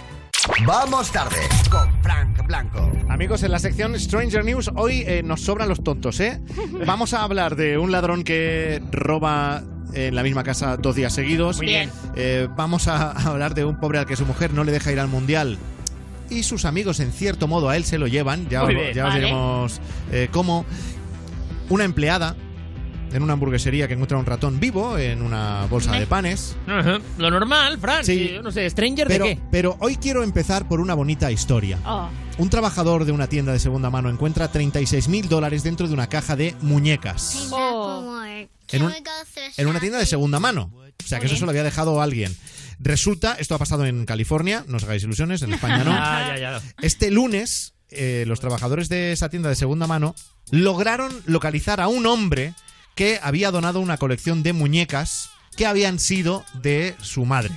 Vamos 0.67 1.13
tarde 1.13 1.37
con 1.71 1.91
Frank 2.03 2.47
Blanco. 2.47 2.91
Amigos, 3.09 3.43
en 3.43 3.51
la 3.51 3.59
sección 3.59 3.99
Stranger 3.99 4.45
News 4.45 4.71
hoy 4.77 5.03
eh, 5.07 5.23
nos 5.23 5.41
sobran 5.43 5.69
los 5.69 5.83
tontos, 5.83 6.21
¿eh? 6.21 6.41
Vamos 6.87 7.13
a 7.13 7.25
hablar 7.25 7.57
de 7.57 7.77
un 7.77 7.91
ladrón 7.91 8.23
que 8.23 8.81
roba 8.93 9.65
en 9.93 10.15
la 10.15 10.23
misma 10.23 10.45
casa 10.45 10.77
dos 10.77 10.95
días 10.95 11.13
seguidos. 11.13 11.57
Muy 11.59 11.67
bien. 11.67 11.91
Eh, 12.15 12.47
vamos 12.57 12.87
a 12.89 13.11
hablar 13.11 13.55
de 13.55 13.65
un 13.65 13.81
pobre 13.81 13.99
al 13.99 14.07
que 14.07 14.15
su 14.17 14.27
mujer 14.27 14.53
no 14.53 14.63
le 14.65 14.73
deja 14.73 14.93
ir 14.93 15.01
al 15.01 15.09
mundial. 15.09 15.59
Y 16.31 16.43
sus 16.43 16.65
amigos, 16.65 17.01
en 17.01 17.13
cierto 17.13 17.47
modo, 17.49 17.69
a 17.69 17.77
él 17.77 17.85
se 17.85 17.99
lo 17.99 18.07
llevan. 18.07 18.49
Ya, 18.49 18.63
os- 18.63 18.69
bien. 18.69 18.93
ya 18.95 19.05
os 19.05 19.11
Vale. 19.11 19.21
diremos 19.25 19.81
eh, 20.13 20.29
cómo. 20.31 20.65
Una 21.71 21.85
empleada 21.85 22.35
en 23.13 23.23
una 23.23 23.33
hamburguesería 23.35 23.89
que 23.89 23.95
encuentra 23.95 24.19
un 24.19 24.27
ratón 24.27 24.61
vivo 24.61 24.99
en 24.99 25.23
una 25.23 25.67
bolsa 25.71 25.93
de 25.93 26.07
panes. 26.07 26.57
Ajá, 26.67 26.99
Lo 27.17 27.31
normal, 27.31 27.79
Fran. 27.79 28.05
Sí. 28.05 28.33
Yo 28.35 28.43
no 28.43 28.51
sé, 28.51 28.69
¿Stranger 28.69 29.07
Pero, 29.09 29.25
de 29.27 29.37
qué? 29.37 29.43
pero 29.51 29.77
hoy 29.81 29.97
quiero 29.97 30.23
empezar 30.23 30.69
por 30.69 30.81
una 30.81 30.93
bonita 30.95 31.31
historia. 31.33 31.79
Oh. 31.87 32.09
Un 32.39 32.51
trabajador 32.51 33.05
de 33.07 33.13
una 33.13 33.27
tienda 33.27 33.53
de 33.53 33.59
segunda 33.59 33.89
mano 33.91 34.11
encuentra 34.11 34.49
36 34.53 35.09
mil 35.09 35.29
dólares 35.29 35.63
dentro 35.63 35.89
de 35.89 35.95
una 35.95 36.07
caja 36.09 36.37
de 36.37 36.55
muñecas. 36.61 37.49
En, 38.71 38.83
un- 38.83 38.93
en 39.57 39.67
una 39.67 39.81
tienda 39.81 39.99
de 39.99 40.07
segunda 40.07 40.39
mano. 40.39 40.71
O 40.75 41.07
sea, 41.09 41.21
que 41.21 41.27
eso 41.27 41.37
se 41.37 41.45
lo 41.45 41.51
había 41.51 41.63
dejado 41.65 42.03
alguien. 42.03 42.35
Resulta, 42.79 43.35
esto 43.35 43.55
ha 43.55 43.59
pasado 43.59 43.85
en 43.87 44.07
California, 44.07 44.65
no 44.69 44.77
os 44.77 44.85
hagáis 44.85 45.03
ilusiones, 45.03 45.43
en 45.43 45.53
España 45.53 45.85
no. 45.85 45.93
Ah, 45.97 46.35
ya, 46.37 46.39
ya. 46.39 46.63
Este 46.81 47.11
lunes, 47.11 47.75
eh, 47.91 48.25
los 48.27 48.41
trabajadores 48.41 48.89
de 48.89 49.13
esa 49.13 49.29
tienda 49.29 49.49
de 49.49 49.57
segunda 49.57 49.87
mano 49.87 50.15
lograron 50.51 51.13
localizar 51.27 51.81
a 51.81 51.89
un 51.89 52.07
hombre 52.07 52.55
que 52.95 53.19
había 53.23 53.51
donado 53.51 53.81
una 53.81 53.97
colección 53.97 54.43
de 54.43 54.53
muñecas 54.53 55.31
que 55.57 55.67
habían 55.67 55.99
sido 55.99 56.45
de 56.63 56.95
su 57.03 57.25
madre, 57.25 57.55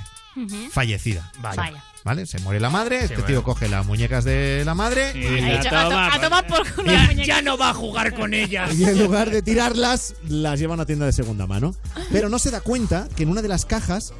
fallecida. 0.72 1.32
Vaya. 1.42 1.84
¿Vale? 2.04 2.26
Se 2.26 2.40
muere 2.40 2.60
la 2.60 2.72
madre, 2.72 2.98
este 3.04 3.14
bueno. 3.14 3.28
tío 3.28 3.44
coge 3.44 3.70
las 3.70 3.86
muñecas 3.86 4.24
de 4.24 4.64
la 4.66 4.74
madre 4.74 5.12
y, 5.14 5.24
Ha 5.24 5.58
dicho, 5.62 5.70
a, 5.78 5.84
to- 5.88 6.00
a 6.00 6.20
tomar 6.20 6.48
por 6.48 6.68
culo 6.74 6.92
la. 6.92 7.14
Ya 7.14 7.44
no 7.44 7.60
va 7.60 7.70
a 7.70 7.74
jugar 7.76 8.16
con 8.16 8.34
ellas. 8.34 8.74
y 8.76 8.86
en 8.86 8.98
lugar 9.04 9.30
de 9.30 9.44
tirarlas, 9.44 10.16
las 10.28 10.60
lleva 10.60 10.74
a 10.74 10.78
una 10.78 10.88
tienda 10.88 11.06
de 11.06 11.12
segunda 11.14 11.46
mano. 11.46 11.76
Pero 12.12 12.28
no 12.28 12.40
se 12.40 12.50
da 12.50 12.60
cuenta 12.62 13.08
que 13.16 13.22
en 13.22 13.30
una 13.30 13.44
de 13.44 13.50
las 13.50 13.66
cajas, 13.68 14.14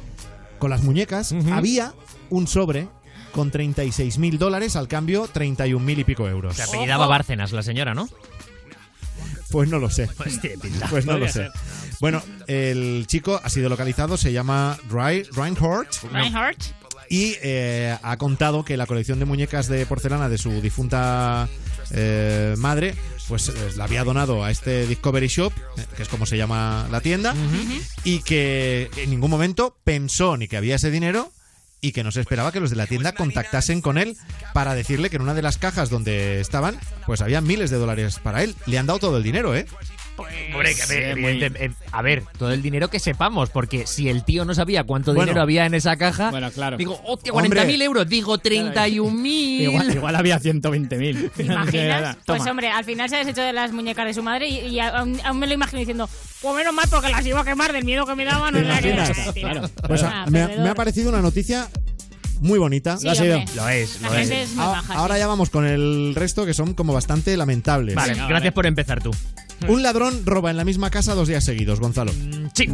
con 0.62 0.70
las 0.70 0.84
muñecas, 0.84 1.34
había 1.50 1.92
un 2.30 2.46
sobre 2.46 2.86
con 3.32 3.50
36 3.50 4.18
mil 4.18 4.38
dólares, 4.38 4.76
al 4.76 4.86
cambio 4.86 5.26
31 5.26 5.84
mil 5.84 5.98
y 5.98 6.04
pico 6.04 6.28
euros. 6.28 6.54
Se 6.54 6.62
apellidaba 6.62 7.08
Bárcenas 7.08 7.50
la 7.50 7.64
señora, 7.64 7.94
¿no? 7.94 8.08
Pues 9.50 9.68
no 9.68 9.80
lo 9.80 9.90
sé. 9.90 10.08
Pues 10.16 10.40
tiene 10.40 10.58
pinta. 10.58 10.86
Pues 10.88 11.04
no 11.04 11.18
lo 11.18 11.26
sé. 11.26 11.32
ser. 11.32 11.50
Bueno, 12.00 12.22
el 12.46 13.08
chico 13.08 13.40
ha 13.42 13.48
sido 13.50 13.68
localizado, 13.70 14.16
se 14.16 14.32
llama 14.32 14.78
Reinhardt. 14.88 16.00
Reinhardt. 16.12 16.62
Y 17.10 17.34
eh, 17.42 17.98
ha 18.00 18.16
contado 18.16 18.64
que 18.64 18.76
la 18.76 18.86
colección 18.86 19.18
de 19.18 19.24
muñecas 19.24 19.66
de 19.66 19.84
porcelana 19.84 20.28
de 20.28 20.38
su 20.38 20.60
difunta 20.60 21.48
eh, 21.90 22.54
madre, 22.56 22.94
pues 23.28 23.48
eh, 23.48 23.52
la 23.76 23.84
había 23.84 24.04
donado 24.04 24.44
a 24.44 24.50
este 24.50 24.86
Discovery 24.86 25.28
Shop, 25.28 25.52
eh, 25.76 25.84
que 25.96 26.02
es 26.02 26.08
como 26.08 26.26
se 26.26 26.36
llama 26.36 26.88
la 26.90 27.00
tienda, 27.00 27.34
y 28.04 28.20
que 28.20 28.90
en 28.96 29.10
ningún 29.10 29.30
momento 29.30 29.76
pensó 29.84 30.36
ni 30.36 30.48
que 30.48 30.56
había 30.56 30.76
ese 30.76 30.90
dinero 30.90 31.32
y 31.80 31.92
que 31.92 32.04
no 32.04 32.12
se 32.12 32.20
esperaba 32.20 32.52
que 32.52 32.60
los 32.60 32.70
de 32.70 32.76
la 32.76 32.86
tienda 32.86 33.12
contactasen 33.12 33.80
con 33.80 33.98
él 33.98 34.16
para 34.54 34.74
decirle 34.74 35.10
que 35.10 35.16
en 35.16 35.22
una 35.22 35.34
de 35.34 35.42
las 35.42 35.58
cajas 35.58 35.90
donde 35.90 36.40
estaban, 36.40 36.78
pues 37.06 37.20
había 37.20 37.40
miles 37.40 37.70
de 37.70 37.76
dólares 37.76 38.20
para 38.22 38.44
él. 38.44 38.54
Le 38.66 38.78
han 38.78 38.86
dado 38.86 39.00
todo 39.00 39.16
el 39.16 39.24
dinero, 39.24 39.54
¿eh? 39.56 39.66
Hombre, 40.16 40.74
que 40.74 40.82
a 40.82 40.86
ver, 40.86 41.14
Sí, 41.14 41.20
muy- 41.20 41.30
evidente- 41.32 41.64
eh, 41.64 41.70
a 41.90 42.02
ver, 42.02 42.22
todo 42.38 42.52
el 42.52 42.60
dinero 42.62 42.88
que 42.88 42.98
sepamos, 43.00 43.50
porque 43.50 43.86
si 43.86 44.08
el 44.08 44.24
tío 44.24 44.44
no 44.44 44.54
sabía 44.54 44.84
cuánto 44.84 45.12
Bueno. 45.12 45.24
dinero 45.26 45.42
había 45.42 45.66
en 45.66 45.74
esa 45.74 45.96
caja, 45.96 46.30
Bueno, 46.30 46.50
claro. 46.50 46.76
digo, 46.76 47.00
hostia, 47.04 47.32
Hombre. 47.32 47.48
40.000 47.48 47.82
euros, 47.82 48.08
digo 48.08 48.38
31.000. 48.38 49.62
Igual, 49.62 49.94
igual 49.94 50.16
había 50.16 50.38
120.000. 50.38 51.30
¿Te 51.30 51.42
imaginas? 51.44 52.16
Pues 52.26 52.46
hombre, 52.46 52.68
al 52.70 52.84
final 52.84 53.08
se 53.08 53.16
ha 53.16 53.18
deshecho 53.20 53.42
de 53.42 53.52
las 53.52 53.72
muñecas 53.72 54.06
de 54.06 54.14
su 54.14 54.22
madre 54.22 54.48
y, 54.48 54.58
y 54.68 54.80
aún, 54.80 55.18
aún 55.24 55.38
me 55.38 55.46
lo 55.46 55.54
imagino 55.54 55.78
diciendo, 55.78 56.08
pues 56.40 56.54
menos 56.56 56.74
mal 56.74 56.86
porque 56.90 57.08
las 57.10 57.24
iba 57.26 57.40
a 57.40 57.44
quemar 57.44 57.72
del 57.72 57.84
miedo 57.84 58.06
que 58.06 58.14
me 58.14 58.24
daban. 58.24 58.54
No. 58.54 59.32
Claro. 59.34 59.70
Pues 59.88 60.02
Ah, 60.02 60.24
ha- 60.26 60.30
me, 60.30 60.46
me 60.58 60.68
ha 60.68 60.74
parecido 60.74 61.08
una 61.10 61.20
noticia 61.22 61.68
muy 62.42 62.58
bonita. 62.58 62.96
Sí, 62.98 63.08
hombre. 63.08 63.44
Lo 63.56 63.68
es, 63.68 64.00
La 64.02 64.08
lo 64.08 64.14
es. 64.14 64.20
gente 64.28 64.42
es 64.42 64.54
muy 64.54 64.64
A- 64.64 64.68
maja. 64.68 64.94
ahora 64.94 65.14
sí. 65.14 65.20
ya 65.20 65.26
vamos 65.26 65.50
con 65.50 65.66
el 65.66 66.14
resto 66.14 66.44
que 66.46 66.54
son 66.54 66.74
como 66.74 66.92
bastante 66.92 67.36
lamentables. 67.36 67.94
Vale, 67.94 68.12
Venga, 68.12 68.26
gracias 68.28 68.42
vale. 68.42 68.52
por 68.52 68.66
empezar 68.66 69.02
tú. 69.02 69.10
Un 69.68 69.82
ladrón 69.82 70.26
roba 70.26 70.50
en 70.50 70.56
la 70.56 70.64
misma 70.64 70.90
casa 70.90 71.14
dos 71.14 71.28
días 71.28 71.44
seguidos, 71.44 71.78
Gonzalo. 71.80 72.12
Sí. 72.54 72.66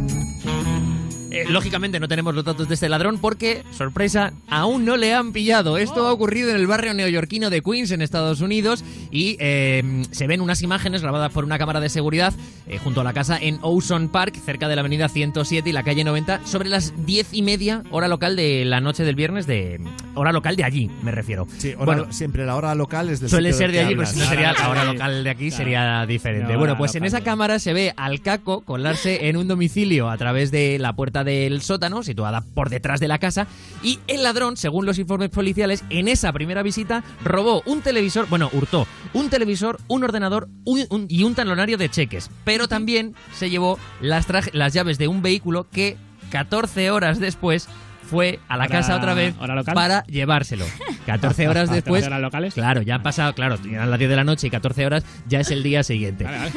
Eh, 1.31 1.45
lógicamente 1.49 1.99
no 1.99 2.07
tenemos 2.07 2.33
los 2.35 2.43
datos 2.43 2.67
de 2.67 2.73
este 2.73 2.89
ladrón 2.89 3.19
porque, 3.19 3.63
sorpresa, 3.71 4.33
aún 4.49 4.85
no 4.85 4.97
le 4.97 5.13
han 5.13 5.31
pillado. 5.31 5.77
Esto 5.77 6.07
ha 6.07 6.11
ocurrido 6.13 6.49
en 6.49 6.55
el 6.55 6.67
barrio 6.67 6.93
neoyorquino 6.93 7.49
de 7.49 7.61
Queens, 7.61 7.91
en 7.91 8.01
Estados 8.01 8.41
Unidos, 8.41 8.83
y 9.11 9.37
eh, 9.39 10.03
se 10.11 10.27
ven 10.27 10.41
unas 10.41 10.61
imágenes 10.61 11.01
grabadas 11.01 11.31
por 11.31 11.43
una 11.45 11.57
cámara 11.57 11.79
de 11.79 11.89
seguridad 11.89 12.33
eh, 12.67 12.77
junto 12.77 13.01
a 13.01 13.03
la 13.03 13.13
casa 13.13 13.37
en 13.39 13.59
Owson 13.61 14.09
Park, 14.09 14.35
cerca 14.43 14.67
de 14.67 14.75
la 14.75 14.81
avenida 14.81 15.09
107 15.09 15.69
y 15.69 15.73
la 15.73 15.83
calle 15.83 16.03
90, 16.03 16.45
sobre 16.45 16.69
las 16.69 16.93
diez 17.05 17.27
y 17.33 17.41
media, 17.41 17.83
hora 17.91 18.07
local 18.07 18.35
de 18.35 18.65
la 18.65 18.81
noche 18.81 19.03
del 19.03 19.15
viernes, 19.15 19.45
de 19.47 19.79
hora 20.15 20.31
local 20.31 20.55
de 20.55 20.63
allí, 20.63 20.89
me 21.03 21.11
refiero. 21.11 21.47
Sí, 21.57 21.73
hora- 21.73 21.85
Bueno, 21.85 22.11
siempre 22.11 22.45
la 22.45 22.55
hora 22.55 22.73
local 22.75 23.09
es 23.09 23.19
del 23.19 23.29
Suele 23.29 23.53
ser 23.53 23.71
de 23.71 23.79
allí, 23.79 23.89
pero 23.89 24.01
hablas. 24.01 24.13
si 24.13 24.19
no 24.19 24.25
sería 24.25 24.53
la 24.53 24.69
hora 24.69 24.83
local 24.85 25.23
de 25.23 25.29
aquí 25.29 25.49
Claro. 25.49 25.57
sería 25.63 26.05
diferente. 26.05 26.53
No, 26.53 26.59
bueno, 26.59 26.77
pues 26.77 26.95
en 26.95 27.05
esa 27.05 27.21
cámara 27.21 27.59
se 27.59 27.73
ve 27.73 27.93
al 27.97 28.21
caco 28.21 28.61
colarse 28.61 29.27
en 29.29 29.37
un 29.37 29.47
domicilio 29.47 30.09
a 30.09 30.17
través 30.17 30.51
de 30.51 30.77
la 30.79 30.93
puerta 30.93 31.18
del 31.23 31.61
sótano, 31.61 32.03
situada 32.03 32.41
por 32.53 32.69
detrás 32.69 32.99
de 32.99 33.07
la 33.07 33.17
casa, 33.19 33.47
y 33.83 33.99
el 34.07 34.23
ladrón, 34.23 34.57
según 34.57 34.85
los 34.85 34.99
informes 34.99 35.29
policiales, 35.29 35.83
en 35.89 36.07
esa 36.07 36.31
primera 36.33 36.63
visita 36.63 37.03
robó 37.23 37.61
un 37.65 37.81
televisor, 37.81 38.27
bueno, 38.29 38.49
hurtó 38.53 38.87
un 39.13 39.29
televisor, 39.29 39.79
un 39.87 40.03
ordenador 40.03 40.47
un- 40.65 40.85
un- 40.89 41.05
y 41.09 41.23
un 41.23 41.35
talonario 41.35 41.77
de 41.77 41.89
cheques, 41.89 42.29
pero 42.43 42.67
también 42.67 43.15
se 43.33 43.49
llevó 43.49 43.79
las, 44.01 44.27
traje- 44.27 44.51
las 44.53 44.73
llaves 44.73 44.97
de 44.97 45.07
un 45.07 45.21
vehículo 45.21 45.67
que 45.71 45.97
14 46.31 46.91
horas 46.91 47.19
después 47.19 47.67
fue 48.09 48.39
a 48.47 48.57
la 48.57 48.63
Hora- 48.65 48.71
casa 48.71 48.95
otra 48.95 49.13
vez 49.13 49.35
para 49.75 50.03
llevárselo. 50.05 50.65
14 51.05 51.47
horas 51.47 51.69
después. 51.71 52.01
14 52.01 52.07
horas 52.07 52.21
locales. 52.21 52.53
Claro, 52.55 52.81
ya 52.81 52.95
han 52.95 53.03
pasado, 53.03 53.33
claro, 53.33 53.57
eran 53.69 53.89
las 53.91 53.99
10 53.99 54.09
de 54.09 54.15
la 54.15 54.23
noche 54.23 54.47
y 54.47 54.49
14 54.49 54.85
horas 54.85 55.03
ya 55.27 55.39
es 55.41 55.51
el 55.51 55.61
día 55.63 55.83
siguiente. 55.83 56.23
Vale, 56.23 56.37
vale. 56.37 56.51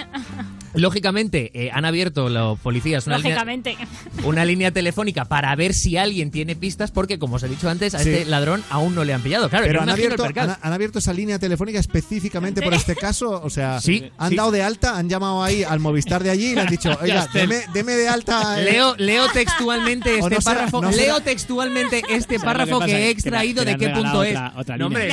Lógicamente, 0.75 1.51
eh, 1.55 1.71
han 1.73 1.85
abierto 1.85 2.29
los 2.29 2.59
policías 2.61 3.07
una 3.07 3.19
línea, 3.19 3.33
Lógicamente. 3.35 3.77
una 4.25 4.45
línea 4.45 4.71
telefónica 4.71 5.25
para 5.27 5.55
ver 5.55 5.75
si 5.75 5.97
alguien 5.97 6.31
tiene 6.31 6.57
pistas, 6.57 6.91
porque, 6.91 7.19
como 7.19 7.37
os 7.37 7.43
he 7.43 7.49
dicho 7.49 7.69
antes, 7.69 7.95
a 7.95 7.99
Sí. 7.99 8.11
este 8.11 8.25
ladrón 8.27 8.63
aún 8.71 8.95
no 8.95 9.05
le 9.05 9.13
han 9.15 9.23
pillado. 9.23 9.49
Claro, 9.51 9.67
Pero 9.67 9.83
han 9.83 9.91
abierto, 9.91 10.25
han, 10.25 10.57
han 10.61 10.73
abierto 10.73 10.99
esa 10.99 11.13
línea 11.13 11.39
telefónica 11.39 11.79
específicamente 11.79 12.63
por 12.63 12.75
este 12.75 12.95
caso. 12.97 13.41
O 13.43 13.51
sea, 13.51 13.81
Sí, 13.83 14.11
han 14.19 14.31
sí. 14.31 14.37
dado 14.37 14.51
de 14.51 14.63
alta, 14.63 14.97
han 14.97 15.09
llamado 15.09 15.43
ahí 15.43 15.63
al 15.63 15.81
Movistar 15.81 16.23
de 16.23 16.31
allí 16.31 16.53
y 16.53 16.55
le 16.55 16.61
han 16.63 16.69
dicho, 16.69 16.91
oiga, 17.03 17.29
deme, 17.33 17.61
deme 17.75 17.93
de 17.93 18.09
alta. 18.09 18.61
eh". 18.61 18.65
Leo, 18.65 18.95
leo 18.97 19.27
textualmente 19.33 20.15
este 20.19 20.31
no 20.35 20.41
será- 20.41 20.43
párrafo. 20.57 20.81
no 20.83 20.93
será- 20.93 21.03
leo 21.05 21.21
textualmente 21.21 21.99
este 22.11 22.39
¿Sabes 22.39 22.45
párrafo 22.45 22.81
que 22.81 22.93
he 22.97 23.11
extraído 23.11 23.65
de 23.65 23.77
qué 23.77 23.89
punto 23.91 24.25
es. 24.25 24.37
otra- 24.57 24.77
no, 24.79 24.87
hombre, 24.87 25.09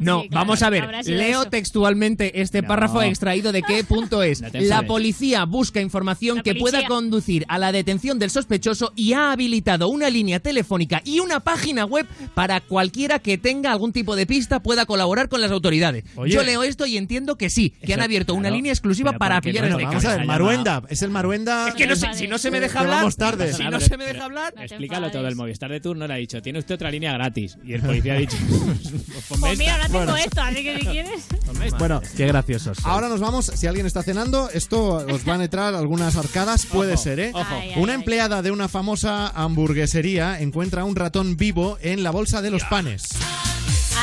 no. 0.00 0.24
vamos 0.30 0.62
a 0.62 0.70
ver. 0.70 0.88
Leo 1.06 1.42
eso. 1.42 1.50
textualmente 1.50 2.40
este 2.40 2.62
No. 2.62 2.68
párrafo 2.68 3.02
extraído 3.02 3.52
de 3.52 3.62
qué 3.62 3.84
punto 3.84 4.22
es. 4.22 4.42
La. 4.52 4.82
Policía 4.96 5.44
busca 5.44 5.82
información 5.82 6.40
que 6.42 6.54
pueda 6.54 6.86
conducir 6.86 7.44
a 7.48 7.58
la 7.58 7.70
detención 7.70 8.18
del 8.18 8.30
sospechoso 8.30 8.94
y 8.96 9.12
ha 9.12 9.30
habilitado 9.30 9.88
una 9.88 10.08
línea 10.08 10.40
telefónica 10.40 11.02
y 11.04 11.20
una 11.20 11.40
página 11.40 11.84
web 11.84 12.06
para 12.32 12.62
cualquiera 12.62 13.18
que 13.18 13.36
tenga 13.36 13.72
algún 13.72 13.92
tipo 13.92 14.16
de 14.16 14.24
pista 14.26 14.60
pueda 14.60 14.86
colaborar 14.86 15.28
con 15.28 15.42
las 15.42 15.50
autoridades. 15.50 16.04
Oye. 16.16 16.32
Yo 16.32 16.42
leo 16.42 16.62
esto 16.62 16.86
y 16.86 16.96
entiendo 16.96 17.36
que 17.36 17.50
sí, 17.50 17.74
que 17.80 17.92
Eso, 17.92 17.94
han 17.94 18.00
abierto 18.00 18.32
una 18.32 18.48
línea 18.48 18.72
exclusiva 18.72 19.10
Pero 19.10 19.18
para 19.18 19.34
¿por 19.36 19.42
qué 19.42 19.50
pillar 19.50 19.64
no? 19.64 19.76
este 19.76 19.84
Vamos 19.84 20.04
a 20.06 20.16
ver, 20.16 20.26
Maruenda. 20.26 20.82
Es 20.88 21.02
el 21.02 21.10
Maruenda. 21.10 21.68
Es 21.68 21.74
que 21.74 21.86
no 21.86 21.94
sé, 21.94 22.14
si 22.14 22.26
no 22.26 22.38
se 22.38 22.50
me 22.50 22.58
deja 22.60 22.80
hablar, 22.80 22.96
vamos 23.00 23.16
tarde. 23.16 23.52
si 23.52 23.64
no 23.64 23.78
se 23.78 23.98
me 23.98 24.06
deja 24.06 24.24
hablar, 24.24 24.54
Explícalo 24.58 25.10
todo. 25.10 25.28
El 25.28 25.36
Movistar 25.36 25.70
de 25.70 25.80
turno 25.80 26.06
le 26.06 26.14
ha 26.14 26.16
dicho, 26.16 26.40
tiene 26.40 26.58
usted 26.58 26.76
otra 26.76 26.90
línea 26.90 27.12
gratis. 27.12 27.58
Y 27.66 27.74
el 27.74 27.82
policía 27.82 28.14
ha 28.14 28.16
dicho, 28.16 28.38
pues 28.48 29.38
Pues 29.40 29.58
mira, 29.58 29.74
ahora 29.74 29.86
tengo 29.88 29.98
Bueno. 29.98 30.16
esto, 30.16 30.40
así 30.40 30.62
que 30.62 30.78
si 30.78 30.86
quieres. 30.86 31.26
Bueno, 31.78 32.00
Qué 32.16 32.26
graciosos. 32.26 32.78
Ahora 32.84 33.08
nos 33.10 33.20
vamos, 33.20 33.46
si 33.46 33.66
alguien 33.66 33.84
está 33.84 34.02
cenando, 34.02 34.48
esto 34.50 34.85
os 34.94 35.24
van 35.24 35.40
a 35.40 35.44
entrar 35.44 35.74
algunas 35.74 36.16
arcadas, 36.16 36.66
puede 36.66 36.96
ser, 36.96 37.20
¿eh? 37.20 37.30
ojo. 37.34 37.54
Una 37.76 37.94
empleada 37.94 38.42
de 38.42 38.50
una 38.50 38.68
famosa 38.68 39.28
hamburguesería 39.28 40.40
encuentra 40.40 40.84
un 40.84 40.96
ratón 40.96 41.36
vivo 41.36 41.78
en 41.80 42.02
la 42.02 42.10
bolsa 42.10 42.42
de 42.42 42.50
los 42.50 42.64
panes. 42.64 43.10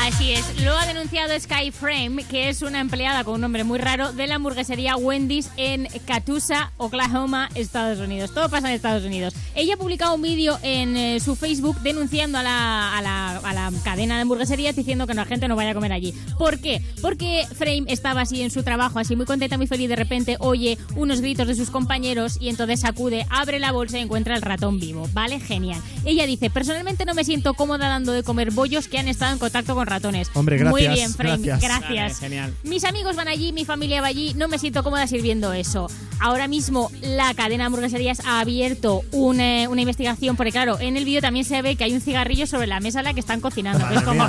Así 0.04 0.32
es, 0.32 0.60
lo 0.62 0.76
ha 0.76 0.84
denunciado 0.84 1.32
Skyframe, 1.40 2.24
que 2.24 2.50
es 2.50 2.60
una 2.60 2.80
empleada 2.80 3.24
con 3.24 3.36
un 3.36 3.40
nombre 3.40 3.64
muy 3.64 3.78
raro 3.78 4.12
de 4.12 4.26
la 4.26 4.34
hamburguesería 4.34 4.96
Wendy's 4.96 5.50
en 5.56 5.88
Catoosa, 6.06 6.72
Oklahoma, 6.76 7.48
Estados 7.54 8.00
Unidos. 8.00 8.34
Todo 8.34 8.50
pasa 8.50 8.68
en 8.68 8.74
Estados 8.74 9.04
Unidos. 9.04 9.34
Ella 9.54 9.74
ha 9.74 9.76
publicado 9.78 10.14
un 10.14 10.20
vídeo 10.20 10.58
en 10.62 10.94
eh, 10.98 11.20
su 11.20 11.36
Facebook 11.36 11.80
denunciando 11.80 12.36
a 12.36 12.42
la, 12.42 12.98
a, 12.98 13.00
la, 13.00 13.36
a 13.38 13.54
la 13.54 13.72
cadena 13.82 14.16
de 14.16 14.20
hamburgueserías 14.20 14.76
diciendo 14.76 15.06
que 15.06 15.14
la 15.14 15.24
gente 15.24 15.48
no 15.48 15.56
vaya 15.56 15.70
a 15.70 15.74
comer 15.74 15.94
allí. 15.94 16.12
¿Por 16.36 16.58
qué? 16.60 16.82
Porque 17.00 17.46
Frame 17.56 17.84
estaba 17.86 18.20
así 18.20 18.42
en 18.42 18.50
su 18.50 18.62
trabajo, 18.62 18.98
así 18.98 19.16
muy 19.16 19.24
contenta, 19.24 19.56
muy 19.56 19.66
feliz, 19.66 19.88
de 19.88 19.96
repente 19.96 20.36
oye 20.38 20.76
unos 20.96 21.22
gritos 21.22 21.48
de 21.48 21.54
sus 21.54 21.70
compañeros 21.70 22.36
y 22.38 22.50
entonces 22.50 22.80
sacude, 22.80 23.24
abre 23.30 23.58
la 23.58 23.72
bolsa 23.72 23.98
y 23.98 24.02
encuentra 24.02 24.36
el 24.36 24.42
ratón 24.42 24.78
vivo. 24.78 25.08
¿Vale? 25.14 25.40
Genial. 25.40 25.80
Ella 26.04 26.26
dice, 26.26 26.50
personalmente 26.50 27.06
no 27.06 27.14
me 27.14 27.24
siento 27.24 27.54
cómoda 27.54 27.88
dando 27.88 28.12
de 28.12 28.22
comer 28.22 28.50
bollos 28.50 28.86
que 28.86 28.98
han 28.98 29.08
estado 29.08 29.32
en 29.32 29.38
contacto 29.38 29.74
con 29.74 29.86
ratones. 29.94 30.30
Hombre, 30.34 30.62
Muy 30.64 30.82
gracias, 30.82 30.94
bien, 30.94 31.14
Frame. 31.14 31.42
gracias. 31.46 31.60
Gracias. 31.62 32.12
Vale, 32.12 32.14
genial. 32.14 32.54
Mis 32.64 32.84
amigos 32.84 33.16
van 33.16 33.28
allí, 33.28 33.52
mi 33.52 33.64
familia 33.64 34.00
va 34.00 34.08
allí, 34.08 34.34
no 34.34 34.48
me 34.48 34.58
siento 34.58 34.82
cómoda 34.82 35.06
sirviendo 35.06 35.52
eso. 35.52 35.88
Ahora 36.20 36.48
mismo 36.48 36.90
la 37.02 37.34
cadena 37.34 37.64
de 37.64 37.66
hamburgueserías 37.66 38.20
ha 38.24 38.40
abierto 38.40 39.02
una, 39.12 39.68
una 39.68 39.80
investigación, 39.80 40.36
porque 40.36 40.52
claro, 40.52 40.78
en 40.80 40.96
el 40.96 41.04
vídeo 41.04 41.20
también 41.20 41.44
se 41.44 41.60
ve 41.62 41.76
que 41.76 41.84
hay 41.84 41.92
un 41.92 42.00
cigarrillo 42.00 42.46
sobre 42.46 42.66
la 42.66 42.80
mesa 42.80 43.00
a 43.00 43.02
la 43.02 43.14
que 43.14 43.20
están 43.20 43.40
cocinando. 43.40 43.86
que 43.88 43.94
es 43.94 44.02
como 44.02 44.28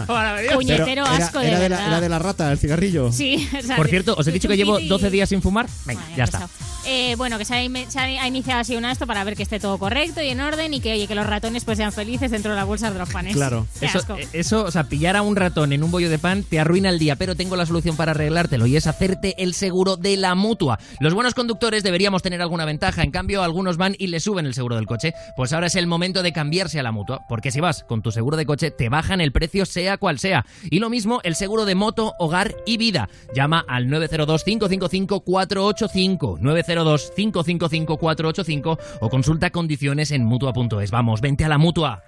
puñetero 0.54 1.04
era, 1.06 1.16
asco 1.16 1.40
de 1.40 1.48
era 1.50 1.60
de 1.60 1.70
la, 1.70 1.76
verdad. 1.78 1.88
era 1.92 2.02
de 2.02 2.10
la 2.10 2.20
rata, 2.20 2.52
el 2.52 2.58
cigarrillo. 2.60 3.12
Sí, 3.12 3.48
o 3.60 3.62
sea, 3.62 3.76
Por 3.76 3.88
cierto, 3.88 4.16
os 4.18 4.28
he 4.28 4.32
dicho 4.32 4.48
que 4.48 4.58
llevo 4.58 4.74
chupito 4.76 4.86
y- 4.86 4.90
12 4.90 5.10
días 5.10 5.30
sin 5.30 5.42
fumar. 5.42 5.68
Venga, 5.86 6.02
Vale, 6.02 6.16
ya 6.16 6.24
está. 6.26 6.48
Eh, 6.88 7.16
bueno, 7.18 7.40
que 7.40 7.46
se 7.46 7.56
ha, 7.56 7.90
se 7.90 8.28
iniciado 8.28 8.60
así 8.62 8.76
un 8.76 8.86
esto 8.86 9.08
para 9.08 9.24
ver 9.24 9.36
que 9.36 9.42
esté 9.42 9.60
todo 9.60 9.80
correcto 9.80 10.22
y 10.22 10.30
en 10.30 10.40
orden 10.40 10.72
y 10.72 10.82
que, 10.82 10.94
oye, 10.94 11.08
que 11.08 11.16
los 11.16 11.26
ratones 11.26 11.64
pues 11.66 11.80
sean 11.80 11.92
felices 11.92 12.30
dentro 12.30 12.52
de 12.52 12.58
las 12.58 12.68
bolsas 12.68 12.94
de 12.94 13.00
los 13.00 13.10
panes. 13.10 13.34
Claro. 13.34 13.66
Qué 13.80 13.88
Eso, 13.88 13.98
asco. 14.00 14.16
eh, 14.18 14.28
eso, 14.34 14.64
o 14.66 14.70
sea, 14.72 14.84
pillar 14.84 15.16
a 15.16 15.24
un 15.24 15.36
ratón 15.36 15.55
en 15.64 15.84
un 15.84 15.92
bollo 15.92 16.10
de 16.10 16.20
pan 16.20 16.44
te 16.44 16.60
arruina 16.60 16.90
el 16.90 17.00
día, 17.00 17.16
pero 17.16 17.36
tengo 17.36 17.56
la 17.56 17.66
solución 17.66 17.96
para 17.96 18.12
arreglártelo 18.12 18.66
y 18.66 18.76
es 18.76 18.88
hacerte 18.88 19.42
el 19.42 19.54
seguro 19.54 19.96
de 19.96 20.18
la 20.18 20.36
mutua. 20.36 20.80
Los 21.00 21.14
buenos 21.14 21.34
conductores 21.34 21.82
deberíamos 21.82 22.22
tener 22.22 22.42
alguna 22.42 22.66
ventaja, 22.66 23.04
en 23.04 23.12
cambio 23.12 23.42
algunos 23.42 23.78
van 23.78 23.96
y 23.98 24.08
le 24.08 24.20
suben 24.20 24.46
el 24.46 24.54
seguro 24.54 24.76
del 24.76 24.86
coche. 24.86 25.14
Pues 25.38 25.54
ahora 25.54 25.68
es 25.68 25.76
el 25.76 25.88
momento 25.88 26.24
de 26.24 26.34
cambiarse 26.34 26.78
a 26.80 26.84
la 26.84 26.92
mutua, 26.92 27.26
porque 27.30 27.52
si 27.52 27.62
vas 27.62 27.86
con 27.86 28.02
tu 28.02 28.12
seguro 28.12 28.36
de 28.36 28.46
coche 28.46 28.72
te 28.72 28.90
bajan 28.90 29.22
el 29.22 29.32
precio 29.32 29.66
sea 29.66 29.98
cual 29.98 30.20
sea. 30.20 30.46
Y 30.70 30.80
lo 30.80 30.90
mismo 30.90 31.22
el 31.24 31.36
seguro 31.36 31.64
de 31.64 31.76
moto, 31.76 32.16
hogar 32.20 32.54
y 32.66 32.76
vida. 32.78 33.08
Llama 33.34 33.64
al 33.68 33.88
902-555-485, 33.88 36.40
902-555-485 36.40 38.78
o 39.00 39.10
consulta 39.10 39.52
condiciones 39.52 40.12
en 40.12 40.26
mutua.es. 40.26 40.92
Vamos, 40.92 41.22
vente 41.22 41.46
a 41.46 41.50
la 41.50 41.58
mutua. 41.58 42.04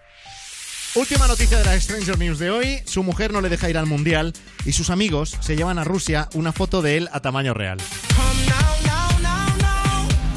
Última 0.95 1.27
noticia 1.27 1.57
de 1.59 1.65
la 1.65 1.79
Stranger 1.79 2.17
News 2.17 2.39
de 2.39 2.49
hoy. 2.49 2.79
Su 2.85 3.03
mujer 3.03 3.31
no 3.31 3.41
le 3.41 3.49
deja 3.49 3.69
ir 3.69 3.77
al 3.77 3.85
mundial 3.85 4.33
y 4.65 4.71
sus 4.71 4.89
amigos 4.89 5.35
se 5.39 5.55
llevan 5.55 5.77
a 5.77 5.83
Rusia 5.83 6.29
una 6.33 6.53
foto 6.53 6.81
de 6.81 6.97
él 6.97 7.09
a 7.11 7.19
tamaño 7.19 7.53
real. 7.53 7.77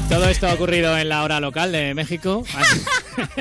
Todo 0.07 0.27
esto 0.27 0.47
ha 0.47 0.53
ocurrido 0.53 0.97
en 0.97 1.07
la 1.07 1.23
hora 1.23 1.39
local 1.39 1.71
de 1.71 1.93
México. 1.93 2.43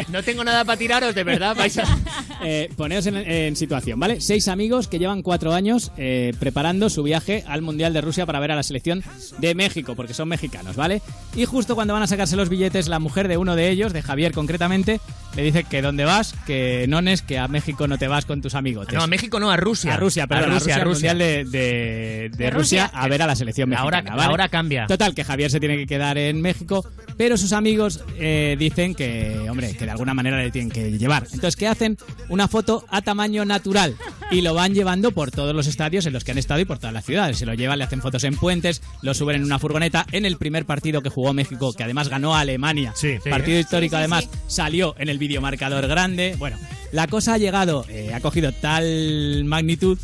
No 0.09 0.23
tengo 0.25 0.43
nada 0.43 0.65
para 0.65 0.77
tiraros, 0.77 1.15
de 1.15 1.23
verdad, 1.23 1.55
vais 1.55 1.79
a... 1.79 1.85
Eh, 2.43 2.71
poneos 2.75 3.05
en, 3.05 3.17
en 3.17 3.55
situación, 3.55 4.01
¿vale? 4.01 4.23
Seis 4.23 4.49
amigos 4.49 4.89
que 4.89 4.99
llevan 4.99 5.21
cuatro 5.21 5.53
años 5.53 5.93
eh, 5.99 6.33
preparando 6.41 6.89
su 6.89 7.03
viaje 7.03 7.45
al 7.47 7.61
Mundial 7.61 7.93
de 7.93 8.01
Rusia 8.01 8.25
para 8.25 8.41
ver 8.41 8.51
a 8.51 8.57
la 8.57 8.63
selección 8.63 9.05
de 9.39 9.55
México, 9.55 9.95
porque 9.95 10.15
son 10.15 10.27
mexicanos, 10.31 10.75
¿vale? 10.75 11.03
Y 11.37 11.45
justo 11.45 11.75
cuando 11.75 11.93
van 11.93 12.03
a 12.03 12.07
sacarse 12.07 12.37
los 12.37 12.49
billetes, 12.49 12.89
la 12.89 12.99
mujer 12.99 13.29
de 13.29 13.37
uno 13.37 13.57
de 13.57 13.69
ellos, 13.69 13.93
de 13.93 14.01
Javier 14.01 14.33
concretamente, 14.33 15.03
le 15.37 15.43
dice 15.43 15.65
que 15.65 15.81
dónde 15.83 16.05
vas, 16.05 16.35
que 16.47 16.87
nones, 16.89 17.23
que 17.23 17.39
a 17.39 17.49
México 17.49 17.87
no 17.89 17.99
te 17.99 18.09
vas 18.09 18.25
con 18.27 18.43
tus 18.43 18.55
amigos. 18.55 18.87
No, 18.93 19.03
a 19.03 19.07
México 19.07 19.39
no, 19.41 19.51
a 19.51 19.57
Rusia. 19.57 19.95
A 19.95 19.97
Rusia, 19.97 20.27
perdón, 20.27 20.51
a 20.51 20.55
Rusia, 20.55 20.77
a 20.77 20.79
Rusia. 20.81 21.15
Mundial 21.15 21.19
de, 21.19 21.45
de- 21.45 22.31
de 22.31 22.31
De 22.37 22.51
Rusia, 22.51 22.87
Rusia. 22.87 23.01
a 23.01 23.09
ver 23.09 23.23
a 23.23 23.27
la 23.27 23.37
selección 23.37 23.73
Ahora- 23.75 23.99
mexicana. 23.99 24.17
¿vale? 24.17 24.31
ahora 24.31 24.49
cambia. 24.49 24.87
Total, 24.87 25.15
que 25.15 25.25
Javier 25.25 25.51
se 25.51 25.61
tiene 25.61 25.77
que 25.77 25.87
quedar 25.87 26.19
en 26.19 26.41
México, 26.41 26.85
pero 27.17 27.37
sus 27.37 27.53
amigos 27.53 28.01
eh, 28.19 28.57
dicen 28.59 28.95
que, 28.95 29.37
hombre, 29.49 29.75
que 29.77 29.85
de 29.85 29.91
alguna 29.91 30.15
manera 30.15 30.39
le 30.39 30.51
tienen 30.51 30.71
que 30.71 30.91
llevar. 30.99 31.25
Entonces, 31.33 31.57
¿qué 31.57 31.67
hacen? 31.69 31.97
Una 32.29 32.49
foto 32.49 32.85
a 32.91 33.03
tamaño 33.03 33.45
natural 33.45 33.95
y 34.31 34.41
lo 34.43 34.55
van 34.55 34.75
llevando 34.75 35.13
por 35.13 35.31
todos 35.31 35.55
los 35.55 35.67
estadios 35.67 36.07
en 36.07 36.13
los 36.13 36.25
que 36.25 36.33
han 36.33 36.39
estado 36.39 36.61
y 36.61 36.65
por 36.65 36.79
todas 36.79 36.93
las 36.95 37.05
ciudades. 37.05 37.39
Se 37.39 37.47
lo 37.47 37.55
llevan, 37.55 37.79
le 37.79 37.85
hacen 37.85 38.01
fotos 38.03 38.25
en 38.25 38.37
puentes, 38.37 38.83
lo 39.03 39.15
suben 39.15 39.37
en 39.37 39.45
una 39.45 39.59
furgoneta. 39.59 40.07
En 40.13 40.25
el 40.25 40.37
primer 40.37 40.65
partido 40.67 41.03
que 41.03 41.09
jugó 41.11 41.33
México, 41.33 41.73
que 41.73 41.85
además 41.85 42.09
ganó 42.09 42.35
a 42.37 42.41
Alemania, 42.41 42.93
partido 43.29 43.57
Sí. 43.57 43.61
histórico, 43.61 43.91
Sí, 43.97 43.97
sí, 43.97 43.97
además 43.97 44.25
sí. 44.25 44.39
salió 44.49 44.95
en 44.99 45.09
el 45.09 45.19
videomarcador 45.21 45.87
grande. 45.87 46.35
Bueno, 46.37 46.59
la 46.91 47.07
cosa 47.07 47.35
ha 47.35 47.39
llegado, 47.39 47.87
eh, 47.89 48.13
ha 48.13 48.21
cogido 48.21 48.51
tal 48.51 49.45
magnitud 49.45 49.99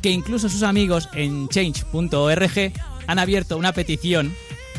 que 0.00 0.10
incluso 0.10 0.48
sus 0.48 0.62
amigos 0.62 1.10
en 1.12 1.48
change.org 1.48 2.72
han 3.06 3.18
abierto 3.18 3.58
una 3.58 3.72
petición 3.72 4.34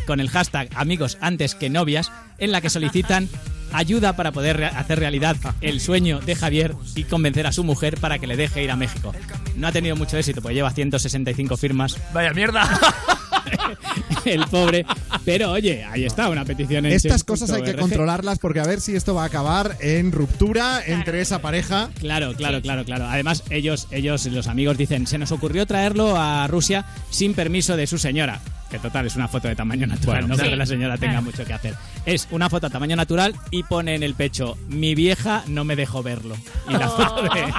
con 0.08 0.20
el 0.20 0.30
hashtag 0.30 0.70
amigos 0.76 1.18
antes 1.22 1.54
que 1.54 1.70
novias 1.70 2.12
en 2.40 2.52
la 2.52 2.62
que 2.62 2.70
solicitan 2.70 3.30
ayuda 3.72 4.16
para 4.16 4.32
poder 4.32 4.64
hacer 4.64 5.00
realidad 5.00 5.36
el 5.62 5.80
sueño 5.80 6.20
de 6.20 6.36
Javier 6.36 6.76
y 6.96 7.04
convencer 7.04 7.48
a 7.48 7.52
su 7.52 7.64
mujer 7.64 7.98
para 8.00 8.20
que 8.20 8.28
le 8.28 8.36
deje 8.38 8.64
ir 8.64 8.72
a 8.72 8.76
México. 8.76 9.14
No 9.56 9.68
ha 9.68 9.72
tenido 9.72 9.96
mucho 9.96 10.18
éxito, 10.18 10.42
porque 10.42 10.56
lleva 10.56 10.72
165 10.72 11.58
firmas. 11.58 11.98
Vaya 12.14 12.34
mierda. 12.34 12.68
el 14.26 14.46
pobre. 14.46 14.86
Pero 15.26 15.52
oye, 15.52 15.84
ahí 15.84 16.06
está, 16.06 16.30
una 16.30 16.46
petición 16.46 16.86
en 16.86 16.94
Estas 16.94 17.24
cosas 17.24 17.52
hay 17.52 17.64
que 17.64 17.76
controlarlas 17.76 18.40
porque 18.40 18.60
a 18.60 18.66
ver 18.66 18.82
si 18.82 18.96
esto 18.96 19.14
va 19.14 19.24
a 19.24 19.28
acabar 19.28 19.78
en 19.80 20.12
ruptura 20.12 20.82
entre 20.86 21.22
esa 21.22 21.42
pareja. 21.42 21.90
Claro, 22.00 22.34
claro, 22.36 22.62
claro, 22.62 22.86
claro. 22.86 23.06
Además, 23.08 23.44
ellos, 23.50 23.88
ellos, 23.92 24.26
los 24.28 24.48
amigos 24.48 24.78
dicen, 24.78 25.08
se 25.08 25.18
nos 25.18 25.32
ocurrió 25.32 25.66
traerlo 25.66 26.16
a 26.18 26.48
Rusia 26.48 26.86
sin 27.10 27.34
permiso 27.34 27.78
de 27.78 27.88
su 27.88 27.98
señora. 27.98 28.42
Que 28.74 28.80
total, 28.80 29.06
es 29.06 29.16
una 29.16 29.28
foto 29.28 29.48
de 29.48 29.56
tamaño 29.56 29.86
natural, 29.86 30.22
Bueno, 30.22 30.28
no 30.30 30.36
creo 30.36 30.50
que 30.50 30.56
la 30.56 30.66
señora 30.66 30.98
tenga 30.98 31.14
Claro. 31.14 31.26
mucho 31.28 31.46
que 31.46 31.54
hacer. 31.54 31.76
Es 32.08 32.28
una 32.32 32.50
foto 32.50 32.66
a 32.66 32.70
tamaño 32.72 32.96
natural 32.96 33.36
y 33.52 33.62
pone 33.62 33.94
en 33.94 34.02
el 34.02 34.16
pecho, 34.16 34.58
mi 34.68 34.96
vieja 34.96 35.44
no 35.46 35.64
me 35.64 35.76
dejó 35.76 36.02
verlo. 36.02 36.36
Y 36.68 36.74
la 36.74 36.88
Oh. 36.90 36.98
foto 36.98 37.22
de, 37.22 37.54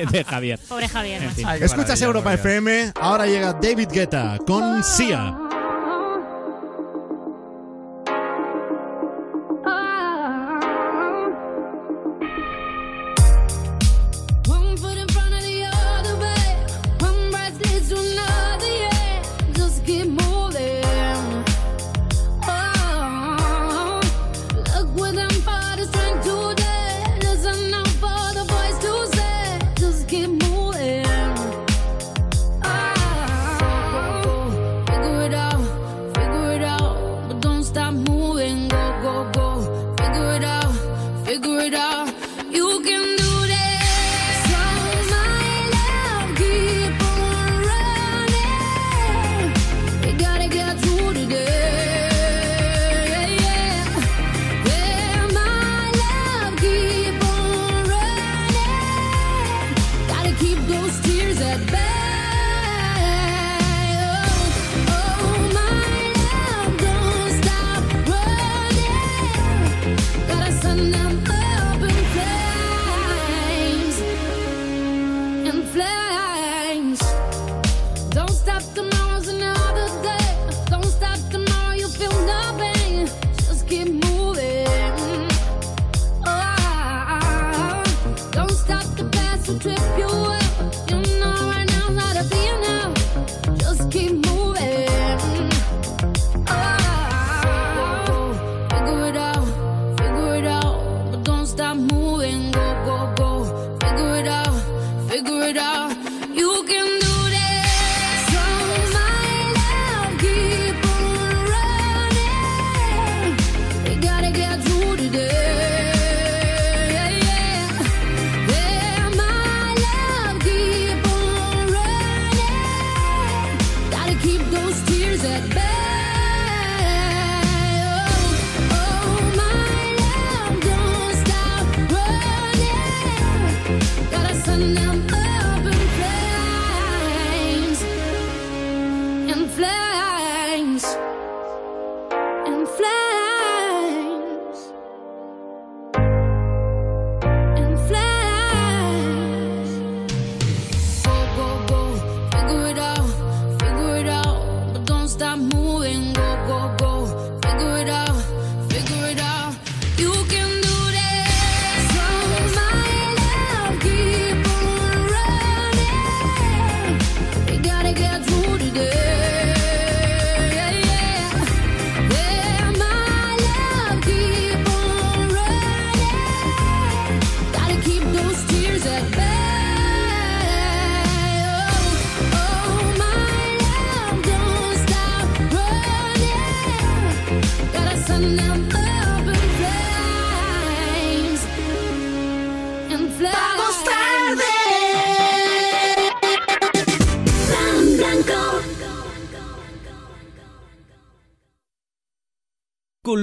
de- 0.00 0.06
de 0.06 0.24
Javier. 0.24 0.58
Pobre 0.68 0.88
Javier. 0.88 1.22
En 1.22 1.30
fin. 1.30 1.46
Escuchas 1.60 2.02
Europa 2.02 2.34
FM, 2.34 2.92
ahora 3.00 3.26
llega 3.26 3.52
David 3.52 3.86
Guetta 3.92 4.36
con 4.44 4.82
Sia. 4.82 5.36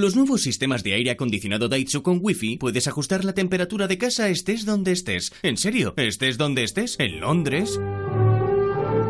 Los 0.06 0.14
nuevos 0.14 0.42
sistemas 0.42 0.84
de 0.84 0.94
aire 0.94 1.10
acondicionado 1.10 1.68
Daitsu 1.68 2.00
con 2.04 2.20
Wi-Fi 2.22 2.58
puedes 2.58 2.86
ajustar 2.86 3.24
la 3.24 3.32
temperatura 3.32 3.88
de 3.88 3.98
casa 3.98 4.28
estés 4.28 4.64
donde 4.64 4.92
estés. 4.92 5.32
En 5.42 5.56
serio, 5.56 5.94
estés 5.96 6.38
donde 6.38 6.62
estés, 6.62 6.94
en 7.00 7.18
Londres, 7.18 7.80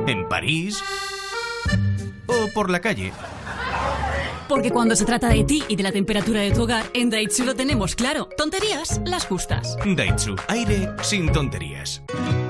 en 0.07 0.27
París 0.27 0.83
o 2.25 2.49
por 2.55 2.71
la 2.71 2.81
calle. 2.81 3.13
Porque 4.49 4.71
cuando 4.71 4.97
se 4.97 5.05
trata 5.05 5.29
de 5.29 5.45
ti 5.45 5.65
y 5.69 5.77
de 5.77 5.83
la 5.83 5.93
temperatura 5.93 6.41
de 6.41 6.53
tu 6.53 6.63
hogar, 6.63 6.87
en 6.95 7.11
Daitsu 7.11 7.45
lo 7.45 7.55
tenemos 7.55 7.95
claro. 7.95 8.31
Tonterías, 8.35 8.99
las 9.05 9.27
justas. 9.27 9.77
Daitsu, 9.85 10.35
aire 10.49 10.89
sin 11.03 11.31
tonterías. 11.31 12.01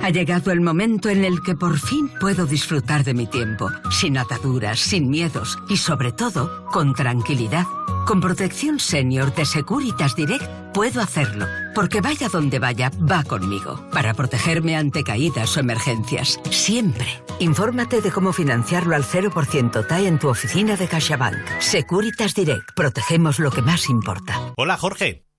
Ha 0.03 0.11
llegado 0.11 0.53
el 0.53 0.61
momento 0.61 1.09
en 1.09 1.25
el 1.25 1.43
que 1.43 1.57
por 1.57 1.81
fin 1.81 2.09
puedo 2.21 2.47
disfrutar 2.47 3.03
de 3.03 3.15
mi 3.15 3.27
tiempo, 3.27 3.71
sin 3.91 4.17
ataduras, 4.17 4.79
sin 4.79 5.11
miedos 5.11 5.59
y 5.69 5.79
sobre 5.79 6.13
todo 6.13 6.65
con 6.67 6.95
tranquilidad. 6.95 7.65
Con 8.07 8.21
protección 8.21 8.79
senior 8.79 9.35
de 9.35 9.45
Securitas 9.45 10.15
Direct 10.15 10.49
puedo 10.73 11.01
hacerlo, 11.01 11.45
porque 11.75 12.01
vaya 12.01 12.29
donde 12.29 12.61
vaya, 12.61 12.93
va 12.99 13.25
conmigo, 13.25 13.81
para 13.93 14.15
protegerme 14.15 14.77
ante 14.77 15.03
caídas 15.03 15.57
o 15.57 15.61
emergencias, 15.61 16.39
siempre. 16.51 17.09
Infórmate 17.41 18.01
de 18.01 18.13
cómo 18.13 18.33
financiarlo 18.33 18.95
al 18.95 19.03
0% 19.03 19.89
TAE 19.89 20.07
en 20.07 20.21
tu 20.21 20.29
oficina 20.29 20.77
de 20.77 20.87
CaixaBank. 20.87 21.59
Securitas 21.59 22.37
Direct, 22.37 22.75
protegemos 22.77 23.41
lo 23.41 23.51
que 23.51 23.63
más 23.63 23.91
importa. 23.91 24.53
Hola 24.57 24.77
Jorge. 24.77 25.26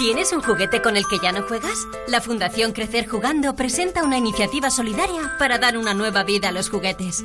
¿Tienes 0.00 0.32
un 0.32 0.40
juguete 0.40 0.80
con 0.80 0.96
el 0.96 1.06
que 1.06 1.18
ya 1.22 1.30
no 1.30 1.42
juegas? 1.42 1.86
La 2.08 2.22
Fundación 2.22 2.72
Crecer 2.72 3.06
Jugando 3.06 3.54
presenta 3.54 4.02
una 4.02 4.16
iniciativa 4.16 4.70
solidaria 4.70 5.36
para 5.38 5.58
dar 5.58 5.76
una 5.76 5.92
nueva 5.92 6.22
vida 6.22 6.48
a 6.48 6.52
los 6.52 6.70
juguetes, 6.70 7.22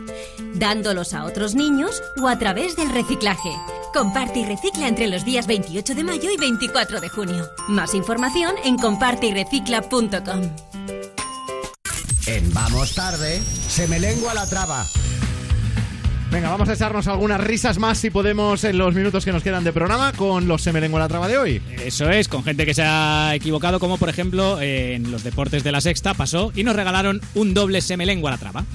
dándolos 0.56 1.14
a 1.14 1.24
otros 1.24 1.56
niños 1.56 2.04
o 2.22 2.28
a 2.28 2.38
través 2.38 2.76
del 2.76 2.90
reciclaje. 2.90 3.56
Comparte 3.94 4.40
y 4.40 4.46
recicla 4.46 4.90
entre 4.90 5.08
los 5.08 5.24
días 5.24 5.48
28 5.48 5.96
de 5.96 6.04
mayo 6.04 6.30
y 6.30 6.36
24 6.36 7.00
de 7.00 7.08
junio. 7.08 7.50
Más 7.70 7.96
información 7.96 8.56
en 8.66 8.78
comparteyrecicla.com. 8.78 10.42
En 12.28 12.54
Vamos 12.54 12.94
Tarde, 12.94 13.42
se 13.70 13.88
me 13.88 14.02
lengua 14.02 14.34
la 14.34 14.50
traba. 14.50 14.86
Venga, 16.32 16.50
vamos 16.50 16.68
a 16.68 16.74
echarnos 16.74 17.08
algunas 17.08 17.40
risas 17.40 17.78
más 17.78 17.98
si 17.98 18.10
podemos 18.10 18.64
en 18.64 18.78
los 18.78 18.94
minutos 18.94 19.24
que 19.24 19.32
nos 19.32 19.44
quedan 19.44 19.64
de 19.64 19.72
programa 19.72 20.12
con 20.12 20.48
los 20.48 20.62
Se 20.62 20.74
me 20.74 20.82
lengua 20.82 21.00
la 21.00 21.08
traba 21.08 21.28
de 21.28 21.38
hoy. 21.38 21.62
Eso 21.84 22.10
es, 22.10 22.28
con 22.28 22.44
gente 22.44 22.66
que 22.66 22.74
se 22.74 22.84
ha 22.84 23.34
equivocado, 23.36 23.80
como 23.80 23.98
por 23.98 24.10
ejemplo 24.10 24.60
en 24.60 25.12
los 25.12 25.24
deportes 25.24 25.64
de 25.64 25.72
la 25.72 25.82
sexta 25.82 26.14
pasó 26.14 26.52
y 26.56 26.64
nos 26.64 26.76
regalaron 26.76 27.22
un 27.36 27.54
doble 27.54 27.82
Se 27.82 27.96
me 27.96 28.06
lengua 28.06 28.32
la 28.32 28.38
traba. 28.38 28.66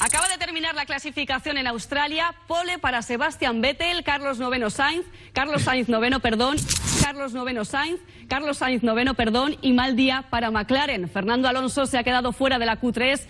Acaba 0.00 0.28
de 0.28 0.38
terminar 0.38 0.74
la 0.74 0.86
clasificación 0.86 1.58
en 1.58 1.66
Australia. 1.66 2.34
Pole 2.46 2.78
para 2.78 3.02
Sebastián 3.02 3.60
Vettel, 3.60 4.04
Carlos 4.04 4.38
Noveno 4.38 4.70
Sainz, 4.70 5.04
Carlos 5.32 5.62
Sainz 5.62 5.88
Noveno, 5.88 6.20
perdón, 6.20 6.56
Carlos 7.02 7.32
Noveno 7.32 7.64
Sainz, 7.64 8.00
Carlos 8.28 8.58
Sainz 8.58 8.82
Noveno, 8.82 9.14
perdón, 9.14 9.56
y 9.62 9.72
mal 9.72 9.96
día 9.96 10.24
para 10.30 10.50
McLaren. 10.50 11.08
Fernando 11.10 11.48
Alonso 11.48 11.86
se 11.86 11.98
ha 11.98 12.04
quedado 12.04 12.32
fuera 12.32 12.58
de 12.58 12.66
la 12.66 12.80
Q3. 12.80 13.20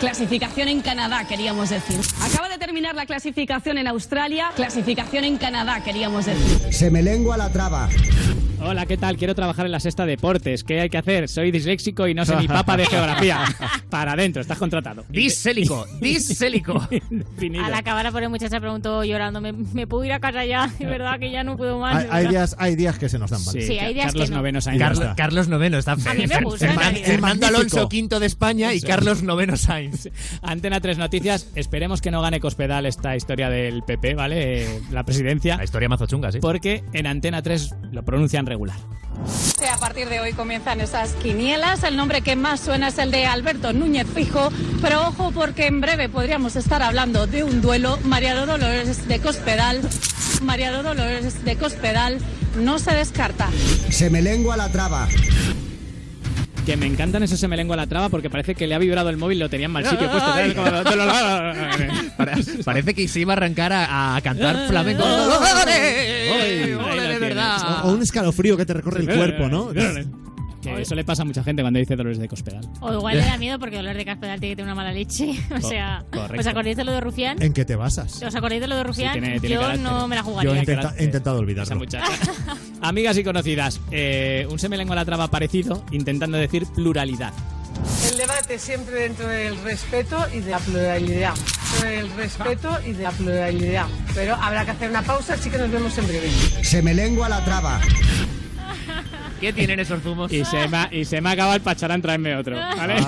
Clasificación 0.00 0.68
en 0.68 0.80
Canadá, 0.80 1.26
queríamos 1.28 1.70
decir. 1.70 1.98
Acaba 2.22 2.48
de 2.48 2.56
terminar 2.58 2.94
la 2.94 3.04
clasificación 3.04 3.78
en 3.78 3.88
Australia. 3.88 4.50
Clasificación 4.54 5.24
en 5.24 5.38
Canadá, 5.38 5.82
queríamos 5.82 6.26
decir. 6.26 6.72
Se 6.72 6.88
me 6.90 7.02
lengua 7.02 7.36
la 7.36 7.50
traba. 7.50 7.88
Hola, 8.60 8.86
¿qué 8.86 8.96
tal? 8.96 9.16
Quiero 9.16 9.36
trabajar 9.36 9.66
en 9.66 9.72
la 9.72 9.78
sexta 9.78 10.04
deportes. 10.04 10.64
¿Qué 10.64 10.80
hay 10.80 10.90
que 10.90 10.98
hacer? 10.98 11.28
Soy 11.28 11.52
disléxico 11.52 12.08
y 12.08 12.14
no 12.14 12.24
sé 12.24 12.34
ni 12.36 12.48
papa 12.48 12.76
de 12.76 12.86
geografía. 12.86 13.44
Para 13.90 14.12
adentro, 14.12 14.42
estás 14.42 14.58
contratado. 14.58 15.04
Disélico, 15.08 15.86
disélico. 16.00 16.88
Al 17.64 17.74
acabar 17.74 18.06
a 18.06 18.12
poner 18.12 18.28
muchacha 18.28 18.58
preguntó 18.60 19.04
llorando, 19.04 19.40
¿me, 19.40 19.52
me 19.52 19.86
puedo 19.86 20.04
ir 20.04 20.12
a 20.12 20.18
casa 20.18 20.44
ya? 20.44 20.68
De 20.78 20.86
verdad 20.86 21.20
que 21.20 21.30
ya 21.30 21.44
no 21.44 21.56
puedo 21.56 21.78
más. 21.78 22.04
Hay, 22.04 22.08
hay 22.10 22.28
días, 22.28 22.56
hay 22.58 22.74
días 22.74 22.98
que 22.98 23.08
se 23.08 23.18
nos 23.18 23.30
dan 23.30 23.44
mal. 23.44 23.54
Sí, 23.54 23.78
hay 23.78 23.94
días 23.94 24.06
Carlos 24.06 24.24
que 24.24 24.30
no. 24.30 24.36
Noveno 24.38 24.60
Sainz. 24.60 24.80
Carlos, 24.80 25.00
está. 25.04 25.14
Carlos 25.14 25.48
Noveno 25.48 25.78
está 25.78 25.92
A 25.92 25.96
mí 26.14 26.26
me 26.26 26.40
gusta, 26.40 26.66
en 26.66 26.72
Fernando 26.72 26.80
realidad. 26.80 27.06
Fernando 27.06 27.46
Alonso, 27.46 27.88
quinto 27.88 28.18
de 28.18 28.26
España, 28.26 28.74
y 28.74 28.80
Carlos 28.80 29.22
Noveno 29.22 29.56
Sainz. 29.56 29.87
Antena 30.42 30.80
3 30.80 30.98
Noticias. 30.98 31.48
Esperemos 31.54 32.00
que 32.00 32.10
no 32.10 32.22
gane 32.22 32.40
Cospedal 32.40 32.86
esta 32.86 33.16
historia 33.16 33.50
del 33.50 33.82
PP, 33.82 34.14
¿vale? 34.14 34.64
Eh, 34.64 34.80
La 34.90 35.04
presidencia. 35.04 35.56
La 35.56 35.64
historia 35.64 35.88
mazo 35.88 36.06
chunga, 36.06 36.32
sí. 36.32 36.38
Porque 36.40 36.84
en 36.92 37.06
Antena 37.06 37.42
3 37.42 37.74
lo 37.92 38.04
pronuncian 38.04 38.46
regular. 38.46 38.76
A 39.72 39.78
partir 39.80 40.08
de 40.08 40.20
hoy 40.20 40.32
comienzan 40.32 40.80
esas 40.80 41.12
quinielas. 41.14 41.82
El 41.82 41.96
nombre 41.96 42.22
que 42.22 42.36
más 42.36 42.60
suena 42.60 42.88
es 42.88 42.98
el 42.98 43.10
de 43.10 43.26
Alberto 43.26 43.72
Núñez 43.72 44.06
Fijo. 44.06 44.50
Pero 44.80 45.08
ojo 45.08 45.32
porque 45.32 45.66
en 45.66 45.80
breve 45.80 46.08
podríamos 46.08 46.56
estar 46.56 46.82
hablando 46.82 47.26
de 47.26 47.44
un 47.44 47.60
duelo. 47.60 47.98
María 48.04 48.34
Dolores 48.34 49.08
de 49.08 49.20
Cospedal. 49.20 49.80
María 50.42 50.70
Dolores 50.72 51.44
de 51.44 51.56
Cospedal 51.56 52.18
no 52.58 52.78
se 52.78 52.92
descarta. 52.92 53.48
Se 53.90 54.10
me 54.10 54.22
lengua 54.22 54.56
la 54.56 54.68
traba. 54.70 55.08
Que 56.68 56.76
me 56.76 56.84
encantan 56.84 57.22
esos 57.22 57.40
se 57.40 57.48
me 57.48 57.56
lengua 57.56 57.76
la 57.76 57.86
traba 57.86 58.10
porque 58.10 58.28
parece 58.28 58.54
que 58.54 58.66
le 58.66 58.74
ha 58.74 58.78
vibrado 58.78 59.08
el 59.08 59.16
móvil 59.16 59.38
y 59.38 59.40
lo 59.40 59.48
tenía 59.48 59.64
en 59.64 59.72
mal 59.72 59.86
sitio 59.86 60.10
puesto. 60.10 60.28
¿sabes? 60.34 60.52
Como- 60.52 60.70
Pare- 62.18 62.34
Parece 62.62 62.92
que 62.92 63.08
se 63.08 63.20
iba 63.20 63.32
a 63.32 63.36
arrancar 63.36 63.72
a, 63.72 64.16
a 64.16 64.20
cantar 64.20 64.68
flamenco. 64.68 65.02
Ay, 65.02 66.74
¡Ole, 66.74 66.74
ahí 66.74 66.74
lo 66.74 66.92
de 66.92 66.98
tienes. 67.08 67.20
verdad! 67.20 67.84
O, 67.84 67.88
o 67.88 67.92
un 67.92 68.02
escalofrío 68.02 68.58
que 68.58 68.66
te 68.66 68.74
recorre 68.74 69.00
el 69.00 69.06
cuerpo, 69.06 69.48
¿no? 69.48 69.70
Que 70.62 70.82
eso 70.82 70.94
le 70.94 71.04
pasa 71.04 71.22
a 71.22 71.24
mucha 71.24 71.42
gente 71.44 71.62
cuando 71.62 71.78
dice 71.78 71.94
dolores 71.96 72.18
de 72.18 72.28
cospedal. 72.28 72.68
O 72.80 72.92
igual 72.92 73.16
le 73.16 73.24
da 73.24 73.36
miedo 73.38 73.58
porque 73.58 73.76
dolor 73.76 73.96
de 73.96 74.04
caspedal 74.04 74.40
tiene 74.40 74.52
que 74.52 74.56
tener 74.56 74.72
una 74.72 74.74
mala 74.74 74.92
leche. 74.92 75.38
O 75.54 75.60
sea, 75.60 76.04
correcto. 76.10 76.40
¿os 76.40 76.46
acordáis 76.46 76.76
de 76.76 76.84
lo 76.84 76.92
de 76.92 77.00
Rufián? 77.00 77.40
¿En 77.42 77.52
qué 77.52 77.64
te 77.64 77.76
basas? 77.76 78.22
¿Os 78.22 78.34
acordáis 78.34 78.60
de 78.60 78.66
lo 78.68 78.76
de 78.76 78.82
Rufián? 78.84 79.12
tiene- 79.12 79.40
tiene 79.40 79.54
Yo 79.54 79.60
carácter. 79.60 79.82
no 79.84 80.08
me 80.08 80.16
la 80.16 80.22
Yo 80.22 80.28
he, 80.28 80.30
jugaría. 80.32 80.60
intenta- 80.60 80.94
he 80.98 81.04
intentado 81.04 81.38
olvidarlo. 81.38 81.64
Esa 81.64 81.74
muchacha. 81.74 82.12
Amigas 82.82 83.16
y 83.18 83.24
conocidas, 83.24 83.80
eh, 83.90 84.46
un 84.50 84.58
se 84.58 84.68
me 84.68 84.76
lengua 84.76 84.94
la 84.96 85.04
traba 85.04 85.28
parecido 85.28 85.84
intentando 85.90 86.36
decir 86.38 86.66
pluralidad. 86.74 87.32
El 88.10 88.16
debate 88.16 88.58
siempre 88.58 89.02
dentro 89.02 89.28
del 89.28 89.56
respeto 89.62 90.18
y 90.34 90.40
de 90.40 90.50
la 90.50 90.58
pluralidad. 90.58 91.34
Dentro 91.82 91.88
del 91.90 92.10
respeto 92.16 92.78
y 92.86 92.92
de 92.92 93.02
la 93.04 93.10
pluralidad. 93.12 93.86
Pero 94.14 94.34
habrá 94.34 94.64
que 94.64 94.72
hacer 94.72 94.90
una 94.90 95.02
pausa, 95.02 95.34
así 95.34 95.48
que 95.50 95.58
nos 95.58 95.70
vemos 95.70 95.96
en 95.98 96.06
breve. 96.08 96.28
Se 96.62 96.82
me 96.82 96.92
lengua 96.94 97.28
la 97.28 97.44
traba. 97.44 97.80
¿Qué 99.40 99.52
tienen 99.52 99.78
esos 99.80 100.02
zumos? 100.02 100.32
Y 100.32 100.44
se 100.44 100.68
me 100.68 100.76
ha, 100.76 100.88
y 100.92 101.04
se 101.04 101.20
me 101.20 101.28
ha 101.28 101.32
acabado 101.32 101.54
el 101.56 101.60
pacharán, 101.62 102.02
traerme 102.02 102.34
otro. 102.36 102.56
¿vale? 102.56 103.00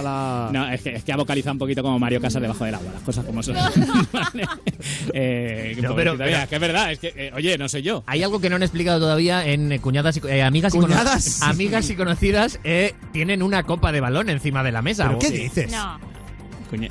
No, 0.53 0.69
es 0.71 0.81
que, 0.83 0.91
es 0.97 1.05
que 1.05 1.13
ha 1.13 1.17
vocalizado 1.17 1.53
un 1.55 1.59
poquito 1.59 1.83
como 1.83 1.99
Mario 1.99 2.21
Casas 2.21 2.41
debajo 2.41 2.65
del 2.65 2.75
agua, 2.75 2.93
las 2.93 3.03
cosas 3.03 3.25
como 3.25 3.43
son. 3.43 3.55
Vale. 4.13 4.47
Eh, 5.13 5.77
No, 5.83 5.95
pero- 5.95 6.17
pero- 6.17 6.49
que 6.49 6.55
es 6.55 6.61
verdad, 6.61 6.93
es 6.93 6.99
que, 6.99 7.13
eh, 7.17 7.33
oye, 7.35 7.57
no 7.59 7.69
soy 7.69 7.83
yo. 7.83 8.03
Hay 8.07 8.23
algo 8.23 8.41
que 8.41 8.49
no 8.51 8.57
han 8.57 8.63
explicado 8.63 9.01
todavía 9.01 9.45
en 9.47 9.73
eh, 9.73 9.81
cuñadas 9.81 10.17
y, 10.17 10.21
eh, 10.29 10.43
amigas, 10.43 10.75
y 10.75 10.79
¿Cuñadas? 10.79 11.43
amigas 11.43 11.91
y 11.91 11.97
conocidas. 11.97 12.59
eh, 12.65 12.95
tienen 13.13 13.43
una 13.43 13.63
copa 13.65 13.93
de 13.93 14.01
balón 14.01 14.29
encima 14.31 14.63
de 14.63 14.73
la 14.73 14.83
mesa. 14.83 15.07
¿Pero 15.07 15.19
qué 15.19 15.31
dices? 15.31 15.71
No. 15.73 15.99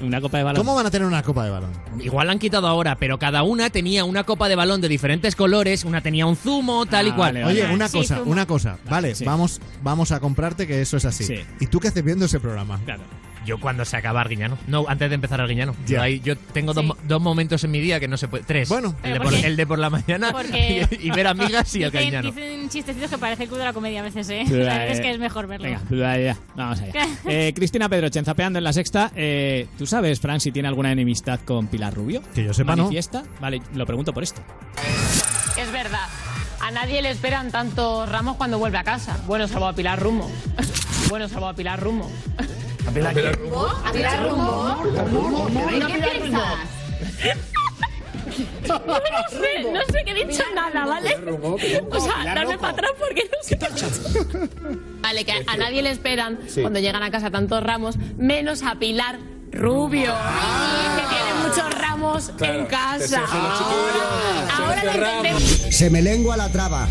Una 0.02 0.20
copa 0.22 0.38
de 0.38 0.44
balón. 0.44 0.62
¿Cómo 0.64 0.76
van 0.76 0.86
a 0.86 0.92
tener 0.92 1.08
una 1.08 1.24
copa 1.24 1.44
de 1.46 1.52
balón? 1.52 1.72
Igual 2.00 2.28
la 2.28 2.34
han 2.34 2.40
quitado 2.40 2.68
ahora, 2.68 2.96
pero 2.98 3.18
cada 3.20 3.44
una 3.44 3.70
tenía 3.70 4.04
una 4.04 4.24
copa 4.24 4.50
de 4.50 4.56
balón 4.56 4.82
de 4.82 4.88
diferentes 4.90 5.36
colores, 5.36 5.86
una 5.86 6.02
tenía 6.02 6.26
un 6.26 6.36
zumo, 6.36 6.86
tal 6.86 7.08
y 7.08 7.10
Ah, 7.12 7.16
cual. 7.16 7.34
vale, 7.36 7.46
Oye, 7.46 7.74
una 7.74 7.88
Sí, 7.88 7.98
cosa, 8.00 8.18
zumo. 8.18 8.32
una 8.32 8.46
cosa. 8.46 8.78
Vale, 8.90 9.16
sí. 9.16 9.24
vamos, 9.26 9.62
vamos 9.82 10.12
a 10.12 10.20
comprarte 10.20 10.68
que 10.68 10.82
eso 10.82 10.98
es 10.98 11.06
así. 11.06 11.24
Sí. 11.24 11.36
¿Y 11.60 11.68
tú 11.68 11.80
qué 11.80 11.88
haces 11.90 12.04
viendo 12.04 12.26
ese 12.26 12.40
programa? 12.40 12.80
Claro. 12.86 13.04
Yo 13.46 13.60
cuando 13.60 13.86
se 13.86 13.98
acaba 13.98 14.22
Arguiñano. 14.22 14.58
No, 14.68 14.86
antes 14.88 15.10
de 15.10 15.16
empezar 15.16 15.40
Arguiñano. 15.42 15.74
Ya. 15.86 15.98
Yo, 15.98 16.02
ahí- 16.02 16.20
yo 16.20 16.36
tengo 16.38 16.74
dos, 16.74 16.84
Sí. 16.84 16.88
mo- 16.88 16.98
dos 17.08 17.22
momentos 17.22 17.64
en 17.64 17.72
mi 17.72 17.80
día 17.80 18.00
que 18.00 18.08
no 18.08 18.18
se 18.18 18.28
puede. 18.28 18.44
Tres. 18.44 18.70
Bueno. 18.70 18.90
el 19.04 19.14
de, 19.14 19.20
¿Pero 19.20 19.24
por, 19.24 19.34
el 19.34 19.56
de 19.56 19.78
la 19.78 19.90
mañana 19.90 20.34
y, 20.54 21.08
y 21.08 21.12
ver 21.12 21.28
amigas 21.28 21.76
y 21.76 21.84
el 21.84 21.92
dicen, 21.92 22.16
Arguiñano. 22.16 22.32
dicen 22.32 22.70
chistecitos 22.70 23.10
que 23.10 23.18
parece 23.18 23.44
el 23.44 23.50
club 23.50 23.60
de 23.60 23.66
la 23.66 23.74
comedia 23.74 24.02
a 24.02 24.04
veces, 24.04 24.30
¿eh? 24.30 24.44
La 24.50 24.56
verdad 24.58 24.88
es 24.90 25.00
que 25.02 25.10
es 25.12 25.20
mejor 25.20 25.48
verlo. 25.48 25.68
Venga. 25.90 26.38
Vamos 26.56 26.80
allá. 26.82 26.94
Eh, 27.26 27.54
Cristina 27.56 27.88
Pedrochen, 27.90 28.26
zapeando 28.26 28.58
en 28.60 28.64
la 28.64 28.74
sexta. 28.74 29.12
Eh, 29.16 29.68
¿Tú 29.78 29.86
sabes, 29.86 30.20
Fran, 30.20 30.40
si 30.40 30.52
tiene 30.52 30.68
alguna 30.68 30.92
enemistad 30.92 31.40
con 31.46 31.68
Pilar 31.68 31.94
Rubio? 31.94 32.22
Que 32.34 32.44
yo 32.44 32.54
sepa, 32.54 32.76
no. 32.76 32.84
¿Manifiesta? 32.84 33.24
Vale, 33.40 33.62
lo 33.74 33.86
pregunto 33.86 34.14
por 34.14 34.24
esto. 34.24 34.42
Es 35.58 35.72
verdad. 35.72 36.08
A 36.62 36.72
nadie 36.72 37.02
le 37.02 37.10
esperan 37.12 37.52
tantos 37.52 38.10
ramos 38.10 38.36
cuando 38.38 38.60
vuelve 38.60 38.78
a 38.78 38.84
casa. 38.84 39.18
Bueno, 39.28 39.48
salvo 39.48 39.68
a 39.68 39.74
Pilar 39.74 40.00
Rumo. 40.00 40.30
Bueno, 41.10 41.28
salvo 41.30 41.48
a 41.48 41.54
Pilar 41.54 41.80
Rumo. 41.80 42.10
¿A 42.90 42.92
Pilar 42.92 43.38
Rumbo? 43.38 43.68
¿A 43.86 43.92
Pilar 43.92 44.24
Rumbo? 44.30 44.78
¿Qué 45.88 46.10
piensas? 46.10 46.44
No 48.68 48.76
sé, 49.30 49.72
no 49.72 49.80
sé 49.92 50.04
que 50.06 50.12
he 50.12 50.26
dicho 50.26 50.44
nada, 50.56 50.86
¿vale? 50.86 51.16
O 51.92 52.00
sea, 52.00 52.24
darme 52.34 52.58
para 52.58 52.74
atrás 52.74 52.92
porque 52.98 53.24
no 53.32 53.38
sé. 53.44 53.60
Vale, 55.02 55.24
que 55.26 55.44
a 55.46 55.58
nadie 55.58 55.82
le 55.82 55.92
esperan 55.92 56.40
Sí. 56.48 56.62
cuando 56.62 56.80
llegan 56.80 57.04
a 57.04 57.12
casa 57.12 57.30
tantos 57.32 57.62
ramos, 57.64 57.98
menos 58.18 58.64
a 58.64 58.76
Pilar 58.76 59.20
Rubio, 59.52 60.14
que 60.96 61.16
tiene 61.16 61.48
muchos 61.48 61.80
ramos 61.82 62.32
en 62.40 62.66
casa. 62.68 63.22
Ahora 64.58 64.84
lo 64.84 64.92
entendemos. 64.92 65.44
Se 65.44 65.90
me 65.90 66.02
lengua 66.02 66.38
la 66.38 66.50
traba. 66.52 66.88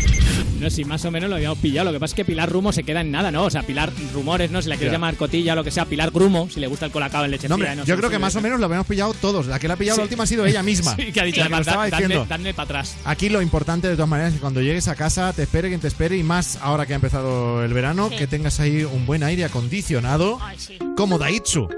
No, 0.59 0.69
si 0.69 0.83
más 0.83 1.05
o 1.05 1.11
menos 1.11 1.29
lo 1.29 1.37
habíamos 1.37 1.57
pillado. 1.59 1.85
Lo 1.85 1.93
que 1.93 1.99
pasa 2.01 2.11
es 2.11 2.15
que 2.17 2.25
Pilar 2.25 2.49
Rumo 2.49 2.73
se 2.73 2.83
queda 2.83 2.99
en 2.99 3.11
nada, 3.11 3.31
¿no? 3.31 3.45
O 3.45 3.49
sea, 3.49 3.63
Pilar 3.63 3.91
Rumores, 4.13 4.51
¿no? 4.51 4.61
Si 4.61 4.67
la 4.67 4.75
quieres 4.75 4.91
llamar 4.91 5.15
cotilla 5.15 5.53
o 5.53 5.55
lo 5.55 5.63
que 5.63 5.71
sea, 5.71 5.85
Pilar 5.85 6.11
Grumo, 6.11 6.49
si 6.49 6.59
le 6.59 6.67
gusta 6.67 6.85
el 6.85 6.91
colacao 6.91 7.23
en 7.23 7.31
leche 7.31 7.47
No, 7.47 7.55
hombre, 7.55 7.73
no 7.77 7.85
yo 7.85 7.95
sé, 7.95 7.97
creo 7.99 8.09
que 8.09 8.19
más 8.19 8.35
o 8.35 8.41
menos 8.41 8.59
lo 8.59 8.65
habíamos 8.65 8.85
pillado 8.87 9.13
todos. 9.13 9.45
La 9.47 9.57
que 9.57 9.69
la 9.69 9.75
ha 9.75 9.77
pillado 9.77 9.95
Sí. 9.95 9.99
la 10.01 10.03
última 10.03 10.23
ha 10.23 10.27
sido 10.27 10.45
ella 10.45 10.61
misma. 10.61 10.95
Sí, 10.97 11.13
que 11.13 11.21
ha 11.21 11.23
dicho, 11.23 11.39
La 11.39 11.45
que 11.45 11.49
lo 11.51 11.55
además, 11.55 11.67
estaba 11.67 11.83
da- 11.89 11.97
dadme- 11.97 12.01
diciendo. 12.07 12.25
dadme 12.27 12.53
para 12.53 12.65
atrás. 12.65 12.95
Aquí 13.05 13.29
lo 13.29 13.41
importante 13.41 13.87
de 13.87 13.93
todas 13.95 14.09
maneras 14.09 14.31
es 14.33 14.35
que 14.35 14.41
cuando 14.41 14.61
llegues 14.61 14.89
a 14.89 14.95
casa 14.95 15.31
te 15.31 15.43
espere 15.43 15.69
quien 15.69 15.79
te 15.79 15.87
espere 15.87 16.17
y 16.17 16.23
más 16.23 16.57
ahora 16.61 16.85
que 16.85 16.91
ha 16.91 16.95
empezado 16.95 17.63
el 17.63 17.73
verano, 17.73 18.09
Sí. 18.09 18.17
que 18.17 18.27
tengas 18.27 18.59
ahí 18.59 18.83
un 18.83 19.05
buen 19.05 19.23
aire 19.23 19.45
acondicionado 19.45 20.39
Ay, 20.41 20.57
sí. 20.59 20.77
como 20.97 21.17
Daitsu. 21.17 21.69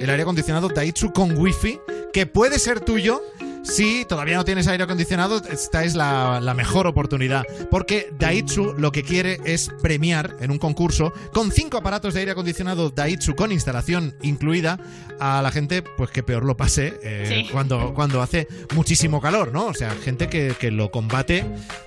El 0.00 0.10
aire 0.10 0.22
acondicionado 0.22 0.68
Daitsu 0.68 1.12
con 1.12 1.36
wifi 1.36 1.80
que 2.12 2.24
puede 2.26 2.60
ser 2.60 2.78
tuyo. 2.80 3.20
Si 3.68 4.04
todavía 4.06 4.36
no 4.36 4.44
tienes 4.44 4.66
aire 4.66 4.84
acondicionado, 4.84 5.42
esta 5.50 5.84
es 5.84 5.94
la, 5.94 6.40
la 6.40 6.54
mejor 6.54 6.86
oportunidad. 6.86 7.44
Porque 7.70 8.08
Daitsu 8.18 8.74
lo 8.78 8.90
que 8.92 9.02
quiere 9.02 9.38
es 9.44 9.70
premiar 9.82 10.36
en 10.40 10.50
un 10.50 10.58
concurso 10.58 11.12
con 11.32 11.52
cinco 11.52 11.76
aparatos 11.76 12.14
de 12.14 12.20
aire 12.20 12.32
acondicionado 12.32 12.90
Daitsu 12.90 13.34
con 13.34 13.52
instalación 13.52 14.14
incluida 14.22 14.78
a 15.20 15.42
la 15.42 15.50
gente 15.50 15.82
pues 15.82 16.10
que 16.10 16.22
peor 16.22 16.44
lo 16.44 16.56
pase 16.56 16.98
eh, 17.02 17.24
Sí. 17.28 17.48
cuando, 17.52 17.92
cuando 17.94 18.22
hace 18.22 18.48
muchísimo 18.74 19.20
calor, 19.20 19.52
¿no? 19.52 19.66
O 19.66 19.74
sea, 19.74 19.90
gente 19.90 20.28
que, 20.28 20.54
que 20.58 20.70
lo 20.70 20.90
combate 20.90 21.44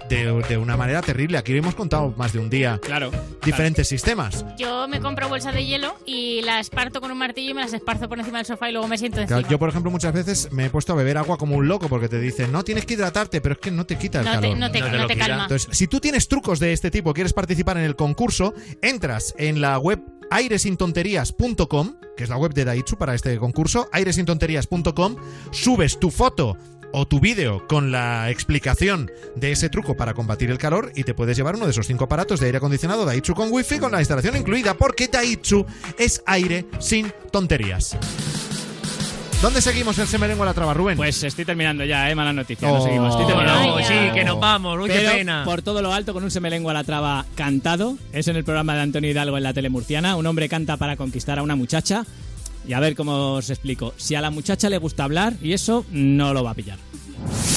de, 0.10 0.44
de 0.48 0.58
una 0.58 0.78
manera 0.78 1.02
terrible. 1.02 1.38
Aquí 1.38 1.56
hemos 1.58 1.74
contado 1.76 2.14
más 2.18 2.34
de 2.34 2.40
un 2.40 2.50
día 2.50 2.80
Claro. 2.84 3.10
diferentes 3.44 3.88
sistemas. 3.88 4.46
Yo 4.58 4.88
me 4.88 5.00
compro 5.00 5.28
bolsa 5.30 5.52
de 5.52 5.66
hielo 5.66 5.96
y 6.06 6.42
la 6.44 6.60
esparto 6.60 7.02
con 7.02 7.10
un 7.12 7.18
martillo 7.18 7.52
y 7.52 7.54
me 7.56 7.62
las 7.62 7.74
esparzo 7.74 8.08
por 8.08 8.20
encima 8.20 8.38
del 8.38 8.46
sofá 8.46 8.70
y 8.70 8.74
luego 8.74 8.88
me 8.88 8.98
siento 8.98 9.20
encima. 9.20 9.40
Claro, 9.40 9.50
yo, 9.52 9.58
por 9.58 9.70
ejemplo, 9.70 9.90
muchas 9.90 10.14
veces 10.14 10.52
me 10.52 10.66
he 10.66 10.70
puesto 10.70 10.94
a 10.94 10.96
beber 10.96 11.18
agua 11.18 11.38
como 11.38 11.56
un 11.56 11.68
loco 11.72 11.88
porque 11.90 12.08
te 12.10 12.20
dicen, 12.20 12.52
no, 12.52 12.64
tienes 12.64 12.86
que 12.86 12.94
hidratarte, 12.96 13.42
pero 13.42 13.54
es 13.54 13.60
que 13.60 13.72
no 13.72 13.86
te 13.86 13.98
quita 13.98 14.20
el 14.20 14.26
No 14.26 14.32
te- 14.32 14.42
calor. 14.42 14.58
no 14.58 14.72
te- 14.72 14.80
No 14.80 14.86
te 14.86 14.92
no 14.92 14.98
lo 15.04 15.08
te 15.08 15.14
quita. 15.16 15.26
calma. 15.28 15.44
Entonces, 15.44 15.70
si 15.78 15.88
tú 15.88 16.00
tienes 16.00 16.28
trucos 16.28 16.60
de 16.60 16.74
este 16.74 16.92
tipo, 16.92 17.14
quieres 17.14 17.34
participar 17.34 17.78
en 17.78 17.84
el 17.86 17.96
concurso, 17.96 18.54
entras 18.82 19.34
en 19.38 19.62
la 19.62 19.80
web 19.80 20.00
airesintonterías.com, 20.30 21.96
que 22.18 22.24
es 22.24 22.30
la 22.30 22.38
web 22.38 22.54
de 22.54 22.66
Daitsu 22.66 22.98
para 22.98 23.16
este 23.16 23.38
concurso, 23.38 23.90
airesintonterías.com, 23.92 25.16
subes 25.52 26.00
tu 26.00 26.12
foto 26.12 26.58
o 26.94 27.08
tu 27.08 27.20
vídeo 27.22 27.66
con 27.68 27.92
la 27.92 28.30
explicación 28.30 29.10
de 29.38 29.54
ese 29.54 29.70
truco 29.70 29.96
para 29.96 30.14
combatir 30.14 30.52
el 30.52 30.58
calor 30.58 30.92
y 30.96 31.04
te 31.06 31.14
puedes 31.14 31.38
llevar 31.38 31.56
uno 31.56 31.66
de 31.66 31.72
esos 31.72 31.88
cinco 31.88 32.04
aparatos 32.04 32.42
de 32.42 32.48
aire 32.48 32.58
acondicionado 32.58 33.06
Daitsu 33.06 33.34
con 33.34 33.50
wifi 33.52 33.80
con 33.80 33.94
la 33.94 34.00
instalación 34.00 34.36
incluida, 34.36 34.74
porque 34.74 35.08
Daitsu 35.08 35.66
es 35.98 36.22
aire 36.26 36.66
sin 36.80 37.14
tonterías. 37.32 37.96
¿Dónde 39.42 39.60
seguimos 39.60 39.98
el 39.98 40.06
Semerengua 40.08 40.46
la 40.46 40.54
traba, 40.54 40.74
Rubén? 40.76 40.98
Pues 40.98 41.24
estoy 41.24 41.46
terminando 41.46 41.84
ya, 41.84 42.10
¿eh? 42.12 42.14
Mala 42.16 42.32
noticia. 42.32 42.68
No 42.68 42.76
Oh. 42.76 42.86
seguimos. 42.86 43.10
Estoy 43.10 43.26
terminando. 43.26 43.80
No, 43.80 43.86
sí, 43.88 43.94
que 44.14 44.24
nos 44.24 44.40
vamos. 44.40 44.78
Uy, 44.80 44.88
qué 44.88 44.98
Pero 45.00 45.12
pena. 45.14 45.44
por 45.46 45.64
todo 45.64 45.82
lo 45.82 45.92
alto, 45.92 46.14
con 46.14 46.24
un 46.24 46.30
semelengua 46.30 46.72
a 46.72 46.76
la 46.76 46.84
traba 46.84 47.26
cantado. 47.34 47.98
Es 48.14 48.28
en 48.28 48.36
el 48.36 48.44
programa 48.44 48.76
de 48.76 48.82
Antonio 48.82 49.10
Hidalgo 49.10 49.38
en 49.38 49.44
la 49.44 49.54
tele 49.54 49.70
murciana. 49.70 50.16
Un 50.16 50.28
hombre 50.28 50.48
canta 50.48 50.78
para 50.78 50.96
conquistar 50.96 51.40
a 51.40 51.44
una 51.44 51.56
muchacha. 51.56 52.06
Y 52.68 52.74
a 52.74 52.80
ver 52.80 52.96
cómo 52.96 53.34
os 53.34 53.50
explico. 53.50 53.96
Si 53.98 54.14
a 54.14 54.22
la 54.22 54.30
muchacha 54.30 54.70
le 54.70 54.78
gusta 54.78 55.06
hablar, 55.06 55.34
y 55.42 55.54
eso 55.54 55.86
no 55.90 56.36
lo 56.36 56.44
va 56.44 56.52
a 56.52 56.56
pillar. 56.56 56.78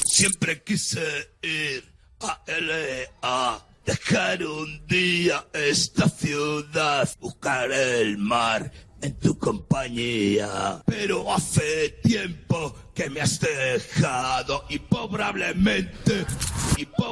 Siempre 0.06 0.62
quise 0.62 1.02
ir 1.42 1.84
a 2.20 2.40
LA, 2.46 3.58
dejar 3.84 4.42
un 4.46 4.86
día 4.86 5.44
esta 5.52 6.08
ciudad, 6.08 7.06
buscar 7.20 7.70
el 7.70 8.16
mar 8.16 8.72
en 9.04 9.14
tu 9.18 9.38
compañía. 9.38 10.82
Pero 10.86 11.32
hace 11.32 11.90
tiempo 12.02 12.74
que 12.94 13.10
me 13.10 13.20
has 13.20 13.38
dejado 13.40 14.64
y 14.68 14.78
probablemente, 14.78 16.24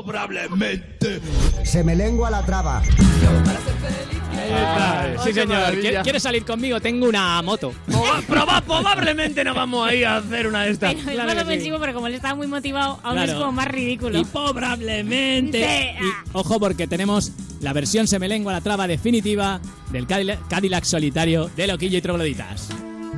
probablemente 0.04 1.20
Se 1.64 1.84
me 1.84 1.94
lengua 1.94 2.30
la 2.30 2.44
traba. 2.44 2.82
sí, 5.24 5.32
señor. 5.32 5.74
¿Qui- 5.74 6.02
¿Quieres 6.02 6.22
salir 6.22 6.44
conmigo? 6.44 6.80
Tengo 6.80 7.08
una 7.08 7.40
moto. 7.42 7.72
Proba- 8.28 8.62
probablemente 8.62 9.44
no 9.44 9.54
vamos 9.54 9.88
a 9.88 9.94
ir 9.94 10.06
a 10.06 10.16
hacer 10.16 10.46
una 10.46 10.62
de 10.64 10.70
estas. 10.70 10.94
Pero 10.94 11.20
es 11.22 11.26
más 11.34 11.42
ofensivo, 11.44 11.78
pero 11.78 11.94
como 11.94 12.06
él 12.06 12.14
estaba 12.14 12.34
muy 12.34 12.46
motivado, 12.46 12.98
aún 13.02 13.18
es 13.18 13.24
Claro. 13.24 13.40
como 13.40 13.52
más 13.52 13.68
ridículo. 13.68 14.18
Y 14.18 14.24
probablemente. 14.24 15.62
Sí. 15.98 16.04
Y, 16.04 16.10
ojo, 16.32 16.58
porque 16.58 16.86
tenemos 16.86 17.32
la 17.60 17.72
versión 17.72 18.06
semelengua 18.08 18.52
a 18.52 18.56
la 18.56 18.60
traba 18.62 18.86
definitiva 18.86 19.60
del 19.90 20.06
Cadillac, 20.06 20.48
Cadillac 20.48 20.84
solitario 20.84 21.50
de 21.56 21.66
Loquillo 21.66 21.98
y 21.98 22.02
Trogloditas. 22.02 22.68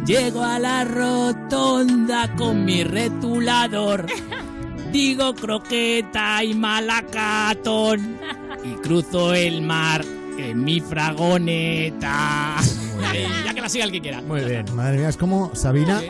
Llego 0.06 0.42
a 0.42 0.58
la 0.58 0.84
rotonda 0.84 2.34
con 2.36 2.64
mi 2.64 2.82
retulador. 2.84 4.06
Digo 4.94 5.34
croqueta 5.34 6.44
y 6.44 6.54
malacatón. 6.54 8.16
Y 8.62 8.74
cruzo 8.76 9.34
el 9.34 9.60
mar 9.60 10.04
en 10.38 10.62
mi 10.62 10.80
fragoneta. 10.80 12.54
Ya 13.44 13.52
que 13.52 13.60
la 13.60 13.68
siga 13.68 13.84
el 13.86 13.92
que 13.92 14.00
quiera. 14.00 14.22
Muy 14.22 14.44
bien. 14.44 14.64
Madre 14.74 14.98
mía, 14.98 15.08
es 15.08 15.16
como 15.16 15.54
Sabina. 15.54 16.00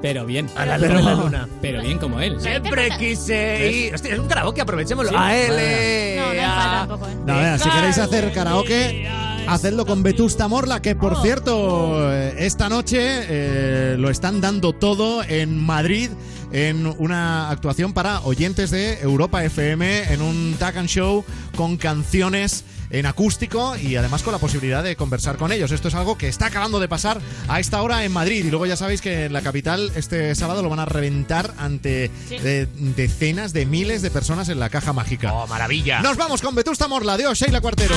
Pero 0.00 0.24
bien. 0.24 0.48
A 0.56 0.64
la 0.64 0.78
pero, 0.78 0.98
la 1.00 1.14
luna. 1.14 1.48
pero 1.60 1.82
bien 1.82 1.98
como 1.98 2.20
él. 2.20 2.40
Siempre 2.40 2.88
quise 2.98 3.70
ir. 3.70 3.94
Hostia, 3.94 4.14
es 4.14 4.18
un 4.18 4.28
karaoke, 4.28 4.62
aprovechémoslo. 4.62 5.10
Sí. 5.10 5.16
A 5.18 5.36
L. 5.36 6.16
No, 6.16 6.32
no 6.32 6.40
falta 6.40 6.86
tampoco, 6.88 7.06
¿eh? 7.06 7.16
No, 7.26 7.58
si 7.58 7.70
queréis 7.70 7.98
hacer 7.98 8.32
karaoke, 8.32 9.08
hacedlo 9.46 9.84
con 9.84 10.02
Vetusta 10.02 10.48
Morla, 10.48 10.80
que 10.80 10.96
por 10.96 11.20
cierto, 11.20 12.12
eh, 12.12 12.34
esta 12.38 12.68
noche 12.70 12.98
eh, 13.00 13.96
lo 13.98 14.08
están 14.10 14.40
dando 14.40 14.72
todo 14.72 15.22
en 15.22 15.58
Madrid 15.58 16.10
en 16.52 16.86
una 16.98 17.50
actuación 17.50 17.92
para 17.92 18.20
oyentes 18.20 18.70
de 18.70 19.00
Europa 19.00 19.44
FM, 19.44 20.12
en 20.12 20.22
un 20.22 20.56
tag 20.58 20.78
and 20.78 20.88
show 20.88 21.24
con 21.56 21.76
canciones 21.76 22.64
en 22.92 23.06
acústico 23.06 23.76
y 23.76 23.94
además 23.94 24.24
con 24.24 24.32
la 24.32 24.40
posibilidad 24.40 24.82
de 24.82 24.96
conversar 24.96 25.36
con 25.36 25.52
ellos. 25.52 25.70
Esto 25.70 25.86
es 25.86 25.94
algo 25.94 26.18
que 26.18 26.26
está 26.26 26.46
acabando 26.46 26.80
de 26.80 26.88
pasar 26.88 27.20
a 27.46 27.60
esta 27.60 27.80
hora 27.82 28.04
en 28.04 28.10
Madrid 28.10 28.44
y 28.44 28.50
luego 28.50 28.66
ya 28.66 28.74
sabéis 28.76 29.00
que 29.00 29.26
en 29.26 29.32
la 29.32 29.42
capital 29.42 29.92
este 29.94 30.34
sábado 30.34 30.60
lo 30.60 30.68
van 30.70 30.80
a 30.80 30.86
reventar 30.86 31.54
ante 31.58 32.10
Sí. 32.28 32.34
eh, 32.42 32.66
decenas 32.96 33.52
de 33.52 33.64
miles 33.64 34.02
de 34.02 34.10
personas 34.10 34.48
en 34.48 34.58
la 34.58 34.70
caja 34.70 34.92
mágica. 34.92 35.32
Oh, 35.32 35.46
maravilla. 35.46 36.00
Nos 36.00 36.16
vamos 36.16 36.42
con 36.42 36.52
Vetusta 36.56 36.88
Morla. 36.88 37.12
Adiós, 37.12 37.38
Sheila 37.38 37.60
Cuartero. 37.60 37.94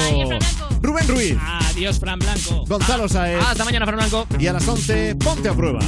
Rubén 0.83 1.07
Ruiz. 1.07 1.35
Adiós, 1.41 1.99
Fran 1.99 2.19
Blanco. 2.19 2.63
Gonzalo 2.67 3.09
Saez. 3.09 3.43
Hasta 3.43 3.65
mañana, 3.65 3.87
Fran 3.87 3.97
Blanco. 3.97 4.27
Y 4.37 4.45
a 4.45 4.53
las 4.53 4.67
11, 4.67 5.15
ponte 5.15 5.49
a 5.49 5.53
prueba. 5.53 5.79